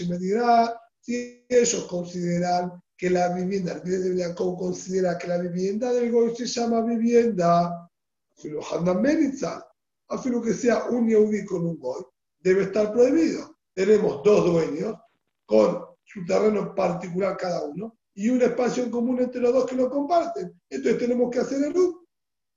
me 0.09 0.17
dirá, 0.17 0.81
si 0.99 1.45
ellos 1.47 1.85
consideran 1.85 2.81
que 2.97 3.09
la 3.09 3.33
vivienda, 3.33 3.81
el 3.83 4.15
de 4.15 4.23
Jacob 4.23 4.57
considera 4.57 5.17
que 5.17 5.27
la 5.27 5.37
vivienda 5.37 5.93
del 5.93 6.11
goy 6.11 6.35
se 6.35 6.45
llama 6.45 6.81
vivienda, 6.81 7.89
lo 10.25 10.41
que 10.41 10.53
sea 10.53 10.85
un 10.85 11.07
Yehudi 11.07 11.45
con 11.45 11.65
un 11.65 11.77
Goy, 11.77 12.03
debe 12.39 12.63
estar 12.63 12.91
prohibido. 12.91 13.57
Tenemos 13.73 14.23
dos 14.23 14.45
dueños 14.45 14.95
con 15.45 15.83
su 16.03 16.25
terreno 16.25 16.73
particular 16.73 17.35
cada 17.37 17.65
uno 17.65 17.97
y 18.13 18.29
un 18.29 18.41
espacio 18.41 18.83
en 18.83 18.91
común 18.91 19.19
entre 19.19 19.41
los 19.41 19.53
dos 19.53 19.65
que 19.65 19.75
lo 19.75 19.89
comparten. 19.89 20.59
Entonces 20.69 20.99
tenemos 20.99 21.29
que 21.31 21.39
hacer 21.39 21.63
el. 21.63 21.73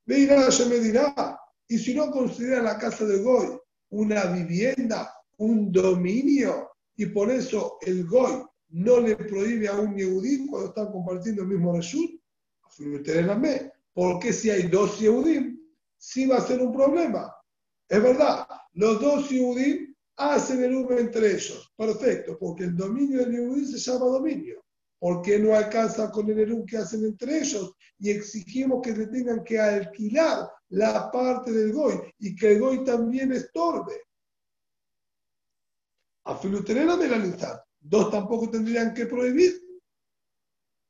Me 0.06 0.14
dirá, 0.16 0.50
se 0.50 0.66
me 0.66 0.78
dirá, 0.78 1.38
y 1.66 1.78
si 1.78 1.94
no 1.94 2.10
considera 2.10 2.62
la 2.62 2.78
casa 2.78 3.04
de 3.04 3.22
Goy 3.22 3.58
una 3.90 4.26
vivienda, 4.26 5.12
un 5.38 5.72
dominio, 5.72 6.70
y 6.96 7.06
por 7.06 7.30
eso 7.30 7.78
el 7.82 8.06
Goy 8.06 8.42
no 8.70 9.00
le 9.00 9.16
prohíbe 9.16 9.68
a 9.68 9.74
un 9.74 9.96
Yehudí 9.96 10.46
cuando 10.46 10.68
están 10.68 10.92
compartiendo 10.92 11.42
el 11.42 11.48
mismo 11.48 11.74
Reshut, 11.74 12.18
porque 13.94 14.32
si 14.32 14.50
hay 14.50 14.68
dos 14.68 14.98
Yehudim, 14.98 15.58
sí 15.96 16.26
va 16.26 16.36
a 16.36 16.46
ser 16.46 16.60
un 16.60 16.72
problema. 16.72 17.34
Es 17.88 18.02
verdad, 18.02 18.46
los 18.74 19.00
dos 19.00 19.30
Yehudim 19.30 19.94
hacen 20.16 20.62
el 20.62 20.74
uno 20.74 20.98
entre 20.98 21.32
ellos. 21.32 21.72
Perfecto, 21.76 22.38
porque 22.38 22.64
el 22.64 22.76
dominio 22.76 23.20
del 23.20 23.32
Yehudim 23.32 23.66
se 23.66 23.78
llama 23.78 24.06
dominio. 24.06 24.64
¿Por 24.98 25.22
qué 25.22 25.38
no 25.38 25.54
alcanza 25.54 26.10
con 26.10 26.28
el 26.28 26.40
Erú 26.40 26.66
que 26.66 26.76
hacen 26.76 27.04
entre 27.04 27.38
ellos? 27.38 27.72
Y 27.98 28.10
exigimos 28.10 28.82
que 28.82 28.92
le 28.92 29.06
tengan 29.06 29.44
que 29.44 29.58
alquilar 29.58 30.50
la 30.70 31.10
parte 31.10 31.52
del 31.52 31.72
Goy 31.72 32.12
y 32.18 32.34
que 32.34 32.52
el 32.52 32.60
Goy 32.60 32.84
también 32.84 33.32
estorbe. 33.32 34.02
A 36.24 36.36
Filuterena 36.36 36.96
de 36.96 37.08
la 37.08 37.64
dos 37.80 38.10
tampoco 38.10 38.50
tendrían 38.50 38.92
que 38.92 39.06
prohibir. 39.06 39.62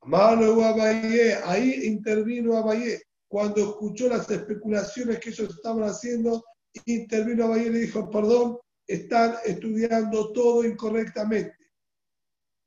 Malo 0.02 0.64
Abayé, 0.64 1.34
ahí 1.44 1.86
intervino 1.86 2.56
Abayé 2.56 3.02
cuando 3.28 3.60
escuchó 3.60 4.08
las 4.08 4.28
especulaciones 4.30 5.20
que 5.20 5.30
ellos 5.30 5.50
estaban 5.50 5.84
haciendo 5.84 6.42
intervino 6.86 7.44
Abaye 7.44 7.66
y 7.66 7.70
dijo, 7.70 8.10
perdón, 8.10 8.58
están 8.86 9.34
estudiando 9.44 10.32
todo 10.32 10.64
incorrectamente. 10.64 11.56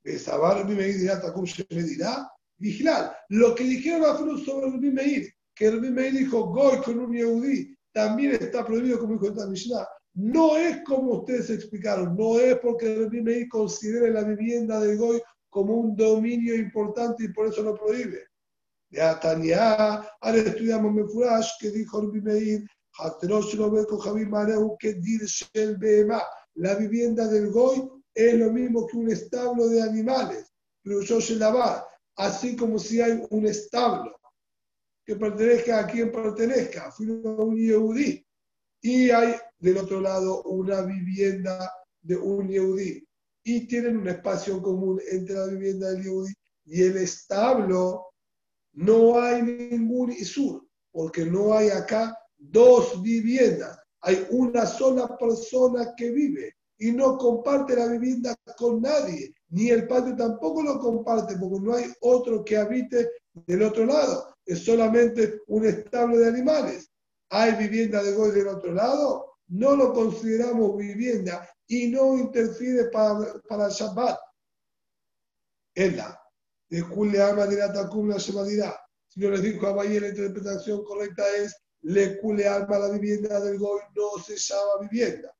Me 0.04 1.84
dirá, 1.84 2.32
vigilar. 2.58 3.16
Lo 3.30 3.56
que 3.56 3.64
dijeron 3.64 4.04
a 4.04 4.18
sobre 4.18 4.72
Rabbi 4.72 4.92
Meir, 4.92 5.34
que 5.56 5.70
Rabbi 5.70 5.90
Meir 5.90 6.14
dijo, 6.14 6.48
Goy 6.48 6.78
con 6.80 7.00
un 7.00 7.14
Yehudi, 7.14 7.76
también 7.92 8.34
está 8.34 8.66
prohibido 8.66 9.00
como 9.00 9.14
dijo 9.14 9.28
esta 9.28 9.48
Mishnah. 9.48 9.88
No 10.14 10.58
es 10.58 10.84
como 10.86 11.14
ustedes 11.20 11.50
explicaron, 11.50 12.16
no 12.16 12.40
es 12.40 12.58
porque 12.60 12.96
Rabbi 12.96 13.22
Meir 13.22 13.50
considere 13.50 14.12
la 14.12 14.24
vivienda 14.24 14.80
de 14.80 14.96
Goy 14.96 15.22
como 15.50 15.76
un 15.76 15.96
dominio 15.96 16.56
importante 16.56 17.26
y 17.26 17.30
por 17.30 17.48
eso 17.48 17.62
lo 17.62 17.76
prohíbe. 17.76 18.26
Ya 18.90 19.20
Tania, 19.20 20.02
ahora 20.20 20.38
estudiamos 20.38 20.94
Mefurash, 20.94 21.52
que 21.60 21.70
dijo 21.70 22.02
Rabbi 22.02 22.22
Meir. 22.22 22.66
La 26.56 26.76
vivienda 26.76 27.28
del 27.28 27.50
Goy 27.50 27.90
es 28.14 28.34
lo 28.36 28.52
mismo 28.52 28.86
que 28.88 28.98
un 28.98 29.10
establo 29.10 29.68
de 29.70 29.82
animales, 29.82 30.52
pero 30.84 31.02
yo 31.02 31.22
se 31.22 31.36
lavar, 31.36 31.86
así 32.16 32.56
como 32.56 32.78
si 32.78 33.02
hay 33.02 33.24
un 33.30 33.48
establo 33.48 34.16
que 35.06 35.16
pertenezca 35.16 35.80
a 35.80 35.88
quien 35.88 36.12
pertenezca, 36.12 36.92
fui 36.92 37.08
un 37.10 37.56
Yehudí, 37.56 38.26
y 38.82 39.10
hay 39.10 39.36
del 39.58 39.78
otro 39.78 40.02
lado 40.02 40.44
una 40.44 40.82
vivienda 40.82 41.72
de 42.02 42.18
un 42.18 42.50
Yehudí, 42.50 43.08
y 43.44 43.68
tienen 43.68 43.98
un 43.98 44.08
espacio 44.10 44.62
común 44.62 45.02
entre 45.10 45.36
la 45.36 45.48
vivienda 45.48 45.92
del 45.92 46.04
Yehudí 46.04 46.34
y 46.66 46.84
el 46.84 46.98
establo, 46.98 48.14
no 48.74 49.20
hay 49.20 49.42
ningún 49.42 50.12
Isur, 50.12 50.68
porque 50.92 51.26
no 51.26 51.54
hay 51.54 51.70
acá 51.70 52.16
dos 52.42 53.02
viviendas, 53.02 53.78
hay 54.02 54.26
una 54.32 54.66
sola 54.66 55.16
persona 55.18 55.94
que 55.96 56.12
vive 56.12 56.56
y 56.80 56.92
no 56.92 57.18
comparte 57.18 57.76
la 57.76 57.86
vivienda 57.86 58.36
con 58.58 58.82
nadie, 58.82 59.34
ni 59.50 59.70
el 59.70 59.88
patio 59.88 60.16
tampoco 60.16 60.64
lo 60.64 60.80
comparte 60.80 61.38
porque 61.38 61.60
no 61.60 61.76
hay 61.76 61.86
otro 62.02 62.44
que 62.44 62.58
habite 62.58 63.12
del 63.34 63.62
otro 63.62 63.86
lado, 63.86 64.36
es 64.46 64.66
solamente 64.66 65.42
un 65.48 65.66
establo 65.66 66.18
de 66.18 66.28
animales. 66.28 66.90
¿Hay 67.30 67.54
vivienda 67.56 68.04
de 68.04 68.14
Goy 68.14 68.32
del 68.32 68.48
otro 68.48 68.74
lado? 68.74 69.38
No 69.48 69.76
lo 69.76 69.94
consideramos 69.94 70.76
vivienda 70.76 71.48
y 71.68 71.88
no 71.88 72.18
interfiere 72.18 72.86
para, 72.86 73.40
para 73.48 73.70
Shabbat. 73.70 74.20
la 75.76 76.20
de 76.70 76.84
Kuleama 76.84 77.46
dirá 77.46 77.72
Takum 77.72 78.10
la 78.10 78.44
dirá. 78.44 78.78
Si 79.08 79.20
no 79.20 79.30
les 79.30 79.42
dijo 79.42 79.68
a 79.68 79.74
Bahía, 79.74 80.02
la 80.02 80.08
interpretación 80.08 80.84
correcta 80.84 81.24
es 81.38 81.56
le 81.84 82.20
Kuleama 82.20 82.80
la 82.80 82.90
vivienda 82.90 83.40
del 83.40 83.58
Goy 83.58 83.82
no 83.96 84.24
se 84.24 84.38
llama 84.38 84.88
vivienda 84.90 85.36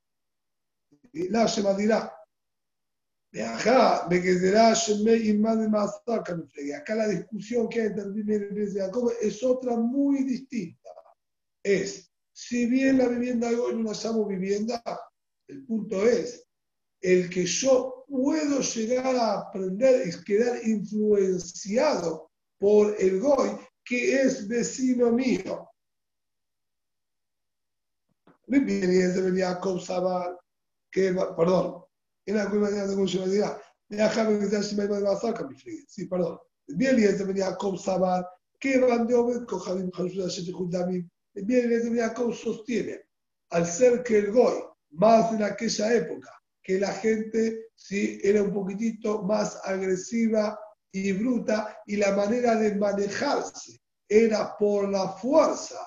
la 1.14 1.46
Shema 1.46 1.74
dirá. 1.74 2.14
De 3.32 3.44
acá, 3.44 4.08
me 4.10 4.22
quedará 4.22 4.74
Shemé 4.74 5.16
y 5.16 5.38
Madre 5.38 5.70
Mazaka, 5.70 6.38
Acá 6.78 6.96
la 6.96 7.08
discusión 7.08 7.70
que 7.70 7.82
hay 7.82 7.88
entre 7.88 8.04
el 8.04 8.68
y 8.68 8.78
Jacob 8.78 9.12
es 9.22 9.42
otra 9.44 9.78
muy 9.78 10.24
distinta. 10.24 10.90
Es, 11.64 12.12
si 12.34 12.66
bien 12.66 12.98
la 12.98 13.08
vivienda 13.08 13.48
hoy 13.48 13.76
no 13.76 13.92
la 13.92 13.98
llamo 13.98 14.26
vivienda, 14.26 14.84
el 15.48 15.66
punto 15.66 16.06
es, 16.06 16.46
el 17.00 17.30
que 17.30 17.46
yo 17.46 18.06
puedo 18.08 18.60
llegar 18.60 19.16
a 19.16 19.40
aprender 19.40 20.02
es 20.02 20.18
quedar 20.24 20.60
influenciado 20.68 22.32
por 22.60 22.96
el 23.00 23.20
Goy, 23.22 23.52
que 23.84 24.22
es 24.22 24.46
vecino 24.48 25.12
mío. 25.12 25.70
Mi 28.41 28.41
bien, 28.41 28.41
y 28.41 28.41
es 28.41 28.41
de 28.41 28.41
Jacob 28.41 28.41
Sabal 28.41 28.41
que, 28.41 28.41
perdón, 28.41 28.41
en 28.41 28.41
la 28.41 28.41
cueva 28.41 28.41
de 32.88 32.96
funcionalidad, 32.96 33.62
déjame 33.90 34.40
que 34.40 34.48
sea 34.48 34.62
Shimei 34.62 34.88
de 34.88 35.02
Bazaka, 35.02 35.48
mi 35.48 35.56
frío. 35.56 35.84
Sí, 35.88 36.06
perdón. 36.06 36.38
Venía 36.68 37.56
con 37.58 37.78
Sabar, 37.78 38.28
que 38.60 38.80
van 38.80 39.08
de 39.08 39.16
Javim 39.16 39.92
Judamim. 39.92 41.10
Bien, 41.34 41.72
y 41.72 41.76
venía 41.78 42.14
con 42.14 42.34
sostiene, 42.34 43.02
al 43.52 43.66
ser 43.66 44.04
que 44.04 44.18
el 44.18 44.32
Goy, 44.32 44.64
más 44.92 45.32
en 45.34 45.44
aquella 45.44 45.94
época, 45.94 46.30
que 46.62 46.78
la 46.80 46.92
gente 46.92 47.68
sí 47.76 48.20
era 48.22 48.44
un 48.44 48.54
poquitito 48.54 49.24
más 49.24 49.60
agresiva 49.64 50.60
y 50.92 51.14
bruta, 51.14 51.78
y 51.86 51.96
la 51.96 52.12
manera 52.16 52.56
de 52.56 52.76
manejarse 52.76 53.80
era 54.10 54.58
por 54.58 54.90
la 54.90 55.08
fuerza, 55.08 55.80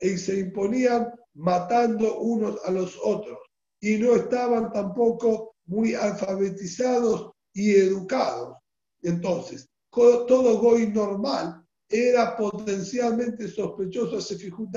y 0.00 0.18
se 0.18 0.40
imponían 0.40 1.08
matando 1.34 2.18
unos 2.18 2.58
a 2.64 2.70
los 2.70 2.98
otros 3.02 3.38
y 3.80 3.96
no 3.96 4.14
estaban 4.14 4.72
tampoco 4.72 5.56
muy 5.66 5.94
alfabetizados 5.94 7.32
y 7.54 7.72
educados. 7.72 8.56
Entonces, 9.02 9.68
todo 9.90 10.58
goy 10.58 10.88
normal 10.88 11.64
era 11.88 12.36
potencialmente 12.36 13.48
sospechoso 13.48 14.18
a 14.18 14.20
Sefijut 14.20 14.70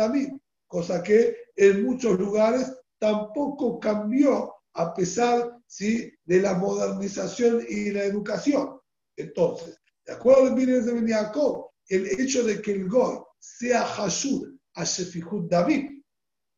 cosa 0.67 1.03
que 1.03 1.35
en 1.55 1.85
muchos 1.85 2.19
lugares 2.19 2.71
tampoco 2.97 3.79
cambió 3.79 4.53
a 4.73 4.93
pesar 4.93 5.59
¿sí? 5.67 6.11
de 6.25 6.41
la 6.41 6.55
modernización 6.55 7.63
y 7.69 7.91
la 7.91 8.05
educación. 8.05 8.79
Entonces, 9.15 9.79
de 10.05 10.13
acuerdo 10.13 10.45
con 10.45 10.55
Miren 10.55 11.05
de 11.05 11.13
Jacob, 11.13 11.67
el 11.87 12.07
hecho 12.19 12.43
de 12.43 12.61
que 12.61 12.71
el 12.71 12.89
goy 12.89 13.19
sea 13.39 13.83
Hashud 13.83 14.55
a 14.73 14.85
Sefijut 14.85 15.47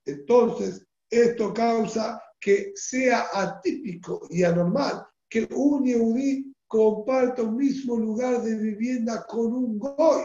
entonces 0.05 0.85
esto 1.09 1.53
causa 1.53 2.21
que 2.39 2.71
sea 2.75 3.27
atípico 3.33 4.27
y 4.29 4.43
anormal 4.43 5.05
que 5.29 5.47
un 5.51 5.85
Yehudí 5.85 6.53
comparta 6.67 7.43
un 7.43 7.57
mismo 7.57 7.97
lugar 7.97 8.41
de 8.41 8.55
vivienda 8.55 9.25
con 9.27 9.53
un 9.53 9.79
Goy. 9.79 10.23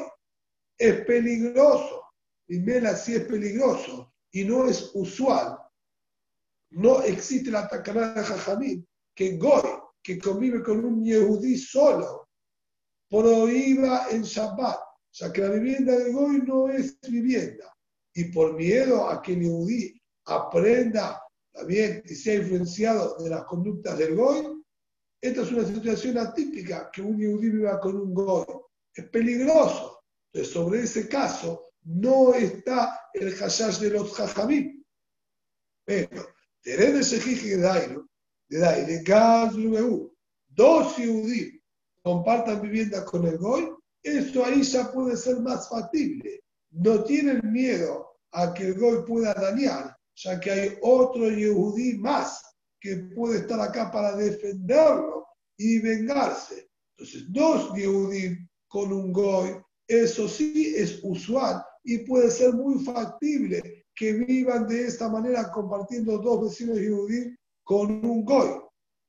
Es 0.78 1.05
peligroso. 1.05 2.02
Y 2.48 2.59
Mela 2.59 2.97
sí 2.97 3.15
es 3.15 3.24
peligroso 3.24 4.12
y 4.32 4.44
no 4.44 4.66
es 4.66 4.90
usual. 4.94 5.59
No 6.70 7.02
existe 7.02 7.51
la 7.51 7.69
tacará 7.69 8.15
de 8.15 8.24
Jajamín 8.24 8.89
que 9.15 9.36
Goy, 9.36 9.62
que 10.02 10.19
convive 10.19 10.62
con 10.62 10.85
un 10.85 11.05
Yehudí 11.05 11.57
solo, 11.57 12.28
prohíba 13.09 14.07
en 14.11 14.23
Shabbat. 14.23 14.78
Sea 15.12 15.32
que 15.32 15.40
la 15.43 15.51
vivienda 15.51 15.97
de 15.97 16.12
Goy 16.12 16.43
no 16.43 16.69
es 16.69 17.01
vivienda. 17.02 17.73
Y 18.15 18.24
por 18.24 18.55
miedo 18.55 19.09
a 19.09 19.23
que 19.23 19.32
el 19.35 19.43
Yehudí 19.43 20.01
aprenda 20.27 21.23
también 21.53 22.03
y 22.05 22.15
sea 22.15 22.37
influenciado 22.37 23.16
de 23.23 23.31
las 23.31 23.45
conductas 23.45 23.99
del 23.99 24.15
Goy, 24.15 24.62
esta 25.20 25.43
es 25.43 25.53
una 25.53 25.66
situación 25.66 26.19
atípica 26.19 26.91
que 26.91 27.03
un 27.03 27.19
Yehudi 27.19 27.51
viva 27.51 27.78
con 27.78 27.97
un 27.97 28.15
Goy. 28.15 28.47
Es 28.95 29.09
peligroso. 29.11 30.03
Entonces, 30.32 30.53
sobre 30.53 30.82
ese 30.82 31.09
caso, 31.09 31.73
no 31.82 32.35
está 32.35 33.09
el 33.15 33.35
hashash 33.35 33.78
de 33.78 33.91
los 33.91 34.12
jajamim. 34.15 34.82
Pero, 35.85 36.27
tener 36.62 36.97
ese 36.97 37.20
jiji 37.20 37.51
de 37.51 37.57
Dairo, 37.59 38.09
de 38.49 39.03
dos 40.49 40.97
Yehudi 40.97 41.61
compartan 42.03 42.62
vivienda 42.62 43.05
con 43.05 43.27
el 43.27 43.39
Goy, 43.39 43.70
eso 44.03 44.45
ahí 44.45 44.62
ya 44.62 44.91
puede 44.91 45.16
ser 45.16 45.41
más 45.41 45.69
factible. 45.69 46.43
No 46.71 47.03
tienen 47.05 47.41
miedo 47.45 48.17
a 48.33 48.55
que 48.55 48.69
el 48.69 48.79
Goy 48.79 49.05
pueda 49.07 49.35
dañar, 49.35 49.97
ya 50.15 50.39
que 50.39 50.51
hay 50.51 50.79
otro 50.83 51.29
Yehudí 51.29 51.99
más 51.99 52.43
que 52.81 52.97
puede 53.15 53.39
estar 53.39 53.61
acá 53.61 53.91
para 53.91 54.17
defenderlo 54.17 55.27
y 55.57 55.81
vengarse. 55.81 56.71
Entonces, 56.97 57.25
dos 57.29 57.75
Yehudí 57.75 58.39
con 58.69 58.93
un 58.93 59.13
Goy, 59.13 59.57
eso 59.87 60.29
sí 60.29 60.75
es 60.77 61.01
usual 61.03 61.63
y 61.83 61.99
puede 61.99 62.31
ser 62.31 62.55
muy 62.55 62.83
factible 62.85 63.85
que 63.95 64.13
vivan 64.13 64.67
de 64.69 64.87
esta 64.87 65.09
manera 65.09 65.51
compartiendo 65.51 66.19
dos 66.19 66.43
vecinos 66.43 66.79
Yehudí 66.79 67.37
con 67.65 68.05
un 68.05 68.25
Goy. 68.25 68.51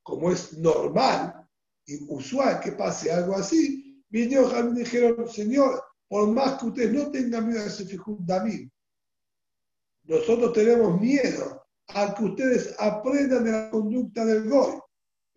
Como 0.03 0.31
es 0.31 0.57
normal 0.57 1.47
y 1.85 2.03
usual 2.11 2.59
que 2.59 2.71
pase 2.71 3.11
algo 3.11 3.35
así, 3.35 4.03
vinieron 4.09 4.75
y 4.75 4.79
dijeron, 4.79 5.29
Señor, 5.29 5.81
por 6.11 6.27
más 6.27 6.59
que 6.59 6.65
ustedes 6.65 6.91
no 6.91 7.09
tengan 7.09 7.47
miedo 7.47 7.63
a 7.63 7.67
ese 7.67 7.85
David, 8.25 8.67
nosotros 10.03 10.51
tenemos 10.51 10.99
miedo 10.99 11.65
a 11.87 12.13
que 12.13 12.25
ustedes 12.25 12.75
aprendan 12.79 13.45
de 13.45 13.51
la 13.53 13.69
conducta 13.69 14.25
del 14.25 14.49
Goy. 14.49 14.73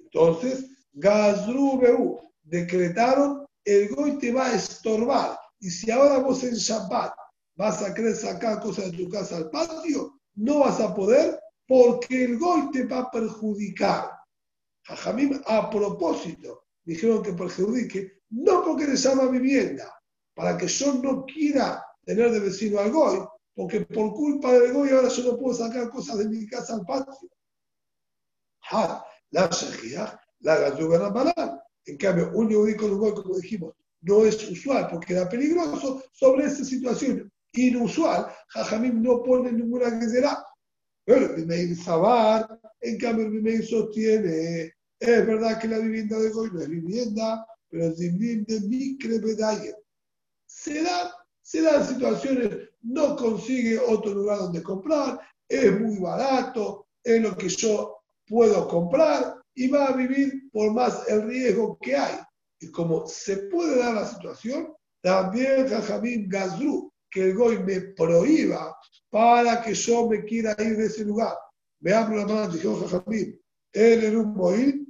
Entonces, 0.00 0.68
Gazru 0.92 2.18
decretaron, 2.42 3.46
el 3.64 3.88
Goy 3.94 4.18
te 4.18 4.32
va 4.32 4.46
a 4.48 4.54
estorbar. 4.56 5.38
Y 5.60 5.70
si 5.70 5.92
ahora 5.92 6.18
vos 6.18 6.42
en 6.42 6.54
Shabbat 6.54 7.14
vas 7.54 7.80
a 7.80 7.94
querer 7.94 8.16
sacar 8.16 8.60
cosas 8.60 8.90
de 8.90 8.98
tu 8.98 9.08
casa 9.08 9.36
al 9.36 9.50
patio, 9.50 10.18
no 10.34 10.58
vas 10.58 10.80
a 10.80 10.92
poder 10.92 11.38
porque 11.68 12.24
el 12.24 12.36
Goy 12.36 12.72
te 12.72 12.84
va 12.84 12.98
a 12.98 13.10
perjudicar. 13.12 14.10
Jajamim, 14.82 15.40
a 15.46 15.70
propósito, 15.70 16.64
dijeron 16.82 17.22
que 17.22 17.32
perjudique, 17.32 18.22
no 18.30 18.64
porque 18.64 18.88
les 18.88 19.04
llama 19.04 19.26
vivienda, 19.26 19.93
para 20.34 20.58
que 20.58 20.66
yo 20.66 20.94
no 20.94 21.24
quiera 21.24 21.84
tener 22.04 22.30
de 22.30 22.40
vecino 22.40 22.80
al 22.80 22.90
Goy, 22.90 23.20
porque 23.54 23.82
por 23.82 24.12
culpa 24.12 24.52
del 24.52 24.72
Goy 24.72 24.90
ahora 24.90 25.08
yo 25.08 25.32
no 25.32 25.38
puedo 25.38 25.56
sacar 25.56 25.88
cosas 25.90 26.18
de 26.18 26.28
mi 26.28 26.46
casa 26.46 26.74
al 26.74 26.84
patio. 26.84 27.14
Ha, 28.70 29.04
la 29.30 29.48
Shejiach, 29.48 30.16
la 30.40 30.56
Gazúbera 30.56 31.10
Malán. 31.10 31.60
En 31.86 31.96
cambio, 31.98 32.30
un 32.34 32.48
Yehudi 32.48 32.76
con 32.76 32.92
un 32.92 32.98
Goy, 32.98 33.14
como 33.14 33.36
dijimos, 33.36 33.74
no 34.00 34.24
es 34.24 34.50
usual 34.50 34.88
porque 34.90 35.12
era 35.12 35.28
peligroso. 35.28 36.02
Sobre 36.12 36.46
esta 36.46 36.64
situación 36.64 37.30
inusual, 37.52 38.26
Jajamim 38.48 39.02
no 39.02 39.22
pone 39.22 39.52
ninguna 39.52 40.00
será. 40.08 40.44
Pero 41.04 41.26
el 41.26 41.34
Bimeir 41.34 41.76
Zabar, 41.76 42.58
en 42.80 42.98
cambio, 42.98 43.26
el 43.26 43.32
Bimeir 43.32 43.66
sostiene, 43.66 44.72
es 44.98 45.26
verdad 45.26 45.60
que 45.60 45.68
la 45.68 45.78
vivienda 45.78 46.18
de 46.18 46.30
Goy 46.30 46.50
no 46.50 46.60
es 46.60 46.68
vivienda, 46.68 47.46
pero 47.68 47.84
es 47.86 47.98
de 47.98 48.60
Mikre 48.62 49.18
Bedayer. 49.18 49.83
Se 50.56 50.82
da 50.82 51.24
se 51.44 51.60
dan 51.60 51.86
situaciones, 51.86 52.70
no 52.80 53.16
consigue 53.16 53.78
otro 53.78 54.14
lugar 54.14 54.38
donde 54.38 54.62
comprar, 54.62 55.20
es 55.46 55.78
muy 55.78 55.98
barato, 55.98 56.86
es 57.02 57.20
lo 57.20 57.36
que 57.36 57.50
yo 57.50 57.98
puedo 58.26 58.66
comprar 58.66 59.42
y 59.54 59.68
va 59.68 59.88
a 59.88 59.92
vivir 59.92 60.50
por 60.50 60.72
más 60.72 61.06
el 61.06 61.28
riesgo 61.28 61.78
que 61.82 61.94
hay. 61.96 62.18
Y 62.60 62.70
como 62.70 63.06
se 63.06 63.36
puede 63.48 63.78
dar 63.78 63.94
la 63.94 64.06
situación, 64.06 64.72
también 65.02 65.68
Jajamín 65.68 66.30
Gazru, 66.30 66.90
que 67.10 67.24
el 67.24 67.34
Goy 67.34 67.62
me 67.62 67.80
prohíba 67.94 68.74
para 69.10 69.62
que 69.62 69.74
yo 69.74 70.08
me 70.08 70.24
quiera 70.24 70.56
ir 70.58 70.78
de 70.78 70.86
ese 70.86 71.04
lugar. 71.04 71.36
Me 71.80 71.92
hablo 71.92 72.16
la 72.16 72.26
mano, 72.26 72.48
dijo 72.54 72.80
Jajamín, 72.80 73.38
el 73.70 74.02
Erum 74.02 74.34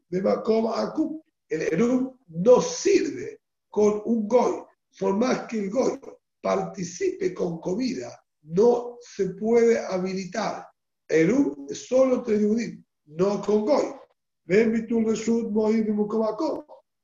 me 0.09 0.21
va 0.21 0.35
Akum. 0.77 1.21
El 1.49 1.63
Erum 1.63 2.17
no 2.29 2.61
sirve 2.61 3.41
con 3.69 4.03
un 4.05 4.29
Goy, 4.29 4.63
por 4.99 5.17
más 5.17 5.47
que 5.47 5.61
el 5.61 5.71
Goy 5.71 5.99
participe 6.41 7.33
con 7.33 7.61
comida, 7.61 8.23
no 8.43 8.99
se 9.01 9.31
puede 9.31 9.79
habilitar. 9.79 10.67
Eru 11.09 11.67
es 11.69 11.87
solo 11.87 12.17
entre 12.17 12.39
no 13.07 13.43
con 13.43 13.65
Goy. 13.65 13.95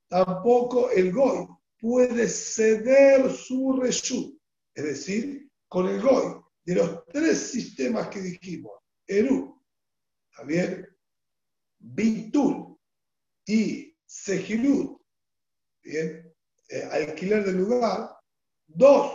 Tampoco 0.09 0.91
el 0.91 1.13
Goy 1.13 1.47
puede 1.79 2.29
ceder 2.29 3.31
su 3.31 3.79
Reshut. 3.81 4.39
Es 4.75 4.85
decir, 4.85 5.51
con 5.69 5.89
el 5.89 6.01
Goy, 6.01 6.41
de 6.65 6.75
los 6.75 7.05
tres 7.07 7.39
sistemas 7.39 8.09
que 8.09 8.21
dijimos, 8.21 8.73
Eru, 9.07 9.61
también 10.37 10.87
Bitul 11.79 12.77
y 13.47 13.97
Sejirut, 14.05 15.01
bien, 15.83 16.30
eh, 16.71 16.89
alquiler 16.91 17.45
del 17.45 17.57
lugar, 17.59 18.11
dos 18.67 19.13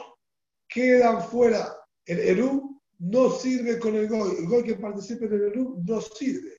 quedan 0.68 1.24
fuera. 1.24 1.74
El 2.06 2.20
Eru 2.20 2.82
no 3.00 3.32
sirve 3.32 3.80
con 3.80 3.96
el 3.96 4.08
Goy. 4.08 4.36
El 4.40 4.48
Goy 4.48 4.64
que 4.64 4.76
participe 4.76 5.26
en 5.26 5.34
el 5.34 5.42
Eru 5.44 5.82
no 5.86 6.02
sirve. 6.02 6.58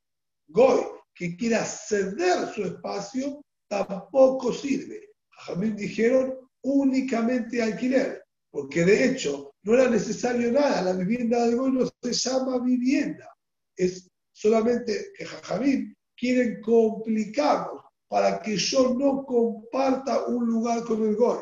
Goy 0.48 0.80
que 1.14 1.36
quiera 1.36 1.64
ceder 1.64 2.48
su 2.54 2.64
espacio 2.64 3.42
tampoco 3.68 4.52
sirve. 4.52 5.10
Jamín 5.30 5.76
dijeron 5.76 6.34
únicamente 6.62 7.62
alquiler, 7.62 8.24
porque 8.50 8.84
de 8.84 9.04
hecho 9.06 9.52
no 9.62 9.74
era 9.74 9.88
necesario 9.90 10.50
nada. 10.52 10.82
La 10.82 10.92
vivienda 10.92 11.46
de 11.46 11.54
Goy 11.54 11.72
no 11.72 11.88
se 12.02 12.12
llama 12.12 12.58
vivienda. 12.64 13.28
Es 13.76 14.08
solamente 14.32 15.12
que 15.16 15.26
Jajamín 15.26 15.94
quieren 16.16 16.60
complicarnos 16.62 17.85
para 18.08 18.40
que 18.40 18.56
yo 18.56 18.94
no 18.94 19.24
comparta 19.24 20.26
un 20.26 20.46
lugar 20.46 20.84
con 20.84 21.02
el 21.02 21.16
Goy. 21.16 21.38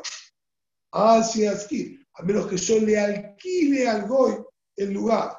Así 0.92 1.44
es 1.44 1.68
a 2.16 2.22
menos 2.22 2.46
que 2.46 2.56
yo 2.56 2.78
le 2.78 2.98
alquile 2.98 3.88
al 3.88 4.06
Goy 4.06 4.36
el 4.76 4.92
lugar 4.92 5.36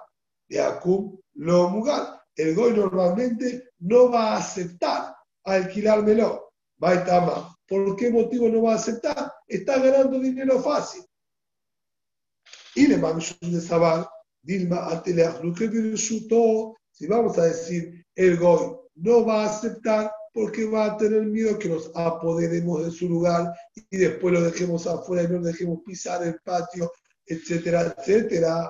de 0.50 0.62
Akum 0.62 1.18
lo 1.36 1.70
mugal. 1.70 2.22
El 2.36 2.56
Goy 2.56 2.74
normalmente 2.74 3.70
no 3.80 4.12
va 4.12 4.34
a 4.34 4.38
aceptar 4.38 5.16
alquilármelo. 5.44 6.52
Baitama. 6.78 7.56
¿Por 7.68 7.96
qué 7.96 8.12
motivo 8.12 8.50
no 8.50 8.64
va 8.64 8.74
a 8.74 8.76
aceptar? 8.76 9.34
Está 9.48 9.80
ganando 9.80 10.20
dinero 10.20 10.62
fácil. 10.62 11.04
Y 12.76 12.88
le 12.88 12.98
vamos 12.98 13.36
de 13.40 13.62
Sabal, 13.62 14.06
Dilma 14.42 15.02
todo. 16.30 16.76
si 16.92 17.08
vamos 17.08 17.38
a 17.38 17.46
decir 17.46 18.06
el 18.14 18.38
Goy 18.38 18.78
no 18.96 19.26
va 19.26 19.44
a 19.44 19.50
aceptar 19.50 20.12
porque 20.36 20.66
va 20.66 20.88
a 20.88 20.98
tener 20.98 21.22
miedo 21.28 21.58
que 21.58 21.70
nos 21.70 21.90
apoderemos 21.96 22.84
de 22.84 22.92
su 22.92 23.08
lugar 23.08 23.54
y 23.74 23.96
después 23.96 24.34
lo 24.34 24.42
dejemos 24.42 24.86
afuera 24.86 25.24
y 25.24 25.30
no 25.30 25.42
dejemos 25.42 25.80
pisar 25.86 26.28
el 26.28 26.38
patio, 26.44 26.92
etcétera, 27.26 27.96
etcétera. 27.98 28.70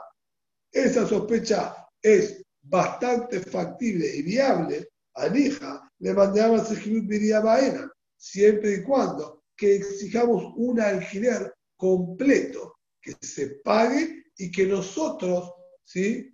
Esa 0.71 1.07
sospecha 1.07 1.75
es 1.99 2.45
bastante 2.61 3.39
factible 3.39 4.15
y 4.15 4.21
viable. 4.21 4.89
A 5.15 5.27
Nija 5.27 5.91
le 5.97 6.13
mandamos 6.13 6.61
a 6.61 6.65
Sejirut 6.65 7.05
Miria 7.05 7.39
Baena, 7.39 7.91
siempre 8.15 8.75
y 8.75 8.83
cuando 8.83 9.45
que 9.57 9.77
exijamos 9.77 10.53
un 10.57 10.79
alquiler 10.79 11.51
completo, 11.75 12.75
que 13.01 13.15
se 13.19 13.61
pague 13.63 14.25
y 14.37 14.51
que 14.51 14.67
nosotros, 14.67 15.51
¿sí? 15.83 16.31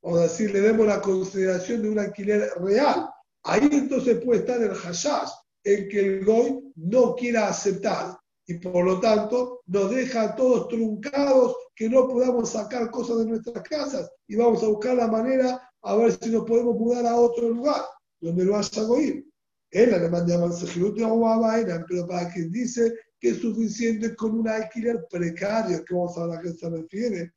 Vamos 0.00 0.22
decir, 0.22 0.52
le 0.52 0.62
demos 0.62 0.86
la 0.86 1.02
consideración 1.02 1.82
de 1.82 1.90
un 1.90 1.98
alquiler 1.98 2.50
real, 2.62 3.10
Ahí 3.44 3.68
entonces 3.70 4.22
puede 4.24 4.40
estar 4.40 4.60
el 4.62 4.74
hashash, 4.74 5.30
en 5.64 5.88
que 5.88 6.00
el 6.00 6.24
goy 6.24 6.72
no 6.76 7.14
quiera 7.14 7.48
aceptar 7.48 8.16
y 8.46 8.54
por 8.58 8.84
lo 8.84 9.00
tanto 9.00 9.60
nos 9.66 9.90
deja 9.90 10.22
a 10.22 10.36
todos 10.36 10.68
truncados 10.68 11.56
que 11.74 11.88
no 11.88 12.06
podamos 12.06 12.50
sacar 12.50 12.90
cosas 12.90 13.18
de 13.18 13.26
nuestras 13.26 13.62
casas 13.62 14.10
y 14.28 14.36
vamos 14.36 14.62
a 14.62 14.68
buscar 14.68 14.96
la 14.96 15.08
manera 15.08 15.60
a 15.82 15.96
ver 15.96 16.12
si 16.12 16.30
nos 16.30 16.44
podemos 16.44 16.76
mudar 16.76 17.06
a 17.06 17.16
otro 17.16 17.48
lugar 17.48 17.82
donde 18.20 18.44
lo 18.44 18.56
haya 18.56 18.82
goy. 18.82 19.26
Él 19.70 19.90
le 19.90 20.08
manda 20.08 20.36
a 20.36 21.84
pero 21.88 22.06
para 22.06 22.32
quien 22.32 22.50
dice 22.50 22.92
que 23.18 23.30
es 23.30 23.38
suficiente 23.38 24.14
con 24.14 24.38
un 24.38 24.48
alquiler 24.48 25.04
precario, 25.10 25.84
que 25.84 25.94
vamos 25.94 26.16
a 26.16 26.26
ver 26.26 26.38
a 26.38 26.42
qué 26.42 26.52
se 26.52 26.70
refiere, 26.70 27.32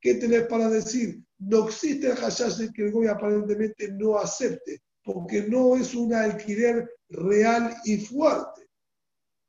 ¿qué 0.00 0.14
tenés 0.14 0.46
para 0.46 0.68
decir? 0.68 1.22
no 1.38 1.68
existe 1.68 2.08
el 2.08 2.16
hashash 2.16 2.56
de 2.56 2.72
que 2.72 2.86
el 2.86 2.92
goy 2.92 3.06
aparentemente 3.06 3.92
no 3.92 4.18
acepte, 4.18 4.82
porque 5.04 5.42
no 5.42 5.76
es 5.76 5.94
un 5.94 6.12
alquiler 6.12 6.90
real 7.08 7.76
y 7.84 7.98
fuerte 7.98 8.68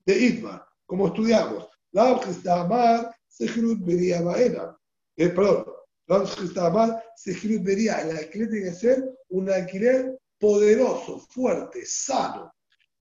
de 0.05 0.17
Itmar, 0.17 0.65
como 0.85 1.07
estudiamos. 1.07 1.67
La 1.91 2.19
Amar, 2.47 3.15
Sejrut 3.27 3.83
Beria 3.83 4.21
Baena. 4.21 4.77
Eh, 5.17 5.29
perdón, 5.29 5.65
la 6.07 6.67
Amar, 6.67 7.03
Sejrut 7.15 7.63
Beria. 7.63 8.01
El 8.01 8.17
alquiler 8.17 8.49
tiene 8.49 8.69
que 8.69 8.75
ser 8.75 9.03
un 9.29 9.49
alquiler 9.49 10.17
poderoso, 10.39 11.19
fuerte, 11.19 11.85
sano. 11.85 12.53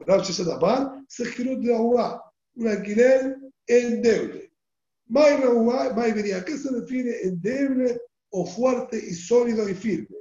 La 0.06 0.14
Amar, 0.54 1.04
Sejrut 1.06 1.60
de 1.60 1.72
un 1.74 2.68
alquiler 2.68 3.36
endeble. 3.66 4.47
May 5.08 6.12
Beria, 6.12 6.44
¿qué 6.44 6.56
se 6.58 6.70
refiere 6.70 7.22
endeble? 7.22 8.00
o 8.30 8.46
fuerte 8.46 8.96
y 8.96 9.14
sólido 9.14 9.68
y 9.68 9.74
firme. 9.74 10.16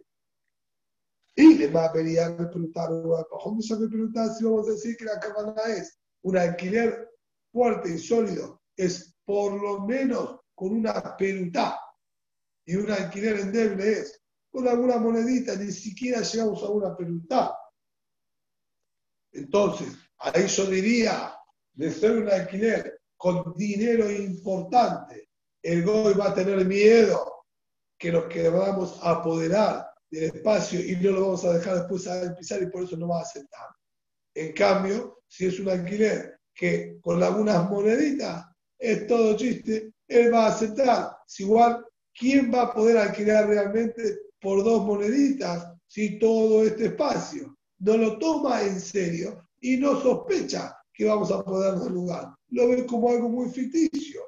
Y 1.36 1.56
le 1.56 1.68
va 1.68 1.86
a 1.86 1.94
venir 1.94 2.20
a 2.20 2.36
preguntar, 2.36 2.90
¿cómo 3.30 3.62
se 3.62 3.78
me 3.78 3.88
preguntar 3.88 4.34
si 4.34 4.44
vamos 4.44 4.68
a 4.68 4.72
decir 4.72 4.98
que 4.98 5.06
la 5.06 5.20
cabana 5.20 5.62
es 5.68 6.00
un 6.24 6.38
alquiler 6.38 7.10
fuerte 7.52 7.94
y 7.94 8.00
sólido? 8.00 8.62
Es 8.76 9.16
por 9.24 9.62
lo 9.62 9.86
menos 9.86 10.40
con 10.56 10.72
una 10.72 11.16
pelutá 11.16 11.80
y 12.66 12.76
un 12.76 12.90
alquiler 12.90 13.40
endeble 13.40 13.92
es 14.00 14.22
con 14.50 14.68
alguna 14.68 14.98
monedita, 14.98 15.56
ni 15.56 15.72
siquiera 15.72 16.22
llegamos 16.22 16.64
a 16.64 16.70
una 16.70 16.96
pelutá. 16.96 17.56
Entonces, 19.32 19.90
ahí 20.18 20.48
yo 20.48 20.66
diría, 20.66 21.34
de 21.74 21.92
ser 21.92 22.18
un 22.18 22.30
alquiler 22.30 22.97
con 23.18 23.54
dinero 23.56 24.10
importante, 24.10 25.30
el 25.62 25.84
goy 25.84 26.14
va 26.14 26.30
a 26.30 26.34
tener 26.34 26.64
miedo 26.66 27.46
que 27.98 28.12
nos 28.12 28.26
queramos 28.26 29.00
apoderar 29.02 29.88
del 30.10 30.26
espacio 30.26 30.80
y 30.80 30.96
no 30.98 31.12
lo 31.12 31.22
vamos 31.22 31.46
a 31.46 31.54
dejar 31.54 31.76
después 31.80 32.08
a 32.08 32.36
pisar 32.36 32.62
y 32.62 32.68
por 32.68 32.84
eso 32.84 32.96
no 32.96 33.10
va 33.10 33.20
a 33.20 33.24
aceptar. 33.24 33.68
En 34.36 34.54
cambio, 34.54 35.22
si 35.28 35.48
es 35.48 35.60
un 35.60 35.70
alquiler 35.70 36.40
que 36.54 37.00
con 37.02 37.22
algunas 37.22 37.70
moneditas 37.70 38.46
es 38.78 39.08
todo 39.08 39.36
chiste, 39.36 39.92
él 40.08 40.34
va 40.34 40.46
a 40.46 40.50
aceptar. 40.50 41.18
Si 41.26 41.44
igual, 41.44 41.84
¿quién 42.14 42.54
va 42.54 42.64
a 42.64 42.74
poder 42.74 42.98
alquilar 42.98 43.48
realmente 43.48 44.20
por 44.40 44.64
dos 44.64 44.86
moneditas 44.86 45.74
si 45.88 46.20
todo 46.20 46.64
este 46.64 46.86
espacio 46.86 47.58
no 47.80 47.98
lo 47.98 48.18
toma 48.18 48.62
en 48.62 48.80
serio 48.80 49.50
y 49.60 49.78
no 49.78 50.00
sospecha 50.02 50.78
que 50.94 51.06
vamos 51.06 51.32
a 51.32 51.44
poder 51.44 51.80
dar 51.80 51.92
lugar? 51.92 52.37
Lo 52.50 52.70
ve 52.70 52.86
como 52.86 53.10
algo 53.10 53.30
muy 53.30 53.50
ficticio. 53.50 54.22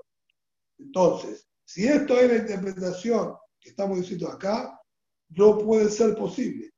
Entonces, 0.77 1.47
si 1.65 1.87
esto 1.87 2.19
es 2.19 2.31
la 2.31 2.37
interpretación 2.37 3.35
que 3.59 3.69
estamos 3.69 3.99
diciendo 3.99 4.29
acá, 4.29 4.79
no 5.29 5.57
puede 5.59 5.89
ser 5.89 6.15
posible. 6.15 6.71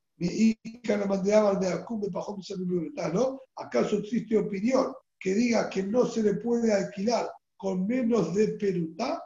¿no? 3.13 3.41
¿Acaso 3.55 3.97
existe 3.97 4.38
opinión 4.38 4.93
que 5.19 5.34
diga 5.34 5.69
que 5.69 5.84
no 5.84 6.05
se 6.05 6.23
le 6.23 6.35
puede 6.35 6.73
alquilar 6.73 7.31
con 7.57 7.88
menos 7.88 8.35
de 8.35 8.49
perutá? 8.49 9.23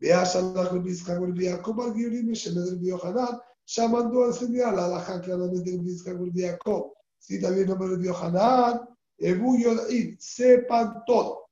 Vea 0.00 0.24
Shalach 0.24 0.72
Rabbi 0.72 0.90
Yitzhak 0.90 1.18
Rabbi 1.20 1.44
Yaakov 1.44 1.80
al 1.80 1.94
Giorim 1.94 2.32
Shemed 2.32 2.70
Rabbi 2.70 2.86
Yohanan, 2.88 3.40
ya 3.66 3.88
mandó 3.88 4.24
a 4.24 4.26
enseñar 4.28 4.74
la 4.74 4.84
alhaja 4.84 5.20
claramente 5.20 5.72
Rabbi 5.72 5.90
Yitzhak 5.90 6.14
Rabbi 6.14 6.40
Yaakov. 6.40 6.92
Sí, 7.18 7.40
también 7.40 7.64
el 7.64 7.70
nombre 7.70 7.88
de 7.88 7.94
Rabbi 7.96 8.06
Yohanan, 8.06 8.80
Ebu 9.18 9.58
Yoda'im, 9.58 10.16
sepan 10.20 11.02
todo. 11.04 11.47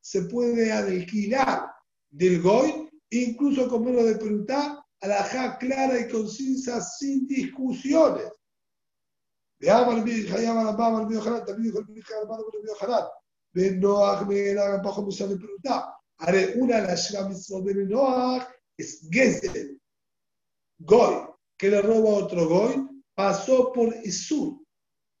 Se 0.00 0.22
puede 0.22 0.72
alquilar 0.72 1.70
del 2.10 2.42
Goy, 2.42 2.90
incluso 3.10 3.68
con 3.68 3.84
menos 3.84 4.04
de 4.04 4.16
preguntar, 4.16 4.78
alhaja 5.00 5.56
clara 5.58 6.00
y 6.00 6.08
concisa 6.08 6.80
sin 6.80 7.26
discusiones. 7.26 8.32
El. 9.60 9.76
Haré 16.20 16.54
una 16.56 16.94
Shamitzvot 16.94 17.64
de 17.64 17.74
Benoach 17.74 18.48
es. 18.76 19.08
Goy, 20.78 21.14
que 21.56 21.70
le 21.70 21.82
roba 21.82 22.10
a 22.10 22.24
otro 22.24 22.48
Goy, 22.48 22.88
pasó 23.14 23.72
por 23.72 23.94
Isur. 24.04 24.60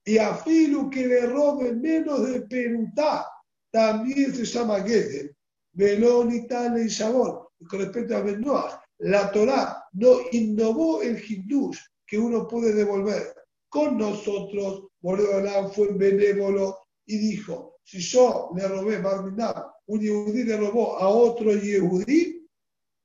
Y 0.08 0.16
a 0.16 0.34
Filu 0.34 0.88
que 0.88 1.06
le 1.06 1.26
robe 1.26 1.74
menos 1.74 2.26
de 2.26 2.40
Perutá, 2.40 3.26
también 3.70 4.34
se 4.34 4.46
llama 4.46 4.80
Gezel. 4.80 5.36
Belón 5.74 6.34
y 6.34 6.46
Tale 6.46 6.84
y 6.84 6.88
Shabón. 6.88 7.40
Con 7.68 7.80
respecto 7.80 8.16
a 8.16 8.22
Benoach, 8.22 8.72
la 9.00 9.30
Torah 9.30 9.84
no 9.92 10.20
innovó 10.32 11.02
el 11.02 11.22
Hindush 11.22 11.78
que 12.06 12.18
uno 12.18 12.48
puede 12.48 12.72
devolver. 12.72 13.34
Con 13.68 13.98
nosotros, 13.98 14.84
Boreolán 14.98 15.70
fue 15.72 15.92
benévolo 15.92 16.78
y 17.04 17.18
dijo, 17.18 17.76
si 17.84 17.98
yo 17.98 18.50
le 18.56 18.66
robé 18.66 19.02
Barminab, 19.02 19.72
un 19.88 20.00
yehudí 20.00 20.44
le 20.44 20.56
robó 20.56 20.96
a 20.96 21.06
otro 21.06 21.52
yehudí, 21.52 22.48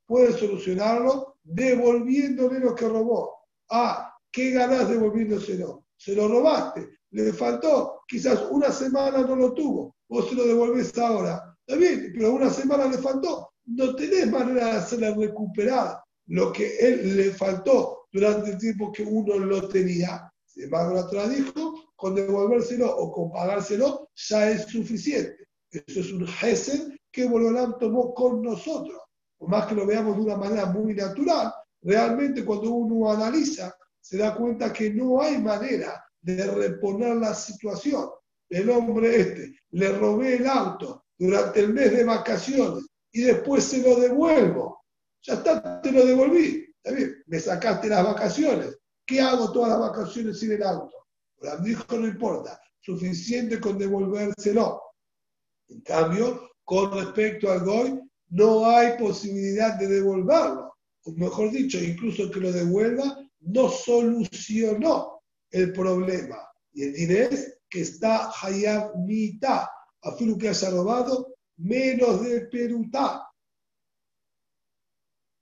puede 0.05 0.31
solucionarlo 0.31 1.35
devolviéndole 1.43 2.61
lo 2.61 2.73
que 2.73 2.87
robó. 2.87 3.39
Ah, 3.69 4.17
¿qué 4.31 4.51
ganás 4.51 4.87
devolviéndoselo? 4.87 5.82
Se 6.03 6.13
lo 6.13 6.27
robaste, 6.27 6.99
le 7.11 7.31
faltó, 7.31 8.01
quizás 8.05 8.45
una 8.51 8.69
semana 8.71 9.19
no 9.19 9.37
lo 9.37 9.53
tuvo, 9.53 9.95
vos 10.09 10.27
se 10.27 10.35
lo 10.35 10.45
devolvés 10.45 10.97
ahora. 10.97 11.55
Está 11.65 11.79
bien, 11.79 12.11
pero 12.13 12.33
una 12.33 12.49
semana 12.49 12.87
le 12.87 12.97
faltó, 12.97 13.53
no 13.67 13.95
tenés 13.95 14.29
manera 14.29 14.65
de 14.65 14.71
hacerle 14.71 15.15
recuperar 15.15 15.97
lo 16.25 16.51
que 16.51 16.75
él 16.77 17.15
le 17.15 17.31
faltó 17.31 18.07
durante 18.11 18.51
el 18.51 18.57
tiempo 18.57 18.91
que 18.91 19.03
uno 19.03 19.39
lo 19.39 19.69
tenía. 19.69 20.29
Sin 20.45 20.63
embargo, 20.65 21.07
la 21.13 21.29
dijo, 21.29 21.93
con 21.95 22.15
devolvérselo 22.15 22.93
o 22.97 23.09
con 23.09 23.31
pagárselo 23.31 24.09
ya 24.13 24.49
es 24.49 24.63
suficiente. 24.63 25.47
Eso 25.71 26.01
es 26.01 26.11
un 26.11 26.27
gesed 26.27 26.97
que 27.13 27.29
Bololán 27.29 27.77
tomó 27.79 28.13
con 28.13 28.41
nosotros. 28.41 28.99
Por 29.37 29.47
más 29.47 29.67
que 29.67 29.75
lo 29.75 29.85
veamos 29.85 30.17
de 30.17 30.23
una 30.23 30.35
manera 30.35 30.65
muy 30.65 30.95
natural, 30.95 31.53
realmente 31.81 32.43
cuando 32.43 32.71
uno 32.71 33.09
analiza, 33.09 33.73
se 34.03 34.17
da 34.17 34.35
cuenta 34.35 34.73
que 34.73 34.89
no 34.89 35.21
hay 35.21 35.37
manera 35.37 36.03
de 36.21 36.45
reponer 36.45 37.15
la 37.15 37.33
situación. 37.33 38.09
El 38.49 38.69
hombre 38.69 39.19
este, 39.19 39.55
le 39.71 39.97
robé 39.97 40.35
el 40.35 40.47
auto 40.47 41.05
durante 41.17 41.61
el 41.61 41.73
mes 41.73 41.93
de 41.93 42.03
vacaciones 42.03 42.85
y 43.13 43.21
después 43.21 43.63
se 43.63 43.81
lo 43.81 43.97
devuelvo. 43.97 44.83
Ya 45.21 45.35
está, 45.35 45.81
te 45.81 45.91
lo 45.91 46.05
devolví. 46.05 46.65
Está 46.83 46.91
bien, 46.95 47.23
me 47.27 47.39
sacaste 47.39 47.87
las 47.87 48.03
vacaciones. 48.03 48.77
¿Qué 49.05 49.21
hago 49.21 49.53
todas 49.53 49.69
las 49.69 49.79
vacaciones 49.79 50.37
sin 50.37 50.51
el 50.51 50.63
auto? 50.63 51.07
La 51.39 51.55
dijo 51.57 51.97
no 51.97 52.05
importa, 52.05 52.59
suficiente 52.81 53.61
con 53.61 53.77
devolvérselo. 53.77 54.81
En 55.69 55.79
cambio, 55.79 56.51
con 56.65 56.91
respecto 56.91 57.49
al 57.49 57.63
GOI, 57.63 58.01
no 58.31 58.65
hay 58.65 58.97
posibilidad 58.97 59.75
de 59.75 59.87
devolverlo. 59.87 60.75
O 61.05 61.11
mejor 61.13 61.51
dicho, 61.51 61.77
incluso 61.81 62.29
que 62.29 62.41
lo 62.41 62.51
devuelva, 62.51 63.22
no 63.45 63.69
solucionó 63.69 65.21
el 65.51 65.71
problema. 65.71 66.37
Y 66.73 66.83
el 66.83 66.93
dinero 66.93 67.29
es 67.31 67.59
que 67.69 67.81
está 67.81 68.31
Hayab 68.41 68.97
Mita, 68.97 69.69
a 70.01 70.11
fin 70.15 70.37
que 70.37 70.49
haya 70.49 70.69
robado 70.69 71.35
menos 71.57 72.23
de 72.23 72.41
Perutá. 72.47 73.27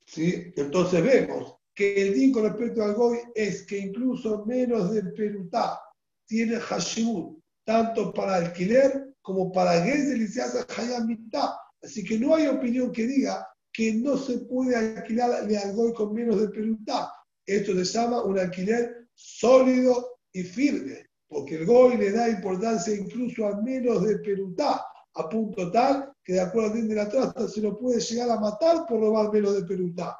¿Sí? 0.06 0.52
Entonces 0.56 1.04
vemos 1.04 1.56
que 1.74 2.02
el 2.02 2.14
din 2.14 2.34
con 2.34 2.44
respecto 2.44 2.84
al 2.84 2.94
Goy 2.94 3.20
es 3.34 3.66
que 3.66 3.78
incluso 3.78 4.46
menos 4.46 4.92
de 4.92 5.04
Perutá 5.04 5.80
tiene 6.26 6.60
Hashimut, 6.60 7.40
tanto 7.66 8.14
para 8.14 8.36
alquiler 8.36 9.16
como 9.22 9.52
para 9.52 9.84
Gezel 9.84 10.22
y 10.22 10.28
se 10.28 10.42
hace 10.42 10.66
mitad. 11.06 11.50
Así 11.82 12.04
que 12.04 12.20
no 12.20 12.36
hay 12.36 12.48
opinión 12.48 12.92
que 12.92 13.08
diga 13.08 13.48
que 13.72 13.94
no 13.94 14.18
se 14.18 14.40
puede 14.40 14.76
alquilar 14.76 15.32
al 15.32 15.74
Goy 15.74 15.94
con 15.94 16.14
menos 16.14 16.42
de 16.42 16.50
Perutá. 16.50 17.12
Esto 17.52 17.74
se 17.74 17.84
llama 17.84 18.24
un 18.24 18.40
alquiler 18.40 19.10
sólido 19.14 20.20
y 20.32 20.42
firme, 20.44 21.10
porque 21.28 21.56
el 21.56 21.66
Goy 21.66 21.98
le 21.98 22.12
da 22.12 22.30
importancia 22.30 22.96
incluso 22.96 23.46
a 23.46 23.62
menos 23.62 24.06
de 24.06 24.20
Perutá, 24.20 24.86
a 25.16 25.28
punto 25.28 25.70
tal 25.70 26.14
que 26.24 26.34
de 26.34 26.40
acuerdo 26.40 26.76
din 26.76 26.88
de 26.88 26.96
la 26.96 27.10
trasta 27.10 27.50
se 27.50 27.60
lo 27.60 27.78
puede 27.78 28.00
llegar 28.00 28.30
a 28.30 28.40
matar 28.40 28.86
por 28.88 29.02
robar 29.02 29.34
menos 29.34 29.56
de 29.56 29.64
Perutá. 29.64 30.18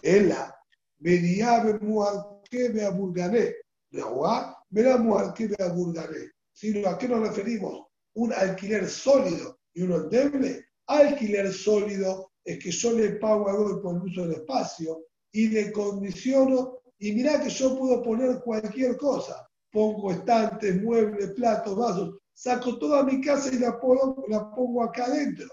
Ella, 0.00 0.54
Beniabe 0.98 1.80
Muarkebe 1.80 2.84
Aburgané, 2.84 3.56
Rehuá, 3.90 4.64
veramos 4.70 5.20
alquiler 5.20 5.72
Burgaré. 5.74 6.30
Sino 6.52 6.88
a 6.88 6.96
qué 6.96 7.08
nos 7.08 7.20
referimos? 7.20 7.86
Un 8.14 8.32
alquiler 8.32 8.88
sólido 8.88 9.58
y 9.74 9.82
uno 9.82 9.96
endeble. 9.96 10.66
Alquiler 10.86 11.52
sólido 11.52 12.30
es 12.44 12.62
que 12.62 12.70
yo 12.70 12.92
le 12.92 13.16
pago 13.16 13.48
a 13.48 13.54
Goy 13.54 13.82
por 13.82 13.96
el 13.96 14.02
uso 14.02 14.22
del 14.22 14.40
espacio 14.40 15.07
y 15.32 15.48
le 15.48 15.72
condiciono. 15.72 16.78
Y 16.98 17.12
mirá 17.12 17.42
que 17.42 17.50
yo 17.50 17.78
puedo 17.78 18.02
poner 18.02 18.40
cualquier 18.40 18.96
cosa. 18.96 19.48
Pongo 19.70 20.12
estantes, 20.12 20.82
muebles, 20.82 21.30
platos, 21.32 21.76
vasos. 21.76 22.18
Saco 22.34 22.78
toda 22.78 23.02
mi 23.02 23.20
casa 23.20 23.52
y 23.52 23.58
la 23.58 23.78
pongo, 23.80 24.24
la 24.28 24.54
pongo 24.54 24.82
acá 24.82 25.06
adentro. 25.06 25.48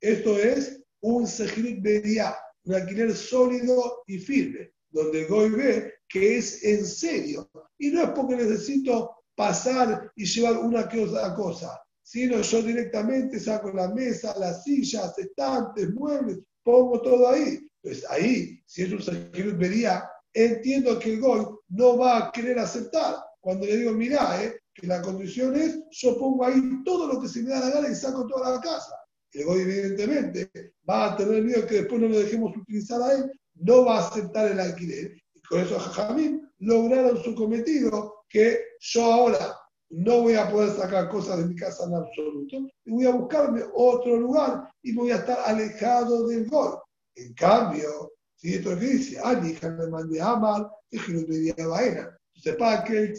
Esto 0.00 0.38
es 0.38 0.80
un 1.00 1.26
sejirit 1.26 1.82
beria, 1.82 2.36
un 2.64 2.74
alquiler 2.74 3.14
sólido 3.14 4.02
y 4.06 4.18
firme, 4.18 4.72
donde 4.90 5.22
el 5.22 5.28
Goy 5.28 5.50
ve 5.50 5.94
que 6.08 6.38
es 6.38 6.62
en 6.64 6.84
serio. 6.84 7.50
Y 7.78 7.90
no 7.90 8.02
es 8.02 8.10
porque 8.10 8.36
necesito 8.36 9.16
pasar 9.34 10.10
y 10.16 10.24
llevar 10.24 10.58
una 10.58 10.88
que 10.88 11.04
otra 11.04 11.34
cosa, 11.34 11.80
sino 12.02 12.40
yo 12.40 12.62
directamente 12.62 13.38
saco 13.38 13.70
la 13.70 13.88
mesa, 13.88 14.36
las 14.38 14.64
sillas, 14.64 15.16
estantes, 15.18 15.92
muebles, 15.94 16.38
pongo 16.62 17.00
todo 17.02 17.28
ahí. 17.28 17.67
Pues 17.88 18.04
ahí, 18.10 18.60
si 18.66 18.82
es 18.82 18.92
un 18.92 19.00
Sejirut 19.00 19.56
vería, 19.56 20.04
entiendo 20.34 20.98
que 20.98 21.14
el 21.14 21.20
Goy 21.22 21.46
no 21.68 21.96
va 21.96 22.18
a 22.18 22.32
querer 22.32 22.58
aceptar. 22.58 23.16
Cuando 23.40 23.64
le 23.64 23.78
digo, 23.78 23.92
mirá, 23.92 24.44
eh, 24.44 24.58
que 24.74 24.86
la 24.86 25.00
condición 25.00 25.56
es, 25.56 25.80
yo 25.92 26.18
pongo 26.18 26.44
ahí 26.44 26.60
todo 26.84 27.10
lo 27.10 27.18
que 27.18 27.28
se 27.28 27.42
me 27.42 27.48
da 27.48 27.60
la 27.60 27.70
gana 27.70 27.88
y 27.88 27.94
saco 27.94 28.26
toda 28.26 28.56
la 28.56 28.60
casa. 28.60 28.94
El 29.32 29.46
Goy, 29.46 29.62
evidentemente, 29.62 30.50
va 30.86 31.14
a 31.14 31.16
tener 31.16 31.42
miedo 31.42 31.66
que 31.66 31.76
después 31.76 31.98
no 31.98 32.08
lo 32.08 32.18
dejemos 32.18 32.54
utilizar 32.54 33.00
a 33.00 33.12
él, 33.14 33.32
no 33.54 33.86
va 33.86 34.00
a 34.00 34.08
aceptar 34.08 34.52
el 34.52 34.60
alquiler. 34.60 35.12
Con 35.48 35.60
eso 35.60 35.78
Jajamín 35.78 36.46
lograron 36.58 37.24
su 37.24 37.34
cometido, 37.34 38.16
que 38.28 38.60
yo 38.80 39.02
ahora 39.02 39.56
no 39.88 40.20
voy 40.20 40.34
a 40.34 40.50
poder 40.50 40.76
sacar 40.76 41.08
cosas 41.08 41.38
de 41.38 41.46
mi 41.46 41.56
casa 41.56 41.84
en 41.86 41.94
absoluto, 41.94 42.56
y 42.84 42.90
voy 42.90 43.06
a 43.06 43.12
buscarme 43.12 43.62
otro 43.72 44.18
lugar 44.18 44.68
y 44.82 44.94
voy 44.94 45.10
a 45.10 45.16
estar 45.16 45.38
alejado 45.46 46.28
del 46.28 46.46
gol. 46.50 46.78
En 47.18 47.34
cambio, 47.34 48.12
si 48.36 48.54
esto 48.54 48.72
es 48.72 48.78
que 48.78 48.86
dice, 48.86 49.20
ah, 49.22 49.40
hija 49.44 49.70
me 49.70 49.88
mandé 49.88 50.20
a 50.20 50.30
amar, 50.30 50.70
es 50.90 51.02
que 51.02 51.12
no 51.12 51.24
te 51.24 51.66
vaina. 51.66 52.16
Entonces, 52.34 52.56
para 52.56 52.80
aquel, 52.80 53.14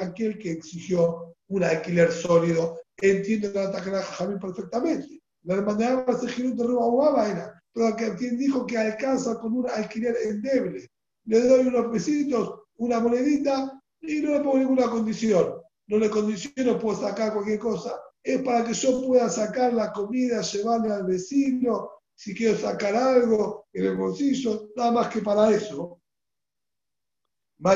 aquel 0.00 0.38
que 0.38 0.52
exigió 0.52 1.34
un 1.48 1.64
alquiler 1.64 2.10
sólido, 2.10 2.80
entiende 3.00 3.52
la 3.52 3.68
ataque 3.68 3.90
a 3.90 4.02
Jajamín 4.02 4.38
perfectamente. 4.38 5.20
La 5.42 5.56
de 5.56 5.84
Amar 5.84 6.18
se 6.18 6.28
giró 6.28 6.50
de 6.54 6.64
roba 6.64 7.10
vaina, 7.10 7.62
pero 7.72 7.94
quien 8.16 8.38
dijo 8.38 8.66
que 8.66 8.78
alcanza 8.78 9.38
con 9.38 9.52
un 9.52 9.68
alquiler 9.68 10.16
endeble 10.24 10.88
le 11.26 11.40
doy 11.40 11.66
unos 11.66 11.86
pesitos, 11.86 12.60
una 12.76 13.00
monedita 13.00 13.80
y 14.00 14.20
no 14.20 14.32
le 14.32 14.40
pongo 14.40 14.58
ninguna 14.58 14.90
condición. 14.90 15.54
No 15.86 15.98
le 15.98 16.10
condiciono, 16.10 16.78
puedo 16.78 17.00
sacar 17.00 17.32
cualquier 17.32 17.58
cosa. 17.58 17.98
Es 18.22 18.40
para 18.42 18.64
que 18.64 18.72
yo 18.72 19.06
pueda 19.06 19.28
sacar 19.28 19.72
la 19.72 19.92
comida, 19.92 20.40
llevarle 20.40 20.92
al 20.92 21.04
vecino, 21.04 21.90
si 22.14 22.34
quiero 22.34 22.56
sacar 22.56 22.94
algo 22.94 23.66
en 23.72 23.86
el 23.86 23.96
bolsillo, 23.96 24.70
nada 24.76 24.92
más 24.92 25.08
que 25.08 25.20
para 25.20 25.50
eso. 25.50 26.00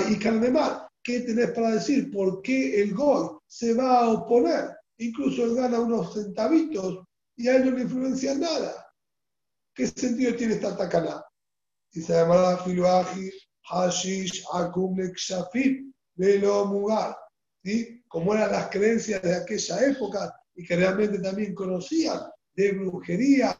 Y 0.09 0.19
Carnemar, 0.19 0.89
¿qué 1.03 1.21
tenés 1.21 1.51
para 1.53 1.73
decir? 1.73 2.11
¿Por 2.11 2.43
qué 2.43 2.83
el 2.83 2.95
gol 2.95 3.41
se 3.47 3.75
va 3.75 4.01
a 4.01 4.11
oponer? 4.11 4.77
Incluso 4.99 5.45
él 5.45 5.55
gana 5.55 5.81
unos 5.81 6.15
centavitos 6.15 7.05
y 7.37 7.49
a 7.49 7.57
él 7.57 7.67
no 7.67 7.71
le 7.73 7.83
influencia 7.83 8.35
nada. 8.35 8.87
¿Qué 9.75 9.87
sentido 9.87 10.35
tiene 10.35 10.55
esta 10.55 10.77
tacana? 10.77 11.25
y 11.93 12.03
se 12.03 12.13
llamará 12.13 12.59
Filuaji, 12.59 13.31
Hashish, 13.71 14.45
Akum, 14.53 14.97
Nekshafim, 14.97 15.93
Velo 16.15 16.67
Mugar. 16.67 17.17
¿sí? 17.65 18.03
Como 18.09 18.35
eran 18.35 18.53
las 18.53 18.69
creencias 18.69 19.23
de 19.23 19.35
aquella 19.35 19.87
época 19.87 20.35
y 20.55 20.65
que 20.65 20.77
realmente 20.77 21.19
también 21.19 21.55
conocían 21.55 22.21
de 22.55 22.73
brujerías, 22.73 23.57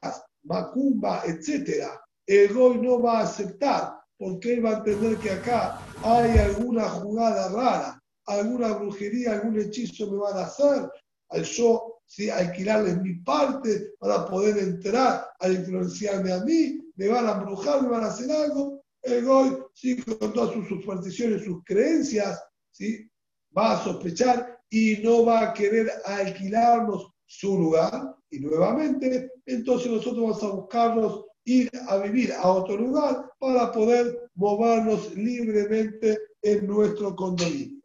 macumba, 0.49 1.23
etcétera, 1.25 2.01
el 2.27 2.53
Goy 2.53 2.79
no 2.79 3.01
va 3.01 3.21
a 3.21 3.23
aceptar, 3.25 4.01
porque 4.19 4.55
él 4.55 4.65
va 4.65 4.71
a 4.71 4.79
entender 4.79 5.17
que 5.19 5.31
acá 5.31 5.81
hay 6.03 6.39
alguna 6.39 6.89
jugada 6.89 7.49
rara, 7.51 8.03
alguna 8.27 8.75
brujería, 8.75 9.33
algún 9.33 9.61
hechizo 9.61 10.11
me 10.11 10.19
van 10.19 10.39
a 10.39 10.47
hacer, 10.47 10.91
al 11.31 11.45
yo 11.45 12.01
¿sí? 12.07 12.31
alquilarles 12.31 13.01
mi 13.01 13.15
parte 13.17 13.93
para 13.99 14.27
poder 14.27 14.59
entrar 14.59 15.29
a 15.39 15.49
influenciarme 15.49 16.33
a 16.33 16.41
mí, 16.41 16.81
me 16.97 17.09
van 17.09 17.27
a 17.27 17.33
embrujar, 17.33 17.83
me 17.83 17.89
van 17.89 18.05
a 18.05 18.09
hacer 18.09 18.31
algo. 18.31 18.83
El 19.03 19.25
Goy, 19.25 19.57
sí, 19.75 20.03
con 20.03 20.33
todas 20.33 20.53
sus 20.55 20.69
supersticiones, 20.69 21.45
sus 21.45 21.63
creencias, 21.65 22.43
¿sí? 22.73 23.09
va 23.57 23.73
a 23.73 23.85
sospechar 23.85 24.61
y 24.71 24.99
no 25.03 25.25
va 25.25 25.43
a 25.43 25.53
querer 25.53 25.91
alquilarnos 26.05 27.13
su 27.27 27.57
lugar. 27.59 28.15
Y 28.31 28.41
nuevamente, 28.41 29.33
entonces 29.47 29.91
nosotros 29.91 30.21
vamos 30.23 30.43
a 30.43 30.49
buscarnos 30.49 31.25
ir 31.45 31.71
a 31.89 31.97
vivir 31.99 32.33
a 32.33 32.47
otro 32.49 32.77
lugar 32.77 33.33
para 33.39 33.73
poder 33.73 34.31
movernos 34.35 35.15
libremente 35.15 36.19
en 36.43 36.67
nuestro 36.67 37.17
condominio. 37.17 37.83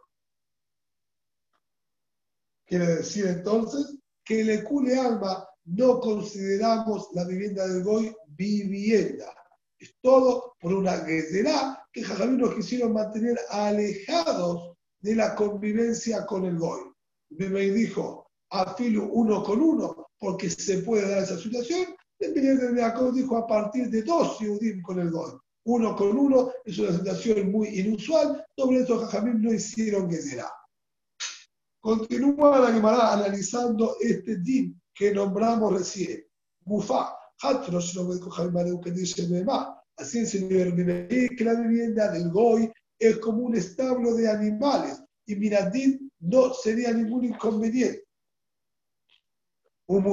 Quiere 2.65 2.95
decir 2.97 3.27
entonces 3.27 3.97
que 4.23 4.41
el 4.41 4.49
Ecule 4.49 4.99
Alma 4.99 5.47
no 5.65 5.99
consideramos 5.99 7.09
la 7.13 7.25
vivienda 7.25 7.67
del 7.67 7.83
Goy 7.83 8.15
vivienda. 8.27 9.33
Es 9.77 9.95
todo 10.01 10.55
por 10.59 10.73
una 10.73 10.97
guerrera 10.97 11.87
que 11.91 12.03
Jajamí 12.03 12.37
nos 12.37 12.55
quisieron 12.55 12.93
mantener 12.93 13.37
alejados 13.49 14.75
de 14.99 15.15
la 15.15 15.35
convivencia 15.35 16.25
con 16.25 16.45
el 16.45 16.57
Goy. 16.57 16.81
Me 17.29 17.47
dijo, 17.47 18.31
afilo 18.49 19.07
uno 19.11 19.43
con 19.43 19.61
uno, 19.61 20.02
porque 20.23 20.49
se 20.49 20.77
puede 20.77 21.09
dar 21.09 21.23
esa 21.23 21.37
situación. 21.37 21.93
El 22.17 22.33
de 22.33 22.81
Jacob 22.81 23.13
dijo 23.13 23.35
a 23.35 23.45
partir 23.45 23.89
de 23.89 24.03
dos 24.03 24.39
Yehudim 24.39 24.81
con 24.81 24.97
el 24.99 25.11
Goy. 25.11 25.33
Uno 25.65 25.97
con 25.97 26.17
uno 26.17 26.49
es 26.63 26.79
una 26.79 26.93
situación 26.93 27.51
muy 27.51 27.67
inusual. 27.79 28.41
Sobre 28.55 28.83
eso 28.83 28.99
Jajamim 28.99 29.41
no 29.41 29.53
hicieron 29.53 30.07
guerrera. 30.07 30.49
Continúa 31.81 32.59
la 32.59 32.71
Gemara 32.71 33.11
analizando 33.11 33.97
este 33.99 34.37
din 34.37 34.79
que 34.95 35.13
nombramos 35.13 35.73
recién. 35.73 36.23
Mufa, 36.63 37.13
que 38.81 38.91
dice 38.91 39.45
Así 39.97 40.19
el 40.19 40.27
señor 40.27 40.73
que 40.73 41.43
la 41.43 41.53
vivienda 41.55 42.11
del 42.13 42.31
Goy 42.31 42.71
es 42.97 43.17
como 43.17 43.39
un 43.39 43.57
establo 43.57 44.13
de 44.15 44.29
animales 44.29 45.03
y 45.25 45.35
Miradín 45.35 46.09
no 46.21 46.53
sería 46.53 46.93
ningún 46.93 47.25
inconveniente. 47.25 48.02
Por 49.85 50.03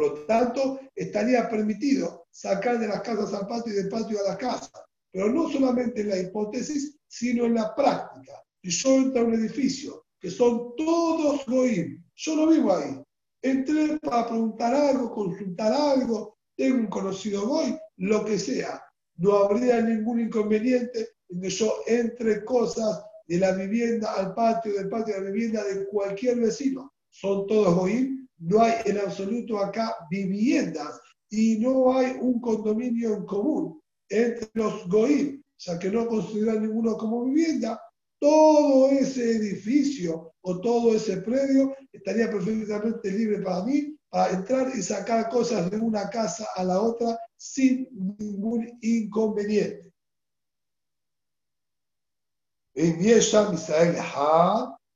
lo 0.00 0.14
tanto, 0.26 0.80
estaría 0.94 1.48
permitido 1.48 2.26
sacar 2.30 2.78
de 2.78 2.88
las 2.88 3.00
casas 3.00 3.32
al 3.32 3.46
patio 3.46 3.72
y 3.72 3.76
del 3.76 3.88
patio 3.88 4.18
a 4.20 4.30
la 4.30 4.38
casa. 4.38 4.70
Pero 5.12 5.30
no 5.30 5.48
solamente 5.48 6.02
en 6.02 6.08
la 6.08 6.18
hipótesis, 6.18 6.98
sino 7.08 7.44
en 7.44 7.54
la 7.54 7.74
práctica. 7.74 8.32
Si 8.62 8.70
yo 8.70 8.90
entro 8.96 9.22
a 9.22 9.24
un 9.24 9.34
edificio 9.34 10.04
que 10.20 10.30
son 10.30 10.74
todos 10.76 11.46
goim, 11.46 12.04
yo 12.14 12.36
no 12.36 12.48
vivo 12.48 12.74
ahí. 12.74 13.02
Entré 13.42 13.98
para 14.00 14.28
preguntar 14.28 14.74
algo, 14.74 15.10
consultar 15.10 15.72
algo, 15.72 16.38
tengo 16.56 16.76
un 16.76 16.86
conocido 16.88 17.46
goy, 17.46 17.78
lo 17.96 18.24
que 18.24 18.38
sea. 18.38 18.84
No 19.16 19.36
habría 19.36 19.80
ningún 19.80 20.20
inconveniente 20.20 21.08
en 21.30 21.40
que 21.40 21.48
yo 21.48 21.72
entre 21.86 22.44
cosas 22.44 23.02
de 23.30 23.38
la 23.38 23.52
vivienda 23.52 24.12
al 24.12 24.34
patio, 24.34 24.74
del 24.74 24.88
patio 24.88 25.14
a 25.14 25.20
la 25.20 25.30
vivienda 25.30 25.64
de 25.64 25.86
cualquier 25.86 26.38
vecino. 26.38 26.92
Son 27.10 27.46
todos 27.46 27.74
goim, 27.74 28.26
no 28.38 28.62
hay 28.62 28.74
en 28.84 28.98
absoluto 28.98 29.58
acá 29.58 29.94
viviendas 30.10 31.00
y 31.30 31.58
no 31.58 31.96
hay 31.96 32.16
un 32.20 32.40
condominio 32.40 33.14
en 33.14 33.26
común 33.26 33.80
entre 34.08 34.48
los 34.54 34.88
goim 34.88 35.40
sea 35.60 35.78
que 35.78 35.90
no 35.90 36.06
consideran 36.06 36.62
ninguno 36.62 36.96
como 36.96 37.24
vivienda, 37.26 37.78
todo 38.18 38.88
ese 38.88 39.36
edificio 39.36 40.32
o 40.40 40.60
todo 40.60 40.94
ese 40.94 41.18
predio 41.18 41.74
estaría 41.92 42.30
perfectamente 42.30 43.10
libre 43.10 43.42
para 43.42 43.64
mí 43.64 43.94
para 44.08 44.32
entrar 44.32 44.72
y 44.74 44.82
sacar 44.82 45.28
cosas 45.28 45.70
de 45.70 45.76
una 45.76 46.08
casa 46.08 46.46
a 46.56 46.64
la 46.64 46.80
otra 46.80 47.18
sin 47.36 47.86
ningún 48.18 48.66
inconveniente. 48.80 49.89
En 52.74 53.00
Yesham 53.00 53.54
Israel 53.54 53.96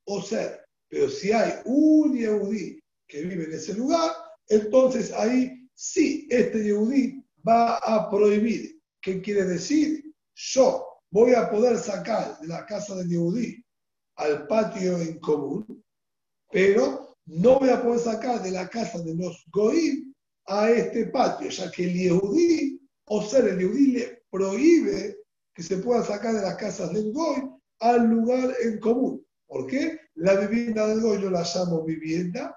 o 0.07 0.23
ser, 0.23 0.65
pero 0.89 1.09
si 1.09 1.33
hay 1.33 1.55
un 1.65 2.17
Yehudí 2.17 2.81
que 3.09 3.23
vive 3.23 3.45
en 3.45 3.53
ese 3.53 3.75
lugar, 3.75 4.13
entonces 4.49 5.13
ahí 5.13 5.69
sí 5.75 6.27
este 6.31 6.63
Yehudí 6.63 7.25
va 7.47 7.77
a 7.79 8.11
prohibir. 8.11 8.81
¿Qué 9.01 9.21
quiere 9.21 9.45
decir? 9.45 10.05
yo 10.35 10.87
voy 11.11 11.35
a 11.35 11.49
poder 11.51 11.79
sacar 11.79 12.39
de 12.41 12.49
la 12.49 12.67
casa 12.67 12.97
de 12.97 13.09
Yehudí 13.09 13.65
al 14.17 14.47
patio 14.47 14.99
en 14.99 15.19
común, 15.19 15.85
pero 16.51 17.17
no 17.27 17.59
voy 17.59 17.71
a 17.71 17.83
poder 17.83 18.01
sacar 18.01 18.43
de 18.43 18.51
la 18.51 18.69
casa 18.69 19.01
de 19.03 19.15
los 19.15 19.45
Goim 19.53 20.13
a 20.47 20.71
este 20.71 21.07
patio, 21.07 21.49
ya 21.49 21.71
que 21.71 21.85
el 21.85 21.95
Yehudí, 21.95 22.81
o 23.07 23.23
ser 23.23 23.49
el 23.49 23.59
Yehudí, 23.59 23.87
le 23.93 24.23
prohíbe 24.31 25.19
que 25.55 25.63
se 25.63 25.79
pueda 25.79 26.05
sacar 26.05 26.35
de 26.35 26.43
las 26.43 26.57
casas 26.57 26.93
del 26.93 27.13
Goim 27.13 27.59
al 27.85 28.07
lugar 28.09 28.55
en 28.63 28.81
común. 28.81 29.25
¿Por 29.47 29.67
qué? 29.67 29.99
La 30.15 30.37
vivienda 30.37 30.87
del 30.87 31.03
Goy 31.03 31.21
yo 31.21 31.31
la 31.31 31.43
llamo 31.43 31.85
vivienda, 31.85 32.57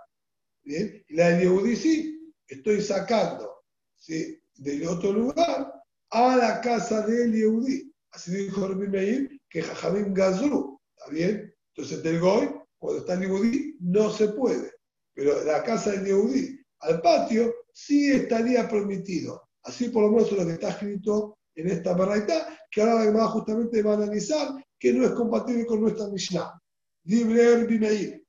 ¿bien? 0.63 1.03
y 1.05 1.15
la 1.15 1.29
del 1.29 1.41
Yehudí 1.41 1.75
sí, 1.75 2.33
estoy 2.47 2.81
sacando 2.81 3.63
¿sí? 3.97 4.39
del 4.55 4.87
otro 4.87 5.11
lugar 5.11 5.73
a 6.11 6.37
la 6.37 6.61
casa 6.61 7.05
del 7.05 7.33
Yehudí. 7.33 7.93
Así 8.11 8.31
dijo 8.31 8.67
Rabbi 8.69 8.87
Meir, 8.87 9.41
que 9.49 9.61
Jajamim 9.61 10.13
Gazru, 10.13 10.79
¿está 10.95 11.11
bien? 11.11 11.53
Entonces 11.75 12.01
del 12.03 12.21
Goy, 12.21 12.49
cuando 12.77 13.01
está 13.01 13.15
en 13.15 13.21
Yehudí, 13.23 13.77
no 13.81 14.09
se 14.09 14.29
puede. 14.29 14.71
Pero 15.13 15.43
la 15.43 15.61
casa 15.61 15.91
del 15.91 16.05
Yehudí 16.05 16.57
al 16.79 17.01
patio 17.01 17.53
sí 17.73 18.11
estaría 18.11 18.69
permitido. 18.69 19.49
Así 19.63 19.89
por 19.89 20.03
lo 20.03 20.11
menos 20.11 20.31
es 20.31 20.37
lo 20.37 20.45
que 20.45 20.53
está 20.53 20.69
escrito 20.69 21.37
en 21.53 21.67
esta 21.67 21.93
barraita, 21.93 22.47
que 22.71 22.81
ahora 22.81 23.01
además 23.01 23.31
justamente 23.31 23.83
va 23.83 23.93
a 23.93 23.97
analizar 23.97 24.53
que 24.79 24.93
no 24.93 25.05
es 25.05 25.11
compatible 25.11 25.65
con 25.65 25.81
nuestra 25.81 26.07
Mishnah. 26.07 26.61
Libre 27.05 27.61
Rabbi 27.61 27.79
Meir. 27.79 28.27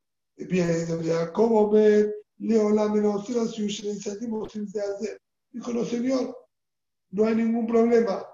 ¿Cómo 1.32 1.70
ver? 1.70 2.14
Leo 2.38 2.70
la 2.70 2.88
menos 2.88 3.26
Dijo, 5.50 5.72
no 5.72 5.84
señor, 5.84 6.36
no 7.10 7.26
hay 7.26 7.34
ningún 7.34 7.66
problema. 7.66 8.24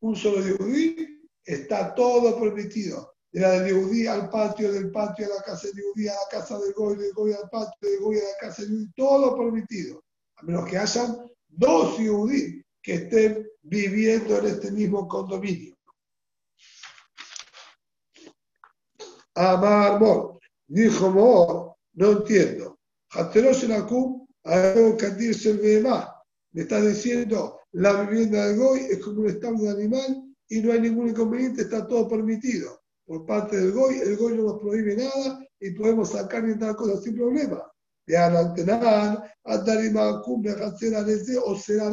Un 0.00 0.16
solo 0.16 0.40
Yehudí, 0.40 1.28
está 1.44 1.94
todo 1.94 2.40
permitido. 2.40 3.14
De 3.30 3.40
la 3.40 3.50
del 3.50 3.68
Yehudí 3.68 4.06
al 4.06 4.28
patio, 4.28 4.72
del 4.72 4.90
patio 4.90 5.26
a 5.26 5.36
la 5.36 5.42
casa 5.42 5.68
de 5.68 5.74
Yehudí, 5.74 6.08
a 6.08 6.14
la 6.14 6.28
casa 6.30 6.58
del 6.58 6.72
Goy, 6.72 6.96
del 6.96 7.12
Goy 7.12 7.32
al 7.32 7.48
patio, 7.48 7.88
del 7.88 8.00
Goy 8.00 8.16
a 8.16 8.24
la 8.24 8.36
casa 8.40 8.62
de 8.62 8.68
Yehudí, 8.68 8.92
todo 8.96 9.36
permitido. 9.36 10.02
A 10.36 10.42
menos 10.42 10.68
que 10.68 10.78
hayan 10.78 11.16
dos 11.48 11.98
Yehudí 11.98 12.64
que 12.82 12.94
estén 12.94 13.46
viviendo 13.62 14.38
en 14.38 14.46
este 14.46 14.72
mismo 14.72 15.06
condominio. 15.06 15.76
Amar 19.40 19.98
Mor, 19.98 20.38
dijo 20.66 21.10
Mor, 21.10 21.74
no 21.94 22.10
entiendo. 22.10 22.78
Hateros 23.12 23.64
en 23.64 23.72
Akum, 23.72 24.26
el 24.44 24.96
Me 26.52 26.62
está 26.62 26.80
diciendo 26.82 27.60
la 27.72 28.02
vivienda 28.02 28.46
del 28.46 28.58
Goy 28.58 28.80
es 28.90 28.98
como 28.98 29.20
un 29.20 29.28
establo 29.28 29.60
de 29.60 29.70
animal 29.70 30.24
y 30.48 30.60
no 30.60 30.72
hay 30.72 30.80
ningún 30.80 31.08
inconveniente, 31.08 31.62
está 31.62 31.86
todo 31.86 32.06
permitido. 32.06 32.82
Por 33.06 33.24
parte 33.24 33.56
del 33.56 33.72
Goy, 33.72 34.00
el 34.00 34.16
Goy 34.18 34.36
no 34.36 34.42
nos 34.42 34.60
prohíbe 34.60 34.96
nada 34.96 35.40
y 35.58 35.70
podemos 35.70 36.10
sacar 36.10 36.46
y 36.46 36.52
entrar 36.52 36.76
cosas 36.76 37.02
sin 37.02 37.14
problema. 37.14 37.64
De 38.06 38.18
Alantenar, 38.18 39.32
Atarima, 39.44 40.20
Cumbia, 40.22 40.56
o 41.44 41.56
será 41.56 41.90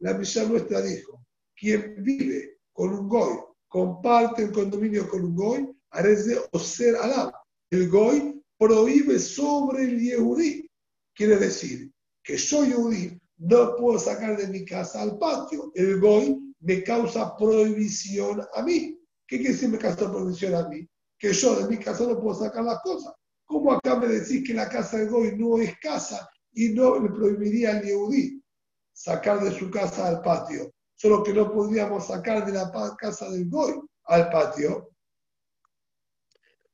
La 0.00 0.14
misión 0.14 0.50
nuestra 0.50 0.82
dijo: 0.82 1.24
quien 1.56 2.02
vive 2.02 2.58
con 2.72 2.92
un 2.92 3.08
Goy, 3.08 3.38
comparte 3.68 4.42
el 4.42 4.52
condominio 4.52 5.08
con 5.08 5.24
un 5.24 5.34
Goy, 5.34 5.74
Arese 5.92 6.38
o 6.50 6.58
ser 6.58 6.96
El 7.70 7.88
Goy 7.88 8.42
prohíbe 8.58 9.18
sobre 9.18 9.84
el 9.84 10.00
Yehudí. 10.00 10.68
Quiere 11.14 11.36
decir 11.36 11.90
que 12.22 12.36
yo, 12.36 12.64
Yehudí, 12.64 13.20
no 13.44 13.74
puedo 13.76 13.98
sacar 13.98 14.36
de 14.36 14.46
mi 14.46 14.64
casa 14.64 15.02
al 15.02 15.18
patio. 15.18 15.72
El 15.74 16.00
goy 16.00 16.54
me 16.60 16.82
causa 16.84 17.36
prohibición 17.36 18.40
a 18.54 18.62
mí. 18.62 18.98
¿Qué 19.26 19.38
quiere 19.38 19.52
decir 19.52 19.68
me 19.68 19.78
causa 19.78 20.10
prohibición 20.10 20.54
a 20.54 20.68
mí? 20.68 20.88
Que 21.18 21.32
yo 21.32 21.56
de 21.56 21.68
mi 21.68 21.82
casa 21.82 22.06
no 22.06 22.20
puedo 22.20 22.38
sacar 22.38 22.64
las 22.64 22.80
cosas. 22.82 23.12
¿Cómo 23.44 23.72
acá 23.72 23.96
me 23.96 24.06
decís 24.06 24.46
que 24.46 24.54
la 24.54 24.68
casa 24.68 24.98
del 24.98 25.10
goy 25.10 25.36
no 25.36 25.58
es 25.58 25.76
casa 25.80 26.28
y 26.52 26.68
no 26.68 27.00
me 27.00 27.08
prohibiría 27.10 27.70
al 27.70 27.82
Yehudí 27.82 28.40
sacar 28.92 29.42
de 29.42 29.50
su 29.50 29.70
casa 29.70 30.06
al 30.06 30.22
patio? 30.22 30.72
Solo 30.94 31.24
que 31.24 31.34
no 31.34 31.52
podríamos 31.52 32.06
sacar 32.06 32.46
de 32.46 32.52
la 32.52 32.70
casa 32.96 33.28
del 33.28 33.48
goy 33.50 33.74
al 34.04 34.30
patio. 34.30 34.91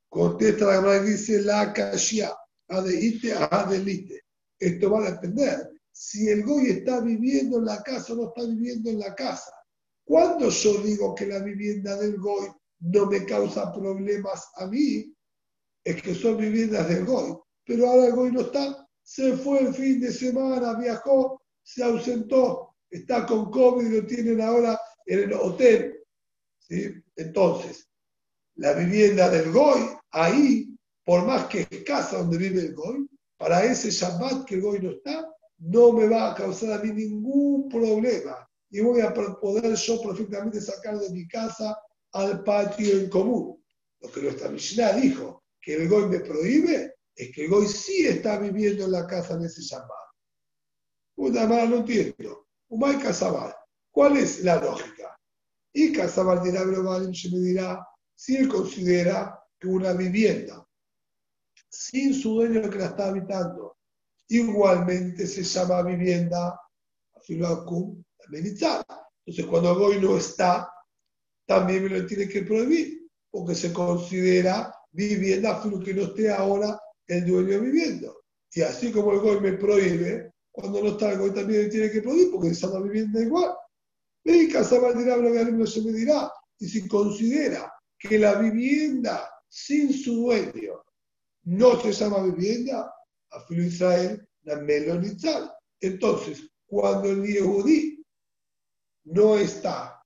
Contesta 0.09 0.67
la 0.67 0.81
madre 0.81 1.11
dice 1.11 1.43
la 1.43 1.73
cashia. 1.73 2.35
adeite 2.69 3.33
adelite. 3.33 4.25
Esto 4.59 4.91
va 4.91 5.07
a 5.07 5.11
depender 5.13 5.69
si 5.93 6.29
el 6.29 6.45
goy 6.45 6.71
está 6.71 7.01
viviendo 7.01 7.59
en 7.59 7.65
la 7.65 7.83
casa 7.83 8.13
o 8.13 8.17
no 8.17 8.29
está 8.29 8.47
viviendo 8.49 8.91
en 8.91 9.01
la 9.01 9.15
casa. 9.15 9.53
Cuando 10.05 10.49
yo 10.49 10.79
digo 10.83 11.15
que 11.15 11.27
la 11.27 11.41
vivienda 11.41 11.97
del 11.97 12.17
goy 12.19 12.49
no 12.81 13.07
me 13.07 13.25
causa 13.27 13.73
problemas 13.73 14.49
a 14.57 14.67
mí, 14.67 15.13
es 15.85 16.03
que 16.03 16.15
son 16.15 16.37
viviendas 16.37 16.89
del 16.89 17.05
goy. 17.05 17.37
Pero 17.65 17.89
ahora 17.89 18.07
el 18.07 18.15
goy 18.15 18.33
no 18.33 18.43
está, 18.43 18.89
se 19.03 19.37
fue 19.39 19.61
el 19.61 19.75
fin 19.75 20.01
de 20.01 20.13
semana, 20.13 20.79
viajó, 20.79 21.43
se 21.63 21.83
ausentó, 21.83 22.77
está 22.89 23.27
con 23.27 23.51
COVID 23.51 23.87
y 23.87 24.01
lo 24.01 24.07
tienen 24.07 24.41
ahora 24.41 24.81
en 25.05 25.19
el 25.19 25.33
hotel. 25.33 25.99
¿sí? 26.59 26.93
Entonces, 27.17 27.89
la 28.55 28.73
vivienda 28.75 29.29
del 29.31 29.51
goy, 29.51 29.81
ahí, 30.11 30.77
por 31.05 31.25
más 31.25 31.47
que 31.47 31.67
es 31.71 31.85
casa 31.85 32.19
donde 32.19 32.39
vive 32.39 32.61
el 32.61 32.75
goy, 32.75 33.09
para 33.37 33.65
ese 33.65 33.91
Shabbat 33.91 34.45
que 34.45 34.57
el 34.57 34.63
goy 34.63 34.81
no 34.81 34.91
está, 34.91 35.29
no 35.59 35.93
me 35.93 36.07
va 36.09 36.31
a 36.31 36.35
causar 36.35 36.73
a 36.73 36.83
mí 36.83 36.93
ningún 36.93 37.69
problema. 37.69 38.49
Y 38.71 38.81
voy 38.81 39.01
a 39.01 39.13
poder 39.13 39.75
yo 39.75 40.03
perfectamente 40.03 40.61
sacar 40.61 40.99
de 40.99 41.11
mi 41.11 41.27
casa 41.27 41.77
al 42.13 42.43
patio 42.45 42.99
en 42.99 43.09
común. 43.09 43.63
Lo 44.01 44.11
que 44.11 44.23
nuestra 44.23 44.51
Mishnah 44.51 44.93
dijo, 44.93 45.43
que 45.61 45.75
el 45.75 45.89
Goy 45.89 46.09
me 46.09 46.21
prohíbe, 46.21 46.95
es 47.15 47.35
que 47.35 47.45
el 47.45 47.51
Goy 47.51 47.67
sí 47.67 48.07
está 48.07 48.39
viviendo 48.39 48.85
en 48.85 48.93
la 48.93 49.07
casa 49.07 49.35
en 49.35 49.45
ese 49.45 49.63
Shabbat. 49.63 50.09
Una 51.17 51.47
más 51.47 51.69
no 51.69 51.77
entiendo. 51.77 52.47
Umay 52.69 52.99
Casabal. 53.01 53.55
¿Cuál 53.91 54.19
es 54.19 54.45
la 54.45 54.61
lógica? 54.61 55.19
Y 55.73 55.93
Casabal 55.93 56.43
dirá, 56.43 56.65
me 56.65 57.39
dirá, 57.41 57.85
si 58.15 58.37
él 58.37 58.49
considera 58.49 59.39
que 59.59 59.67
una 59.67 59.93
vivienda 59.93 60.65
sin 61.69 62.15
su 62.15 62.35
dueño 62.35 62.71
que 62.71 62.79
la 62.79 62.87
está 62.87 63.09
habitando 63.09 63.77
igualmente 64.29 65.27
se 65.27 65.43
llama 65.43 65.83
vivienda, 65.83 66.61
entonces 67.27 69.47
cuando 69.47 69.79
Goy 69.79 70.01
no 70.01 70.17
está, 70.17 70.71
también 71.47 71.85
me 71.85 71.91
lo 71.91 72.07
tiene 72.07 72.29
que 72.29 72.43
prohibir, 72.43 73.09
porque 73.31 73.55
se 73.55 73.73
considera 73.73 74.75
vivienda, 74.91 75.63
que 75.63 75.95
no 75.95 76.03
esté 76.03 76.31
ahora 76.31 76.79
el 77.07 77.27
dueño 77.27 77.61
viviendo. 77.61 78.23
Y 78.53 78.63
así 78.63 78.93
como 78.93 79.13
el 79.13 79.21
Goy 79.21 79.41
me 79.41 79.53
prohíbe, 79.55 80.33
cuando 80.51 80.83
no 80.83 80.91
está 80.91 81.13
el 81.13 81.19
Goy 81.19 81.33
también 81.33 81.65
me 81.65 81.69
tiene 81.69 81.91
que 81.91 82.03
prohibir, 82.03 82.31
porque 82.31 82.55
se 82.55 82.67
llama 82.67 82.81
vivienda 82.81 83.21
igual. 83.21 83.53
Y 84.25 84.49
Casabal 84.49 84.99
dirá, 84.99 85.17
no 85.17 85.67
se 85.67 85.83
me 85.83 85.93
dirá, 85.93 86.31
y 86.59 86.69
si 86.69 86.87
considera 86.87 87.73
que 87.99 88.19
la 88.19 88.35
vivienda 88.35 89.31
sin 89.49 89.93
su 89.93 90.15
dueño 90.23 90.85
no 91.45 91.81
se 91.81 91.93
llama 91.93 92.23
vivienda, 92.25 92.93
a 93.31 93.55
Israel, 93.55 94.27
la 94.43 94.57
melonitzal. 94.57 95.51
Entonces, 95.81 96.51
cuando 96.67 97.11
el 97.11 97.25
Yehudí 97.25 98.05
no 99.05 99.39
está, 99.39 100.03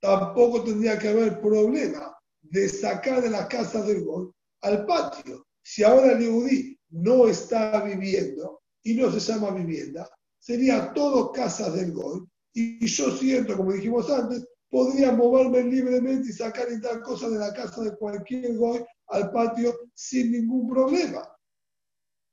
tampoco 0.00 0.64
tendría 0.64 0.98
que 0.98 1.08
haber 1.08 1.40
problema 1.40 2.16
de 2.40 2.68
sacar 2.68 3.22
de 3.22 3.30
la 3.30 3.48
casa 3.48 3.82
del 3.82 4.04
gol 4.04 4.34
al 4.62 4.86
patio. 4.86 5.46
Si 5.62 5.82
ahora 5.82 6.12
el 6.12 6.20
Yehudí 6.20 6.78
no 6.90 7.28
está 7.28 7.82
viviendo 7.82 8.62
y 8.82 8.94
no 8.94 9.10
se 9.10 9.20
llama 9.20 9.50
vivienda, 9.50 10.08
sería 10.38 10.92
todo 10.94 11.32
casa 11.32 11.70
del 11.70 11.92
gol. 11.92 12.28
Y 12.54 12.86
yo 12.86 13.10
siento, 13.16 13.56
como 13.56 13.72
dijimos 13.72 14.08
antes, 14.10 14.46
podría 14.70 15.12
moverme 15.12 15.62
libremente 15.62 16.30
y 16.30 16.32
sacar 16.32 16.66
y 16.70 16.80
tal 16.80 17.02
cosa 17.02 17.28
de 17.28 17.38
la 17.38 17.52
casa 17.52 17.82
de 17.82 17.96
cualquier 17.96 18.56
goy 18.56 18.84
al 19.08 19.30
patio 19.30 19.74
sin 19.94 20.32
ningún 20.32 20.68
problema. 20.68 21.22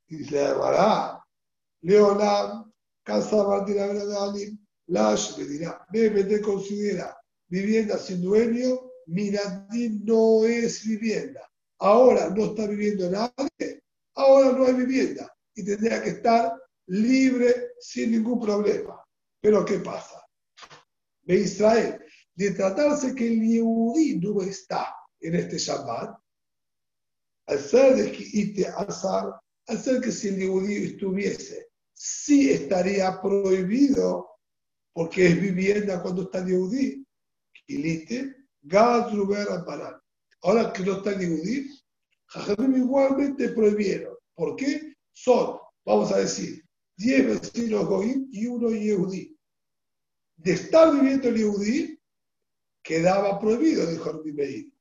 Y 0.07 0.17
dice, 0.17 0.53
Bará, 0.53 1.23
Leonam, 1.81 2.71
casa 3.03 3.43
Martina 3.43 3.85
Alim, 3.85 4.57
Lash 4.87 5.37
me 5.37 5.45
dirá, 5.45 5.85
te 5.91 6.41
considera 6.41 7.17
vivienda 7.47 7.97
sin 7.97 8.21
dueño, 8.21 8.91
Miratín 9.07 10.03
no 10.05 10.45
es 10.45 10.85
vivienda. 10.85 11.49
Ahora 11.79 12.29
no 12.29 12.45
está 12.45 12.67
viviendo 12.67 13.09
nadie, 13.09 13.83
ahora 14.15 14.51
no 14.53 14.65
hay 14.65 14.73
vivienda 14.73 15.33
y 15.55 15.63
tendría 15.65 16.01
que 16.01 16.11
estar 16.11 16.53
libre 16.87 17.73
sin 17.79 18.11
ningún 18.11 18.39
problema. 18.39 19.03
Pero 19.41 19.65
¿qué 19.65 19.79
pasa? 19.79 20.25
De 21.23 21.35
Israel, 21.35 22.02
de 22.35 22.51
tratarse 22.51 23.13
que 23.13 23.27
el 23.27 23.41
Yehudí 23.41 24.19
no 24.19 24.41
está 24.41 24.95
en 25.19 25.35
este 25.35 25.57
Shabbat, 25.57 26.17
al 27.47 27.59
ser 27.59 28.15
Azar, 28.77 29.33
al 29.67 29.79
ser 29.79 30.01
que 30.01 30.11
si 30.11 30.29
el 30.29 30.37
Yehudí 30.37 30.75
estuviese, 30.85 31.67
sí 31.93 32.51
estaría 32.51 33.21
prohibido, 33.21 34.29
porque 34.93 35.27
es 35.27 35.41
vivienda 35.41 36.01
cuando 36.01 36.23
está 36.23 36.39
el 36.39 36.47
Yehudí, 36.47 37.05
Kilite, 37.65 38.35
Gadruber 38.61 39.47
Parar. 39.65 40.01
Ahora 40.41 40.73
que 40.73 40.83
no 40.83 40.97
está 40.97 41.11
el 41.11 41.19
Yehudí, 41.19 41.69
Jajamim 42.27 42.77
igualmente 42.77 43.49
prohibieron. 43.49 44.15
¿Por 44.33 44.55
qué? 44.55 44.93
Son, 45.13 45.57
vamos 45.85 46.11
a 46.11 46.19
decir, 46.19 46.63
10 46.97 47.41
vecinos 47.41 47.85
Goim 47.85 48.27
y 48.31 48.47
uno 48.47 48.69
Yehudí. 48.69 49.37
De 50.37 50.53
estar 50.53 50.93
viviendo 50.93 51.29
el 51.29 51.37
Yehudí, 51.37 51.99
quedaba 52.83 53.39
prohibido, 53.39 53.89
dijo 53.89 54.21
Meir. 54.25 54.71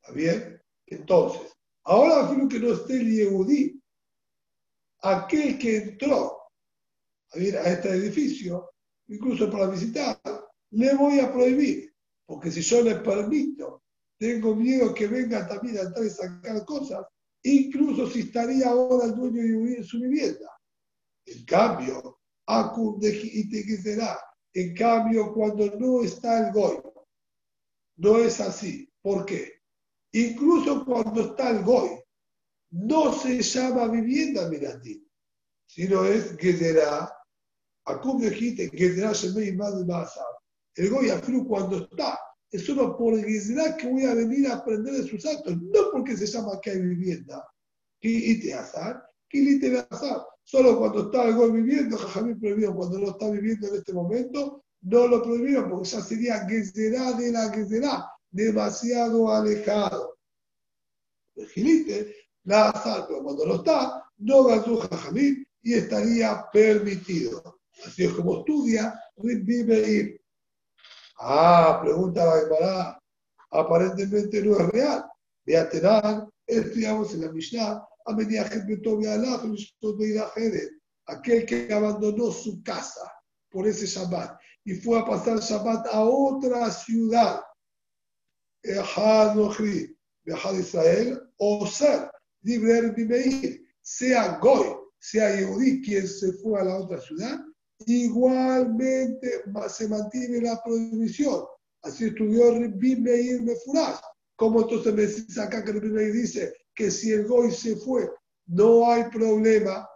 ¿Está 0.00 0.12
bien? 0.12 0.62
Entonces, 0.86 1.52
ahora 1.84 2.30
que 2.48 2.60
no 2.60 2.72
esté 2.72 3.00
el 3.00 3.12
Yehudí, 3.12 3.82
aquel 5.00 5.58
que 5.58 5.76
entró 5.78 6.38
a, 7.32 7.36
a 7.36 7.72
este 7.72 7.88
edificio, 7.90 8.70
incluso 9.08 9.50
para 9.50 9.66
visitar, 9.66 10.20
le 10.70 10.94
voy 10.94 11.18
a 11.20 11.32
prohibir, 11.32 11.92
porque 12.24 12.50
si 12.50 12.60
yo 12.60 12.82
le 12.82 12.96
permito, 12.96 13.82
tengo 14.18 14.54
miedo 14.54 14.94
que 14.94 15.08
venga 15.08 15.46
también 15.46 15.78
a 15.78 15.82
entrar 15.82 16.06
y 16.06 16.10
sacar 16.10 16.64
cosas, 16.64 17.04
incluso 17.42 18.08
si 18.08 18.20
estaría 18.20 18.68
ahora 18.68 19.06
el 19.06 19.14
dueño 19.14 19.42
de 19.42 19.84
su 19.84 20.00
vivienda. 20.00 20.50
En 21.26 21.44
cambio, 21.44 22.20
Akum 22.46 22.98
de 23.00 23.12
será 23.82 24.18
en 24.56 24.74
cambio, 24.74 25.34
cuando 25.34 25.66
no 25.78 26.02
está 26.02 26.46
el 26.46 26.52
goy, 26.54 26.78
no 27.96 28.16
es 28.18 28.40
así. 28.40 28.90
¿Por 29.02 29.26
qué? 29.26 29.60
Incluso 30.12 30.82
cuando 30.86 31.20
está 31.20 31.50
el 31.50 31.62
goy, 31.62 31.90
no 32.70 33.12
se 33.12 33.42
llama 33.42 33.86
vivienda 33.88 34.48
miratín, 34.48 35.06
sino 35.66 36.06
es 36.06 36.34
Gederá. 36.38 37.12
Acum 37.84 38.18
dijiste 38.18 38.70
Gederá 38.70 39.12
Shemei 39.12 39.54
Masa. 39.54 40.24
El 40.74 40.88
goy 40.88 41.10
aflu 41.10 41.46
cuando 41.46 41.84
está, 41.84 42.18
es 42.50 42.64
solo 42.64 42.96
por 42.96 43.14
Gederá 43.14 43.76
que 43.76 43.90
voy 43.90 44.04
a 44.04 44.14
venir 44.14 44.46
a 44.46 44.54
aprender 44.54 44.94
de 44.94 45.06
sus 45.06 45.26
actos, 45.26 45.54
no 45.60 45.90
porque 45.92 46.16
se 46.16 46.26
llama 46.26 46.58
que 46.62 46.70
hay 46.70 46.80
vivienda. 46.80 47.46
Y 48.00 48.40
te 48.40 48.54
azar, 48.54 49.06
y 49.30 49.60
te 49.60 49.78
azar. 49.90 50.24
Solo 50.46 50.78
cuando 50.78 51.06
está 51.06 51.22
algo 51.22 51.50
viviendo, 51.50 51.98
Jajamín 51.98 52.38
prohibido. 52.38 52.72
Cuando 52.72 53.00
no 53.00 53.08
está 53.08 53.28
viviendo 53.28 53.66
en 53.66 53.74
este 53.74 53.92
momento, 53.92 54.62
no 54.82 55.08
lo 55.08 55.20
prohibieron 55.20 55.68
porque 55.68 55.88
ya 55.88 56.00
sería 56.00 56.46
será 56.72 57.12
de 57.14 57.32
la 57.32 57.52
será 57.52 58.08
demasiado 58.30 59.28
alejado. 59.28 60.16
El 61.34 61.48
gilite, 61.48 62.14
la 62.44 62.70
azar, 62.70 63.06
pero 63.08 63.24
cuando 63.24 63.44
no 63.44 63.56
está, 63.56 64.04
no 64.18 64.62
su 64.62 64.78
Jajamín 64.78 65.44
y 65.62 65.74
estaría 65.74 66.46
permitido. 66.52 67.58
Así 67.84 68.04
es 68.04 68.12
como 68.12 68.38
estudia 68.38 68.94
ir. 69.90 70.20
Ah, 71.18 71.80
pregunta 71.82 72.24
la 72.24 72.40
Gemara. 72.42 73.02
Aparentemente 73.50 74.40
no 74.44 74.60
es 74.60 74.68
real. 74.68 75.04
Beatenan, 75.44 76.30
estudiamos 76.46 77.12
en 77.14 77.22
la 77.22 77.32
Mishnah, 77.32 77.84
aquel 81.06 81.46
que 81.46 81.72
abandonó 81.72 82.30
su 82.30 82.62
casa 82.62 83.12
por 83.50 83.66
ese 83.66 83.86
Shabbat 83.86 84.38
y 84.64 84.74
fue 84.74 84.98
a 84.98 85.04
pasar 85.04 85.38
Shabbat 85.38 85.86
a 85.92 86.02
otra 86.02 86.70
ciudad, 86.70 87.40
Israel, 90.58 91.20
o 91.38 91.66
ser 91.66 92.10
libre 92.42 93.64
sea 93.82 94.38
Goy, 94.38 94.76
sea 94.98 95.36
Yehudi 95.36 95.82
quien 95.82 96.06
se 96.08 96.32
fue 96.34 96.60
a 96.60 96.64
la 96.64 96.78
otra 96.78 97.00
ciudad, 97.00 97.38
igualmente 97.86 99.44
se 99.68 99.88
mantiene 99.88 100.40
la 100.40 100.60
prohibición. 100.64 101.44
Así 101.82 102.06
estudió 102.06 102.50
Rabbi 102.52 102.96
Meir 102.96 103.42
Mefuraz. 103.42 104.00
Como 104.34 104.62
entonces 104.62 104.92
me 104.92 105.06
dice 105.06 105.40
acá 105.40 105.64
que 105.64 105.72
Rabbi 105.72 105.88
Meir 105.88 106.12
dice 106.12 106.52
que 106.76 106.90
si 106.90 107.10
el 107.10 107.26
Goy 107.26 107.50
se 107.50 107.74
fue, 107.76 108.08
no 108.46 108.88
hay 108.88 109.04
problema. 109.10 109.88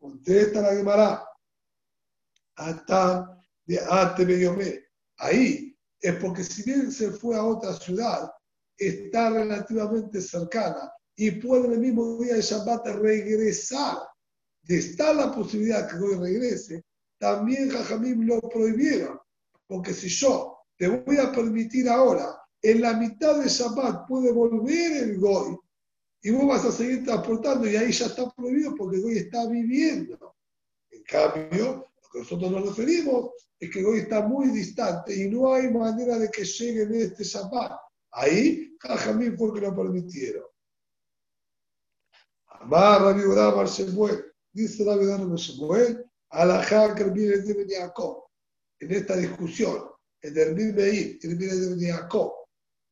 Contesta 0.00 0.62
la 0.62 0.74
Gemara. 0.74 1.28
Hasta 2.56 3.42
de 3.66 3.80
Ate 3.80 4.88
Ahí 5.18 5.76
es 6.00 6.14
porque 6.16 6.42
si 6.42 6.62
bien 6.62 6.90
se 6.90 7.10
fue 7.10 7.36
a 7.36 7.44
otra 7.44 7.74
ciudad, 7.74 8.30
está 8.76 9.30
relativamente 9.30 10.20
cercana 10.20 10.92
y 11.16 11.30
puede 11.32 11.66
en 11.66 11.72
el 11.74 11.80
mismo 11.80 12.18
día 12.18 12.34
de 12.34 12.42
Shabbat 12.42 12.86
regresar. 13.00 13.98
Estar 14.66 15.14
la 15.14 15.30
posibilidad 15.30 15.88
que 15.88 15.98
Goy 15.98 16.16
regrese, 16.16 16.82
también 17.18 17.70
Jajamim 17.70 18.26
lo 18.26 18.40
prohibieron. 18.40 19.20
Porque 19.66 19.92
si 19.92 20.08
yo 20.08 20.58
te 20.78 20.88
voy 20.88 21.18
a 21.18 21.30
permitir 21.30 21.88
ahora, 21.88 22.43
en 22.64 22.80
la 22.80 22.94
mitad 22.94 23.38
de 23.40 23.48
Shabbat 23.48 24.08
puede 24.08 24.32
volver 24.32 25.02
el 25.02 25.18
Goy 25.18 25.54
y 26.22 26.30
vos 26.30 26.46
vas 26.46 26.64
a 26.64 26.72
seguir 26.72 27.04
transportando 27.04 27.68
y 27.68 27.76
ahí 27.76 27.92
ya 27.92 28.06
está 28.06 28.30
prohibido 28.30 28.74
porque 28.74 28.96
el 28.96 29.02
Goy 29.02 29.18
está 29.18 29.46
viviendo. 29.46 30.34
En 30.90 31.02
cambio, 31.02 31.86
lo 32.02 32.08
que 32.10 32.18
nosotros 32.20 32.50
nos 32.50 32.68
referimos 32.68 33.32
es 33.60 33.70
que 33.70 33.80
el 33.80 33.84
Goy 33.84 33.98
está 33.98 34.26
muy 34.26 34.48
distante 34.48 35.14
y 35.14 35.28
no 35.28 35.52
hay 35.52 35.70
manera 35.70 36.18
de 36.18 36.30
que 36.30 36.42
llegue 36.42 36.84
en 36.84 36.94
este 36.94 37.22
Shabbat. 37.22 37.72
Ahí, 38.12 38.74
Jajamim 38.80 39.36
fue 39.36 39.52
que 39.52 39.60
lo 39.60 39.76
permitieron. 39.76 40.44
Amar 42.46 43.02
Rabbi 43.02 43.24
Udá 43.26 43.50
Bar 43.50 43.66
Shemuel, 43.66 44.24
dice 44.52 44.84
Rabbi 44.84 45.04
Udá 45.04 45.18
Bar 45.18 45.36
Shemuel, 45.36 46.02
Alajá 46.30 46.94
Kermir 46.94 47.44
de 47.44 47.76
Jacob. 47.76 48.24
En 48.80 48.90
esta 48.90 49.16
discusión 49.16 49.84
el 50.22 50.54
Meir 50.54 51.18
y 51.20 51.26
el 51.26 51.78
de 51.78 51.92
Jacob, 51.92 52.32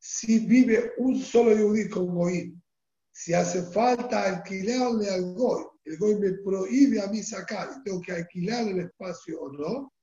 si 0.05 0.39
vive 0.39 0.91
un 0.97 1.17
solo 1.17 1.55
Yehudí 1.55 1.87
con 1.87 2.13
Goim, 2.13 2.61
si 3.09 3.33
hace 3.33 3.63
falta 3.63 4.23
alquilarle 4.23 5.09
al 5.09 5.33
Goy, 5.33 5.63
el 5.85 5.97
Goy 5.97 6.15
me 6.19 6.33
prohíbe 6.43 7.01
a 7.01 7.07
mí 7.07 7.23
sacar 7.23 7.69
y 7.77 7.83
tengo 7.83 8.01
que 8.01 8.11
alquilar 8.11 8.67
el 8.67 8.79
espacio 8.79 9.39
o 9.39 9.53
no, 9.53 9.93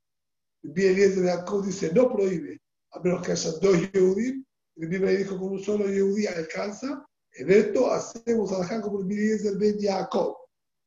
el 0.62 0.72
de 0.72 1.28
Jacob 1.28 1.66
dice 1.66 1.92
no 1.92 2.10
prohíbe, 2.10 2.58
a 2.92 3.00
menos 3.00 3.22
que 3.22 3.32
haya 3.32 3.50
dos 3.60 3.92
Yehudí, 3.92 4.42
el 4.76 4.88
Meir 4.88 5.18
dijo 5.18 5.38
con 5.38 5.52
un 5.52 5.62
solo 5.62 5.86
Yehudí 5.86 6.26
alcanza, 6.26 7.06
en 7.34 7.50
esto 7.50 7.92
hacemos 7.92 8.52
alajá 8.52 8.80
como 8.80 9.02
el 9.02 9.08
del 9.08 9.58
Ben 9.58 9.78
Jacob. 9.78 10.34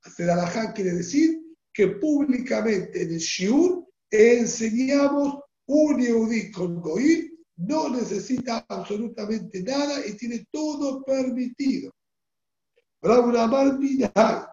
Hacer 0.02 0.28
alajá 0.32 0.74
quiere 0.74 0.92
decir 0.92 1.40
que 1.72 1.88
públicamente 1.88 3.04
en 3.04 3.12
el 3.12 3.20
Shiur 3.20 3.88
enseñamos 4.10 5.40
un 5.68 6.02
Yehudí 6.02 6.52
con 6.52 6.82
Goim, 6.82 7.33
no 7.68 7.90
necesita 7.90 8.66
absolutamente 8.68 9.64
nada 9.64 10.06
y 10.06 10.16
tiene 10.16 10.46
todo 10.52 11.04
permitido. 11.04 11.92
Rabuna 13.02 13.44
Amar 13.44 13.78
Minhag. 13.78 14.52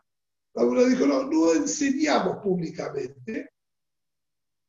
Rabuna 0.54 0.82
dijo, 0.84 1.06
no, 1.06 1.24
no 1.24 1.52
enseñamos 1.52 2.38
públicamente. 2.42 3.50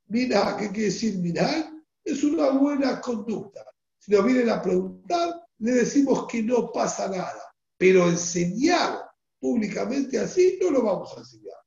Minhag, 0.08 0.60
¿qué 0.60 0.70
quiere 0.70 0.86
decir 0.86 1.18
Minhag? 1.18 1.72
Es 2.04 2.24
una 2.24 2.50
buena 2.52 3.00
conducta. 3.02 3.66
Si 4.00 4.12
nos 4.12 4.26
vienen 4.26 4.50
a 4.50 4.62
preguntar, 4.62 5.46
le 5.60 5.72
decimos 5.72 6.28
que 6.28 6.42
no 6.42 6.72
pasa 6.72 7.08
nada. 7.08 7.54
Pero 7.78 8.08
enseñar 8.08 9.00
públicamente 9.40 10.20
así 10.20 10.60
no 10.62 10.72
lo 10.72 10.84
vamos 10.84 11.16
a 11.16 11.20
enseñar. 11.20 11.58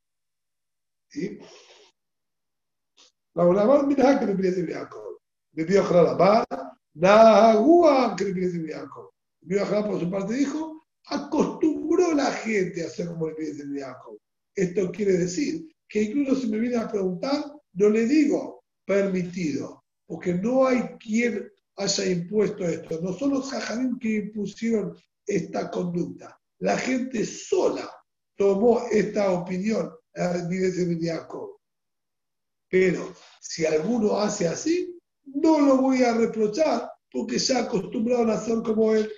¿Sí? 1.08 1.38
La 3.34 3.44
Olamar 3.44 3.86
Minhag 3.86 4.20
que 4.20 4.26
le 4.26 4.34
pide 4.34 4.62
de 4.62 4.74
Jacob. 4.74 5.13
Le 5.54 5.64
pidió 5.64 5.86
a 5.86 6.02
la 6.02 6.14
Bar, 6.14 6.46
Nahuam 6.94 8.16
que 8.16 8.24
le 8.24 8.48
de 8.48 8.72
Jacob. 8.72 9.10
A 9.60 9.86
por 9.86 10.00
su 10.00 10.10
parte 10.10 10.34
dijo, 10.34 10.84
acostumbró 11.06 12.14
la 12.14 12.30
gente 12.32 12.82
a 12.82 12.86
hacer 12.86 13.08
como 13.08 13.28
le 13.28 13.34
pide 13.34 13.64
de 13.64 13.80
Jacob. 13.80 14.18
Esto 14.54 14.90
quiere 14.90 15.12
decir 15.18 15.68
que 15.88 16.02
incluso 16.02 16.40
si 16.40 16.48
me 16.48 16.58
viene 16.58 16.76
a 16.76 16.88
preguntar, 16.88 17.44
no 17.74 17.88
le 17.88 18.06
digo 18.06 18.64
permitido, 18.84 19.84
porque 20.06 20.34
no 20.34 20.66
hay 20.66 20.80
quien 20.98 21.50
haya 21.76 22.06
impuesto 22.06 22.64
esto. 22.64 23.00
No 23.00 23.12
son 23.12 23.30
los 23.30 23.50
jajarín 23.50 23.98
que 23.98 24.16
impusieron 24.16 24.96
esta 25.26 25.70
conducta. 25.70 26.40
La 26.58 26.78
gente 26.78 27.24
sola 27.24 27.90
tomó 28.36 28.86
esta 28.90 29.30
opinión 29.32 29.92
de 30.14 30.98
Jacob. 31.02 31.58
Pero 32.68 33.14
si 33.40 33.66
alguno 33.66 34.18
hace 34.18 34.48
así, 34.48 34.98
no 35.26 35.60
lo 35.60 35.76
voy 35.78 36.02
a 36.02 36.14
reprochar 36.14 36.90
porque 37.10 37.38
se 37.38 37.56
ha 37.56 37.60
acostumbrado 37.60 38.30
a 38.30 38.34
hacer 38.34 38.62
como 38.62 38.94
él. 38.94 39.10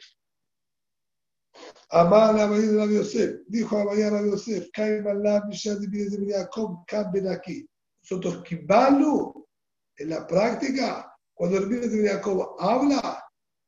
Amar 1.90 2.38
a 2.38 2.46
María 2.46 2.86
de 2.86 2.94
Yosef, 2.94 3.40
dijo 3.46 3.78
a 3.78 3.84
María 3.84 4.10
de 4.10 4.30
Yosef, 4.30 4.68
cambien 6.86 7.28
aquí. 7.28 7.66
Nosotros, 8.02 8.42
Kibalu, 8.44 9.46
en 9.96 10.10
la 10.10 10.26
práctica, 10.26 11.10
cuando 11.32 11.58
el 11.58 11.68
de 11.68 12.08
Jacob 12.08 12.56
habla, 12.58 13.24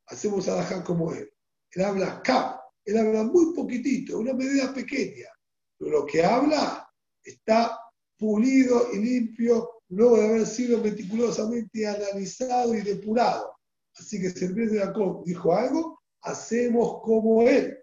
hacemos 0.06 0.48
alajá 0.48 0.82
como 0.84 1.12
él. 1.12 1.30
Él 1.70 1.84
habla 1.84 2.20
cap, 2.22 2.60
él 2.84 2.98
habla 2.98 3.24
muy 3.24 3.54
poquitito, 3.54 4.18
una 4.18 4.32
medida 4.32 4.72
pequeña. 4.72 5.28
Pero 5.78 5.90
lo 5.90 6.06
que 6.06 6.24
habla 6.24 6.88
está 7.22 7.78
pulido 8.18 8.92
y 8.92 8.98
limpio 8.98 9.77
luego 9.88 10.18
de 10.18 10.26
haber 10.26 10.46
sido 10.46 10.78
meticulosamente 10.78 11.86
analizado 11.86 12.74
y 12.74 12.82
depurado. 12.82 13.52
Así 13.96 14.20
que 14.20 14.30
si 14.30 14.44
el 14.44 14.54
de 14.54 14.78
Jacob 14.78 15.24
dijo 15.24 15.54
algo, 15.54 16.00
hacemos 16.22 17.00
como 17.02 17.42
él. 17.42 17.76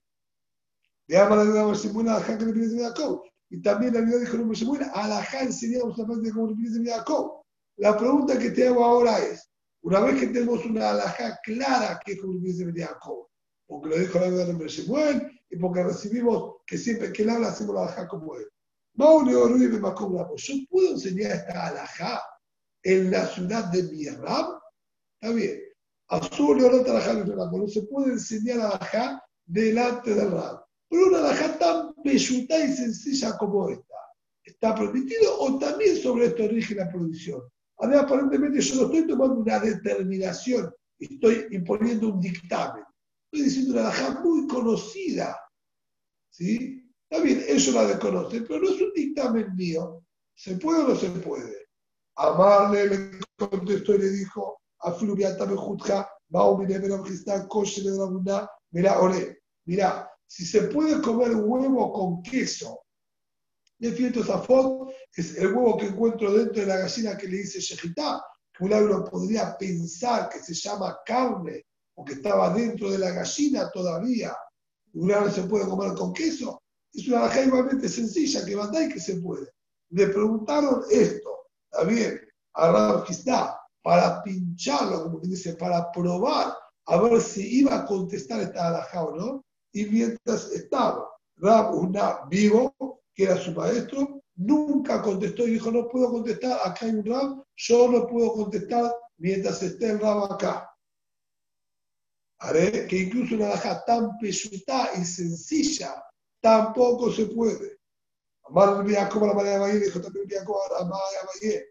De 1.08 1.18
ama 1.18 1.36
la 1.36 1.44
vida 1.44 1.66
de 1.66 2.10
Alajá 2.10 2.38
que 2.38 2.46
le 2.46 2.68
de 2.68 2.84
Jacob. 2.84 3.24
Y 3.50 3.62
también 3.62 3.94
la 3.94 4.02
vida 4.02 4.18
dijo 4.18 4.38
no 4.38 4.52
a 4.94 5.06
Alajá 5.06 5.42
enseñamos 5.42 5.98
la 5.98 6.08
parte 6.08 6.24
de 6.24 6.32
cómo 6.32 6.48
le 6.48 6.80
de 6.80 6.92
Jacob. 6.92 7.42
La 7.78 7.98
pregunta 7.98 8.40
que 8.40 8.52
te 8.52 8.68
hago 8.68 8.84
ahora 8.84 9.20
es, 9.20 9.50
una 9.82 10.00
vez 10.00 10.20
que 10.20 10.28
tenemos 10.28 10.66
una 10.66 10.92
alhaja 10.92 11.38
clara 11.44 12.00
que 12.04 12.14
es 12.14 12.22
como 12.22 12.40
dice 12.40 12.66
Jacob, 12.74 13.28
porque 13.68 13.90
lo 13.90 13.98
dijo 14.00 14.20
la 14.20 14.30
vida 14.30 14.46
de 14.46 14.68
Shemuel 14.68 15.42
y 15.50 15.58
porque 15.58 15.84
recibimos 15.84 16.56
que 16.66 16.78
siempre 16.78 17.12
que 17.12 17.24
él 17.24 17.30
habla 17.30 17.50
hacemos 17.50 17.76
la 17.76 17.84
alhaja 17.84 18.08
como 18.08 18.36
él. 18.36 18.48
Yo 18.98 20.54
puedo 20.70 20.92
enseñar 20.92 21.32
esta 21.32 21.68
alhaja 21.68 22.22
en 22.84 23.12
la 23.12 23.26
ciudad 23.28 23.66
de 23.66 23.84
Mirram. 23.84 24.60
Está 25.20 25.34
bien. 25.34 25.62
Azul 26.08 26.60
y 26.60 27.58
no 27.58 27.68
se 27.68 27.82
puede 27.84 28.14
enseñar 28.14 28.60
alhaja 28.60 29.24
delante 29.46 30.14
del 30.14 30.32
Rab. 30.32 30.64
Pero 30.90 31.08
una 31.08 31.20
alhaja 31.20 31.58
tan 31.58 31.96
pechuta 32.04 32.60
y 32.60 32.74
sencilla 32.74 33.38
como 33.38 33.70
esta, 33.70 33.96
¿está 34.44 34.76
permitido 34.76 35.40
o 35.40 35.58
también 35.58 35.98
sobre 35.98 36.28
esto 36.28 36.48
rige 36.48 36.76
la 36.76 36.90
prohibición? 36.90 37.42
A 37.80 37.88
ver, 37.88 38.00
aparentemente 38.00 38.62
yo 38.62 38.76
no 38.76 38.82
estoy 38.84 39.08
tomando 39.08 39.36
una 39.42 39.60
determinación, 39.60 40.72
estoy 41.00 41.48
imponiendo 41.52 42.10
un 42.10 42.22
dictamen. 42.22 42.84
Estoy 43.32 43.50
diciendo 43.50 43.74
una 43.74 43.82
alhaja 43.82 44.22
muy 44.22 44.48
conocida. 44.48 45.38
¿Sí? 46.30 46.85
Está 47.10 47.24
bien, 47.24 47.44
eso 47.48 47.72
la 47.72 47.88
desconoce, 47.88 48.42
pero 48.42 48.62
no 48.62 48.70
es 48.70 48.82
un 48.82 48.92
dictamen 48.94 49.56
mío. 49.56 50.04
¿Se 50.34 50.56
puede 50.58 50.84
o 50.84 50.88
no 50.90 50.96
se 50.96 51.10
puede? 51.10 51.68
Amarle 52.16 52.88
le 52.88 53.20
contestó 53.38 53.96
y 53.96 54.00
le 54.00 54.10
dijo 54.10 54.62
a 54.80 54.92
Fluviata 54.92 55.46
Mejutja, 55.46 56.10
Mira, 58.72 59.00
ore, 59.00 59.40
mira, 59.66 60.12
si 60.26 60.46
se 60.46 60.62
puede 60.64 61.02
comer 61.02 61.36
huevo 61.36 61.94
con 61.94 62.24
queso 62.24 62.86
de 63.78 64.24
Zafot 64.24 64.90
es 65.16 65.38
el 65.38 65.54
huevo 65.54 65.78
que 65.78 65.88
encuentro 65.88 66.34
dentro 66.34 66.62
de 66.62 66.68
la 66.68 66.78
gallina 66.78 67.18
que 67.18 67.28
le 67.28 67.38
dice 67.38 67.60
Shejitá. 67.60 68.24
uno 68.60 69.04
podría 69.04 69.58
pensar 69.58 70.30
que 70.30 70.40
se 70.40 70.54
llama 70.54 70.98
carne 71.06 71.66
o 71.96 72.06
que 72.06 72.14
estaba 72.14 72.54
dentro 72.54 72.90
de 72.90 73.00
la 73.00 73.12
gallina 73.12 73.70
todavía. 73.72 74.36
no 74.94 75.30
se 75.30 75.44
puede 75.44 75.68
comer 75.68 75.94
con 75.94 76.14
queso. 76.14 76.62
Es 76.96 77.08
una 77.10 77.22
baja 77.22 77.42
igualmente 77.42 77.90
sencilla 77.90 78.46
que 78.46 78.54
y 78.54 78.94
que 78.94 79.00
se 79.00 79.18
puede. 79.18 79.52
Le 79.90 80.08
preguntaron 80.08 80.84
esto, 80.90 81.48
está 81.70 81.84
bien, 81.84 82.22
a 82.54 82.72
Rab 82.72 83.06
para 83.84 84.24
pincharlo, 84.24 85.04
como 85.04 85.22
que 85.22 85.28
dice, 85.28 85.56
para 85.56 85.92
probar 85.92 86.54
a 86.88 87.02
ver 87.02 87.22
si 87.22 87.60
iba 87.60 87.76
a 87.76 87.86
contestar 87.86 88.40
esta 88.42 88.68
alajá 88.68 89.04
o 89.04 89.16
no. 89.16 89.46
Y 89.74 89.86
mientras 89.86 90.52
estaba 90.52 91.06
Rab 91.38 91.76
una 91.76 92.26
vivo, 92.30 92.74
que 93.14 93.26
era 93.26 93.38
su 93.38 93.52
maestro, 93.52 94.22
nunca 94.36 95.02
contestó 95.02 95.46
y 95.46 95.52
dijo, 95.52 95.72
no 95.72 95.90
puedo 95.90 96.12
contestar, 96.12 96.60
acá 96.64 96.86
hay 96.86 96.92
un 96.92 97.06
Rab, 97.06 97.44
yo 97.58 97.92
no 97.92 98.08
puedo 98.08 98.34
contestar 98.34 98.92
mientras 99.18 99.62
esté 99.62 99.92
el 99.92 100.00
Rab 100.00 100.32
acá. 100.32 100.72
Haré 102.40 102.88
que 102.88 103.00
incluso 103.00 103.36
una 103.36 103.50
baja 103.50 103.84
tan 103.86 104.18
pesuta 104.18 104.92
y 104.96 105.04
sencilla 105.04 106.06
tampoco 106.46 107.12
se 107.12 107.26
puede. 107.26 107.80
Amar 108.44 108.86
el 108.88 109.10
como 109.10 109.26
la 109.26 109.34
manera 109.34 109.66
de 109.66 109.80
dijo 109.80 110.00
también 110.00 110.28
como 110.46 110.60
la 110.78 110.86
manera 110.86 111.22
de 111.22 111.50
Bahía. 111.50 111.62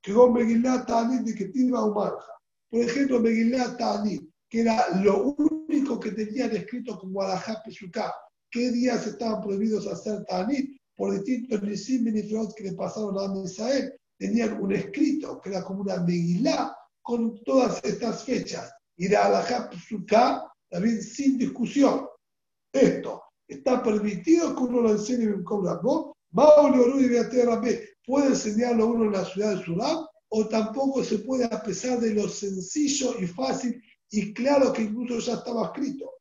Que 0.00 0.14
con 0.14 0.32
Megilá 0.32 0.86
Tanit 0.86 1.22
de 1.22 1.34
que 1.34 1.46
tiene 1.46 1.76
un 1.76 1.92
marja. 1.92 2.32
Por 2.70 2.82
ejemplo, 2.82 3.18
Megilá 3.18 3.76
Tanit, 3.76 4.22
que 4.48 4.60
era 4.60 4.86
lo 5.02 5.34
único 5.36 5.98
que 5.98 6.12
tenían 6.12 6.54
escrito 6.54 6.96
como 7.00 7.20
Alajá 7.20 7.60
Pesuká. 7.64 8.14
¿Qué 8.48 8.70
días 8.70 9.04
estaban 9.08 9.42
prohibidos 9.42 9.88
hacer 9.88 10.24
Tanit? 10.26 10.70
por 10.94 11.10
distintos 11.14 11.60
nisim 11.62 12.04
que 12.54 12.64
le 12.64 12.72
pasaron 12.74 13.18
a 13.18 13.26
Misael, 13.26 13.92
tenían 14.18 14.62
un 14.62 14.72
escrito 14.72 15.40
que 15.40 15.48
era 15.48 15.64
como 15.64 15.80
una 15.80 15.96
megilá 16.04 16.76
con 17.00 17.42
todas 17.42 17.82
estas 17.82 18.22
fechas. 18.22 18.70
Y 18.96 19.08
la 19.08 19.24
alajá 19.24 19.68
también 20.68 21.02
sin 21.02 21.38
discusión. 21.38 22.06
Esto, 22.72 23.22
está 23.48 23.82
permitido 23.82 24.54
que 24.54 24.62
uno 24.62 24.82
lo 24.82 24.90
enseñe 24.92 25.24
en 25.24 25.44
Rabó, 25.44 26.16
puede 28.04 28.26
enseñarlo 28.28 28.86
uno 28.86 29.04
en 29.04 29.12
la 29.12 29.24
ciudad 29.24 29.56
de 29.56 29.64
Sudán, 29.64 30.06
o 30.28 30.48
tampoco 30.48 31.04
se 31.04 31.18
puede, 31.18 31.44
a 31.44 31.62
pesar 31.62 32.00
de 32.00 32.14
lo 32.14 32.28
sencillo 32.28 33.14
y 33.18 33.26
fácil 33.26 33.82
y 34.12 34.32
claro 34.34 34.72
que 34.72 34.82
incluso 34.82 35.18
ya 35.18 35.38
estaba 35.38 35.66
escrito. 35.66 36.12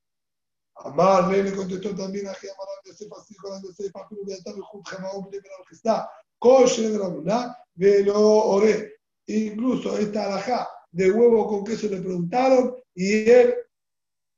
Amar 0.75 1.29
le 1.29 1.53
contestó 1.53 1.93
también 1.93 2.27
a 2.27 2.33
Jehová 2.33 2.65
de 2.85 2.93
Sefa, 2.93 3.15
hijo 3.29 3.59
de 3.59 3.73
Sefa, 3.73 4.07
pero 4.09 4.23
voy 4.23 4.33
a 4.33 4.37
estar 4.37 4.53
junto 4.55 4.89
a 4.89 4.95
Jamaú, 4.95 5.29
primero 5.29 5.55
que 5.67 5.75
está, 5.75 6.09
Koshe 6.39 6.89
de 6.89 6.97
Ramuná, 6.97 7.55
Velo 7.75 8.17
Ore. 8.17 8.93
Incluso 9.27 9.97
esta 9.97 10.25
alajá 10.25 10.67
de 10.91 11.11
huevo 11.11 11.47
con 11.47 11.63
queso 11.63 11.87
le 11.87 12.01
preguntaron 12.01 12.75
y 12.95 13.29
él 13.29 13.53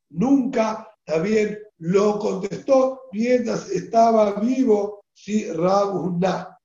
nunca 0.09 0.89
también 1.05 1.59
lo 1.79 2.19
contestó 2.19 3.01
mientras 3.11 3.69
estaba 3.69 4.33
vivo, 4.39 5.05
si 5.13 5.51
Rabuná. 5.51 6.57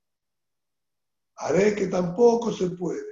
Haré 1.37 1.75
que 1.75 1.87
tampoco 1.87 2.51
se 2.51 2.69
puede. 2.71 3.08